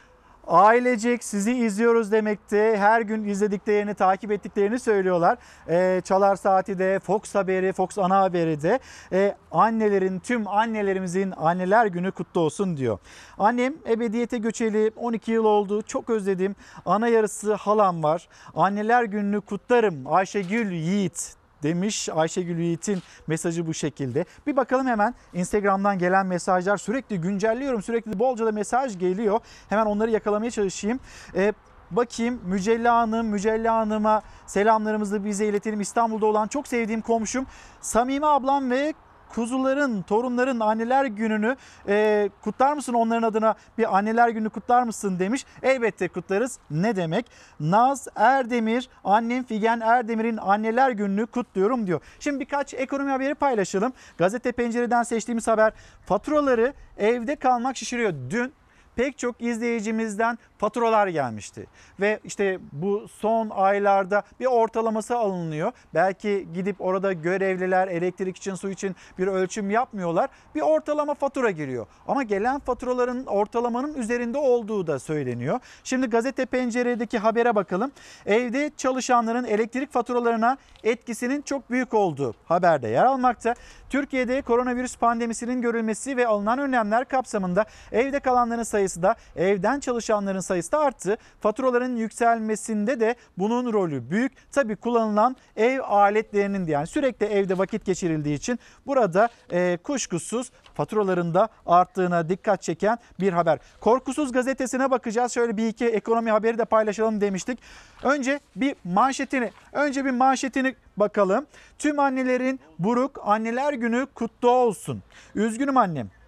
Ailecek 0.48 1.24
sizi 1.24 1.52
izliyoruz 1.52 2.12
demekte. 2.12 2.78
Her 2.78 3.02
gün 3.02 3.26
izlediklerini, 3.26 3.94
takip 3.94 4.32
ettiklerini 4.32 4.80
söylüyorlar. 4.80 5.38
Ee, 5.70 6.02
Çalar 6.04 6.36
Saati 6.36 6.80
de, 6.80 7.00
Fox 7.00 7.36
Haberi, 7.36 7.74
Fox 7.74 7.98
Ana 7.98 8.22
Haberi 8.22 8.62
de 8.62 8.80
e, 9.12 9.36
annelerin, 9.52 10.20
tüm 10.20 10.48
annelerimizin 10.48 11.34
anneler 11.38 11.86
günü 11.86 12.12
kutlu 12.12 12.42
olsun 12.42 12.78
diyor. 12.78 13.00
Annem 13.38 13.74
ebediyete 13.90 14.38
göçeli 14.38 14.92
12 14.96 15.32
yıl 15.32 15.46
oldu. 15.46 15.82
Çok 15.82 16.10
özledim. 16.10 16.56
Ana 16.86 17.08
yarısı 17.08 17.54
halam 17.54 18.04
var. 18.04 18.28
Anneler 18.56 19.04
gününü 19.04 19.42
kutlarım. 19.42 20.14
Ayşegül 20.14 20.72
Yiğit 20.72 21.41
demiş 21.64 22.10
Ayşegül 22.10 22.60
Yiğit'in 22.60 23.00
mesajı 23.28 23.68
bu 23.68 23.74
şekilde. 23.74 24.26
Bir 24.48 24.56
bakalım 24.56 24.88
hemen 24.88 25.16
Instagram'dan 25.34 26.00
gelen 26.00 26.26
mesajlar 26.26 26.78
sürekli 26.78 27.22
güncelliyorum. 27.22 27.82
Sürekli 27.82 28.20
bolca 28.20 28.46
da 28.46 28.52
mesaj 28.52 29.00
geliyor. 29.00 29.40
Hemen 29.70 29.86
onları 29.86 30.12
yakalamaya 30.12 30.52
çalışayım. 30.52 31.00
Ee, 31.36 31.54
bakayım 31.92 32.42
Mücella 32.46 32.96
Hanım, 32.96 33.28
Mücella 33.28 33.76
Hanım'a 33.76 34.22
selamlarımızı 34.46 35.26
bize 35.26 35.46
iletelim. 35.46 35.82
İstanbul'da 35.82 36.26
olan 36.26 36.48
çok 36.48 36.68
sevdiğim 36.68 37.02
komşum 37.02 37.46
Samime 37.82 38.28
ablam 38.28 38.72
ve 38.72 38.94
kuzuların, 39.36 40.02
torunların 40.02 40.60
anneler 40.60 41.06
gününü 41.06 41.56
e, 41.88 42.30
kutlar 42.42 42.74
mısın 42.74 42.94
onların 42.94 43.24
adına 43.24 43.56
bir 43.78 43.98
anneler 43.98 44.30
günü 44.30 44.50
kutlar 44.50 44.84
mısın 44.84 45.20
demiş. 45.20 45.46
Elbette 45.64 46.08
kutlarız. 46.08 46.60
Ne 46.72 46.96
demek? 46.96 47.26
Naz 47.60 48.08
Erdemir, 48.16 48.90
annem 49.04 49.44
Figen 49.44 49.80
Erdemir'in 49.80 50.38
anneler 50.38 50.92
gününü 50.92 51.26
kutluyorum 51.26 51.88
diyor. 51.88 52.02
Şimdi 52.20 52.40
birkaç 52.40 52.74
ekonomi 52.74 53.12
haberi 53.12 53.36
paylaşalım. 53.36 53.94
Gazete 54.18 54.52
Pencere'den 54.52 55.04
seçtiğimiz 55.04 55.48
haber 55.48 55.74
faturaları 56.06 56.74
evde 56.98 57.36
kalmak 57.36 57.78
şişiriyor. 57.78 58.14
Dün 58.30 58.54
pek 58.96 59.18
çok 59.18 59.42
izleyicimizden 59.42 60.38
faturalar 60.58 61.08
gelmişti. 61.08 61.68
Ve 62.00 62.20
işte 62.24 62.60
bu 62.72 63.08
son 63.08 63.50
aylarda 63.50 64.24
bir 64.40 64.46
ortalaması 64.46 65.18
alınıyor. 65.18 65.72
Belki 65.94 66.48
gidip 66.54 66.82
orada 66.82 67.14
görevliler 67.14 67.88
elektrik 67.88 68.38
için 68.38 68.56
su 68.56 68.70
için 68.70 68.96
bir 69.18 69.28
ölçüm 69.28 69.70
yapmıyorlar. 69.70 70.30
Bir 70.56 70.62
ortalama 70.62 71.14
fatura 71.14 71.52
giriyor. 71.52 71.88
Ama 72.08 72.24
gelen 72.24 72.60
faturaların 72.60 73.26
ortalamanın 73.26 73.94
üzerinde 73.94 74.38
olduğu 74.38 74.88
da 74.88 75.00
söyleniyor. 75.00 75.60
Şimdi 75.84 76.08
gazete 76.08 76.46
penceredeki 76.46 77.20
habere 77.20 77.56
bakalım. 77.56 77.92
Evde 78.26 78.72
çalışanların 78.78 79.44
elektrik 79.44 79.92
faturalarına 79.92 80.58
etkisinin 80.84 81.42
çok 81.42 81.70
büyük 81.70 81.94
olduğu 81.94 82.34
haberde 82.46 82.88
yer 82.88 83.06
almakta. 83.06 83.56
Türkiye'de 83.90 84.42
koronavirüs 84.42 84.98
pandemisinin 84.98 85.62
görülmesi 85.62 86.18
ve 86.18 86.28
alınan 86.28 86.60
önlemler 86.60 87.06
kapsamında 87.06 87.66
evde 87.92 88.20
kalanların 88.20 88.64
sayısı 88.64 88.81
da 88.82 89.16
evden 89.36 89.80
çalışanların 89.80 90.40
sayısı 90.40 90.72
da 90.72 90.80
arttı. 90.80 91.18
Faturaların 91.40 91.96
yükselmesinde 91.96 93.00
de 93.00 93.16
bunun 93.38 93.74
rolü 93.74 94.10
büyük. 94.10 94.32
Tabii 94.52 94.76
kullanılan 94.76 95.36
ev 95.56 95.80
aletlerinin 95.80 96.68
yani 96.68 96.88
sürekli 96.88 97.26
evde 97.26 97.58
vakit 97.58 97.86
geçirildiği 97.86 98.36
için 98.38 98.60
burada 98.86 99.30
e, 99.52 99.78
kuşkusuz 99.84 100.52
faturalarında 100.74 101.50
arttığına 101.66 102.30
dikkat 102.30 102.62
çeken 102.62 102.98
bir 103.20 103.34
haber. 103.34 103.60
Korkusuz 103.82 104.32
gazetesine 104.32 104.92
bakacağız. 104.92 105.32
Şöyle 105.32 105.58
bir 105.58 105.68
iki 105.68 105.86
ekonomi 105.86 106.32
haberi 106.32 106.58
de 106.58 106.66
paylaşalım 106.66 107.22
demiştik. 107.22 107.60
Önce 108.04 108.40
bir 108.56 108.76
manşetini, 108.84 109.52
önce 109.74 110.06
bir 110.06 110.12
manşetini 110.12 110.76
bakalım. 110.98 111.46
Tüm 111.80 112.00
annelerin 112.00 112.60
buruk 112.80 113.20
anneler 113.24 113.74
günü 113.74 114.08
kutlu 114.16 114.50
olsun. 114.50 115.04
Üzgünüm 115.36 115.78
annem. 115.78 116.21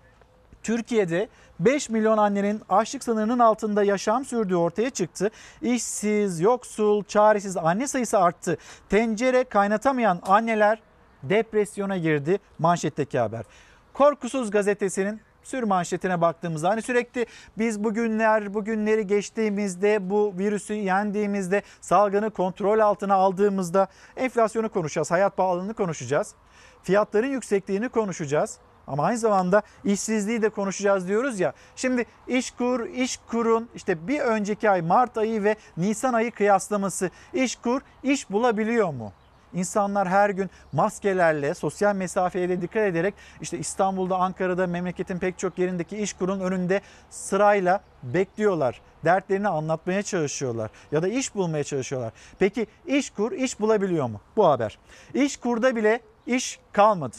Türkiye'de 0.64 1.30
5 1.60 1.90
milyon 1.90 2.18
annenin 2.18 2.62
açlık 2.70 3.04
sınırının 3.04 3.40
altında 3.40 3.84
yaşam 3.84 4.26
sürdüğü 4.26 4.56
ortaya 4.56 4.90
çıktı. 4.90 5.32
İşsiz, 5.62 6.40
yoksul, 6.40 7.04
çaresiz 7.04 7.58
anne 7.58 7.88
sayısı 7.88 8.20
arttı. 8.20 8.58
Tencere 8.90 9.44
kaynatamayan 9.44 10.20
anneler 10.24 10.82
depresyona 11.24 11.98
girdi 11.98 12.40
manşetteki 12.60 13.20
haber. 13.20 13.46
Korkusuz 13.94 14.52
gazetesinin 14.52 15.22
sür 15.44 15.64
manşetine 15.64 16.22
baktığımızda 16.22 16.70
hani 16.70 16.82
sürekli 16.82 17.26
biz 17.58 17.84
bugünler 17.84 18.54
bugünleri 18.54 19.08
geçtiğimizde 19.08 20.10
bu 20.10 20.34
virüsü 20.38 20.74
yendiğimizde 20.74 21.62
salgını 21.82 22.30
kontrol 22.30 22.80
altına 22.80 23.14
aldığımızda 23.16 23.88
enflasyonu 24.18 24.70
konuşacağız, 24.70 25.12
hayat 25.12 25.38
pahalılığını 25.38 25.74
konuşacağız. 25.74 26.36
Fiyatların 26.84 27.28
yüksekliğini 27.28 27.90
konuşacağız. 27.90 28.60
Ama 28.88 29.04
aynı 29.04 29.18
zamanda 29.18 29.62
işsizliği 29.84 30.42
de 30.42 30.50
konuşacağız 30.50 31.08
diyoruz 31.08 31.40
ya. 31.40 31.54
Şimdi 31.76 32.06
İşkur, 32.28 32.86
İşkur'un 32.86 33.70
işte 33.76 34.08
bir 34.08 34.20
önceki 34.20 34.70
ay 34.70 34.82
Mart 34.82 35.18
ayı 35.18 35.44
ve 35.44 35.56
Nisan 35.78 36.14
ayı 36.14 36.32
kıyaslaması. 36.32 37.10
İşkur 37.34 37.82
iş 38.04 38.32
bulabiliyor 38.32 38.94
mu? 38.94 39.12
insanlar 39.54 40.08
her 40.08 40.30
gün 40.30 40.50
maskelerle, 40.72 41.54
sosyal 41.54 41.96
mesafeye 41.96 42.50
de 42.50 42.62
dikkat 42.62 42.84
ederek 42.84 43.14
işte 43.42 43.58
İstanbul'da, 43.58 44.18
Ankara'da, 44.18 44.68
memleketin 44.68 45.20
pek 45.20 45.40
çok 45.40 45.60
yerindeki 45.60 45.98
iş 45.98 46.14
kurun 46.14 46.40
önünde 46.40 46.82
sırayla 47.10 47.82
bekliyorlar. 48.04 48.82
Dertlerini 49.06 49.48
anlatmaya 49.48 50.04
çalışıyorlar 50.04 50.72
ya 50.92 51.02
da 51.02 51.08
iş 51.08 51.36
bulmaya 51.36 51.64
çalışıyorlar. 51.64 52.14
Peki 52.40 52.68
iş 52.86 53.10
kur 53.10 53.32
iş 53.32 53.60
bulabiliyor 53.60 54.08
mu? 54.10 54.22
Bu 54.36 54.48
haber. 54.48 54.80
İş 55.14 55.38
kurda 55.38 55.76
bile 55.76 56.02
iş 56.28 56.60
kalmadı. 56.72 57.16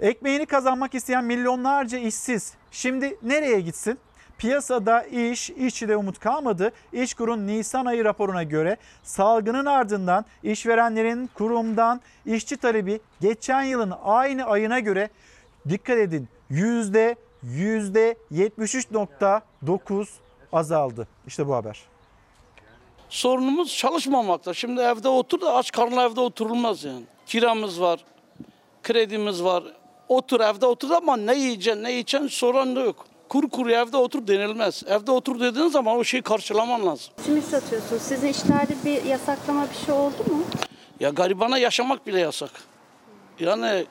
Ekmeğini 0.00 0.46
kazanmak 0.46 0.94
isteyen 0.94 1.24
milyonlarca 1.24 1.98
işsiz 1.98 2.54
şimdi 2.70 3.18
nereye 3.22 3.60
gitsin? 3.60 3.98
Piyasada 4.38 5.02
iş, 5.02 5.50
işçide 5.50 5.96
umut 5.96 6.18
kalmadı. 6.18 6.72
İşkur'un 6.92 7.46
Nisan 7.46 7.86
ayı 7.86 8.04
raporuna 8.04 8.42
göre 8.42 8.76
salgının 9.02 9.66
ardından 9.66 10.24
işverenlerin 10.42 11.30
kurumdan 11.34 12.00
işçi 12.26 12.56
talebi 12.56 13.00
geçen 13.20 13.62
yılın 13.62 13.92
aynı 14.04 14.44
ayına 14.44 14.78
göre 14.78 15.10
dikkat 15.68 15.98
edin 15.98 16.28
yüzde 16.50 17.16
yüzde 17.42 18.16
73.9 18.32 20.06
azaldı. 20.52 21.08
İşte 21.26 21.48
bu 21.48 21.54
haber. 21.54 21.80
Sorunumuz 23.08 23.76
çalışmamakta. 23.76 24.54
Şimdi 24.54 24.80
evde 24.80 25.08
otur 25.08 25.40
da 25.40 25.54
aç 25.54 25.72
karnına 25.72 26.04
evde 26.04 26.20
oturulmaz 26.20 26.84
yani. 26.84 27.04
Kiramız 27.26 27.80
var, 27.80 28.04
kredimiz 28.82 29.44
var. 29.44 29.64
Otur 30.08 30.40
evde 30.40 30.66
otur 30.66 30.90
ama 30.90 31.16
ne 31.16 31.34
yiyeceksin 31.34 31.84
ne 31.84 31.98
içeceksin 31.98 32.28
soran 32.38 32.76
da 32.76 32.80
yok. 32.80 33.06
Kuru 33.28 33.48
kuru 33.48 33.70
evde 33.72 33.96
otur 33.96 34.26
denilmez. 34.26 34.82
Evde 34.86 35.10
otur 35.10 35.40
dediğin 35.40 35.68
zaman 35.68 35.96
o 35.96 36.04
şeyi 36.04 36.22
karşılaman 36.22 36.86
lazım. 36.86 37.14
Simit 37.24 37.44
satıyorsunuz. 37.44 38.02
Sizin 38.02 38.28
işlerde 38.28 38.74
bir 38.84 39.04
yasaklama 39.04 39.66
bir 39.70 39.86
şey 39.86 39.94
oldu 39.94 40.16
mu? 40.30 40.42
Ya 41.00 41.10
garibana 41.10 41.58
yaşamak 41.58 42.06
bile 42.06 42.20
yasak. 42.20 42.50
Yani 43.40 43.86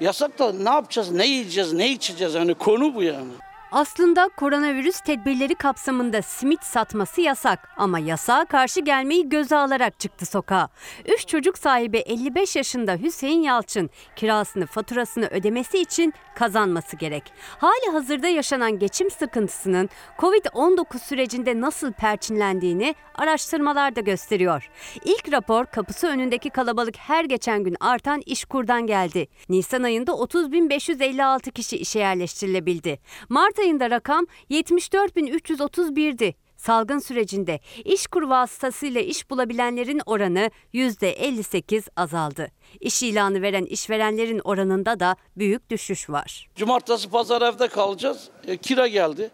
yasak 0.00 0.38
da 0.38 0.52
ne 0.52 0.70
yapacağız, 0.70 1.10
ne 1.10 1.26
yiyeceğiz, 1.26 1.72
ne 1.72 1.88
içeceğiz 1.88 2.34
yani 2.34 2.54
konu 2.54 2.94
bu 2.94 3.02
yani. 3.02 3.32
Aslında 3.72 4.28
koronavirüs 4.36 5.00
tedbirleri 5.00 5.54
kapsamında 5.54 6.22
simit 6.22 6.62
satması 6.62 7.20
yasak 7.20 7.68
ama 7.76 7.98
yasağa 7.98 8.44
karşı 8.44 8.80
gelmeyi 8.80 9.28
göze 9.28 9.56
alarak 9.56 10.00
çıktı 10.00 10.26
sokağa. 10.26 10.68
Üç 11.08 11.26
çocuk 11.28 11.58
sahibi 11.58 11.98
55 11.98 12.56
yaşında 12.56 12.96
Hüseyin 12.96 13.42
Yalçın 13.42 13.90
kirasını 14.16 14.66
faturasını 14.66 15.26
ödemesi 15.26 15.78
için 15.78 16.12
kazanması 16.34 16.96
gerek. 16.96 17.22
Hali 17.58 17.92
hazırda 17.92 18.28
yaşanan 18.28 18.78
geçim 18.78 19.10
sıkıntısının 19.10 19.88
Covid-19 20.18 20.98
sürecinde 20.98 21.60
nasıl 21.60 21.92
perçinlendiğini 21.92 22.94
araştırmalar 23.14 23.96
da 23.96 24.00
gösteriyor. 24.00 24.70
İlk 25.04 25.32
rapor 25.32 25.66
kapısı 25.66 26.06
önündeki 26.06 26.50
kalabalık 26.50 26.96
her 26.96 27.24
geçen 27.24 27.64
gün 27.64 27.76
artan 27.80 28.22
işkurdan 28.26 28.86
geldi. 28.86 29.26
Nisan 29.48 29.82
ayında 29.82 30.12
30.556 30.12 31.50
kişi 31.50 31.76
işe 31.76 31.98
yerleştirilebildi. 31.98 32.98
Mart 33.28 33.59
ayında 33.60 33.90
rakam 33.90 34.26
74.331'di. 34.50 36.34
Salgın 36.56 36.98
sürecinde 36.98 37.60
işkur 37.84 38.22
vasıtasıyla 38.22 39.00
iş 39.00 39.30
bulabilenlerin 39.30 40.00
oranı 40.06 40.50
%58 40.74 41.88
azaldı. 41.96 42.50
İş 42.80 43.02
ilanı 43.02 43.42
veren 43.42 43.64
işverenlerin 43.64 44.40
oranında 44.44 45.00
da 45.00 45.16
büyük 45.36 45.70
düşüş 45.70 46.10
var. 46.10 46.48
Cumartesi 46.56 47.10
pazar 47.10 47.42
evde 47.42 47.68
kalacağız. 47.68 48.28
E, 48.46 48.56
kira 48.56 48.88
geldi. 48.88 49.30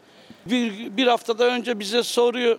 Bir, 0.46 0.96
bir 0.96 1.06
haftada 1.06 1.44
önce 1.44 1.78
bize 1.78 2.02
soruyor 2.02 2.58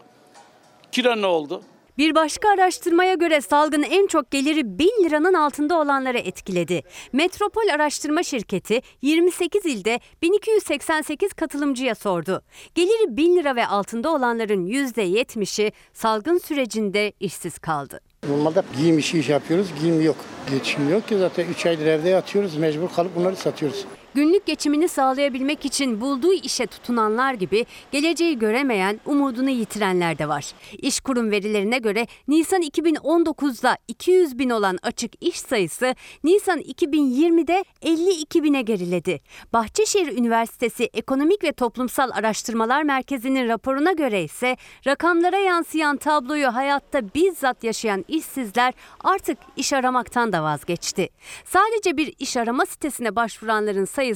kira 0.92 1.16
ne 1.16 1.26
oldu? 1.26 1.62
Bir 1.98 2.16
başka 2.16 2.50
araştırmaya 2.50 3.14
göre 3.14 3.42
salgın 3.42 3.84
en 3.84 4.08
çok 4.08 4.32
geliri 4.32 4.80
1000 4.80 4.86
liranın 5.04 5.34
altında 5.34 5.80
olanları 5.80 6.18
etkiledi. 6.18 6.82
Metropol 7.14 7.68
Araştırma 7.74 8.24
Şirketi 8.24 8.82
28 9.02 9.66
ilde 9.66 10.00
1288 10.22 11.34
katılımcıya 11.34 11.96
sordu. 11.96 12.42
Geliri 12.76 13.18
1000 13.18 13.36
lira 13.36 13.56
ve 13.56 13.68
altında 13.68 14.14
olanların 14.14 14.66
%70'i 14.68 15.72
salgın 15.94 16.38
sürecinde 16.38 17.14
işsiz 17.20 17.60
kaldı. 17.60 18.00
Normalde 18.30 18.64
giyim 18.78 18.98
işi 18.98 19.20
iş 19.20 19.30
yapıyoruz, 19.30 19.68
giyim 19.82 20.02
yok. 20.02 20.16
Geçim 20.52 20.90
yok 20.90 21.08
ki 21.08 21.18
zaten 21.18 21.46
3 21.48 21.66
aydır 21.66 21.86
evde 21.86 22.10
yatıyoruz, 22.10 22.58
mecbur 22.58 22.90
kalıp 22.96 23.16
bunları 23.16 23.36
satıyoruz. 23.36 23.86
Günlük 24.18 24.46
geçimini 24.46 24.90
sağlayabilmek 24.90 25.66
için 25.66 26.02
bulduğu 26.02 26.34
işe 26.34 26.68
tutunanlar 26.68 27.34
gibi 27.34 27.66
geleceği 27.92 28.40
göremeyen, 28.40 29.00
umudunu 29.06 29.50
yitirenler 29.50 30.18
de 30.18 30.28
var. 30.28 30.52
İş 30.78 31.00
kurum 31.00 31.32
verilerine 31.32 31.78
göre 31.78 32.08
Nisan 32.28 32.62
2019'da 32.62 33.78
200 33.88 34.40
bin 34.40 34.50
olan 34.50 34.78
açık 34.82 35.24
iş 35.24 35.40
sayısı 35.40 35.96
Nisan 36.24 36.60
2020'de 36.60 37.64
52 37.82 38.44
bine 38.44 38.62
geriledi. 38.62 39.22
Bahçeşehir 39.54 40.18
Üniversitesi 40.18 40.84
Ekonomik 40.84 41.44
ve 41.44 41.52
Toplumsal 41.52 42.10
Araştırmalar 42.10 42.84
Merkezi'nin 42.84 43.48
raporuna 43.48 43.92
göre 43.92 44.24
ise 44.24 44.58
rakamlara 44.88 45.38
yansıyan 45.38 45.98
tabloyu 45.98 46.56
hayatta 46.56 47.14
bizzat 47.14 47.64
yaşayan 47.64 48.06
işsizler 48.08 48.74
artık 49.04 49.38
iş 49.56 49.74
aramaktan 49.74 50.34
da 50.34 50.44
vazgeçti. 50.44 51.10
Sadece 51.46 51.98
bir 51.98 52.14
iş 52.20 52.38
arama 52.38 52.66
sitesine 52.66 53.16
başvuranların 53.16 53.86
sayısı 53.86 54.07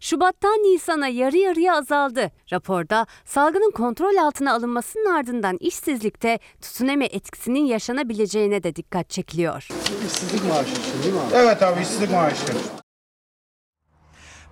Şubat'tan 0.00 0.52
Nisan'a 0.58 1.08
yarı 1.08 1.36
yarıya 1.36 1.76
azaldı. 1.76 2.30
Raporda 2.52 3.06
salgının 3.24 3.70
kontrol 3.70 4.16
altına 4.16 4.52
alınmasının 4.54 5.14
ardından 5.14 5.56
işsizlikte 5.60 6.38
tsunami 6.60 7.04
etkisinin 7.04 7.64
yaşanabileceğine 7.64 8.62
de 8.62 8.76
dikkat 8.76 9.10
çekiliyor. 9.10 9.68
İşsizlik 10.06 10.44
maaşı 10.48 10.70
için 10.70 11.02
değil 11.02 11.14
mi 11.14 11.20
abi? 11.20 11.34
Evet 11.34 11.62
abi 11.62 11.82
işsizlik 11.82 12.10
maaşı. 12.12 12.46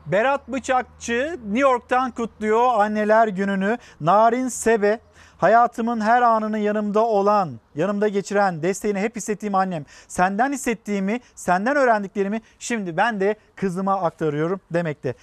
Berat 0.06 0.48
Bıçakçı 0.48 1.38
New 1.44 1.60
York'tan 1.60 2.10
kutluyor 2.10 2.80
anneler 2.80 3.28
gününü. 3.28 3.78
Narin 4.00 4.48
Sebe 4.48 5.00
hayatımın 5.40 6.00
her 6.00 6.22
anını 6.22 6.58
yanımda 6.58 7.06
olan, 7.06 7.50
yanımda 7.74 8.08
geçiren, 8.08 8.62
desteğini 8.62 9.00
hep 9.00 9.16
hissettiğim 9.16 9.54
annem. 9.54 9.84
Senden 10.08 10.52
hissettiğimi, 10.52 11.20
senden 11.34 11.76
öğrendiklerimi 11.76 12.40
şimdi 12.58 12.96
ben 12.96 13.20
de 13.20 13.34
kızıma 13.56 14.00
aktarıyorum 14.00 14.60
demekte. 14.70 15.14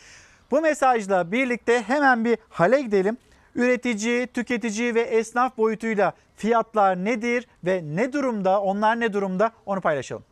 Bu 0.52 0.62
mesajla 0.62 1.32
birlikte 1.32 1.82
hemen 1.82 2.26
bir 2.26 2.38
hale 2.50 2.82
gidelim. 2.82 3.18
Üretici, 3.56 4.28
tüketici 4.28 4.96
ve 4.96 5.02
esnaf 5.02 5.58
boyutuyla 5.58 6.14
fiyatlar 6.36 6.96
nedir 7.06 7.48
ve 7.66 7.82
ne 7.84 8.14
durumda, 8.14 8.62
onlar 8.62 9.00
ne 9.00 9.14
durumda 9.14 9.52
onu 9.66 9.82
paylaşalım. 9.82 10.24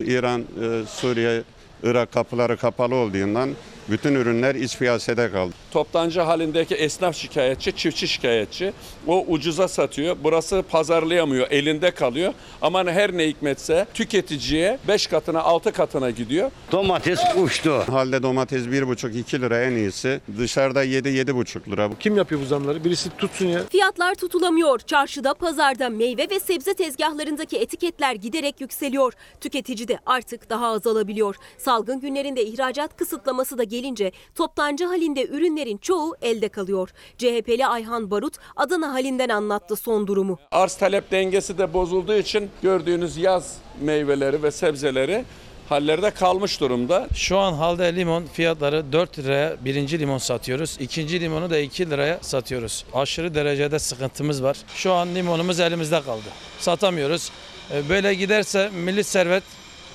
İran, 0.00 0.40
e, 0.40 0.86
Suriye, 0.86 1.42
Irak 1.82 2.12
kapıları 2.12 2.56
kapalı 2.56 2.94
olduğundan 2.94 3.50
bütün 3.90 4.14
ürünler 4.14 4.54
iç 4.54 4.78
piyasada 4.78 5.32
kaldı. 5.32 5.54
Toptancı 5.70 6.20
halindeki 6.20 6.74
esnaf 6.74 7.16
şikayetçi, 7.16 7.76
çiftçi 7.76 8.08
şikayetçi. 8.08 8.72
O 9.06 9.24
ucuza 9.28 9.68
satıyor. 9.68 10.16
Burası 10.24 10.64
pazarlayamıyor, 10.70 11.50
elinde 11.50 11.90
kalıyor. 11.90 12.32
Ama 12.62 12.84
her 12.84 13.12
ne 13.16 13.26
hikmetse 13.28 13.86
tüketiciye 13.94 14.78
5 14.88 15.06
katına 15.06 15.42
6 15.42 15.72
katına 15.72 16.10
gidiyor. 16.10 16.50
Domates 16.72 17.20
uçtu. 17.36 17.84
Halde 17.88 18.22
domates 18.22 18.62
1,5-2 18.62 19.40
lira 19.40 19.62
en 19.62 19.72
iyisi. 19.72 20.20
Dışarıda 20.38 20.84
7-7,5 20.84 21.70
lira. 21.70 21.90
Kim 22.00 22.16
yapıyor 22.16 22.40
bu 22.40 22.44
zamları? 22.44 22.84
Birisi 22.84 23.10
tutsun 23.10 23.46
ya. 23.46 23.60
Fiyatlar 23.70 24.14
tutulamıyor. 24.14 24.78
Çarşıda, 24.78 25.34
pazarda 25.34 25.88
meyve 25.88 26.30
ve 26.30 26.40
sebze 26.40 26.74
tezgahlarındaki 26.74 27.56
etiketler 27.56 28.14
giderek 28.14 28.60
yükseliyor. 28.60 29.12
Tüketici 29.40 29.88
de 29.88 29.98
artık 30.06 30.50
daha 30.50 30.66
azalabiliyor. 30.66 31.36
Salgın 31.58 32.00
günlerinde 32.00 32.44
ihracat 32.44 32.96
kısıtlaması 32.96 33.58
da 33.58 33.64
gelince 33.80 34.12
toptancı 34.34 34.84
halinde 34.86 35.26
ürünlerin 35.26 35.78
çoğu 35.78 36.16
elde 36.22 36.48
kalıyor. 36.48 36.88
CHP'li 37.18 37.66
Ayhan 37.66 38.10
Barut 38.10 38.34
Adana 38.56 38.92
halinden 38.92 39.28
anlattı 39.28 39.76
son 39.76 40.06
durumu. 40.06 40.38
Arz 40.50 40.74
talep 40.76 41.10
dengesi 41.10 41.58
de 41.58 41.72
bozulduğu 41.74 42.14
için 42.14 42.50
gördüğünüz 42.62 43.16
yaz 43.16 43.56
meyveleri 43.80 44.42
ve 44.42 44.50
sebzeleri 44.50 45.24
hallerde 45.68 46.10
kalmış 46.10 46.60
durumda. 46.60 47.08
Şu 47.14 47.38
an 47.38 47.52
halde 47.52 47.96
limon 47.96 48.24
fiyatları 48.32 48.92
4 48.92 49.18
liraya 49.18 49.56
birinci 49.64 49.98
limon 49.98 50.18
satıyoruz. 50.18 50.76
İkinci 50.80 51.20
limonu 51.20 51.50
da 51.50 51.58
2 51.58 51.90
liraya 51.90 52.18
satıyoruz. 52.22 52.84
Aşırı 52.94 53.34
derecede 53.34 53.78
sıkıntımız 53.78 54.42
var. 54.42 54.56
Şu 54.74 54.92
an 54.92 55.14
limonumuz 55.14 55.60
elimizde 55.60 56.02
kaldı. 56.02 56.28
Satamıyoruz. 56.58 57.30
E, 57.74 57.88
Böyle 57.88 58.14
giderse 58.14 58.70
milli 58.84 59.04
servet 59.04 59.42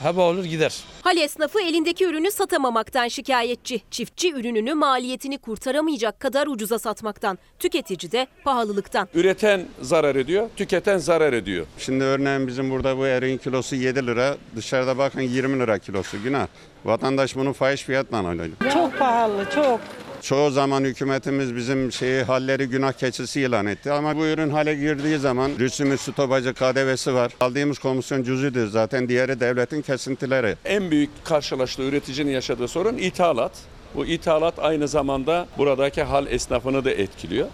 heba 0.03 0.21
olur 0.21 0.45
gider. 0.45 0.75
Hal 1.01 1.17
esnafı 1.17 1.61
elindeki 1.61 2.05
ürünü 2.05 2.31
satamamaktan 2.31 3.07
şikayetçi. 3.07 3.81
Çiftçi 3.91 4.33
ürününü 4.33 4.73
maliyetini 4.73 5.37
kurtaramayacak 5.37 6.19
kadar 6.19 6.47
ucuza 6.47 6.79
satmaktan. 6.79 7.37
Tüketici 7.59 8.11
de 8.11 8.27
pahalılıktan. 8.43 9.07
Üreten 9.13 9.65
zarar 9.81 10.15
ediyor, 10.15 10.49
tüketen 10.55 10.97
zarar 10.97 11.33
ediyor. 11.33 11.65
Şimdi 11.77 12.03
örneğin 12.03 12.47
bizim 12.47 12.69
burada 12.71 12.97
bu 12.97 13.05
eriğin 13.07 13.37
kilosu 13.37 13.75
7 13.75 14.07
lira. 14.07 14.37
Dışarıda 14.55 14.97
bakın 14.97 15.21
20 15.21 15.59
lira 15.59 15.79
kilosu 15.79 16.23
günah. 16.23 16.47
Vatandaş 16.85 17.35
bunu 17.35 17.53
fahiş 17.53 17.83
fiyatla 17.83 18.17
alıyor. 18.17 18.47
Çok 18.73 18.99
pahalı, 18.99 19.45
çok. 19.55 19.79
Çoğu 20.23 20.51
zaman 20.51 20.83
hükümetimiz 20.83 21.55
bizim 21.55 21.91
şeyi 21.91 22.23
halleri 22.23 22.65
günah 22.69 22.93
keçisi 22.93 23.41
ilan 23.41 23.65
etti 23.65 23.91
ama 23.91 24.17
bu 24.17 24.25
ürün 24.25 24.49
hale 24.49 24.75
girdiği 24.75 25.17
zaman 25.17 25.51
rüsümü, 25.59 25.97
stopajı, 25.97 26.53
KDV'si 26.53 27.13
var. 27.13 27.31
Aldığımız 27.41 27.79
komisyon 27.79 28.23
cüzüdür 28.23 28.67
zaten 28.67 29.09
diğeri 29.09 29.39
devletin 29.39 29.81
kesintileri. 29.81 30.55
En 30.65 30.91
büyük 30.91 31.09
karşılaştığı 31.23 31.83
üreticinin 31.83 32.31
yaşadığı 32.31 32.67
sorun 32.67 32.97
ithalat. 32.97 33.51
Bu 33.95 34.05
ithalat 34.05 34.53
aynı 34.59 34.87
zamanda 34.87 35.47
buradaki 35.57 36.03
hal 36.03 36.27
esnafını 36.27 36.85
da 36.85 36.91
etkiliyor. 36.91 37.47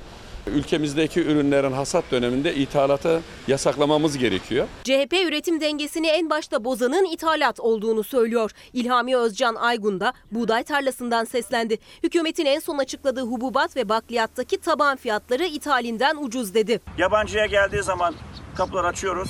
Ülkemizdeki 0.47 1.21
ürünlerin 1.21 1.71
hasat 1.71 2.03
döneminde 2.11 2.55
ithalatı 2.55 3.21
yasaklamamız 3.47 4.17
gerekiyor. 4.17 4.67
CHP 4.83 5.13
üretim 5.27 5.61
dengesini 5.61 6.07
en 6.07 6.29
başta 6.29 6.63
bozanın 6.63 7.05
ithalat 7.05 7.59
olduğunu 7.59 8.03
söylüyor. 8.03 8.51
İlhami 8.73 9.17
Özcan 9.17 9.55
Aygun 9.55 9.99
da 9.99 10.13
buğday 10.31 10.63
tarlasından 10.63 11.25
seslendi. 11.25 11.77
Hükümetin 12.03 12.45
en 12.45 12.59
son 12.59 12.77
açıkladığı 12.77 13.23
hububat 13.23 13.75
ve 13.75 13.89
bakliyattaki 13.89 14.57
taban 14.57 14.97
fiyatları 14.97 15.45
ithalinden 15.45 16.15
ucuz 16.19 16.53
dedi. 16.53 16.81
Yabancıya 16.97 17.45
geldiği 17.45 17.83
zaman 17.83 18.13
kapıları 18.55 18.87
açıyoruz. 18.87 19.29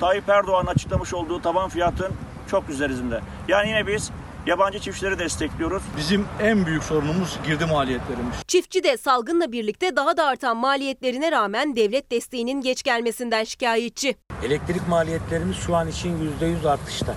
Tayyip 0.00 0.28
Erdoğan 0.28 0.66
açıklamış 0.66 1.14
olduğu 1.14 1.42
taban 1.42 1.68
fiyatın 1.68 2.12
çok 2.50 2.70
üzerinde. 2.70 3.20
Yani 3.48 3.68
yine 3.68 3.86
biz 3.86 4.10
yabancı 4.48 4.78
çiftçileri 4.78 5.18
destekliyoruz. 5.18 5.82
Bizim 5.96 6.26
en 6.42 6.66
büyük 6.66 6.84
sorunumuz 6.84 7.38
girdi 7.46 7.66
maliyetlerimiz. 7.66 8.34
Çiftçi 8.46 8.84
de 8.84 8.96
salgınla 8.96 9.52
birlikte 9.52 9.96
daha 9.96 10.16
da 10.16 10.26
artan 10.26 10.56
maliyetlerine 10.56 11.32
rağmen 11.32 11.76
devlet 11.76 12.10
desteğinin 12.10 12.60
geç 12.60 12.82
gelmesinden 12.82 13.44
şikayetçi. 13.44 14.16
Elektrik 14.44 14.88
maliyetlerimiz 14.88 15.56
şu 15.56 15.76
an 15.76 15.88
için 15.88 16.32
%100 16.40 16.68
artışta. 16.68 17.14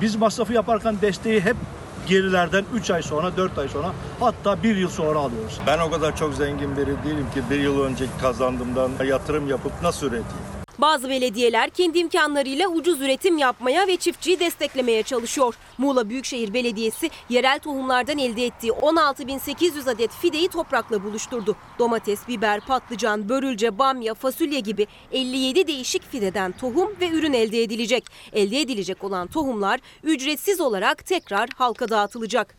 Biz 0.00 0.16
masrafı 0.16 0.52
yaparken 0.52 0.96
desteği 1.02 1.40
hep 1.40 1.56
gerilerden 2.06 2.64
3 2.74 2.90
ay 2.90 3.02
sonra, 3.02 3.36
4 3.36 3.58
ay 3.58 3.68
sonra 3.68 3.92
hatta 4.20 4.62
1 4.62 4.76
yıl 4.76 4.88
sonra 4.88 5.18
alıyoruz. 5.18 5.58
Ben 5.66 5.78
o 5.78 5.90
kadar 5.90 6.16
çok 6.16 6.34
zengin 6.34 6.76
biri 6.76 6.86
değilim 6.86 7.26
ki 7.34 7.42
bir 7.50 7.60
yıl 7.60 7.82
önce 7.82 8.04
kazandığımdan 8.20 8.90
yatırım 9.04 9.48
yapıp 9.48 9.72
nasıl 9.82 10.06
üreteyim? 10.06 10.61
Bazı 10.82 11.08
belediyeler 11.08 11.70
kendi 11.70 11.98
imkanlarıyla 11.98 12.68
ucuz 12.68 13.00
üretim 13.00 13.38
yapmaya 13.38 13.86
ve 13.86 13.96
çiftçiyi 13.96 14.40
desteklemeye 14.40 15.02
çalışıyor. 15.02 15.54
Muğla 15.78 16.08
Büyükşehir 16.08 16.54
Belediyesi 16.54 17.10
yerel 17.28 17.58
tohumlardan 17.58 18.18
elde 18.18 18.46
ettiği 18.46 18.72
16.800 18.72 19.90
adet 19.90 20.10
fideyi 20.10 20.48
toprakla 20.48 21.04
buluşturdu. 21.04 21.56
Domates, 21.78 22.28
biber, 22.28 22.60
patlıcan, 22.60 23.28
börülce, 23.28 23.78
bamya, 23.78 24.14
fasulye 24.14 24.60
gibi 24.60 24.86
57 25.12 25.66
değişik 25.66 26.10
fideden 26.10 26.52
tohum 26.52 26.90
ve 27.00 27.08
ürün 27.08 27.32
elde 27.32 27.62
edilecek. 27.62 28.04
Elde 28.32 28.60
edilecek 28.60 29.04
olan 29.04 29.26
tohumlar 29.26 29.80
ücretsiz 30.02 30.60
olarak 30.60 31.06
tekrar 31.06 31.48
halka 31.56 31.88
dağıtılacak. 31.88 32.56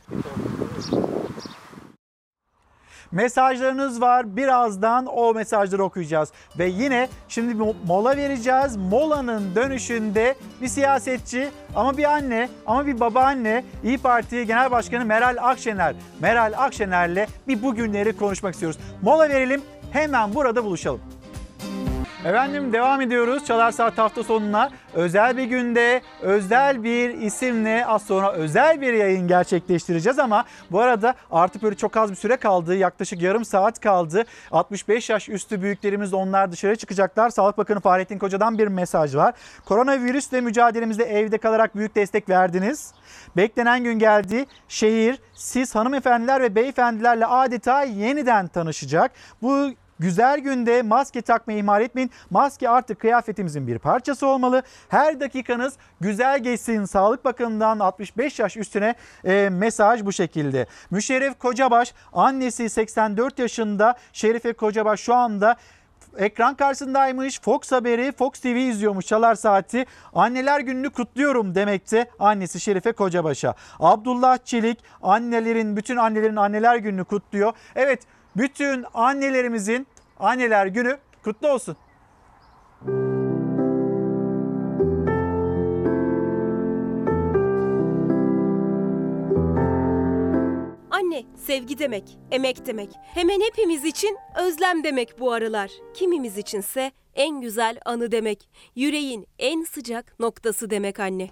Mesajlarınız 3.13 4.01
var. 4.01 4.35
Birazdan 4.35 5.05
o 5.05 5.33
mesajları 5.33 5.83
okuyacağız. 5.83 6.31
Ve 6.59 6.65
yine 6.65 7.09
şimdi 7.27 7.73
mola 7.87 8.17
vereceğiz. 8.17 8.75
Molanın 8.77 9.55
dönüşünde 9.55 10.35
bir 10.61 10.67
siyasetçi 10.67 11.49
ama 11.75 11.97
bir 11.97 12.03
anne 12.03 12.49
ama 12.65 12.87
bir 12.87 12.99
babaanne 12.99 13.63
İyi 13.83 13.97
Parti 13.97 14.45
Genel 14.47 14.71
Başkanı 14.71 15.05
Meral 15.05 15.37
Akşener. 15.41 15.95
Meral 16.19 16.53
Akşener'le 16.57 17.27
bir 17.47 17.61
bugünleri 17.61 18.17
konuşmak 18.17 18.53
istiyoruz. 18.53 18.79
Mola 19.01 19.29
verelim. 19.29 19.61
Hemen 19.91 20.35
burada 20.35 20.63
buluşalım. 20.63 21.01
Efendim 22.25 22.73
devam 22.73 23.01
ediyoruz 23.01 23.45
Çalar 23.45 23.71
Saat 23.71 23.97
hafta 23.97 24.23
sonuna. 24.23 24.69
Özel 24.93 25.37
bir 25.37 25.43
günde 25.43 26.01
özel 26.21 26.83
bir 26.83 27.09
isimle 27.09 27.85
az 27.85 28.01
sonra 28.01 28.31
özel 28.31 28.81
bir 28.81 28.93
yayın 28.93 29.27
gerçekleştireceğiz 29.27 30.19
ama 30.19 30.45
bu 30.71 30.79
arada 30.79 31.15
artık 31.31 31.63
böyle 31.63 31.75
çok 31.75 31.97
az 31.97 32.11
bir 32.11 32.15
süre 32.15 32.37
kaldı. 32.37 32.75
Yaklaşık 32.75 33.21
yarım 33.21 33.45
saat 33.45 33.79
kaldı. 33.79 34.23
65 34.51 35.09
yaş 35.09 35.29
üstü 35.29 35.61
büyüklerimiz 35.61 36.13
onlar 36.13 36.51
dışarı 36.51 36.75
çıkacaklar. 36.75 37.29
Sağlık 37.29 37.57
Bakanı 37.57 37.79
Fahrettin 37.79 38.17
Koca'dan 38.19 38.57
bir 38.57 38.67
mesaj 38.67 39.15
var. 39.15 39.33
Koronavirüsle 39.65 40.41
mücadelemizde 40.41 41.03
evde 41.03 41.37
kalarak 41.37 41.75
büyük 41.75 41.95
destek 41.95 42.29
verdiniz. 42.29 42.93
Beklenen 43.37 43.83
gün 43.83 43.99
geldi. 43.99 44.45
Şehir 44.67 45.19
siz 45.33 45.75
hanımefendiler 45.75 46.41
ve 46.41 46.55
beyefendilerle 46.55 47.25
adeta 47.25 47.83
yeniden 47.83 48.47
tanışacak. 48.47 49.11
Bu 49.41 49.69
Güzel 50.03 50.39
günde 50.39 50.81
maske 50.81 51.21
takmayı 51.21 51.59
ihmal 51.59 51.81
etmeyin. 51.81 52.11
Maske 52.29 52.69
artık 52.69 52.99
kıyafetimizin 52.99 53.67
bir 53.67 53.79
parçası 53.79 54.27
olmalı. 54.27 54.63
Her 54.89 55.19
dakikanız 55.19 55.73
güzel 56.01 56.43
geçsin. 56.43 56.85
Sağlık 56.85 57.25
Bakanı'ndan 57.25 57.79
65 57.79 58.39
yaş 58.39 58.57
üstüne 58.57 58.95
e, 59.25 59.49
mesaj 59.49 60.05
bu 60.05 60.11
şekilde. 60.11 60.67
Müşerref 60.91 61.39
Kocabaş 61.39 61.93
annesi 62.13 62.69
84 62.69 63.39
yaşında. 63.39 63.95
Şerife 64.13 64.53
Kocabaş 64.53 64.99
şu 64.99 65.13
anda 65.13 65.55
ekran 66.17 66.55
karşısındaymış. 66.55 67.41
Fox 67.41 67.71
Haberi, 67.71 68.11
Fox 68.11 68.31
TV 68.31 68.47
izliyormuş 68.47 69.05
Çalar 69.05 69.35
Saati. 69.35 69.85
Anneler 70.13 70.59
gününü 70.59 70.89
kutluyorum 70.89 71.55
demekte 71.55 72.09
annesi 72.19 72.59
Şerife 72.59 72.91
Kocabaş'a. 72.91 73.55
Abdullah 73.79 74.37
Çelik 74.45 74.79
annelerin, 75.01 75.77
bütün 75.77 75.97
annelerin 75.97 76.35
anneler 76.35 76.75
gününü 76.75 77.05
kutluyor. 77.05 77.53
Evet 77.75 77.99
bütün 78.35 78.85
annelerimizin 78.93 79.87
anneler 80.27 80.65
günü 80.67 80.97
kutlu 81.23 81.47
olsun. 81.47 81.77
Anne 90.91 91.23
sevgi 91.45 91.79
demek, 91.79 92.17
emek 92.31 92.65
demek. 92.65 92.89
Hemen 93.13 93.41
hepimiz 93.41 93.85
için 93.85 94.17
özlem 94.37 94.83
demek 94.83 95.19
bu 95.19 95.31
aralar. 95.31 95.71
Kimimiz 95.93 96.37
içinse 96.37 96.91
en 97.15 97.41
güzel 97.41 97.79
anı 97.85 98.11
demek. 98.11 98.49
Yüreğin 98.75 99.27
en 99.39 99.63
sıcak 99.63 100.19
noktası 100.19 100.69
demek 100.69 100.99
anne. 100.99 101.29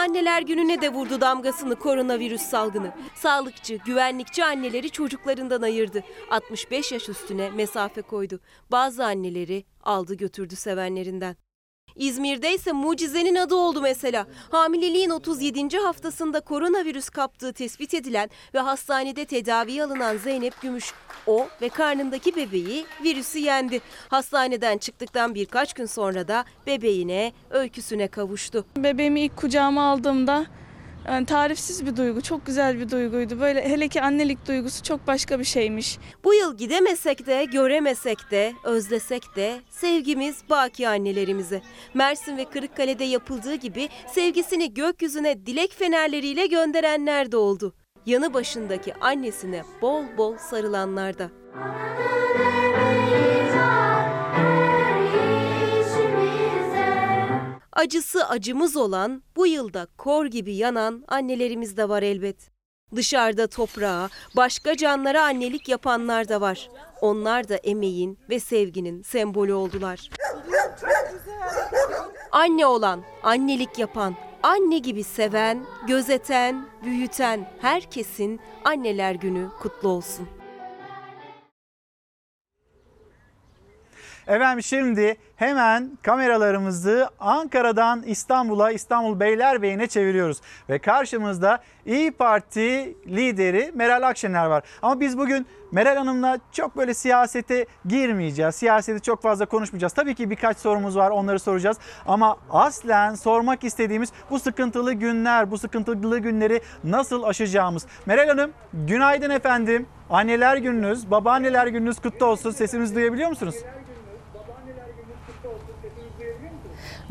Anneler 0.00 0.42
gününe 0.42 0.80
de 0.80 0.92
vurdu 0.92 1.20
damgasını 1.20 1.76
koronavirüs 1.76 2.42
salgını. 2.42 2.92
Sağlıkçı, 3.14 3.74
güvenlikçi 3.74 4.44
anneleri 4.44 4.90
çocuklarından 4.90 5.62
ayırdı. 5.62 6.04
65 6.30 6.92
yaş 6.92 7.08
üstüne 7.08 7.50
mesafe 7.50 8.02
koydu. 8.02 8.40
Bazı 8.70 9.04
anneleri 9.04 9.64
aldı 9.82 10.14
götürdü 10.14 10.56
sevenlerinden. 10.56 11.36
İzmir'de 11.96 12.54
ise 12.54 12.72
mucizenin 12.72 13.34
adı 13.34 13.54
oldu 13.54 13.80
mesela. 13.80 14.26
Hamileliğin 14.50 15.10
37. 15.10 15.78
haftasında 15.78 16.40
koronavirüs 16.40 17.08
kaptığı 17.08 17.52
tespit 17.52 17.94
edilen 17.94 18.30
ve 18.54 18.58
hastanede 18.58 19.24
tedaviye 19.24 19.84
alınan 19.84 20.16
Zeynep 20.16 20.60
Gümüş. 20.62 20.92
O 21.26 21.48
ve 21.62 21.68
karnındaki 21.68 22.36
bebeği 22.36 22.84
virüsü 23.04 23.38
yendi. 23.38 23.80
Hastaneden 24.08 24.78
çıktıktan 24.78 25.34
birkaç 25.34 25.72
gün 25.72 25.86
sonra 25.86 26.28
da 26.28 26.44
bebeğine, 26.66 27.32
öyküsüne 27.50 28.08
kavuştu. 28.08 28.66
Bebeğimi 28.76 29.20
ilk 29.20 29.36
kucağıma 29.36 29.90
aldığımda 29.90 30.46
yani 31.06 31.26
tarifsiz 31.26 31.86
bir 31.86 31.96
duygu, 31.96 32.20
çok 32.20 32.46
güzel 32.46 32.80
bir 32.80 32.90
duyguydu. 32.90 33.40
Böyle 33.40 33.68
hele 33.68 33.88
ki 33.88 34.02
annelik 34.02 34.48
duygusu 34.48 34.82
çok 34.82 35.06
başka 35.06 35.38
bir 35.38 35.44
şeymiş. 35.44 35.98
Bu 36.24 36.34
yıl 36.34 36.56
gidemesek 36.56 37.26
de, 37.26 37.44
göremesek 37.44 38.18
de, 38.30 38.52
özlesek 38.64 39.36
de 39.36 39.60
sevgimiz 39.70 40.42
baki 40.50 40.88
annelerimize. 40.88 41.62
Mersin 41.94 42.36
ve 42.36 42.44
Kırıkkale'de 42.44 43.04
yapıldığı 43.04 43.54
gibi 43.54 43.88
sevgisini 44.14 44.74
gökyüzüne 44.74 45.46
dilek 45.46 45.72
fenerleriyle 45.72 46.46
gönderenler 46.46 47.32
de 47.32 47.36
oldu. 47.36 47.74
Yanı 48.06 48.34
başındaki 48.34 48.94
annesine 48.94 49.62
bol 49.82 50.04
bol 50.18 50.36
sarılanlar 50.36 51.18
da. 51.18 51.30
Acısı 57.80 58.28
acımız 58.28 58.76
olan, 58.76 59.22
bu 59.36 59.46
yılda 59.46 59.86
kor 59.98 60.26
gibi 60.26 60.54
yanan 60.54 61.04
annelerimiz 61.08 61.76
de 61.76 61.88
var 61.88 62.02
elbet. 62.02 62.50
Dışarıda 62.96 63.46
toprağa, 63.46 64.08
başka 64.36 64.76
canlara 64.76 65.24
annelik 65.24 65.68
yapanlar 65.68 66.28
da 66.28 66.40
var. 66.40 66.70
Onlar 67.00 67.48
da 67.48 67.56
emeğin 67.56 68.18
ve 68.30 68.40
sevginin 68.40 69.02
sembolü 69.02 69.52
oldular. 69.52 70.10
Anne 72.32 72.66
olan, 72.66 73.02
annelik 73.22 73.78
yapan, 73.78 74.14
anne 74.42 74.78
gibi 74.78 75.04
seven, 75.04 75.66
gözeten, 75.86 76.66
büyüten 76.84 77.50
herkesin 77.60 78.40
anneler 78.64 79.14
günü 79.14 79.48
kutlu 79.60 79.88
olsun. 79.88 80.39
Efendim 84.30 84.62
şimdi 84.62 85.16
hemen 85.36 85.98
kameralarımızı 86.02 87.08
Ankara'dan 87.20 88.02
İstanbul'a, 88.02 88.70
İstanbul 88.70 89.20
Beylerbeyi'ne 89.20 89.86
çeviriyoruz. 89.86 90.40
Ve 90.68 90.78
karşımızda 90.78 91.58
İyi 91.86 92.12
Parti 92.12 92.96
lideri 93.06 93.72
Meral 93.74 94.02
Akşener 94.08 94.46
var. 94.46 94.62
Ama 94.82 95.00
biz 95.00 95.18
bugün 95.18 95.46
Meral 95.72 95.96
Hanım'la 95.96 96.38
çok 96.52 96.76
böyle 96.76 96.94
siyasete 96.94 97.66
girmeyeceğiz. 97.86 98.54
Siyaseti 98.54 99.02
çok 99.02 99.22
fazla 99.22 99.46
konuşmayacağız. 99.46 99.92
Tabii 99.92 100.14
ki 100.14 100.30
birkaç 100.30 100.58
sorumuz 100.58 100.96
var 100.96 101.10
onları 101.10 101.38
soracağız. 101.38 101.76
Ama 102.06 102.36
aslen 102.50 103.14
sormak 103.14 103.64
istediğimiz 103.64 104.12
bu 104.30 104.38
sıkıntılı 104.38 104.92
günler, 104.92 105.50
bu 105.50 105.58
sıkıntılı 105.58 106.18
günleri 106.18 106.60
nasıl 106.84 107.22
aşacağımız. 107.22 107.86
Meral 108.06 108.28
Hanım 108.28 108.50
günaydın 108.72 109.30
efendim. 109.30 109.86
Anneler 110.10 110.56
gününüz, 110.56 111.10
babaanneler 111.10 111.66
gününüz 111.66 112.00
kutlu 112.00 112.26
olsun. 112.26 112.50
Sesimizi 112.50 112.94
duyabiliyor 112.94 113.28
musunuz? 113.28 113.54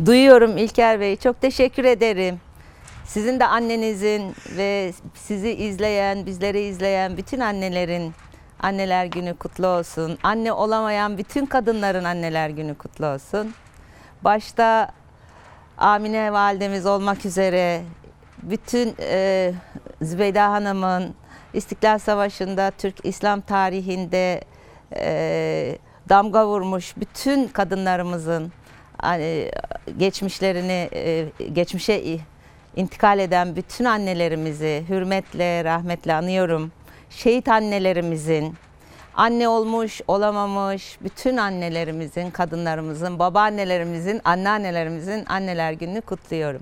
Duyuyorum 0.06 0.58
İlker 0.58 1.00
Bey. 1.00 1.16
Çok 1.16 1.42
teşekkür 1.42 1.86
ederim. 1.86 2.40
Sizin 3.06 3.40
de 3.40 3.46
annenizin 3.46 4.36
ve 4.58 4.94
sizi 5.14 5.50
izleyen, 5.50 6.26
bizleri 6.26 6.62
izleyen 6.62 7.18
bütün 7.18 7.40
annelerin 7.40 8.14
anneler 8.60 9.06
günü 9.06 9.36
kutlu 9.36 9.68
olsun. 9.68 10.18
Anne 10.24 10.52
olamayan 10.52 11.18
bütün 11.18 11.46
kadınların 11.46 12.04
anneler 12.04 12.50
günü 12.50 12.76
kutlu 12.76 13.06
olsun. 13.06 13.54
Başta 14.22 14.92
Amine 15.78 16.34
validemiz 16.34 16.86
olmak 16.86 17.26
üzere 17.26 17.82
bütün 18.44 18.96
e, 19.00 19.52
Zübeyda 20.02 20.52
Hanım'ın 20.52 21.16
İstiklal 21.54 22.00
Savaşı'nda 22.00 22.72
Türk 22.78 23.06
İslam 23.06 23.42
tarihinde 23.42 24.42
e, 24.96 25.78
damga 26.10 26.48
vurmuş 26.48 26.98
bütün 26.98 27.48
kadınlarımızın 27.48 28.52
geçmişlerini 29.98 30.90
e, 30.94 31.26
geçmişe 31.54 32.20
intikal 32.76 33.20
eden 33.20 33.56
bütün 33.56 33.86
annelerimizi 33.86 34.84
hürmetle, 34.90 35.64
rahmetle 35.64 36.14
anıyorum. 36.14 36.72
Şehit 37.10 37.48
annelerimizin, 37.48 38.56
anne 39.16 39.48
olmuş, 39.48 40.02
olamamış 40.08 40.98
bütün 41.02 41.38
annelerimizin, 41.38 42.32
kadınlarımızın, 42.32 43.20
babaannelerimizin, 43.20 44.22
anneannelerimizin 44.24 45.26
anneler 45.26 45.72
gününü 45.72 46.02
kutluyorum. 46.02 46.62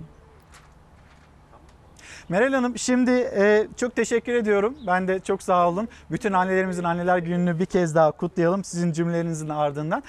Meral 2.29 2.53
Hanım 2.53 2.77
şimdi 2.77 3.11
e, 3.11 3.67
çok 3.77 3.95
teşekkür 3.95 4.33
ediyorum. 4.33 4.77
Ben 4.87 5.07
de 5.07 5.19
çok 5.19 5.43
sağ 5.43 5.69
olun. 5.69 5.87
Bütün 6.11 6.33
annelerimizin 6.33 6.83
anneler 6.83 7.17
gününü 7.17 7.59
bir 7.59 7.65
kez 7.65 7.95
daha 7.95 8.11
kutlayalım 8.11 8.63
sizin 8.63 8.91
cümlelerinizin 8.91 9.49
ardından. 9.49 10.03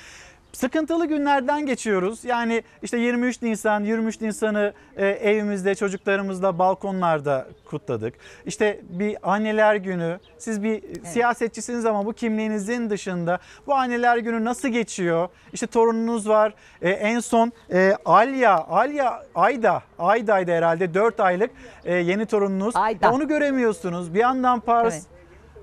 Sıkıntılı 0.59 1.07
günlerden 1.07 1.67
geçiyoruz. 1.67 2.25
Yani 2.25 2.63
işte 2.83 2.99
23 2.99 3.43
Nisan, 3.43 3.85
23 3.85 4.21
Nisan'ı 4.21 4.73
e, 4.97 5.07
evimizde, 5.07 5.75
çocuklarımızla, 5.75 6.59
balkonlarda 6.59 7.49
kutladık. 7.65 8.15
İşte 8.47 8.81
bir 8.89 9.33
anneler 9.33 9.75
günü. 9.75 10.21
Siz 10.39 10.63
bir 10.63 11.05
siyasetçisiniz 11.05 11.87
ama 11.87 12.07
bu 12.07 12.13
kimliğinizin 12.13 12.91
dışında 12.91 13.39
bu 13.67 13.75
anneler 13.75 14.19
günü 14.19 14.45
nasıl 14.45 14.69
geçiyor? 14.69 15.29
İşte 15.53 15.67
torununuz 15.67 16.29
var. 16.29 16.55
E, 16.83 16.91
en 16.91 17.21
son 17.21 17.53
e, 17.73 17.97
Alya, 18.05 18.57
Alya 18.57 19.23
Ayda, 19.35 19.83
Ayda'ydı 19.99 20.53
herhalde 20.53 20.95
4 20.95 21.21
aylık 21.21 21.51
e, 21.85 21.95
yeni 21.95 22.27
torununuz. 22.27 22.77
Ayda. 22.77 23.13
Onu 23.13 23.29
göremiyorsunuz. 23.29 24.15
Bir 24.15 24.21
yandan 24.21 24.61
Pars, 24.61 25.07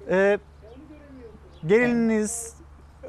e, 0.10 0.38
gelininiz, 1.66 2.55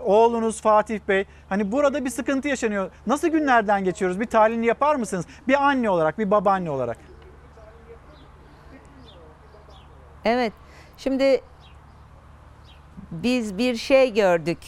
oğlunuz 0.06 0.60
Fatih 0.60 1.00
Bey. 1.08 1.24
Hani 1.48 1.72
burada 1.72 2.04
bir 2.04 2.10
sıkıntı 2.10 2.48
yaşanıyor. 2.48 2.90
Nasıl 3.06 3.28
günlerden 3.28 3.84
geçiyoruz? 3.84 4.20
Bir 4.20 4.26
tahlilini 4.26 4.66
yapar 4.66 4.96
mısınız? 4.96 5.26
Bir 5.48 5.68
anne 5.68 5.90
olarak, 5.90 6.18
bir 6.18 6.30
babaanne 6.30 6.70
olarak. 6.70 6.98
Evet. 10.24 10.52
Şimdi 10.96 11.40
biz 13.10 13.58
bir 13.58 13.76
şey 13.76 14.14
gördük 14.14 14.58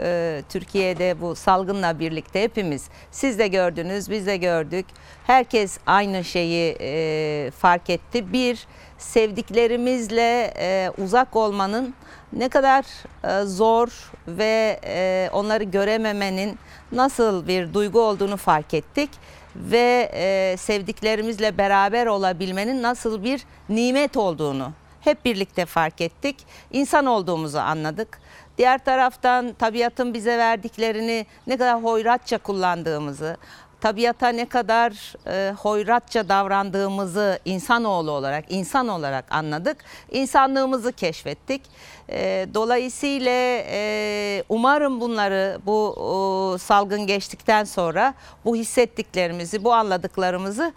e, 0.00 0.42
Türkiye'de 0.48 1.20
bu 1.20 1.34
salgınla 1.34 1.98
birlikte 1.98 2.42
hepimiz. 2.42 2.88
Siz 3.10 3.38
de 3.38 3.48
gördünüz, 3.48 4.10
biz 4.10 4.26
de 4.26 4.36
gördük. 4.36 4.86
Herkes 5.26 5.78
aynı 5.86 6.24
şeyi 6.24 6.76
e, 6.80 7.50
fark 7.50 7.90
etti. 7.90 8.32
Bir, 8.32 8.66
sevdiklerimizle 8.98 10.54
e, 10.58 10.90
uzak 10.98 11.36
olmanın 11.36 11.94
ne 12.32 12.48
kadar 12.48 12.84
e, 13.24 13.44
zor 13.44 14.12
ve 14.28 14.80
e, 14.84 15.30
onları 15.32 15.64
görememenin 15.64 16.58
nasıl 16.92 17.48
bir 17.48 17.74
duygu 17.74 18.00
olduğunu 18.00 18.36
fark 18.36 18.74
ettik 18.74 19.10
ve 19.56 20.10
e, 20.14 20.56
sevdiklerimizle 20.56 21.58
beraber 21.58 22.06
olabilmenin 22.06 22.82
nasıl 22.82 23.24
bir 23.24 23.44
nimet 23.68 24.16
olduğunu 24.16 24.72
hep 25.00 25.24
birlikte 25.24 25.66
fark 25.66 26.00
ettik. 26.00 26.36
İnsan 26.72 27.06
olduğumuzu 27.06 27.58
anladık. 27.58 28.20
Diğer 28.58 28.84
taraftan 28.84 29.52
tabiatın 29.52 30.14
bize 30.14 30.38
verdiklerini 30.38 31.26
ne 31.46 31.56
kadar 31.56 31.82
hoyratça 31.82 32.38
kullandığımızı, 32.38 33.36
tabiata 33.80 34.28
ne 34.28 34.44
kadar 34.44 35.14
e, 35.26 35.52
hoyratça 35.52 36.28
davrandığımızı 36.28 37.38
insanoğlu 37.44 38.10
olarak, 38.10 38.44
insan 38.48 38.88
olarak 38.88 39.32
anladık. 39.32 39.76
İnsanlığımızı 40.10 40.92
keşfettik. 40.92 41.62
E, 42.10 42.46
dolayısıyla 42.54 43.62
e, 43.66 44.44
umarım 44.48 45.00
bunları 45.00 45.58
bu 45.66 45.88
o, 45.96 46.58
salgın 46.58 47.06
geçtikten 47.06 47.64
sonra 47.64 48.14
bu 48.44 48.56
hissettiklerimizi, 48.56 49.64
bu 49.64 49.74
anladıklarımızı 49.74 50.72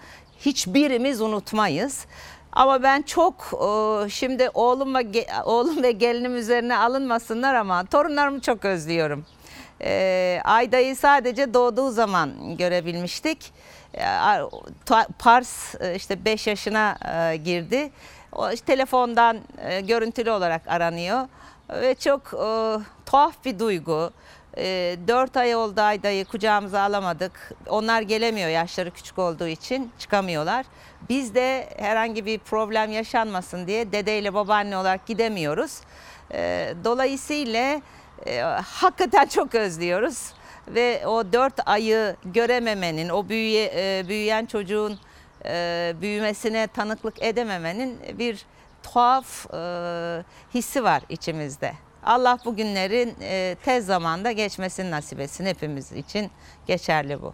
hiçbirimiz 0.45 1.21
unutmayız. 1.21 2.05
Ama 2.53 2.83
ben 2.83 3.01
çok 3.01 3.33
e, 3.53 4.09
şimdi 4.09 4.49
oğlum 4.53 4.95
ve 4.95 5.03
oğlum 5.45 5.83
ve 5.83 5.91
gelinim 5.91 6.35
üzerine 6.35 6.77
alınmasınlar 6.77 7.55
ama 7.55 7.85
torunlarımı 7.85 8.41
çok 8.41 8.65
özlüyorum. 8.65 9.25
E, 9.81 10.41
Ayda'yı 10.43 10.95
sadece 10.95 11.53
doğduğu 11.53 11.91
zaman 11.91 12.57
görebilmiştik. 12.57 13.53
E, 13.93 14.05
Pars 15.19 15.75
işte 15.95 16.25
5 16.25 16.47
yaşına 16.47 16.97
girdi. 17.35 17.91
O 18.31 18.51
işte 18.51 18.65
telefondan 18.65 19.37
e, 19.57 19.81
görüntülü 19.81 20.31
olarak 20.31 20.67
aranıyor 20.67 21.27
ve 21.69 21.95
çok 21.95 22.31
tuhaf 23.05 23.45
bir 23.45 23.59
duygu. 23.59 24.11
E, 24.57 24.97
4 25.07 25.37
ay 25.37 25.55
oldu 25.55 25.81
Ayda'yı 25.81 26.25
kucağımıza 26.25 26.81
alamadık. 26.81 27.51
Onlar 27.69 28.01
gelemiyor 28.01 28.49
yaşları 28.49 28.91
küçük 28.91 29.19
olduğu 29.19 29.47
için 29.47 29.91
çıkamıyorlar. 29.99 30.65
Biz 31.09 31.35
de 31.35 31.69
herhangi 31.77 32.25
bir 32.25 32.39
problem 32.39 32.91
yaşanmasın 32.91 33.67
diye 33.67 33.91
dedeyle 33.91 34.33
babaanne 34.33 34.77
olarak 34.77 35.05
gidemiyoruz. 35.05 35.81
E, 36.33 36.73
dolayısıyla 36.83 37.81
e, 38.25 38.39
hakikaten 38.65 39.25
çok 39.29 39.55
özlüyoruz 39.55 40.33
ve 40.67 41.07
o 41.07 41.33
dört 41.33 41.69
ayı 41.69 42.15
görememenin, 42.25 43.09
o 43.09 43.29
büyüye, 43.29 43.71
e, 43.75 44.07
büyüyen 44.07 44.45
çocuğun 44.45 44.99
e, 45.45 45.93
büyümesine 46.01 46.67
tanıklık 46.67 47.23
edememenin 47.23 47.99
bir 48.19 48.45
tuhaf 48.83 49.53
e, 49.53 50.23
hissi 50.53 50.83
var 50.83 51.01
içimizde. 51.09 51.73
Allah 52.03 52.37
bu 52.45 52.55
günlerin 52.55 53.15
e, 53.21 53.55
tez 53.65 53.85
zamanda 53.85 54.31
geçmesini 54.31 54.91
nasip 54.91 55.19
etsin 55.19 55.45
hepimiz 55.45 55.91
için 55.91 56.31
geçerli 56.67 57.21
bu. 57.21 57.33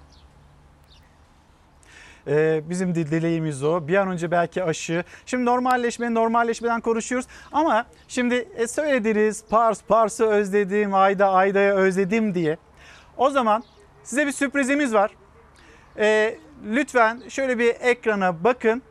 Ee, 2.27 2.61
bizim 2.69 2.95
de 2.95 3.07
dileğimiz 3.07 3.63
o. 3.63 3.87
Bir 3.87 3.95
an 3.95 4.07
önce 4.07 4.31
belki 4.31 4.63
aşı. 4.63 5.03
Şimdi 5.25 5.45
normalleşme, 5.45 6.13
normalleşmeden 6.13 6.81
konuşuyoruz. 6.81 7.27
Ama 7.51 7.85
şimdi 8.07 8.35
e, 8.35 8.67
söylediniz 8.67 9.43
Pars, 9.49 9.81
Pars'ı 9.83 10.25
özledim, 10.25 10.93
Ayda, 10.93 11.31
Ayda'yı 11.31 11.71
özledim 11.71 12.35
diye. 12.35 12.57
O 13.17 13.29
zaman 13.29 13.63
size 14.03 14.27
bir 14.27 14.31
sürprizimiz 14.31 14.93
var. 14.93 15.11
Ee, 15.97 16.37
lütfen 16.65 17.23
şöyle 17.29 17.59
bir 17.59 17.75
ekrana 17.79 18.43
bakın. 18.43 18.81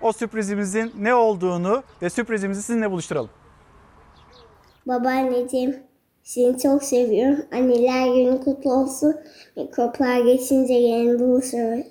O 0.00 0.12
sürprizimizin 0.12 0.92
ne 0.98 1.14
olduğunu 1.14 1.82
ve 2.02 2.10
sürprizimizi 2.10 2.62
sizinle 2.62 2.90
buluşturalım. 2.90 3.30
Babaanneciğim 4.86 5.76
seni 6.22 6.58
çok 6.58 6.84
seviyorum. 6.84 7.44
Anneler 7.52 8.14
günü 8.14 8.40
kutlu 8.40 8.72
olsun. 8.72 9.16
Mikroplar 9.56 10.20
geçince 10.20 10.74
yine 10.74 11.18
buluşuruz. 11.18 11.86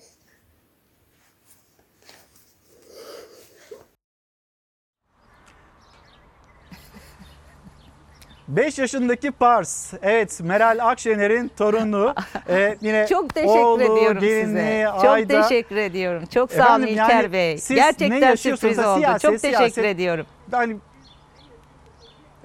Beş 8.47 8.79
yaşındaki 8.79 9.31
Pars. 9.31 9.93
Evet 10.01 10.39
Meral 10.43 10.77
Akşener'in 10.81 11.51
torunu. 11.57 12.15
Ee, 12.49 12.77
yine 12.81 13.07
Çok 13.07 13.33
teşekkür 13.35 13.59
oğlu, 13.59 13.81
ediyorum 13.83 14.19
gelini, 14.21 14.45
size. 14.45 14.85
Çok 15.01 15.05
Ayda. 15.05 15.41
teşekkür 15.41 15.75
ediyorum. 15.75 16.23
Çok 16.33 16.51
sağ 16.51 16.57
olun 16.63 16.65
Efendim, 16.83 16.87
İlker 16.87 17.21
yani 17.23 17.31
Bey. 17.33 17.57
siz 17.57 17.69
ne 17.69 17.75
Gerçekten 17.75 18.15
yaşıyorsunuz? 18.29 18.59
sürpriz 18.75 18.79
oldu. 18.87 18.97
Siyaset, 18.99 19.21
Çok 19.21 19.31
teşekkür 19.31 19.57
siyaset. 19.57 19.85
ediyorum. 19.85 20.25
Yani 20.51 20.77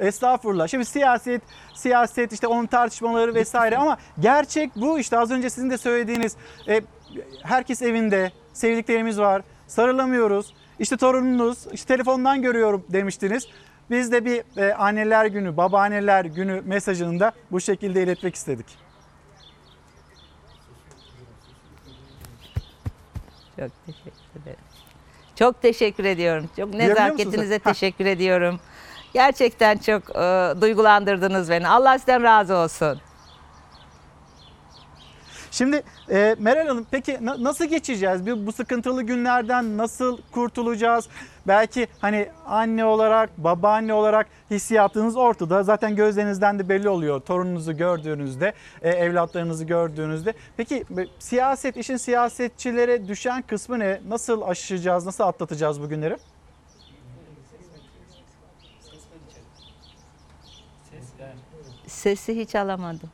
Estağfurullah. 0.00 0.68
Şimdi 0.68 0.84
siyaset, 0.84 1.42
siyaset 1.74 2.32
işte 2.32 2.46
onun 2.46 2.66
tartışmaları 2.66 3.34
vesaire 3.34 3.76
ama 3.76 3.96
gerçek 4.20 4.76
bu 4.76 4.98
işte 4.98 5.18
az 5.18 5.30
önce 5.30 5.50
sizin 5.50 5.70
de 5.70 5.78
söylediğiniz 5.78 6.36
e, 6.68 6.80
herkes 7.42 7.82
evinde, 7.82 8.32
sevdiklerimiz 8.52 9.18
var, 9.18 9.42
sarılamıyoruz. 9.66 10.54
İşte 10.78 10.96
torununuz, 10.96 11.66
işte 11.72 11.94
telefondan 11.94 12.42
görüyorum 12.42 12.84
demiştiniz. 12.88 13.46
Biz 13.90 14.12
de 14.12 14.24
bir 14.24 14.60
e, 14.60 14.74
anneler 14.74 15.26
günü, 15.26 15.56
babaanneler 15.56 16.24
günü 16.24 16.62
mesajını 16.64 17.20
da 17.20 17.32
bu 17.50 17.60
şekilde 17.60 18.02
iletmek 18.02 18.34
istedik. 18.34 18.66
Çok 23.58 23.70
teşekkür 23.86 24.42
ederim. 24.42 24.58
Çok 25.34 25.62
teşekkür 25.62 26.04
ediyorum. 26.04 26.50
Çok 26.56 26.74
nezaketinize 26.74 27.58
teşekkür 27.58 28.06
ediyorum. 28.06 28.60
Gerçekten 29.12 29.78
çok 29.78 30.16
e, 30.16 30.54
duygulandırdınız 30.60 31.50
beni. 31.50 31.68
Allah 31.68 31.98
sizden 31.98 32.22
razı 32.22 32.56
olsun. 32.56 33.00
Şimdi 35.50 35.82
e, 36.10 36.36
Meral 36.38 36.66
Hanım 36.66 36.86
peki 36.90 37.18
na- 37.20 37.44
nasıl 37.44 37.64
geçeceğiz? 37.64 38.26
Bu, 38.26 38.46
bu 38.46 38.52
sıkıntılı 38.52 39.02
günlerden 39.02 39.78
nasıl 39.78 40.18
kurtulacağız? 40.32 41.08
Belki 41.46 41.88
hani 42.00 42.28
anne 42.46 42.84
olarak, 42.84 43.38
babaanne 43.38 43.94
olarak 43.94 44.26
hissiyatınız 44.50 45.16
ortada. 45.16 45.62
Zaten 45.62 45.96
gözlerinizden 45.96 46.58
de 46.58 46.68
belli 46.68 46.88
oluyor. 46.88 47.20
Torununuzu 47.20 47.76
gördüğünüzde, 47.76 48.52
e, 48.82 48.90
evlatlarınızı 48.90 49.64
gördüğünüzde. 49.64 50.34
Peki 50.56 50.84
siyaset, 51.18 51.76
işin 51.76 51.96
siyasetçilere 51.96 53.08
düşen 53.08 53.42
kısmı 53.42 53.78
ne? 53.78 54.00
Nasıl 54.08 54.42
aşacağız, 54.42 55.06
nasıl 55.06 55.24
atlatacağız 55.24 55.82
bu 55.82 55.88
günleri? 55.88 56.16
Sesi 62.00 62.36
hiç 62.36 62.54
alamadım. 62.54 63.10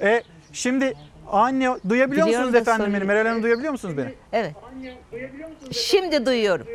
E, 0.00 0.22
şimdi 0.52 0.94
anne 1.30 1.68
duyabiliyor 1.88 2.26
Biliyorum 2.26 2.46
musunuz 2.46 2.54
da 2.54 2.58
efendim 2.58 2.86
beni? 2.86 2.94
soruyu- 2.94 3.06
Meral 3.06 3.26
Hanım 3.28 3.42
duyabiliyor 3.42 3.72
musunuz 3.72 3.96
beni? 3.96 4.14
Evet. 4.32 4.54
Şimdi 5.72 6.26
duyuyorum. 6.26 6.66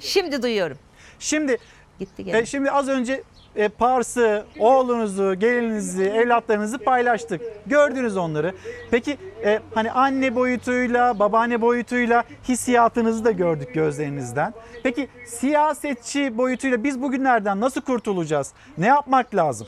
Şimdi 0.00 0.42
duyuyorum. 0.42 0.78
Şimdi 1.18 1.58
Gitti 1.98 2.22
E, 2.22 2.24
gene. 2.24 2.46
şimdi 2.46 2.70
az 2.70 2.88
önce 2.88 3.22
e, 3.56 3.68
Pars'ı, 3.68 4.46
oğlunuzu, 4.58 5.34
gelininizi, 5.34 6.04
evlatlarınızı 6.04 6.78
paylaştık. 6.78 7.40
Gördünüz 7.66 8.16
onları. 8.16 8.54
Peki 8.90 9.16
e, 9.44 9.60
hani 9.74 9.92
anne 9.92 10.34
boyutuyla, 10.34 11.18
babaanne 11.18 11.60
boyutuyla 11.60 12.24
hissiyatınızı 12.48 13.24
da 13.24 13.30
gördük 13.30 13.74
gözlerinizden. 13.74 14.54
Peki 14.82 15.08
siyasetçi 15.26 16.38
boyutuyla 16.38 16.84
biz 16.84 17.02
bugünlerden 17.02 17.60
nasıl 17.60 17.80
kurtulacağız? 17.80 18.52
Ne 18.78 18.86
yapmak 18.86 19.34
lazım? 19.34 19.66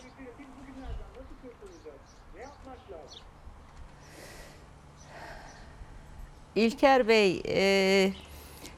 İlker 6.54 7.08
Bey, 7.08 7.42
e, 7.48 8.12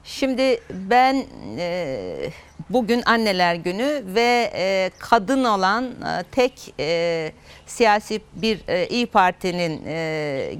şimdi 0.04 0.60
ben 0.70 1.24
e, 1.58 2.30
bugün 2.72 3.02
Anneler 3.06 3.54
Günü 3.54 4.02
ve 4.06 4.50
e, 4.54 4.90
kadın 4.98 5.44
olan 5.44 5.84
e, 5.84 6.22
tek 6.32 6.74
e, 6.80 7.32
siyasi 7.66 8.20
bir 8.34 8.68
e, 8.68 8.86
İyi 8.88 9.06
Parti'nin 9.06 9.84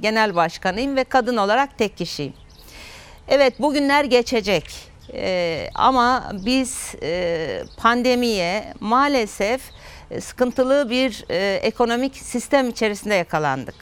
genel 0.01 0.35
başkanıyım 0.35 0.95
ve 0.95 1.03
kadın 1.03 1.37
olarak 1.37 1.77
tek 1.77 1.97
kişiyim. 1.97 2.33
Evet 3.27 3.59
bugünler 3.59 4.03
geçecek 4.03 4.93
ama 5.75 6.31
biz 6.45 6.95
pandemiye 7.77 8.73
maalesef 8.79 9.61
sıkıntılı 10.19 10.89
bir 10.89 11.25
ekonomik 11.61 12.15
sistem 12.15 12.69
içerisinde 12.69 13.15
yakalandık. 13.15 13.75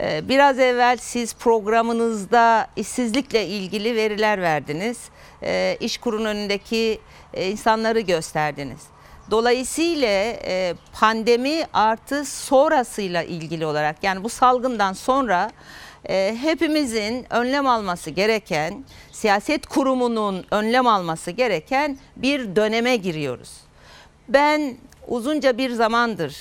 Biraz 0.00 0.58
evvel 0.58 0.96
siz 0.96 1.34
programınızda 1.34 2.66
işsizlikle 2.76 3.46
ilgili 3.46 3.96
veriler 3.96 4.42
verdiniz. 4.42 4.98
İşkurun 5.80 6.24
önündeki 6.24 7.00
insanları 7.46 8.00
gösterdiniz. 8.00 8.80
Dolayısıyla 9.30 10.08
e, 10.08 10.74
pandemi 11.00 11.64
artı 11.72 12.24
sonrasıyla 12.24 13.22
ilgili 13.22 13.66
olarak 13.66 13.96
yani 14.02 14.24
bu 14.24 14.28
salgından 14.28 14.92
sonra 14.92 15.50
e, 16.08 16.36
hepimizin 16.40 17.26
önlem 17.30 17.66
alması 17.66 18.10
gereken, 18.10 18.84
siyaset 19.12 19.66
kurumunun 19.66 20.46
önlem 20.50 20.86
alması 20.86 21.30
gereken 21.30 21.98
bir 22.16 22.56
döneme 22.56 22.96
giriyoruz. 22.96 23.50
Ben 24.28 24.76
uzunca 25.08 25.58
bir 25.58 25.70
zamandır 25.70 26.36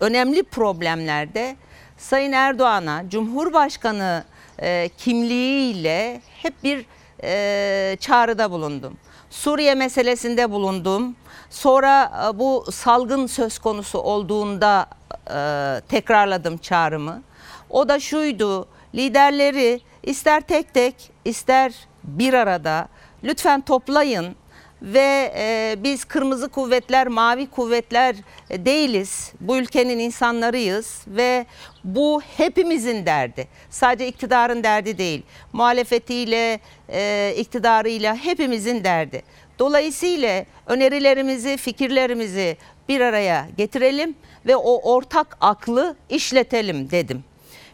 önemli 0.00 0.42
problemlerde 0.42 1.56
Sayın 1.98 2.32
Erdoğan'a 2.32 3.04
Cumhurbaşkanı 3.10 4.24
e, 4.62 4.90
kimliğiyle 4.98 6.20
hep 6.42 6.54
bir 6.64 6.86
e, 7.22 7.96
çağrıda 8.00 8.50
bulundum. 8.50 8.96
Suriye 9.34 9.74
meselesinde 9.74 10.50
bulundum. 10.50 11.16
Sonra 11.50 12.12
e, 12.28 12.38
bu 12.38 12.64
salgın 12.72 13.26
söz 13.26 13.58
konusu 13.58 13.98
olduğunda 13.98 14.86
e, 15.30 15.80
tekrarladım 15.88 16.56
çağrımı. 16.56 17.22
O 17.70 17.88
da 17.88 18.00
şuydu, 18.00 18.68
liderleri 18.94 19.80
ister 20.02 20.40
tek 20.40 20.74
tek 20.74 21.10
ister 21.24 21.74
bir 22.04 22.34
arada 22.34 22.88
lütfen 23.24 23.60
toplayın 23.60 24.36
ve 24.84 25.32
e, 25.36 25.76
biz 25.78 26.04
kırmızı 26.04 26.48
kuvvetler, 26.48 27.06
mavi 27.06 27.46
kuvvetler 27.46 28.16
e, 28.50 28.64
değiliz. 28.64 29.32
Bu 29.40 29.56
ülkenin 29.56 29.98
insanlarıyız 29.98 31.02
ve 31.06 31.46
bu 31.84 32.20
hepimizin 32.36 33.06
derdi. 33.06 33.48
Sadece 33.70 34.08
iktidarın 34.08 34.62
derdi 34.64 34.98
değil. 34.98 35.22
Muhalefetiyle, 35.52 36.60
e, 36.88 37.34
iktidarıyla 37.38 38.16
hepimizin 38.16 38.84
derdi. 38.84 39.22
Dolayısıyla 39.58 40.44
önerilerimizi, 40.66 41.56
fikirlerimizi 41.56 42.56
bir 42.88 43.00
araya 43.00 43.46
getirelim 43.56 44.14
ve 44.46 44.56
o 44.56 44.92
ortak 44.94 45.36
aklı 45.40 45.96
işletelim 46.08 46.90
dedim. 46.90 47.24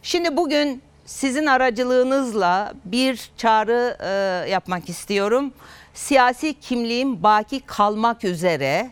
Şimdi 0.02 0.36
bugün 0.36 0.82
sizin 1.06 1.46
aracılığınızla 1.46 2.72
bir 2.84 3.30
çağrı 3.36 3.96
e, 4.00 4.50
yapmak 4.50 4.88
istiyorum. 4.88 5.52
Siyasi 5.94 6.60
kimliğim 6.60 7.22
baki 7.22 7.60
kalmak 7.60 8.24
üzere 8.24 8.90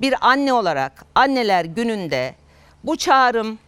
bir 0.00 0.14
anne 0.20 0.52
olarak 0.52 1.04
anneler 1.14 1.64
gününde 1.64 2.34
bu 2.84 2.96
çağrım 2.96 3.58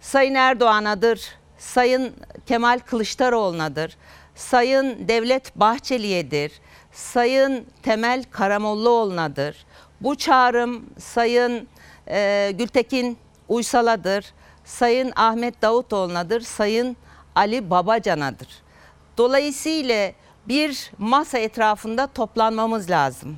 Sayın 0.00 0.34
Erdoğan'adır, 0.34 1.28
Sayın 1.58 2.14
Kemal 2.46 2.78
Kılıçdaroğlu'nadır, 2.78 3.96
Sayın 4.34 5.08
Devlet 5.08 5.56
Bahçeli'yedir, 5.56 6.52
Sayın 6.92 7.66
Temel 7.82 8.24
Karamollaoğlu'nadır. 8.30 9.66
Bu 10.00 10.16
çağrım 10.16 10.86
Sayın 10.98 11.68
e, 12.08 12.52
Gültekin 12.54 13.18
Uysal'adır, 13.48 14.32
Sayın 14.64 15.12
Ahmet 15.16 15.62
Davutoğlu'nadır, 15.62 16.40
Sayın 16.40 16.96
Ali 17.34 17.70
Babacan'adır. 17.70 18.48
Dolayısıyla 19.18 20.12
bir 20.48 20.92
masa 20.98 21.38
etrafında 21.38 22.06
toplanmamız 22.06 22.90
lazım. 22.90 23.36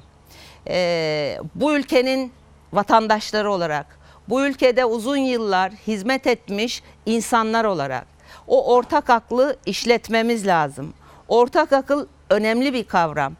Ee, 0.68 1.38
bu 1.54 1.74
ülkenin 1.74 2.32
vatandaşları 2.72 3.52
olarak, 3.52 3.98
bu 4.28 4.46
ülkede 4.46 4.84
uzun 4.84 5.16
yıllar 5.16 5.72
hizmet 5.72 6.26
etmiş 6.26 6.82
insanlar 7.06 7.64
olarak 7.64 8.06
o 8.46 8.74
ortak 8.74 9.10
aklı 9.10 9.56
işletmemiz 9.66 10.46
lazım. 10.46 10.94
Ortak 11.28 11.72
akıl 11.72 12.06
önemli 12.30 12.72
bir 12.72 12.84
kavram. 12.84 13.34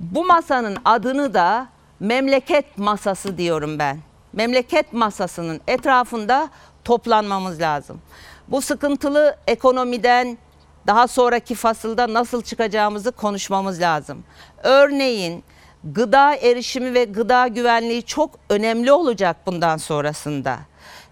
Bu 0.00 0.24
masanın 0.24 0.78
adını 0.84 1.34
da 1.34 1.68
memleket 2.00 2.78
masası 2.78 3.38
diyorum 3.38 3.78
ben. 3.78 3.98
Memleket 4.32 4.92
masasının 4.92 5.60
etrafında 5.68 6.48
toplanmamız 6.84 7.60
lazım. 7.60 8.00
Bu 8.48 8.60
sıkıntılı 8.60 9.36
ekonomiden 9.46 10.38
daha 10.86 11.08
sonraki 11.08 11.54
fasılda 11.54 12.14
nasıl 12.14 12.42
çıkacağımızı 12.42 13.12
konuşmamız 13.12 13.80
lazım. 13.80 14.24
Örneğin 14.62 15.44
gıda 15.84 16.34
erişimi 16.36 16.94
ve 16.94 17.04
gıda 17.04 17.46
güvenliği 17.46 18.02
çok 18.02 18.30
önemli 18.50 18.92
olacak 18.92 19.36
bundan 19.46 19.76
sonrasında. 19.76 20.58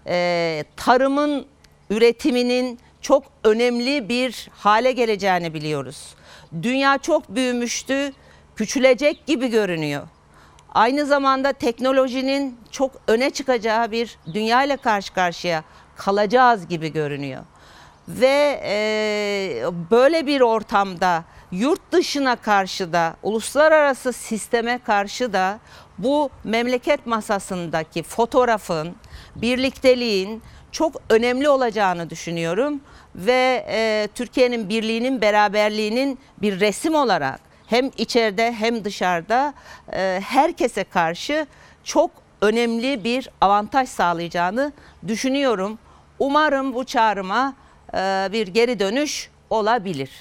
Ee, 0.07 0.63
tarımın 0.77 1.45
üretiminin 1.89 2.79
çok 3.01 3.23
önemli 3.43 4.09
bir 4.09 4.49
hale 4.53 4.91
geleceğini 4.91 5.53
biliyoruz. 5.53 6.15
Dünya 6.61 6.97
çok 6.97 7.29
büyümüştü, 7.29 8.13
küçülecek 8.55 9.25
gibi 9.27 9.47
görünüyor. 9.47 10.07
Aynı 10.73 11.05
zamanda 11.05 11.53
teknolojinin 11.53 12.59
çok 12.71 12.91
öne 13.07 13.29
çıkacağı 13.29 13.91
bir 13.91 14.17
dünya 14.33 14.63
ile 14.63 14.77
karşı 14.77 15.13
karşıya 15.13 15.63
kalacağız 15.95 16.67
gibi 16.67 16.93
görünüyor. 16.93 17.41
Ve 18.07 18.61
e, 18.63 19.63
böyle 19.91 20.27
bir 20.27 20.41
ortamda 20.41 21.23
yurt 21.51 21.91
dışına 21.91 22.35
karşı 22.35 22.93
da, 22.93 23.15
uluslararası 23.23 24.13
sisteme 24.13 24.79
karşı 24.85 25.33
da 25.33 25.59
bu 25.97 26.29
memleket 26.43 27.05
masasındaki 27.05 28.03
fotoğrafın, 28.03 28.95
birlikteliğin 29.35 30.41
çok 30.71 30.95
önemli 31.09 31.49
olacağını 31.49 32.09
düşünüyorum 32.09 32.81
ve 33.15 33.65
e, 33.69 34.07
Türkiye'nin 34.15 34.69
birliğinin, 34.69 35.21
beraberliğinin 35.21 36.19
bir 36.41 36.59
resim 36.59 36.95
olarak 36.95 37.39
hem 37.67 37.91
içeride 37.97 38.53
hem 38.53 38.85
dışarıda 38.85 39.53
e, 39.93 40.21
herkese 40.25 40.83
karşı 40.83 41.47
çok 41.83 42.11
önemli 42.41 43.03
bir 43.03 43.29
avantaj 43.41 43.89
sağlayacağını 43.89 44.71
düşünüyorum. 45.07 45.79
Umarım 46.19 46.73
bu 46.73 46.83
çağrıma 46.83 47.53
bir 48.31 48.47
geri 48.47 48.79
dönüş 48.79 49.29
olabilir. 49.49 50.11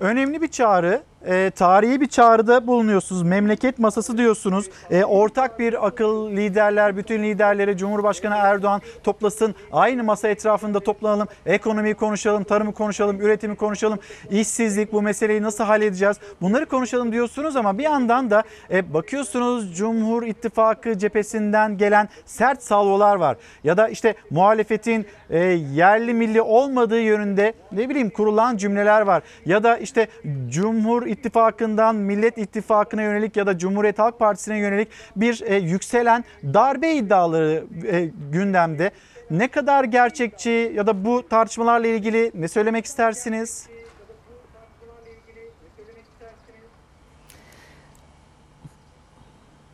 Önemli 0.00 0.42
bir 0.42 0.48
çağrı, 0.48 1.02
e, 1.26 1.50
tarihi 1.50 2.00
bir 2.00 2.06
çağrıda 2.06 2.66
bulunuyorsunuz. 2.66 3.22
Memleket 3.22 3.78
masası 3.78 4.18
diyorsunuz. 4.18 4.70
E, 4.90 5.04
ortak 5.04 5.58
bir 5.58 5.86
akıl 5.86 6.30
liderler, 6.30 6.96
bütün 6.96 7.22
liderleri 7.22 7.76
Cumhurbaşkanı 7.76 8.34
Erdoğan 8.34 8.80
toplasın. 9.04 9.54
Aynı 9.72 10.04
masa 10.04 10.28
etrafında 10.28 10.80
toplanalım. 10.80 11.28
Ekonomiyi 11.46 11.94
konuşalım, 11.94 12.44
tarımı 12.44 12.74
konuşalım, 12.74 13.20
üretimi 13.20 13.56
konuşalım. 13.56 13.98
işsizlik 14.30 14.92
bu 14.92 15.02
meseleyi 15.02 15.42
nasıl 15.42 15.64
halledeceğiz? 15.64 16.16
Bunları 16.40 16.66
konuşalım 16.66 17.12
diyorsunuz 17.12 17.56
ama 17.56 17.78
bir 17.78 17.82
yandan 17.82 18.30
da 18.30 18.42
e, 18.70 18.94
bakıyorsunuz 18.94 19.76
Cumhur 19.76 20.22
İttifakı 20.22 20.98
cephesinden 20.98 21.78
gelen 21.78 22.08
sert 22.26 22.62
salvolar 22.62 23.16
var. 23.16 23.36
Ya 23.64 23.76
da 23.76 23.88
işte 23.88 24.14
muhalefetin 24.30 25.06
e, 25.30 25.38
yerli 25.74 26.14
milli 26.14 26.42
olmadığı 26.42 27.00
yönünde 27.00 27.52
ne 27.72 27.88
bileyim 27.88 28.10
kurulan 28.10 28.56
cümleler 28.56 29.00
var. 29.00 29.22
Ya 29.46 29.62
da 29.62 29.76
işte 29.76 30.08
Cumhur 30.48 31.06
İttifakı'ndan 31.18 31.96
Millet 31.96 32.38
İttifakı'na 32.38 33.02
yönelik 33.02 33.36
ya 33.36 33.46
da 33.46 33.58
Cumhuriyet 33.58 33.98
Halk 33.98 34.18
Partisi'ne 34.18 34.58
yönelik 34.58 34.88
bir 35.16 35.42
e, 35.46 35.56
yükselen 35.56 36.24
darbe 36.44 36.92
iddiaları 36.92 37.64
e, 37.86 38.10
gündemde. 38.32 38.90
Ne 39.30 39.48
kadar 39.48 39.84
gerçekçi 39.84 40.72
ya 40.74 40.86
da 40.86 41.04
bu 41.04 41.28
tartışmalarla 41.28 41.86
ilgili 41.86 42.32
ne 42.34 42.48
söylemek 42.48 42.84
istersiniz? 42.84 43.68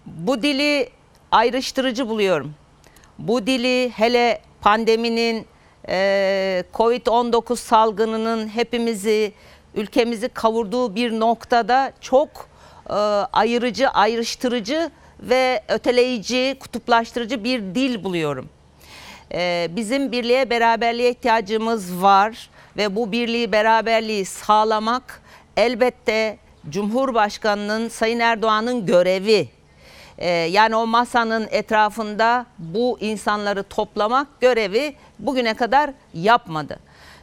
Bu 0.06 0.42
dili 0.42 0.88
ayrıştırıcı 1.30 2.08
buluyorum. 2.08 2.54
Bu 3.18 3.46
dili 3.46 3.90
hele 3.90 4.40
pandeminin, 4.60 5.46
e, 5.88 6.64
Covid-19 6.74 7.56
salgınının 7.56 8.48
hepimizi, 8.48 9.32
ülkemizi 9.74 10.28
kavurduğu 10.28 10.94
bir 10.94 11.20
noktada 11.20 11.92
çok 12.00 12.48
e, 12.90 12.94
ayırıcı, 13.32 13.88
ayrıştırıcı 13.88 14.90
ve 15.20 15.62
öteleyici, 15.68 16.56
kutuplaştırıcı 16.60 17.44
bir 17.44 17.60
dil 17.60 18.04
buluyorum. 18.04 18.48
E, 19.32 19.68
bizim 19.76 20.12
birliğe, 20.12 20.50
beraberliğe 20.50 21.10
ihtiyacımız 21.10 22.02
var 22.02 22.50
ve 22.76 22.96
bu 22.96 23.12
birliği, 23.12 23.52
beraberliği 23.52 24.24
sağlamak 24.24 25.22
elbette 25.56 26.38
Cumhurbaşkanı'nın, 26.68 27.88
Sayın 27.88 28.20
Erdoğan'ın 28.20 28.86
görevi. 28.86 29.48
Ee, 30.18 30.28
yani 30.28 30.76
o 30.76 30.86
masanın 30.86 31.48
etrafında 31.50 32.46
bu 32.58 32.98
insanları 33.00 33.62
toplamak 33.62 34.40
görevi 34.40 34.94
bugüne 35.18 35.54
kadar 35.54 35.90
yapmadı. 36.14 36.78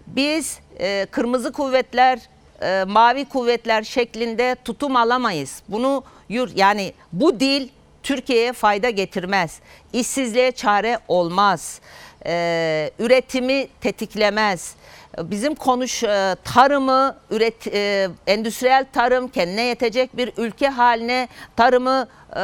Biz 0.08 0.60
e, 0.80 1.08
kırmızı 1.12 1.52
kuvvetler, 1.52 2.20
e, 2.62 2.84
mavi 2.88 3.26
kuvvetler 3.26 3.84
şeklinde 3.84 4.56
tutum 4.66 4.96
alamayız. 4.96 5.64
Bunu 5.68 6.04
yur 6.30 6.50
yani 6.56 6.94
bu 7.14 7.40
dil 7.40 7.70
Türkiye'ye 8.04 8.54
fayda 8.54 8.90
getirmez. 8.90 9.60
İşsizliğe 9.94 10.52
çare 10.52 11.00
olmaz. 11.08 11.82
Ee, 12.26 12.92
üretimi 13.00 13.68
tetiklemez. 13.82 14.76
Bizim 15.20 15.56
konuş 15.56 16.04
e, 16.04 16.36
tarımı, 16.44 17.18
üret, 17.30 17.68
e, 17.68 18.10
endüstriyel 18.28 18.86
tarım 18.94 19.28
kendine 19.28 19.62
yetecek 19.62 20.18
bir 20.18 20.32
ülke 20.38 20.68
haline 20.68 21.28
tarımı 21.56 22.08
e, 22.36 22.40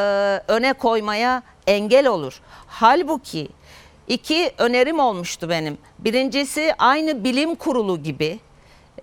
öne 0.47 0.73
koymaya 0.73 1.43
engel 1.67 2.07
olur. 2.07 2.41
Halbuki 2.67 3.47
iki 4.07 4.51
önerim 4.57 4.99
olmuştu 4.99 5.49
benim. 5.49 5.77
Birincisi 5.99 6.73
aynı 6.77 7.23
bilim 7.23 7.55
kurulu 7.55 8.03
gibi, 8.03 8.39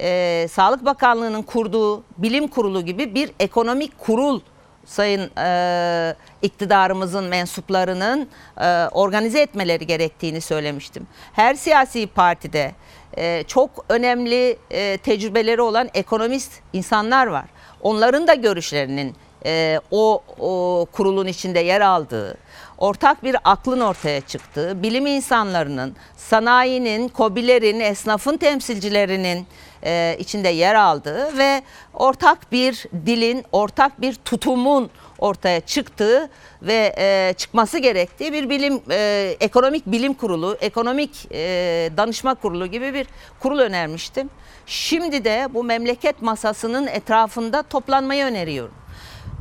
e, 0.01 0.47
Sağlık 0.51 0.85
Bakanlığı'nın 0.85 1.43
kurduğu 1.43 2.03
bilim 2.19 2.49
kurulu 2.49 2.85
gibi 2.85 3.15
bir 3.15 3.31
ekonomik 3.41 3.99
kurul 3.99 4.41
sayın 4.87 5.31
e, 5.39 6.15
iktidarımızın 6.43 7.25
mensuplarının 7.25 8.29
e, 8.61 8.89
organize 8.93 9.41
etmeleri 9.41 9.87
gerektiğini 9.87 10.41
söylemiştim. 10.41 11.07
Her 11.33 11.55
siyasi 11.55 12.07
partide 12.07 12.73
e, 13.17 13.45
çok 13.47 13.71
önemli 13.89 14.57
e, 14.71 14.97
tecrübeleri 14.97 15.61
olan 15.61 15.89
ekonomist 15.95 16.53
insanlar 16.73 17.27
var. 17.27 17.45
Onların 17.81 18.27
da 18.27 18.35
görüşlerinin 18.35 19.17
e, 19.47 19.81
o, 19.91 20.23
o 20.39 20.87
kurulun 20.93 21.27
içinde 21.27 21.61
yer 21.61 21.81
aldığı, 21.81 22.37
ortak 22.79 23.25
bir 23.25 23.37
aklın 23.45 23.81
ortaya 23.81 24.21
çıktığı, 24.21 24.83
bilim 24.83 25.07
insanlarının, 25.07 25.97
sanayinin, 26.17 27.09
kobilerin, 27.09 27.81
esnafın 27.81 28.37
temsilcilerinin 28.37 29.47
e, 29.85 30.17
içinde 30.19 30.49
yer 30.49 30.75
aldığı 30.75 31.39
ve 31.39 31.63
ortak 31.95 32.53
bir 32.53 32.85
dilin, 33.07 33.45
ortak 33.53 34.01
bir 34.01 34.15
tutumun 34.15 34.91
ortaya 35.19 35.61
çıktığı 35.61 36.31
ve 36.63 36.95
e, 36.99 37.35
çıkması 37.37 37.79
gerektiği 37.79 38.33
bir 38.33 38.51
bilim 38.51 38.83
e, 38.91 39.37
ekonomik 39.41 39.87
bilim 39.87 40.15
kurulu, 40.15 40.57
ekonomik 40.61 41.27
e, 41.33 41.91
danışma 41.97 42.35
kurulu 42.35 42.67
gibi 42.67 42.95
bir 42.95 43.07
kurul 43.41 43.59
önermiştim. 43.59 44.31
Şimdi 44.67 45.25
de 45.25 45.49
bu 45.55 45.65
memleket 45.65 46.23
masasının 46.23 46.87
etrafında 46.87 47.63
toplanmayı 47.63 48.25
öneriyorum. 48.25 48.75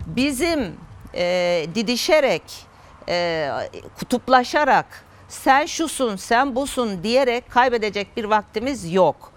Bizim 0.07 0.75
e, 1.15 1.65
didişerek, 1.75 2.43
e, 3.09 3.49
kutuplaşarak 3.99 5.03
sen 5.29 5.65
şusun, 5.65 6.15
sen 6.15 6.55
busun 6.55 7.03
diyerek 7.03 7.51
kaybedecek 7.51 8.17
bir 8.17 8.23
vaktimiz 8.23 8.93
yok. 8.93 9.32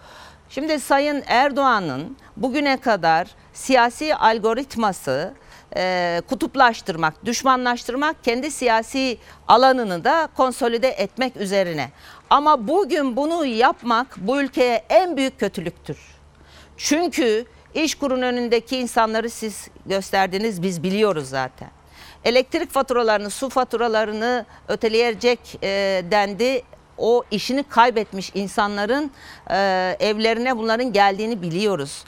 Şimdi 0.50 0.80
Sayın 0.80 1.22
Erdoğan'ın 1.26 2.16
bugüne 2.36 2.76
kadar 2.76 3.28
siyasi 3.52 4.14
algoritması 4.14 5.34
e, 5.76 6.22
kutuplaştırmak, 6.28 7.24
düşmanlaştırmak, 7.24 8.24
kendi 8.24 8.50
siyasi 8.50 9.18
alanını 9.48 10.04
da 10.04 10.28
konsolide 10.36 10.88
etmek 10.88 11.36
üzerine. 11.36 11.90
Ama 12.30 12.68
bugün 12.68 13.16
bunu 13.16 13.46
yapmak 13.46 14.16
bu 14.16 14.40
ülkeye 14.40 14.84
en 14.88 15.16
büyük 15.16 15.40
kötülüktür. 15.40 15.98
Çünkü 16.76 17.44
iş 17.74 17.94
kurun 17.94 18.22
önündeki 18.22 18.76
insanları 18.76 19.30
siz 19.30 19.68
gösterdiniz, 19.86 20.62
biz 20.62 20.82
biliyoruz 20.82 21.28
zaten. 21.28 21.70
Elektrik 22.24 22.70
faturalarını, 22.70 23.30
su 23.30 23.48
faturalarını 23.48 24.46
öteleyecek 24.68 25.38
e, 25.62 26.02
dendi 26.10 26.62
o 26.98 27.24
işini 27.30 27.62
kaybetmiş 27.62 28.30
insanların 28.34 29.10
e, 29.50 29.56
evlerine 30.00 30.56
bunların 30.56 30.92
geldiğini 30.92 31.42
biliyoruz. 31.42 32.04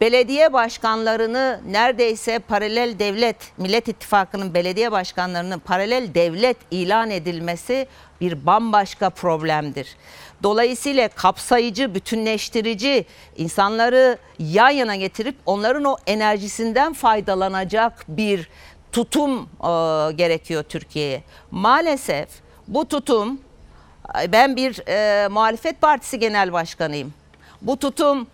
Belediye 0.00 0.52
başkanlarını 0.52 1.60
neredeyse 1.66 2.38
paralel 2.38 2.98
devlet, 2.98 3.36
Millet 3.58 3.88
İttifakı'nın 3.88 4.54
belediye 4.54 4.92
başkanlarının 4.92 5.58
paralel 5.58 6.14
devlet 6.14 6.56
ilan 6.70 7.10
edilmesi 7.10 7.86
bir 8.20 8.46
bambaşka 8.46 9.10
problemdir. 9.10 9.96
Dolayısıyla 10.42 11.08
kapsayıcı, 11.08 11.94
bütünleştirici 11.94 13.04
insanları 13.36 14.18
yan 14.38 14.70
yana 14.70 14.96
getirip 14.96 15.36
onların 15.46 15.84
o 15.84 15.96
enerjisinden 16.06 16.92
faydalanacak 16.92 18.04
bir 18.08 18.48
tutum 18.92 19.38
e, 19.40 19.66
gerekiyor 20.12 20.62
Türkiye'ye. 20.62 21.22
Maalesef 21.50 22.28
bu 22.68 22.88
tutum 22.88 23.40
ben 24.32 24.56
bir 24.56 24.88
e, 24.88 25.28
muhalefet 25.28 25.80
partisi 25.80 26.18
genel 26.18 26.52
başkanıyım. 26.52 27.14
Bu 27.62 27.76
tutum 27.76 28.26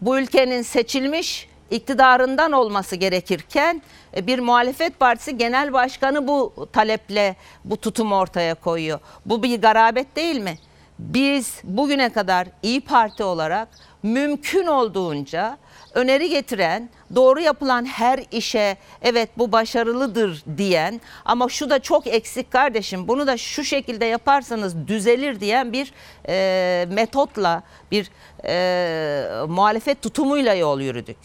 bu 0.00 0.18
ülkenin 0.18 0.62
seçilmiş 0.62 1.48
iktidarından 1.70 2.52
olması 2.52 2.96
gerekirken 2.96 3.82
e, 4.16 4.26
bir 4.26 4.38
muhalefet 4.38 5.00
partisi 5.00 5.36
genel 5.36 5.72
başkanı 5.72 6.28
bu 6.28 6.68
taleple 6.72 7.36
bu 7.64 7.76
tutum 7.76 8.12
ortaya 8.12 8.54
koyuyor. 8.54 8.98
Bu 9.26 9.42
bir 9.42 9.60
garabet 9.60 10.16
değil 10.16 10.40
mi? 10.40 10.58
Biz 10.98 11.60
bugüne 11.64 12.08
kadar 12.08 12.48
İyi 12.62 12.80
Parti 12.80 13.24
olarak 13.24 13.68
mümkün 14.02 14.66
olduğunca 14.66 15.58
öneri 15.96 16.28
getiren, 16.28 16.88
doğru 17.14 17.40
yapılan 17.40 17.84
her 17.84 18.20
işe 18.30 18.76
evet 19.02 19.28
bu 19.38 19.52
başarılıdır 19.52 20.44
diyen 20.56 21.00
ama 21.24 21.48
şu 21.48 21.70
da 21.70 21.78
çok 21.78 22.06
eksik 22.06 22.50
kardeşim 22.50 23.08
bunu 23.08 23.26
da 23.26 23.36
şu 23.36 23.64
şekilde 23.64 24.04
yaparsanız 24.04 24.88
düzelir 24.88 25.40
diyen 25.40 25.72
bir 25.72 25.92
e, 26.28 26.86
metotla 26.90 27.62
bir 27.90 28.10
e, 28.44 29.46
muhalefet 29.48 30.02
tutumuyla 30.02 30.54
yol 30.54 30.80
yürüdük. 30.80 31.16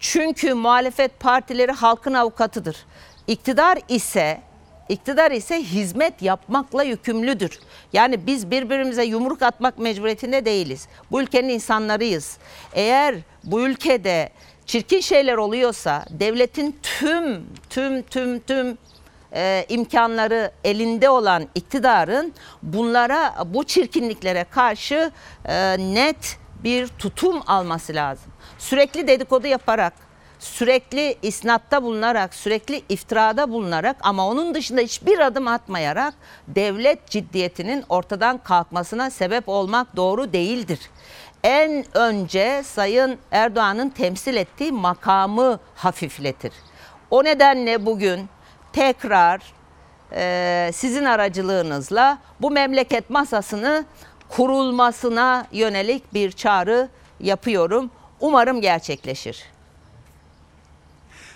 Çünkü 0.00 0.54
muhalefet 0.54 1.20
partileri 1.20 1.72
halkın 1.72 2.14
avukatıdır. 2.14 2.76
İktidar 3.26 3.78
ise 3.88 4.40
İktidar 4.90 5.30
ise 5.30 5.62
hizmet 5.62 6.22
yapmakla 6.22 6.82
yükümlüdür. 6.82 7.58
Yani 7.92 8.26
biz 8.26 8.50
birbirimize 8.50 9.04
yumruk 9.04 9.42
atmak 9.42 9.78
mecburiyetinde 9.78 10.44
değiliz. 10.44 10.88
Bu 11.10 11.22
ülkenin 11.22 11.48
insanlarıyız. 11.48 12.38
Eğer 12.72 13.14
bu 13.44 13.60
ülkede 13.60 14.30
çirkin 14.66 15.00
şeyler 15.00 15.36
oluyorsa 15.36 16.04
devletin 16.10 16.76
tüm 16.82 17.46
tüm 17.70 18.02
tüm 18.02 18.40
tüm 18.40 18.78
e, 19.34 19.66
imkanları 19.68 20.50
elinde 20.64 21.10
olan 21.10 21.48
iktidarın 21.54 22.32
bunlara 22.62 23.34
bu 23.46 23.64
çirkinliklere 23.64 24.44
karşı 24.44 25.10
e, 25.44 25.76
net 25.78 26.38
bir 26.64 26.88
tutum 26.88 27.42
alması 27.46 27.94
lazım. 27.94 28.32
Sürekli 28.58 29.06
dedikodu 29.06 29.46
yaparak 29.46 30.09
sürekli 30.40 31.16
isnatta 31.22 31.82
bulunarak, 31.82 32.34
sürekli 32.34 32.82
iftirada 32.88 33.50
bulunarak 33.50 33.96
ama 34.00 34.28
onun 34.28 34.54
dışında 34.54 34.80
hiçbir 34.80 35.18
adım 35.18 35.48
atmayarak 35.48 36.14
devlet 36.48 37.10
ciddiyetinin 37.10 37.84
ortadan 37.88 38.38
kalkmasına 38.38 39.10
sebep 39.10 39.48
olmak 39.48 39.96
doğru 39.96 40.32
değildir. 40.32 40.80
En 41.44 41.84
önce 41.94 42.62
Sayın 42.64 43.18
Erdoğan'ın 43.30 43.88
temsil 43.88 44.36
ettiği 44.36 44.72
makamı 44.72 45.58
hafifletir. 45.74 46.52
O 47.10 47.24
nedenle 47.24 47.86
bugün 47.86 48.28
tekrar 48.72 49.40
e, 50.12 50.70
sizin 50.74 51.04
aracılığınızla 51.04 52.18
bu 52.40 52.50
memleket 52.50 53.10
masasını 53.10 53.84
kurulmasına 54.28 55.46
yönelik 55.52 56.14
bir 56.14 56.32
çağrı 56.32 56.88
yapıyorum. 57.20 57.90
Umarım 58.20 58.60
gerçekleşir. 58.60 59.44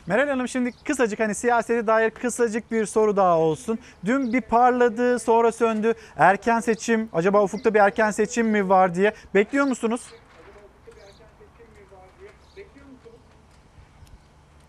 Meral 0.07 0.29
Hanım 0.29 0.49
şimdi 0.49 0.73
kısacık 0.85 1.21
hani 1.21 1.35
siyasete 1.35 1.87
dair 1.87 2.11
kısacık 2.11 2.73
bir 2.73 2.87
soru 2.87 3.17
daha 3.17 3.39
olsun. 3.39 3.79
Dün 4.05 4.33
bir 4.33 4.41
parladı 4.41 5.19
sonra 5.19 5.53
söndü. 5.53 5.95
Erken 6.17 6.61
seçim 6.61 7.09
acaba 7.13 7.43
ufukta 7.43 7.75
bir 7.75 7.79
erken 7.79 8.11
seçim 8.11 8.47
mi 8.47 8.69
var 8.69 8.95
diye 8.95 9.15
bekliyor 9.35 9.67
musunuz? 9.67 10.03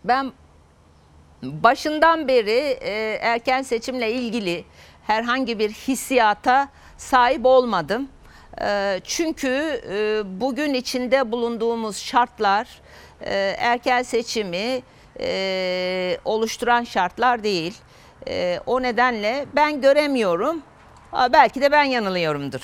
Ben 0.04 0.32
başından 1.44 2.28
beri 2.28 2.78
e, 2.82 3.20
erken 3.22 3.62
seçimle 3.62 4.12
ilgili 4.12 4.66
herhangi 5.08 5.60
bir 5.60 5.70
hissiyata 5.70 6.70
sahip 6.98 7.46
olmadım. 7.46 8.10
E, 8.62 9.00
çünkü 9.04 9.82
e, 9.90 10.22
bugün 10.42 10.74
içinde 10.74 11.32
bulunduğumuz 11.32 11.98
şartlar 11.98 12.82
e, 13.22 13.56
erken 13.60 14.04
seçimi 14.04 14.82
e, 15.20 16.18
oluşturan 16.26 16.84
şartlar 16.84 17.44
değil. 17.44 17.78
E, 18.28 18.60
o 18.66 18.82
nedenle 18.82 19.46
ben 19.56 19.82
göremiyorum. 19.82 20.62
Belki 21.34 21.62
de 21.62 21.72
ben 21.72 21.84
yanılıyorumdur. 21.84 22.62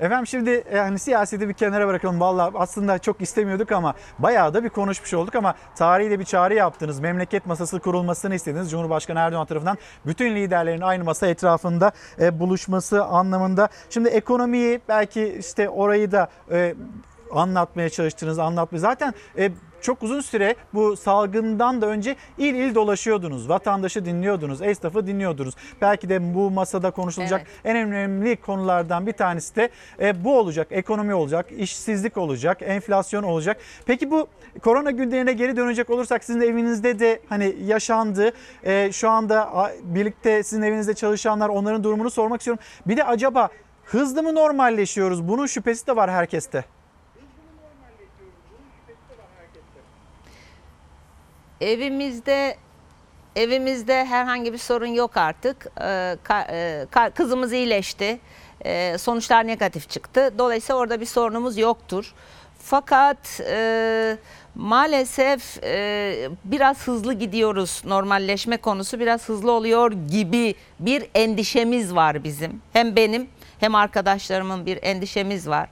Efendim 0.00 0.26
şimdi 0.26 0.64
yani 0.74 0.98
siyaseti 0.98 1.48
bir 1.48 1.54
kenara 1.54 1.88
bırakalım. 1.88 2.20
Vallahi 2.20 2.52
aslında 2.54 2.98
çok 2.98 3.20
istemiyorduk 3.20 3.72
ama 3.72 3.94
bayağı 4.18 4.54
da 4.54 4.64
bir 4.64 4.68
konuşmuş 4.68 5.14
olduk 5.14 5.34
ama 5.34 5.54
tarihi 5.76 6.10
de 6.10 6.18
bir 6.18 6.24
çağrı 6.24 6.54
yaptınız. 6.54 7.00
Memleket 7.00 7.46
masası 7.46 7.80
kurulmasını 7.80 8.34
istediniz. 8.34 8.70
Cumhurbaşkanı 8.70 9.18
Erdoğan 9.18 9.46
tarafından 9.46 9.78
bütün 10.06 10.36
liderlerin 10.36 10.80
aynı 10.80 11.04
masa 11.04 11.26
etrafında 11.26 11.92
e, 12.20 12.40
buluşması 12.40 13.04
anlamında. 13.04 13.68
Şimdi 13.90 14.08
ekonomiyi 14.08 14.80
belki 14.88 15.36
işte 15.38 15.68
orayı 15.68 16.12
da 16.12 16.28
e, 16.52 16.74
anlatmaya 17.32 17.90
çalıştınız, 17.90 18.38
anlatmaya. 18.38 18.80
Zaten 18.80 19.14
e, 19.38 19.50
çok 19.80 20.02
uzun 20.02 20.20
süre 20.20 20.54
bu 20.74 20.96
salgından 20.96 21.82
da 21.82 21.86
önce 21.86 22.16
il 22.38 22.54
il 22.54 22.74
dolaşıyordunuz. 22.74 23.48
Vatandaşı 23.48 24.04
dinliyordunuz, 24.04 24.62
esnafı 24.62 25.06
dinliyordunuz. 25.06 25.54
Belki 25.80 26.08
de 26.08 26.34
bu 26.34 26.50
masada 26.50 26.90
konuşulacak 26.90 27.46
en 27.64 27.76
önemli 27.76 28.36
konulardan 28.36 29.06
bir 29.06 29.12
tanesi 29.12 29.56
de 29.56 29.68
e, 30.00 30.24
bu 30.24 30.38
olacak. 30.38 30.68
Ekonomi 30.70 31.14
olacak, 31.14 31.46
işsizlik 31.58 32.16
olacak, 32.16 32.58
enflasyon 32.62 33.22
olacak. 33.22 33.56
Peki 33.86 34.10
bu 34.10 34.28
korona 34.62 34.90
günlerine 34.90 35.32
geri 35.32 35.56
dönecek 35.56 35.90
olursak 35.90 36.24
sizin 36.24 36.40
evinizde 36.40 36.98
de 36.98 37.20
hani 37.28 37.56
yaşandı. 37.66 38.32
E, 38.64 38.92
şu 38.92 39.10
anda 39.10 39.70
birlikte 39.82 40.42
sizin 40.42 40.62
evinizde 40.62 40.94
çalışanlar 40.94 41.48
onların 41.48 41.84
durumunu 41.84 42.10
sormak 42.10 42.40
istiyorum. 42.40 42.62
Bir 42.86 42.96
de 42.96 43.04
acaba 43.04 43.48
hızlı 43.84 44.22
mı 44.22 44.34
normalleşiyoruz? 44.34 45.28
Bunun 45.28 45.46
şüphesi 45.46 45.86
de 45.86 45.96
var 45.96 46.10
herkeste. 46.10 46.64
Evimizde 51.60 52.56
evimizde 53.36 54.04
herhangi 54.04 54.52
bir 54.52 54.58
sorun 54.58 54.86
yok 54.86 55.16
artık. 55.16 55.66
Ee, 55.80 56.16
e, 56.50 57.10
kızımız 57.14 57.52
iyileşti. 57.52 58.18
Ee, 58.64 58.96
sonuçlar 58.98 59.46
negatif 59.46 59.90
çıktı. 59.90 60.34
Dolayısıyla 60.38 60.80
orada 60.80 61.00
bir 61.00 61.06
sorunumuz 61.06 61.58
yoktur. 61.58 62.14
Fakat 62.58 63.40
e, 63.40 64.16
maalesef 64.54 65.64
e, 65.64 66.28
biraz 66.44 66.86
hızlı 66.86 67.14
gidiyoruz. 67.14 67.82
Normalleşme 67.84 68.56
konusu 68.56 69.00
biraz 69.00 69.28
hızlı 69.28 69.52
oluyor 69.52 69.92
gibi 69.92 70.54
bir 70.80 71.04
endişemiz 71.14 71.94
var 71.94 72.24
bizim. 72.24 72.62
Hem 72.72 72.96
benim 72.96 73.28
hem 73.60 73.74
arkadaşlarımın 73.74 74.66
bir 74.66 74.78
endişemiz 74.82 75.48
var. 75.48 75.68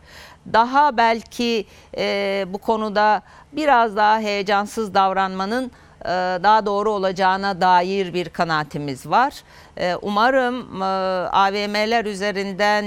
Daha 0.52 0.96
belki 0.96 1.66
e, 1.96 2.44
bu 2.48 2.58
konuda 2.58 3.22
biraz 3.52 3.96
daha 3.96 4.20
heyecansız 4.20 4.94
davranmanın 4.94 5.70
e, 6.04 6.08
daha 6.42 6.66
doğru 6.66 6.92
olacağına 6.92 7.60
dair 7.60 8.14
bir 8.14 8.28
kanaatimiz 8.28 9.10
var. 9.10 9.34
E, 9.76 9.96
Umarım 10.02 10.82
e, 10.82 10.84
AVM'ler 11.28 12.04
üzerinden 12.04 12.82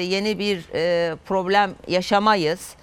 yeni 0.00 0.38
bir 0.38 0.62
problem 1.16 1.70
yaşamayız. 1.88 2.76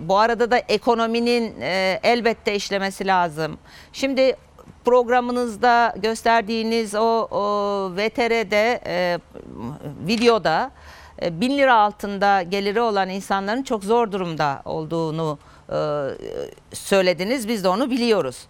Bu 0.00 0.18
arada 0.18 0.50
da 0.50 0.58
ekonominin 0.58 1.60
elbette 2.02 2.54
işlemesi 2.54 3.06
lazım. 3.06 3.58
Şimdi 3.92 4.36
programınızda 4.84 5.94
gösterdiğiniz 5.96 6.94
o, 6.94 7.28
o 7.30 7.42
VTR'de 7.96 8.80
e, 8.86 9.18
videoda 10.06 10.70
e, 11.22 11.40
bin 11.40 11.58
lira 11.58 11.74
altında 11.74 12.42
geliri 12.42 12.80
olan 12.80 13.08
insanların 13.08 13.62
çok 13.62 13.84
zor 13.84 14.12
durumda 14.12 14.62
olduğunu 14.64 15.38
e, 15.68 15.76
söylediniz. 16.72 17.48
Biz 17.48 17.64
de 17.64 17.68
onu 17.68 17.90
biliyoruz. 17.90 18.46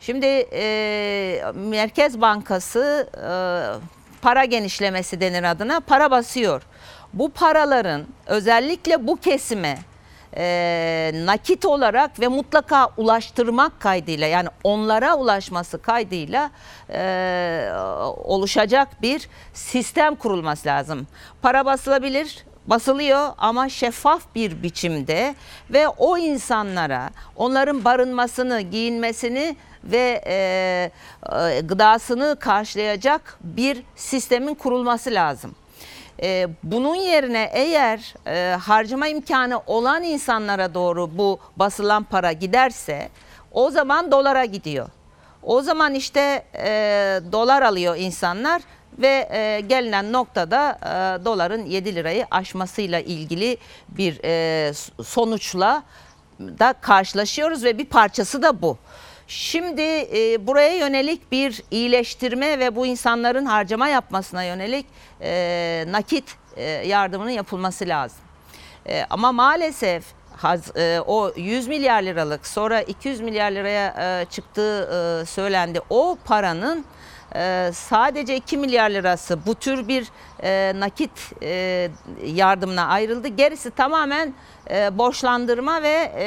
Şimdi 0.00 0.26
e, 0.52 1.42
Merkez 1.54 2.20
Bankası 2.20 3.10
e, 3.16 3.30
para 4.22 4.44
genişlemesi 4.44 5.20
denir 5.20 5.42
adına 5.42 5.80
para 5.80 6.10
basıyor. 6.10 6.62
Bu 7.12 7.28
paraların 7.28 8.06
özellikle 8.26 9.06
bu 9.06 9.16
kesime 9.16 9.78
e, 10.36 11.12
nakit 11.14 11.64
olarak 11.64 12.20
ve 12.20 12.28
mutlaka 12.28 12.88
ulaştırmak 12.96 13.80
kaydıyla 13.80 14.26
yani 14.26 14.48
onlara 14.64 15.16
ulaşması 15.16 15.82
kaydıyla 15.82 16.50
e, 16.90 17.70
oluşacak 18.24 19.02
bir 19.02 19.28
sistem 19.54 20.14
kurulması 20.14 20.68
lazım. 20.68 21.06
Para 21.42 21.64
basılabilir, 21.64 22.44
basılıyor 22.66 23.32
ama 23.38 23.68
şeffaf 23.68 24.22
bir 24.34 24.62
biçimde 24.62 25.34
ve 25.70 25.88
o 25.88 26.18
insanlara 26.18 27.10
onların 27.36 27.84
barınmasını, 27.84 28.60
giyinmesini 28.60 29.56
ve 29.84 30.22
e, 30.26 30.90
e, 31.32 31.60
gıdasını 31.60 32.36
karşılayacak 32.40 33.38
bir 33.40 33.82
sistemin 33.96 34.54
kurulması 34.54 35.10
lazım. 35.10 35.54
E, 36.22 36.48
bunun 36.62 36.94
yerine 36.94 37.50
eğer 37.52 38.14
e, 38.26 38.56
harcama 38.56 39.08
imkanı 39.08 39.60
olan 39.66 40.02
insanlara 40.02 40.74
doğru 40.74 41.18
bu 41.18 41.38
basılan 41.56 42.04
para 42.04 42.32
giderse 42.32 43.08
o 43.52 43.70
zaman 43.70 44.12
dolara 44.12 44.44
gidiyor. 44.44 44.88
O 45.42 45.62
zaman 45.62 45.94
işte 45.94 46.44
e, 46.54 47.20
dolar 47.32 47.62
alıyor 47.62 47.96
insanlar 47.96 48.62
ve 48.98 49.28
e, 49.32 49.60
gelinen 49.60 50.12
noktada 50.12 50.78
e, 50.82 51.24
doların 51.24 51.64
7 51.64 51.94
lirayı 51.94 52.26
aşmasıyla 52.30 53.00
ilgili 53.00 53.56
bir 53.88 54.20
e, 54.24 54.72
sonuçla 55.04 55.82
da 56.40 56.72
karşılaşıyoruz 56.72 57.64
ve 57.64 57.78
bir 57.78 57.84
parçası 57.84 58.42
da 58.42 58.62
bu. 58.62 58.78
Şimdi 59.28 59.82
e, 59.82 60.46
buraya 60.46 60.76
yönelik 60.76 61.32
bir 61.32 61.62
iyileştirme 61.70 62.58
ve 62.58 62.76
bu 62.76 62.86
insanların 62.86 63.44
harcama 63.46 63.88
yapmasına 63.88 64.42
yönelik 64.44 64.86
e, 65.20 65.84
nakit 65.88 66.24
e, 66.56 66.62
yardımının 66.64 67.30
yapılması 67.30 67.88
lazım. 67.88 68.18
E, 68.88 69.06
ama 69.10 69.32
maalesef 69.32 70.04
haz- 70.36 70.76
e, 70.76 71.00
o 71.06 71.32
100 71.36 71.66
milyar 71.68 72.02
liralık 72.02 72.46
sonra 72.46 72.80
200 72.82 73.20
milyar 73.20 73.50
liraya 73.50 74.20
e, 74.20 74.24
çıktığı 74.24 74.82
e, 75.22 75.26
söylendi. 75.26 75.80
O 75.90 76.18
paranın 76.24 76.84
e, 77.34 77.70
sadece 77.74 78.36
2 78.36 78.56
milyar 78.56 78.90
lirası 78.90 79.46
bu 79.46 79.54
tür 79.54 79.88
bir 79.88 80.06
e, 80.42 80.72
nakit 80.80 81.32
e, 81.42 81.90
yardımına 82.24 82.86
ayrıldı. 82.86 83.28
Gerisi 83.28 83.70
tamamen 83.70 84.34
e, 84.70 84.98
borçlandırma 84.98 85.82
ve 85.82 86.12
e, 86.18 86.26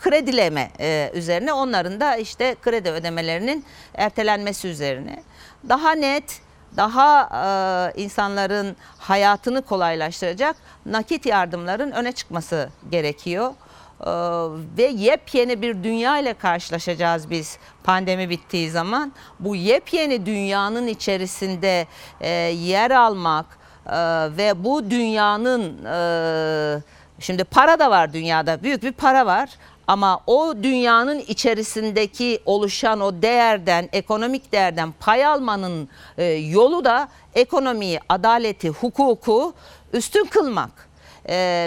kredileme 0.00 0.70
üzerine 1.14 1.52
onların 1.52 2.00
da 2.00 2.16
işte 2.16 2.56
kredi 2.62 2.90
ödemelerinin 2.90 3.64
ertelenmesi 3.94 4.68
üzerine. 4.68 5.22
Daha 5.68 5.92
net 5.92 6.40
daha 6.76 7.28
e, 7.94 8.02
insanların 8.02 8.76
hayatını 8.98 9.62
kolaylaştıracak 9.62 10.56
nakit 10.86 11.26
yardımların 11.26 11.90
öne 11.90 12.12
çıkması 12.12 12.68
gerekiyor. 12.90 13.54
E, 14.00 14.10
ve 14.78 14.86
yepyeni 14.86 15.62
bir 15.62 15.84
dünya 15.84 16.18
ile 16.18 16.34
karşılaşacağız 16.34 17.30
biz 17.30 17.58
pandemi 17.84 18.30
bittiği 18.30 18.70
zaman. 18.70 19.12
Bu 19.40 19.56
yepyeni 19.56 20.26
dünyanın 20.26 20.86
içerisinde 20.86 21.86
e, 22.20 22.28
yer 22.30 22.90
almak 22.90 23.46
e, 23.86 23.92
ve 24.36 24.64
bu 24.64 24.90
dünyanın 24.90 25.84
e, 25.84 26.82
şimdi 27.20 27.44
para 27.44 27.78
da 27.78 27.90
var 27.90 28.12
dünyada 28.12 28.62
büyük 28.62 28.82
bir 28.82 28.92
para 28.92 29.26
var 29.26 29.50
ama 29.86 30.20
o 30.26 30.54
dünyanın 30.62 31.18
içerisindeki 31.18 32.40
oluşan 32.46 33.00
o 33.00 33.22
değerden, 33.22 33.88
ekonomik 33.92 34.52
değerden 34.52 34.92
pay 35.00 35.26
almanın 35.26 35.88
yolu 36.50 36.84
da 36.84 37.08
ekonomiyi, 37.34 38.00
adaleti, 38.08 38.68
hukuku 38.68 39.54
üstün 39.92 40.24
kılmak 40.24 40.88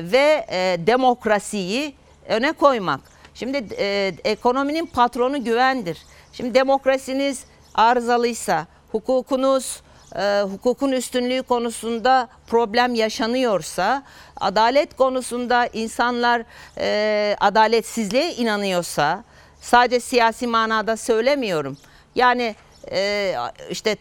ve 0.03 0.45
demokrasiyi 0.79 1.95
öne 2.27 2.51
koymak. 2.51 2.99
Şimdi 3.33 3.75
e, 3.77 4.13
ekonominin 4.23 4.85
patronu 4.85 5.43
güvendir. 5.43 5.97
Şimdi 6.33 6.53
demokrasiniz 6.53 7.45
arızalıysa, 7.75 8.67
hukukunuz, 8.91 9.81
e, 10.15 10.41
hukukun 10.41 10.91
üstünlüğü 10.91 11.43
konusunda 11.43 12.27
problem 12.47 12.95
yaşanıyorsa, 12.95 14.03
adalet 14.39 14.95
konusunda 14.95 15.67
insanlar 15.73 16.43
e, 16.77 17.35
adaletsizliğe 17.39 18.33
inanıyorsa, 18.33 19.23
sadece 19.61 19.99
siyasi 19.99 20.47
manada 20.47 20.97
söylemiyorum. 20.97 21.77
Yani 22.15 22.55
e, 22.91 23.35
işte 23.69 23.95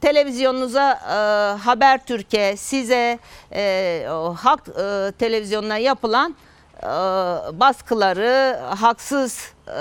televizyonunuza 0.00 0.92
e, 0.92 1.62
Haber 1.62 2.06
Türkiye 2.06 2.56
size 2.56 3.18
e, 3.52 4.06
halk 4.36 4.60
e, 4.68 5.12
televizyonuna 5.18 5.78
yapılan 5.78 6.36
e, 6.82 6.86
baskıları, 7.60 8.58
haksız 8.64 9.52
e, 9.68 9.80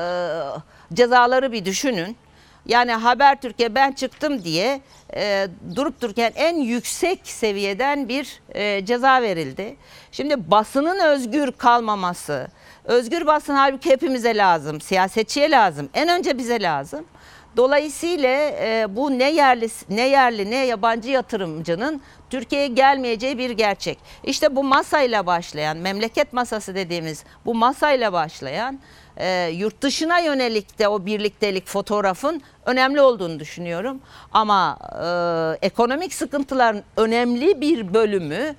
cezaları 0.93 1.51
bir 1.51 1.65
düşünün. 1.65 2.17
Yani 2.65 2.91
Haber 2.91 3.41
Türkiye 3.41 3.75
ben 3.75 3.91
çıktım 3.91 4.43
diye 4.43 4.81
e, 5.15 5.47
durup 5.75 6.01
dururken 6.01 6.31
en 6.35 6.55
yüksek 6.55 7.19
seviyeden 7.23 8.09
bir 8.09 8.41
ceza 8.85 9.21
verildi. 9.21 9.75
Şimdi 10.11 10.51
basının 10.51 10.99
özgür 10.99 11.51
kalmaması, 11.51 12.47
özgür 12.83 13.27
basın 13.27 13.55
halbuki 13.55 13.89
hepimize 13.89 14.37
lazım, 14.37 14.81
siyasetçiye 14.81 15.51
lazım, 15.51 15.89
en 15.93 16.09
önce 16.09 16.37
bize 16.37 16.61
lazım. 16.61 17.05
Dolayısıyla 17.57 18.29
e, 18.29 18.85
bu 18.89 19.19
ne 19.19 19.31
yerli 19.31 19.69
ne 19.89 20.07
yerli 20.07 20.51
ne 20.51 20.65
yabancı 20.65 21.09
yatırımcının 21.09 22.01
Türkiye'ye 22.29 22.67
gelmeyeceği 22.67 23.37
bir 23.37 23.49
gerçek. 23.49 23.99
İşte 24.23 24.55
bu 24.55 24.63
masayla 24.63 25.25
başlayan, 25.25 25.77
memleket 25.77 26.33
masası 26.33 26.75
dediğimiz 26.75 27.23
bu 27.45 27.55
masayla 27.55 28.13
başlayan 28.13 28.79
e, 29.17 29.49
yurt 29.53 29.81
dışına 29.81 30.19
yönelik 30.19 30.79
de 30.79 30.87
o 30.87 31.05
birliktelik 31.05 31.67
fotoğrafın 31.67 32.41
önemli 32.65 33.01
olduğunu 33.01 33.39
düşünüyorum. 33.39 34.01
Ama 34.33 34.77
e, 35.61 35.67
ekonomik 35.67 36.13
sıkıntıların 36.13 36.83
önemli 36.97 37.61
bir 37.61 37.93
bölümü 37.93 38.55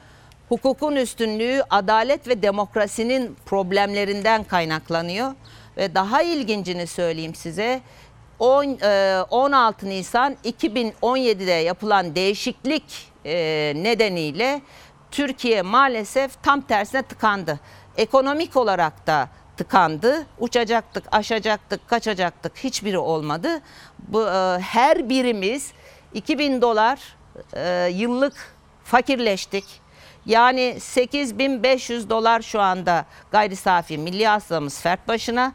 hukukun 0.48 0.96
üstünlüğü, 0.96 1.62
adalet 1.70 2.28
ve 2.28 2.42
demokrasinin 2.42 3.36
problemlerinden 3.46 4.44
kaynaklanıyor. 4.44 5.32
Ve 5.76 5.94
daha 5.94 6.22
ilgincini 6.22 6.86
söyleyeyim 6.86 7.34
size. 7.34 7.80
10, 8.42 8.78
e, 8.82 9.22
16 9.30 9.88
Nisan 9.88 10.36
2017'de 10.44 11.52
yapılan 11.52 12.14
değişiklik 12.14 12.84
e, 13.24 13.32
nedeniyle 13.76 14.62
Türkiye 15.10 15.62
maalesef 15.62 16.42
tam 16.42 16.60
tersine 16.60 17.02
tıkandı. 17.02 17.60
Ekonomik 17.96 18.56
olarak 18.56 19.06
da 19.06 19.28
tıkandı. 19.56 20.26
Uçacaktık, 20.38 21.04
aşacaktık, 21.12 21.88
kaçacaktık. 21.88 22.56
Hiçbiri 22.56 22.98
olmadı. 22.98 23.60
Bu 23.98 24.28
e, 24.28 24.58
her 24.60 25.08
birimiz 25.08 25.72
2000 26.14 26.62
dolar 26.62 27.00
e, 27.54 27.88
yıllık 27.92 28.56
fakirleştik. 28.84 29.64
Yani 30.26 30.80
8500 30.80 32.10
dolar 32.10 32.42
şu 32.42 32.60
anda 32.60 33.04
gayri 33.30 33.56
safi 33.56 33.98
milli 33.98 34.26
hasılamız 34.26 34.80
fert 34.80 35.08
başına. 35.08 35.52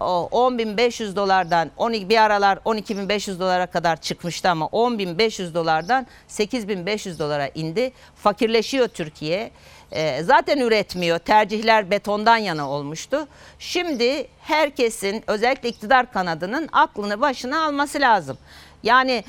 O 0.00 0.28
10.500 0.32 1.16
dolardan 1.16 1.70
12 1.76 2.08
bir 2.08 2.22
aralar 2.22 2.56
12.500 2.56 3.40
dolara 3.40 3.66
kadar 3.66 4.00
çıkmıştı 4.00 4.50
ama 4.50 4.66
10.500 4.66 5.54
dolardan 5.54 6.06
8.500 6.28 7.18
dolara 7.18 7.48
indi. 7.48 7.92
Fakirleşiyor 8.16 8.88
Türkiye. 8.88 9.50
Ee, 9.92 10.22
zaten 10.22 10.58
üretmiyor. 10.58 11.18
Tercihler 11.18 11.90
betondan 11.90 12.36
yana 12.36 12.70
olmuştu. 12.70 13.28
Şimdi 13.58 14.26
herkesin 14.40 15.24
özellikle 15.26 15.68
iktidar 15.68 16.12
kanadının 16.12 16.68
aklını 16.72 17.20
başına 17.20 17.64
alması 17.64 18.00
lazım. 18.00 18.38
Yani 18.82 19.24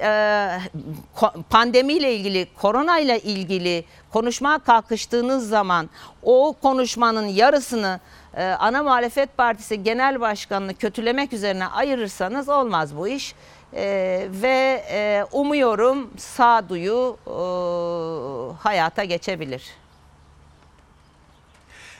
e, 0.00 0.48
pandemiyle 1.50 2.14
ilgili, 2.14 2.46
koronayla 2.54 3.16
ilgili 3.16 3.84
konuşmaya 4.12 4.58
kalkıştığınız 4.58 5.48
zaman 5.48 5.90
o 6.22 6.54
konuşmanın 6.62 7.26
yarısını 7.26 8.00
e, 8.36 8.44
ana 8.44 8.82
muhalefet 8.82 9.36
partisi 9.36 9.82
genel 9.82 10.20
başkanını 10.20 10.74
kötülemek 10.74 11.32
üzerine 11.32 11.66
ayırırsanız 11.66 12.48
olmaz 12.48 12.96
bu 12.96 13.08
iş. 13.08 13.34
E, 13.74 14.28
ve 14.30 14.84
e, 14.90 15.24
umuyorum 15.32 16.10
sağduyu 16.16 17.16
e, 17.26 17.32
hayata 18.62 19.04
geçebilir. 19.04 19.64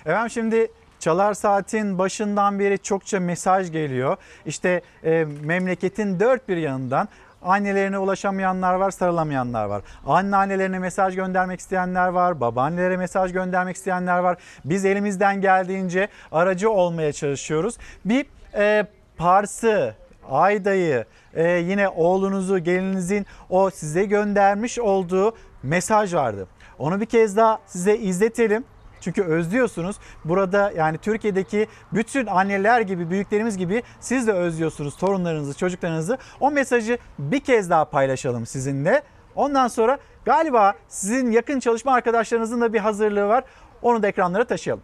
Efendim 0.07 0.31
şimdi 0.31 0.71
Çalar 1.01 1.35
Saat'in 1.35 1.99
başından 1.99 2.59
beri 2.59 2.79
çokça 2.79 3.21
mesaj 3.21 3.73
geliyor. 3.73 4.17
İşte 4.47 4.81
e, 5.05 5.25
memleketin 5.25 6.21
dört 6.21 6.49
bir 6.49 6.57
yanından 6.57 7.09
annelerine 7.43 7.99
ulaşamayanlar 7.99 8.75
var, 8.75 8.91
sarılamayanlar 8.91 9.65
var. 9.65 9.83
Anneannelerine 10.07 10.79
mesaj 10.79 11.15
göndermek 11.15 11.61
isteyenler 11.61 12.09
var, 12.09 12.41
babaannelere 12.41 12.97
mesaj 12.97 13.33
göndermek 13.33 13.77
isteyenler 13.77 14.19
var. 14.19 14.37
Biz 14.65 14.85
elimizden 14.85 15.41
geldiğince 15.41 16.09
aracı 16.33 16.71
olmaya 16.71 17.13
çalışıyoruz. 17.13 17.77
Bir 18.05 18.27
e, 18.55 18.87
Pars'ı, 19.17 19.95
Ayda'yı, 20.31 21.05
e, 21.35 21.49
yine 21.51 21.89
oğlunuzu, 21.89 22.59
gelinizin 22.59 23.27
o 23.51 23.71
size 23.71 24.05
göndermiş 24.05 24.79
olduğu 24.79 25.37
mesaj 25.63 26.15
vardı. 26.15 26.47
Onu 26.79 27.01
bir 27.01 27.07
kez 27.07 27.37
daha 27.37 27.59
size 27.67 27.97
izletelim. 27.97 28.65
Çünkü 29.01 29.23
özlüyorsunuz. 29.23 29.97
Burada 30.25 30.73
yani 30.77 30.99
Türkiye'deki 30.99 31.67
bütün 31.93 32.27
anneler 32.27 32.81
gibi, 32.81 33.11
büyüklerimiz 33.11 33.59
gibi 33.59 33.83
siz 34.01 34.27
de 34.27 34.33
özlüyorsunuz 34.33 34.97
torunlarınızı, 34.97 35.57
çocuklarınızı. 35.57 36.19
O 36.41 36.51
mesajı 36.51 36.99
bir 37.19 37.41
kez 37.41 37.71
daha 37.71 37.85
paylaşalım 37.85 38.47
sizinle. 38.47 39.03
Ondan 39.35 39.69
sonra 39.69 39.99
galiba 40.25 40.75
sizin 40.89 41.31
yakın 41.31 41.61
çalışma 41.61 41.93
arkadaşlarınızın 41.93 42.61
da 42.61 42.73
bir 42.73 42.79
hazırlığı 42.79 43.29
var. 43.29 43.45
Onu 43.83 44.03
da 44.03 44.09
ekranlara 44.09 44.45
taşıyalım. 44.45 44.83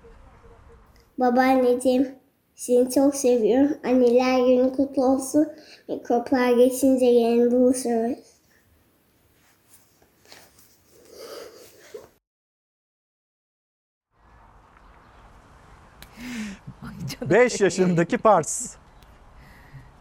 Babaanneciğim 1.18 2.09
seni 2.55 2.90
çok 2.90 3.14
seviyorum. 3.14 3.76
Anneler 3.84 4.47
günü 4.47 4.72
kutlu 4.72 5.05
olsun. 5.05 5.48
Mikroplar 5.89 6.52
geçince 6.52 7.06
yine 7.06 7.51
buluşuruz. 7.51 8.31
5 17.30 17.60
yaşındaki 17.60 18.18
Pars. 18.18 18.74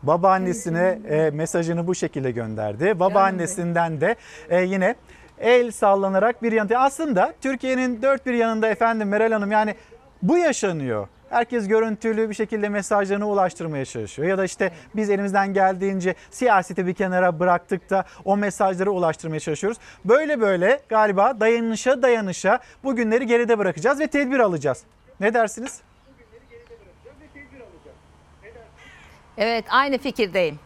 Babaannesine 0.04 1.00
e, 1.10 1.30
mesajını 1.32 1.88
bu 1.88 1.96
şekilde 1.96 2.32
gönderdi. 2.32 3.00
Babaannesinden 3.00 4.02
de 4.02 4.16
e, 4.50 4.62
yine 4.62 4.96
el 5.40 5.72
sallanarak 5.72 6.44
bir 6.44 6.52
yanıtı. 6.52 6.78
Aslında 6.78 7.34
Türkiye'nin 7.42 8.02
dört 8.02 8.26
bir 8.26 8.34
yanında 8.34 8.68
efendim 8.68 9.08
Meral 9.10 9.32
Hanım 9.32 9.52
yani 9.52 9.76
bu 10.22 10.38
yaşanıyor. 10.38 11.08
herkes 11.30 11.68
görüntülü 11.68 12.30
bir 12.30 12.34
şekilde 12.36 12.70
mesajlarını 12.70 13.28
ulaştırmaya 13.28 13.86
çalışıyor. 13.86 14.28
Ya 14.28 14.38
da 14.38 14.46
işte 14.46 14.72
biz 14.96 15.10
elimizden 15.10 15.54
geldiğince 15.54 16.16
siyaseti 16.32 16.88
bir 16.88 16.94
kenara 16.94 17.40
bıraktık 17.40 17.90
da 17.90 18.06
o 18.26 18.38
mesajları 18.38 18.92
ulaştırmaya 18.92 19.40
çalışıyoruz. 19.40 19.78
Böyle 20.06 20.42
böyle 20.42 20.80
galiba 20.90 21.40
dayanışa 21.40 22.02
dayanışa 22.02 22.60
bu 22.84 22.96
günleri 22.96 23.28
geride 23.28 23.58
bırakacağız 23.58 24.00
ve 24.00 24.08
tedbir 24.08 24.40
alacağız. 24.40 24.84
Ne 25.20 25.34
dersiniz? 25.34 25.82
Evet 29.42 29.66
aynı 29.70 29.98
fikirdeyim. 29.98 30.60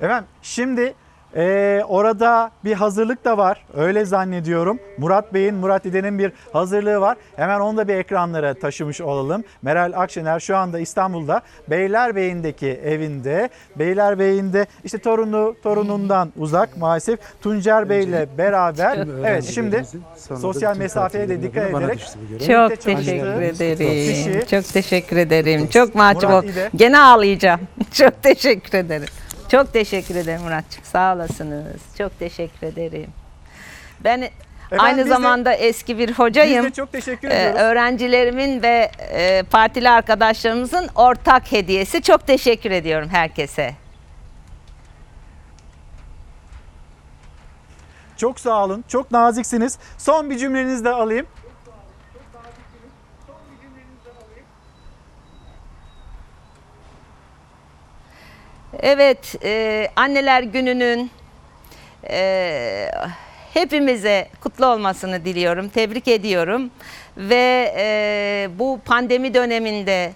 Efendim 0.00 0.28
şimdi 0.42 0.94
eee, 1.36 1.84
orada 1.88 2.50
bir 2.64 2.72
hazırlık 2.74 3.24
da 3.24 3.38
var. 3.38 3.64
Öyle 3.76 4.04
zannediyorum. 4.04 4.78
Murat 4.98 5.34
Bey'in, 5.34 5.54
Murat 5.54 5.86
İden'in 5.86 6.18
bir 6.18 6.32
hazırlığı 6.52 7.00
var. 7.00 7.16
Hemen 7.36 7.60
onu 7.60 7.76
da 7.76 7.88
bir 7.88 7.94
ekranlara 7.94 8.54
taşımış 8.54 9.00
olalım. 9.00 9.44
Meral 9.62 9.92
Akşener 9.96 10.40
şu 10.40 10.56
anda 10.56 10.78
İstanbul'da 10.78 11.40
Beylerbeyi'ndeki 11.70 12.68
evinde. 12.84 13.48
Beylerbeyi'nde 13.76 14.66
işte 14.84 14.98
torunu 14.98 15.54
torunundan 15.62 16.32
uzak 16.36 16.76
maalesef 16.76 17.18
Tuncer 17.42 17.88
Bey'le 17.88 18.26
beraber. 18.38 18.98
Evet 19.24 19.44
şimdi 19.44 19.84
sosyal 20.40 20.76
mesafeye 20.76 21.28
de 21.28 21.42
dikkat 21.42 21.70
ederek 21.70 22.06
Çok 22.46 22.80
teşekkür 22.80 23.40
ederim. 23.42 24.46
Çok 24.50 24.64
teşekkür 24.72 25.16
ederim. 25.16 25.66
Çok 25.68 25.94
mahcup 25.94 26.22
Murat 26.30 26.44
ol. 26.44 26.48
İde. 26.48 26.70
Gene 26.76 26.98
ağlayacağım. 26.98 27.60
Çok 27.92 28.22
teşekkür 28.22 28.78
ederim. 28.78 29.06
Çok 29.50 29.72
teşekkür 29.72 30.14
ederim 30.16 30.42
Muratçım. 30.42 30.84
Sağ 30.84 31.14
olasınız. 31.14 31.76
Çok 31.98 32.18
teşekkür 32.18 32.66
ederim. 32.66 33.10
Ben 34.04 34.30
aynı 34.78 34.98
biz 34.98 35.04
de- 35.06 35.08
zamanda 35.08 35.52
eski 35.52 35.98
bir 35.98 36.12
hocayım. 36.12 36.64
Biz 36.64 36.72
de 36.72 36.74
çok 36.74 36.92
teşekkür 36.92 37.28
Ee, 37.28 37.34
ediyoruz. 37.34 37.60
öğrencilerimin 37.60 38.62
ve 38.62 38.90
e, 39.10 39.42
partili 39.42 39.90
arkadaşlarımızın 39.90 40.88
ortak 40.94 41.52
hediyesi. 41.52 42.02
Çok 42.02 42.26
teşekkür 42.26 42.70
ediyorum 42.70 43.08
herkese. 43.12 43.74
Çok 48.16 48.40
sağ 48.40 48.64
olun. 48.64 48.84
Çok 48.88 49.10
naziksiniz. 49.12 49.78
Son 49.98 50.30
bir 50.30 50.38
cümlenizi 50.38 50.84
de 50.84 50.90
alayım. 50.90 51.26
Evet, 58.78 59.36
e, 59.44 59.88
anneler 59.96 60.42
gününün 60.42 61.10
e, 62.10 62.90
hepimize 63.54 64.28
kutlu 64.40 64.66
olmasını 64.66 65.24
diliyorum, 65.24 65.68
tebrik 65.68 66.08
ediyorum. 66.08 66.70
Ve 67.16 67.74
e, 67.76 68.48
bu 68.58 68.80
pandemi 68.84 69.34
döneminde 69.34 70.12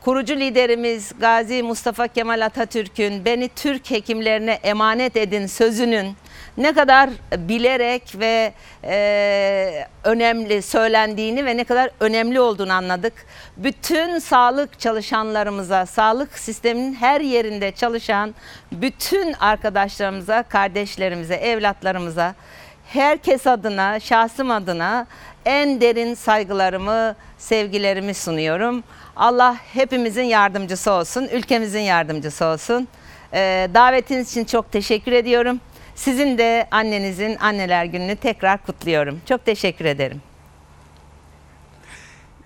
kurucu 0.00 0.36
liderimiz 0.36 1.12
Gazi 1.20 1.62
Mustafa 1.62 2.08
Kemal 2.08 2.44
Atatürk'ün 2.44 3.24
beni 3.24 3.48
Türk 3.48 3.90
hekimlerine 3.90 4.52
emanet 4.52 5.16
edin 5.16 5.46
sözünün 5.46 6.16
ne 6.58 6.72
kadar 6.72 7.10
bilerek 7.36 8.02
ve 8.14 8.52
e, 8.84 9.86
önemli 10.04 10.62
söylendiğini 10.62 11.44
ve 11.44 11.56
ne 11.56 11.64
kadar 11.64 11.90
önemli 12.00 12.40
olduğunu 12.40 12.72
anladık. 12.72 13.12
Bütün 13.56 14.18
sağlık 14.18 14.80
çalışanlarımıza, 14.80 15.86
sağlık 15.86 16.38
sisteminin 16.38 16.94
her 16.94 17.20
yerinde 17.20 17.72
çalışan 17.72 18.34
bütün 18.72 19.32
arkadaşlarımıza, 19.32 20.42
kardeşlerimize, 20.42 21.34
evlatlarımıza, 21.34 22.34
herkes 22.86 23.46
adına, 23.46 24.00
şahsım 24.00 24.50
adına 24.50 25.06
en 25.44 25.80
derin 25.80 26.14
saygılarımı, 26.14 27.16
sevgilerimi 27.38 28.14
sunuyorum. 28.14 28.84
Allah 29.16 29.56
hepimizin 29.72 30.22
yardımcısı 30.22 30.90
olsun, 30.92 31.28
ülkemizin 31.32 31.80
yardımcısı 31.80 32.44
olsun. 32.44 32.88
Ee, 33.32 33.68
davetiniz 33.74 34.30
için 34.30 34.44
çok 34.44 34.72
teşekkür 34.72 35.12
ediyorum. 35.12 35.60
Sizin 35.98 36.38
de 36.38 36.68
annenizin 36.70 37.36
anneler 37.36 37.84
gününü 37.84 38.16
tekrar 38.16 38.58
kutluyorum. 38.58 39.20
Çok 39.28 39.44
teşekkür 39.44 39.84
ederim. 39.84 40.22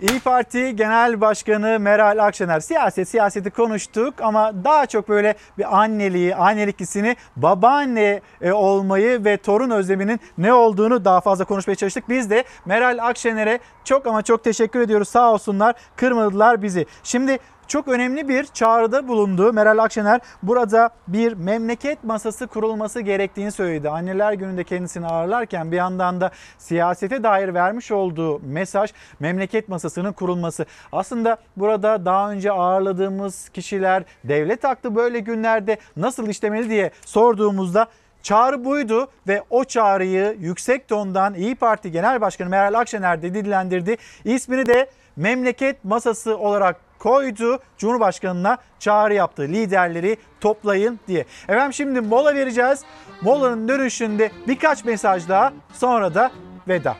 İyi 0.00 0.20
Parti 0.20 0.76
Genel 0.76 1.20
Başkanı 1.20 1.78
Meral 1.80 2.26
Akşener 2.26 2.60
siyaset 2.60 3.08
siyaseti 3.08 3.50
konuştuk 3.50 4.14
ama 4.20 4.64
daha 4.64 4.86
çok 4.86 5.08
böyle 5.08 5.34
bir 5.58 5.82
anneliği, 5.82 6.36
annelik 6.36 6.80
hissini, 6.80 7.16
babaanne 7.36 8.20
e, 8.40 8.52
olmayı 8.52 9.24
ve 9.24 9.36
torun 9.36 9.70
özleminin 9.70 10.20
ne 10.38 10.52
olduğunu 10.52 11.04
daha 11.04 11.20
fazla 11.20 11.44
konuşmaya 11.44 11.74
çalıştık. 11.74 12.08
Biz 12.08 12.30
de 12.30 12.44
Meral 12.64 12.98
Akşener'e 13.02 13.58
çok 13.84 14.06
ama 14.06 14.22
çok 14.22 14.44
teşekkür 14.44 14.80
ediyoruz. 14.80 15.08
Sağ 15.08 15.32
olsunlar 15.32 15.74
kırmadılar 15.96 16.62
bizi. 16.62 16.86
Şimdi 17.02 17.38
çok 17.68 17.88
önemli 17.88 18.28
bir 18.28 18.44
çağrıda 18.44 19.08
bulundu. 19.08 19.52
Meral 19.52 19.78
Akşener 19.78 20.20
burada 20.42 20.90
bir 21.08 21.32
memleket 21.32 22.04
masası 22.04 22.46
kurulması 22.46 23.00
gerektiğini 23.00 23.52
söyledi. 23.52 23.88
Anneler 23.88 24.32
gününde 24.32 24.64
kendisini 24.64 25.06
ağırlarken 25.06 25.72
bir 25.72 25.76
yandan 25.76 26.20
da 26.20 26.30
siyasete 26.58 27.22
dair 27.22 27.54
vermiş 27.54 27.90
olduğu 27.90 28.38
mesaj 28.38 28.92
memleket 29.20 29.68
masasının 29.68 30.12
kurulması. 30.12 30.66
Aslında 30.92 31.36
burada 31.56 32.04
daha 32.04 32.30
önce 32.30 32.52
ağırladığımız 32.52 33.48
kişiler 33.48 34.04
devlet 34.24 34.64
aklı 34.64 34.94
böyle 34.94 35.20
günlerde 35.20 35.76
nasıl 35.96 36.28
işlemeli 36.28 36.70
diye 36.70 36.90
sorduğumuzda 37.06 37.86
Çağrı 38.22 38.64
buydu 38.64 39.08
ve 39.28 39.42
o 39.50 39.64
çağrıyı 39.64 40.36
yüksek 40.40 40.88
tondan 40.88 41.34
İyi 41.34 41.54
Parti 41.54 41.90
Genel 41.90 42.20
Başkanı 42.20 42.48
Meral 42.48 42.74
Akşener 42.74 43.22
de 43.22 43.34
dillendirdi. 43.34 43.96
İsmini 44.24 44.66
de 44.66 44.90
memleket 45.16 45.84
masası 45.84 46.38
olarak 46.38 46.76
koydu. 47.02 47.58
Cumhurbaşkanına 47.78 48.58
çağrı 48.78 49.14
yaptı. 49.14 49.42
Liderleri 49.42 50.16
toplayın 50.40 51.00
diye. 51.08 51.24
Efendim 51.48 51.72
şimdi 51.72 52.00
mola 52.00 52.34
vereceğiz. 52.34 52.84
Molanın 53.22 53.68
dönüşünde 53.68 54.30
birkaç 54.48 54.84
mesaj 54.84 55.28
daha 55.28 55.52
sonra 55.72 56.14
da 56.14 56.30
veda. 56.68 56.96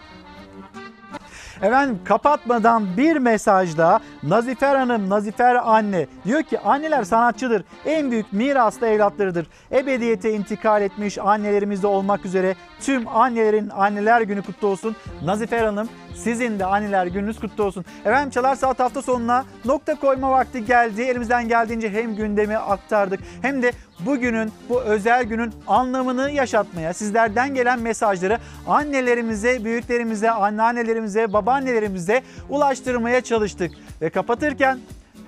Efendim 1.62 2.01
kapatmadan 2.05 2.97
bir 2.97 3.16
mesaj 3.16 3.79
daha. 3.79 4.01
Nazifer 4.23 4.77
Hanım, 4.77 5.11
Nazifer 5.11 5.55
anne 5.55 6.07
diyor 6.24 6.43
ki 6.43 6.61
anneler 6.61 7.05
sanatçıdır. 7.05 7.65
En 7.85 8.11
büyük 8.11 8.33
miras 8.33 8.81
da 8.81 8.87
evlatlarıdır. 8.87 9.47
Ebediyete 9.73 10.33
intikal 10.33 10.83
etmiş 10.83 11.19
annelerimiz 11.19 11.83
de 11.83 11.87
olmak 11.87 12.24
üzere 12.24 12.55
tüm 12.81 13.09
annelerin 13.09 13.69
anneler 13.69 14.20
günü 14.20 14.43
kutlu 14.43 14.69
olsun. 14.69 14.97
Nazifer 15.24 15.65
Hanım 15.65 15.89
sizin 16.14 16.59
de 16.59 16.64
anneler 16.64 17.06
gününüz 17.06 17.40
kutlu 17.40 17.64
olsun. 17.64 17.84
Efendim 18.05 18.30
Çalar 18.30 18.56
Saat 18.56 18.78
hafta 18.78 19.02
sonuna 19.02 19.44
nokta 19.64 19.94
koyma 19.94 20.30
vakti 20.30 20.64
geldi. 20.64 21.02
Elimizden 21.02 21.48
geldiğince 21.48 21.90
hem 21.90 22.16
gündemi 22.16 22.56
aktardık 22.56 23.20
hem 23.43 23.62
de 23.62 23.72
bugünün 24.01 24.52
bu 24.68 24.80
özel 24.82 25.24
günün 25.24 25.52
anlamını 25.66 26.30
yaşatmaya 26.30 26.94
sizlerden 26.94 27.55
gelen 27.55 27.80
mesajları 27.80 28.39
annelerimize, 28.66 29.64
büyüklerimize, 29.64 30.30
anneannelerimize, 30.30 31.32
babaannelerimize 31.32 32.22
ulaştırmaya 32.48 33.20
çalıştık. 33.20 33.72
Ve 34.02 34.10
kapatırken 34.10 34.78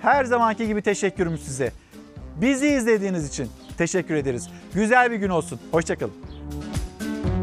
her 0.01 0.25
zamanki 0.25 0.67
gibi 0.67 0.81
teşekkürümüz 0.81 1.43
size. 1.43 1.71
Bizi 2.41 2.67
izlediğiniz 2.67 3.27
için 3.27 3.49
teşekkür 3.77 4.15
ederiz. 4.15 4.49
Güzel 4.73 5.11
bir 5.11 5.17
gün 5.17 5.29
olsun. 5.29 5.59
Hoşçakalın. 5.71 6.34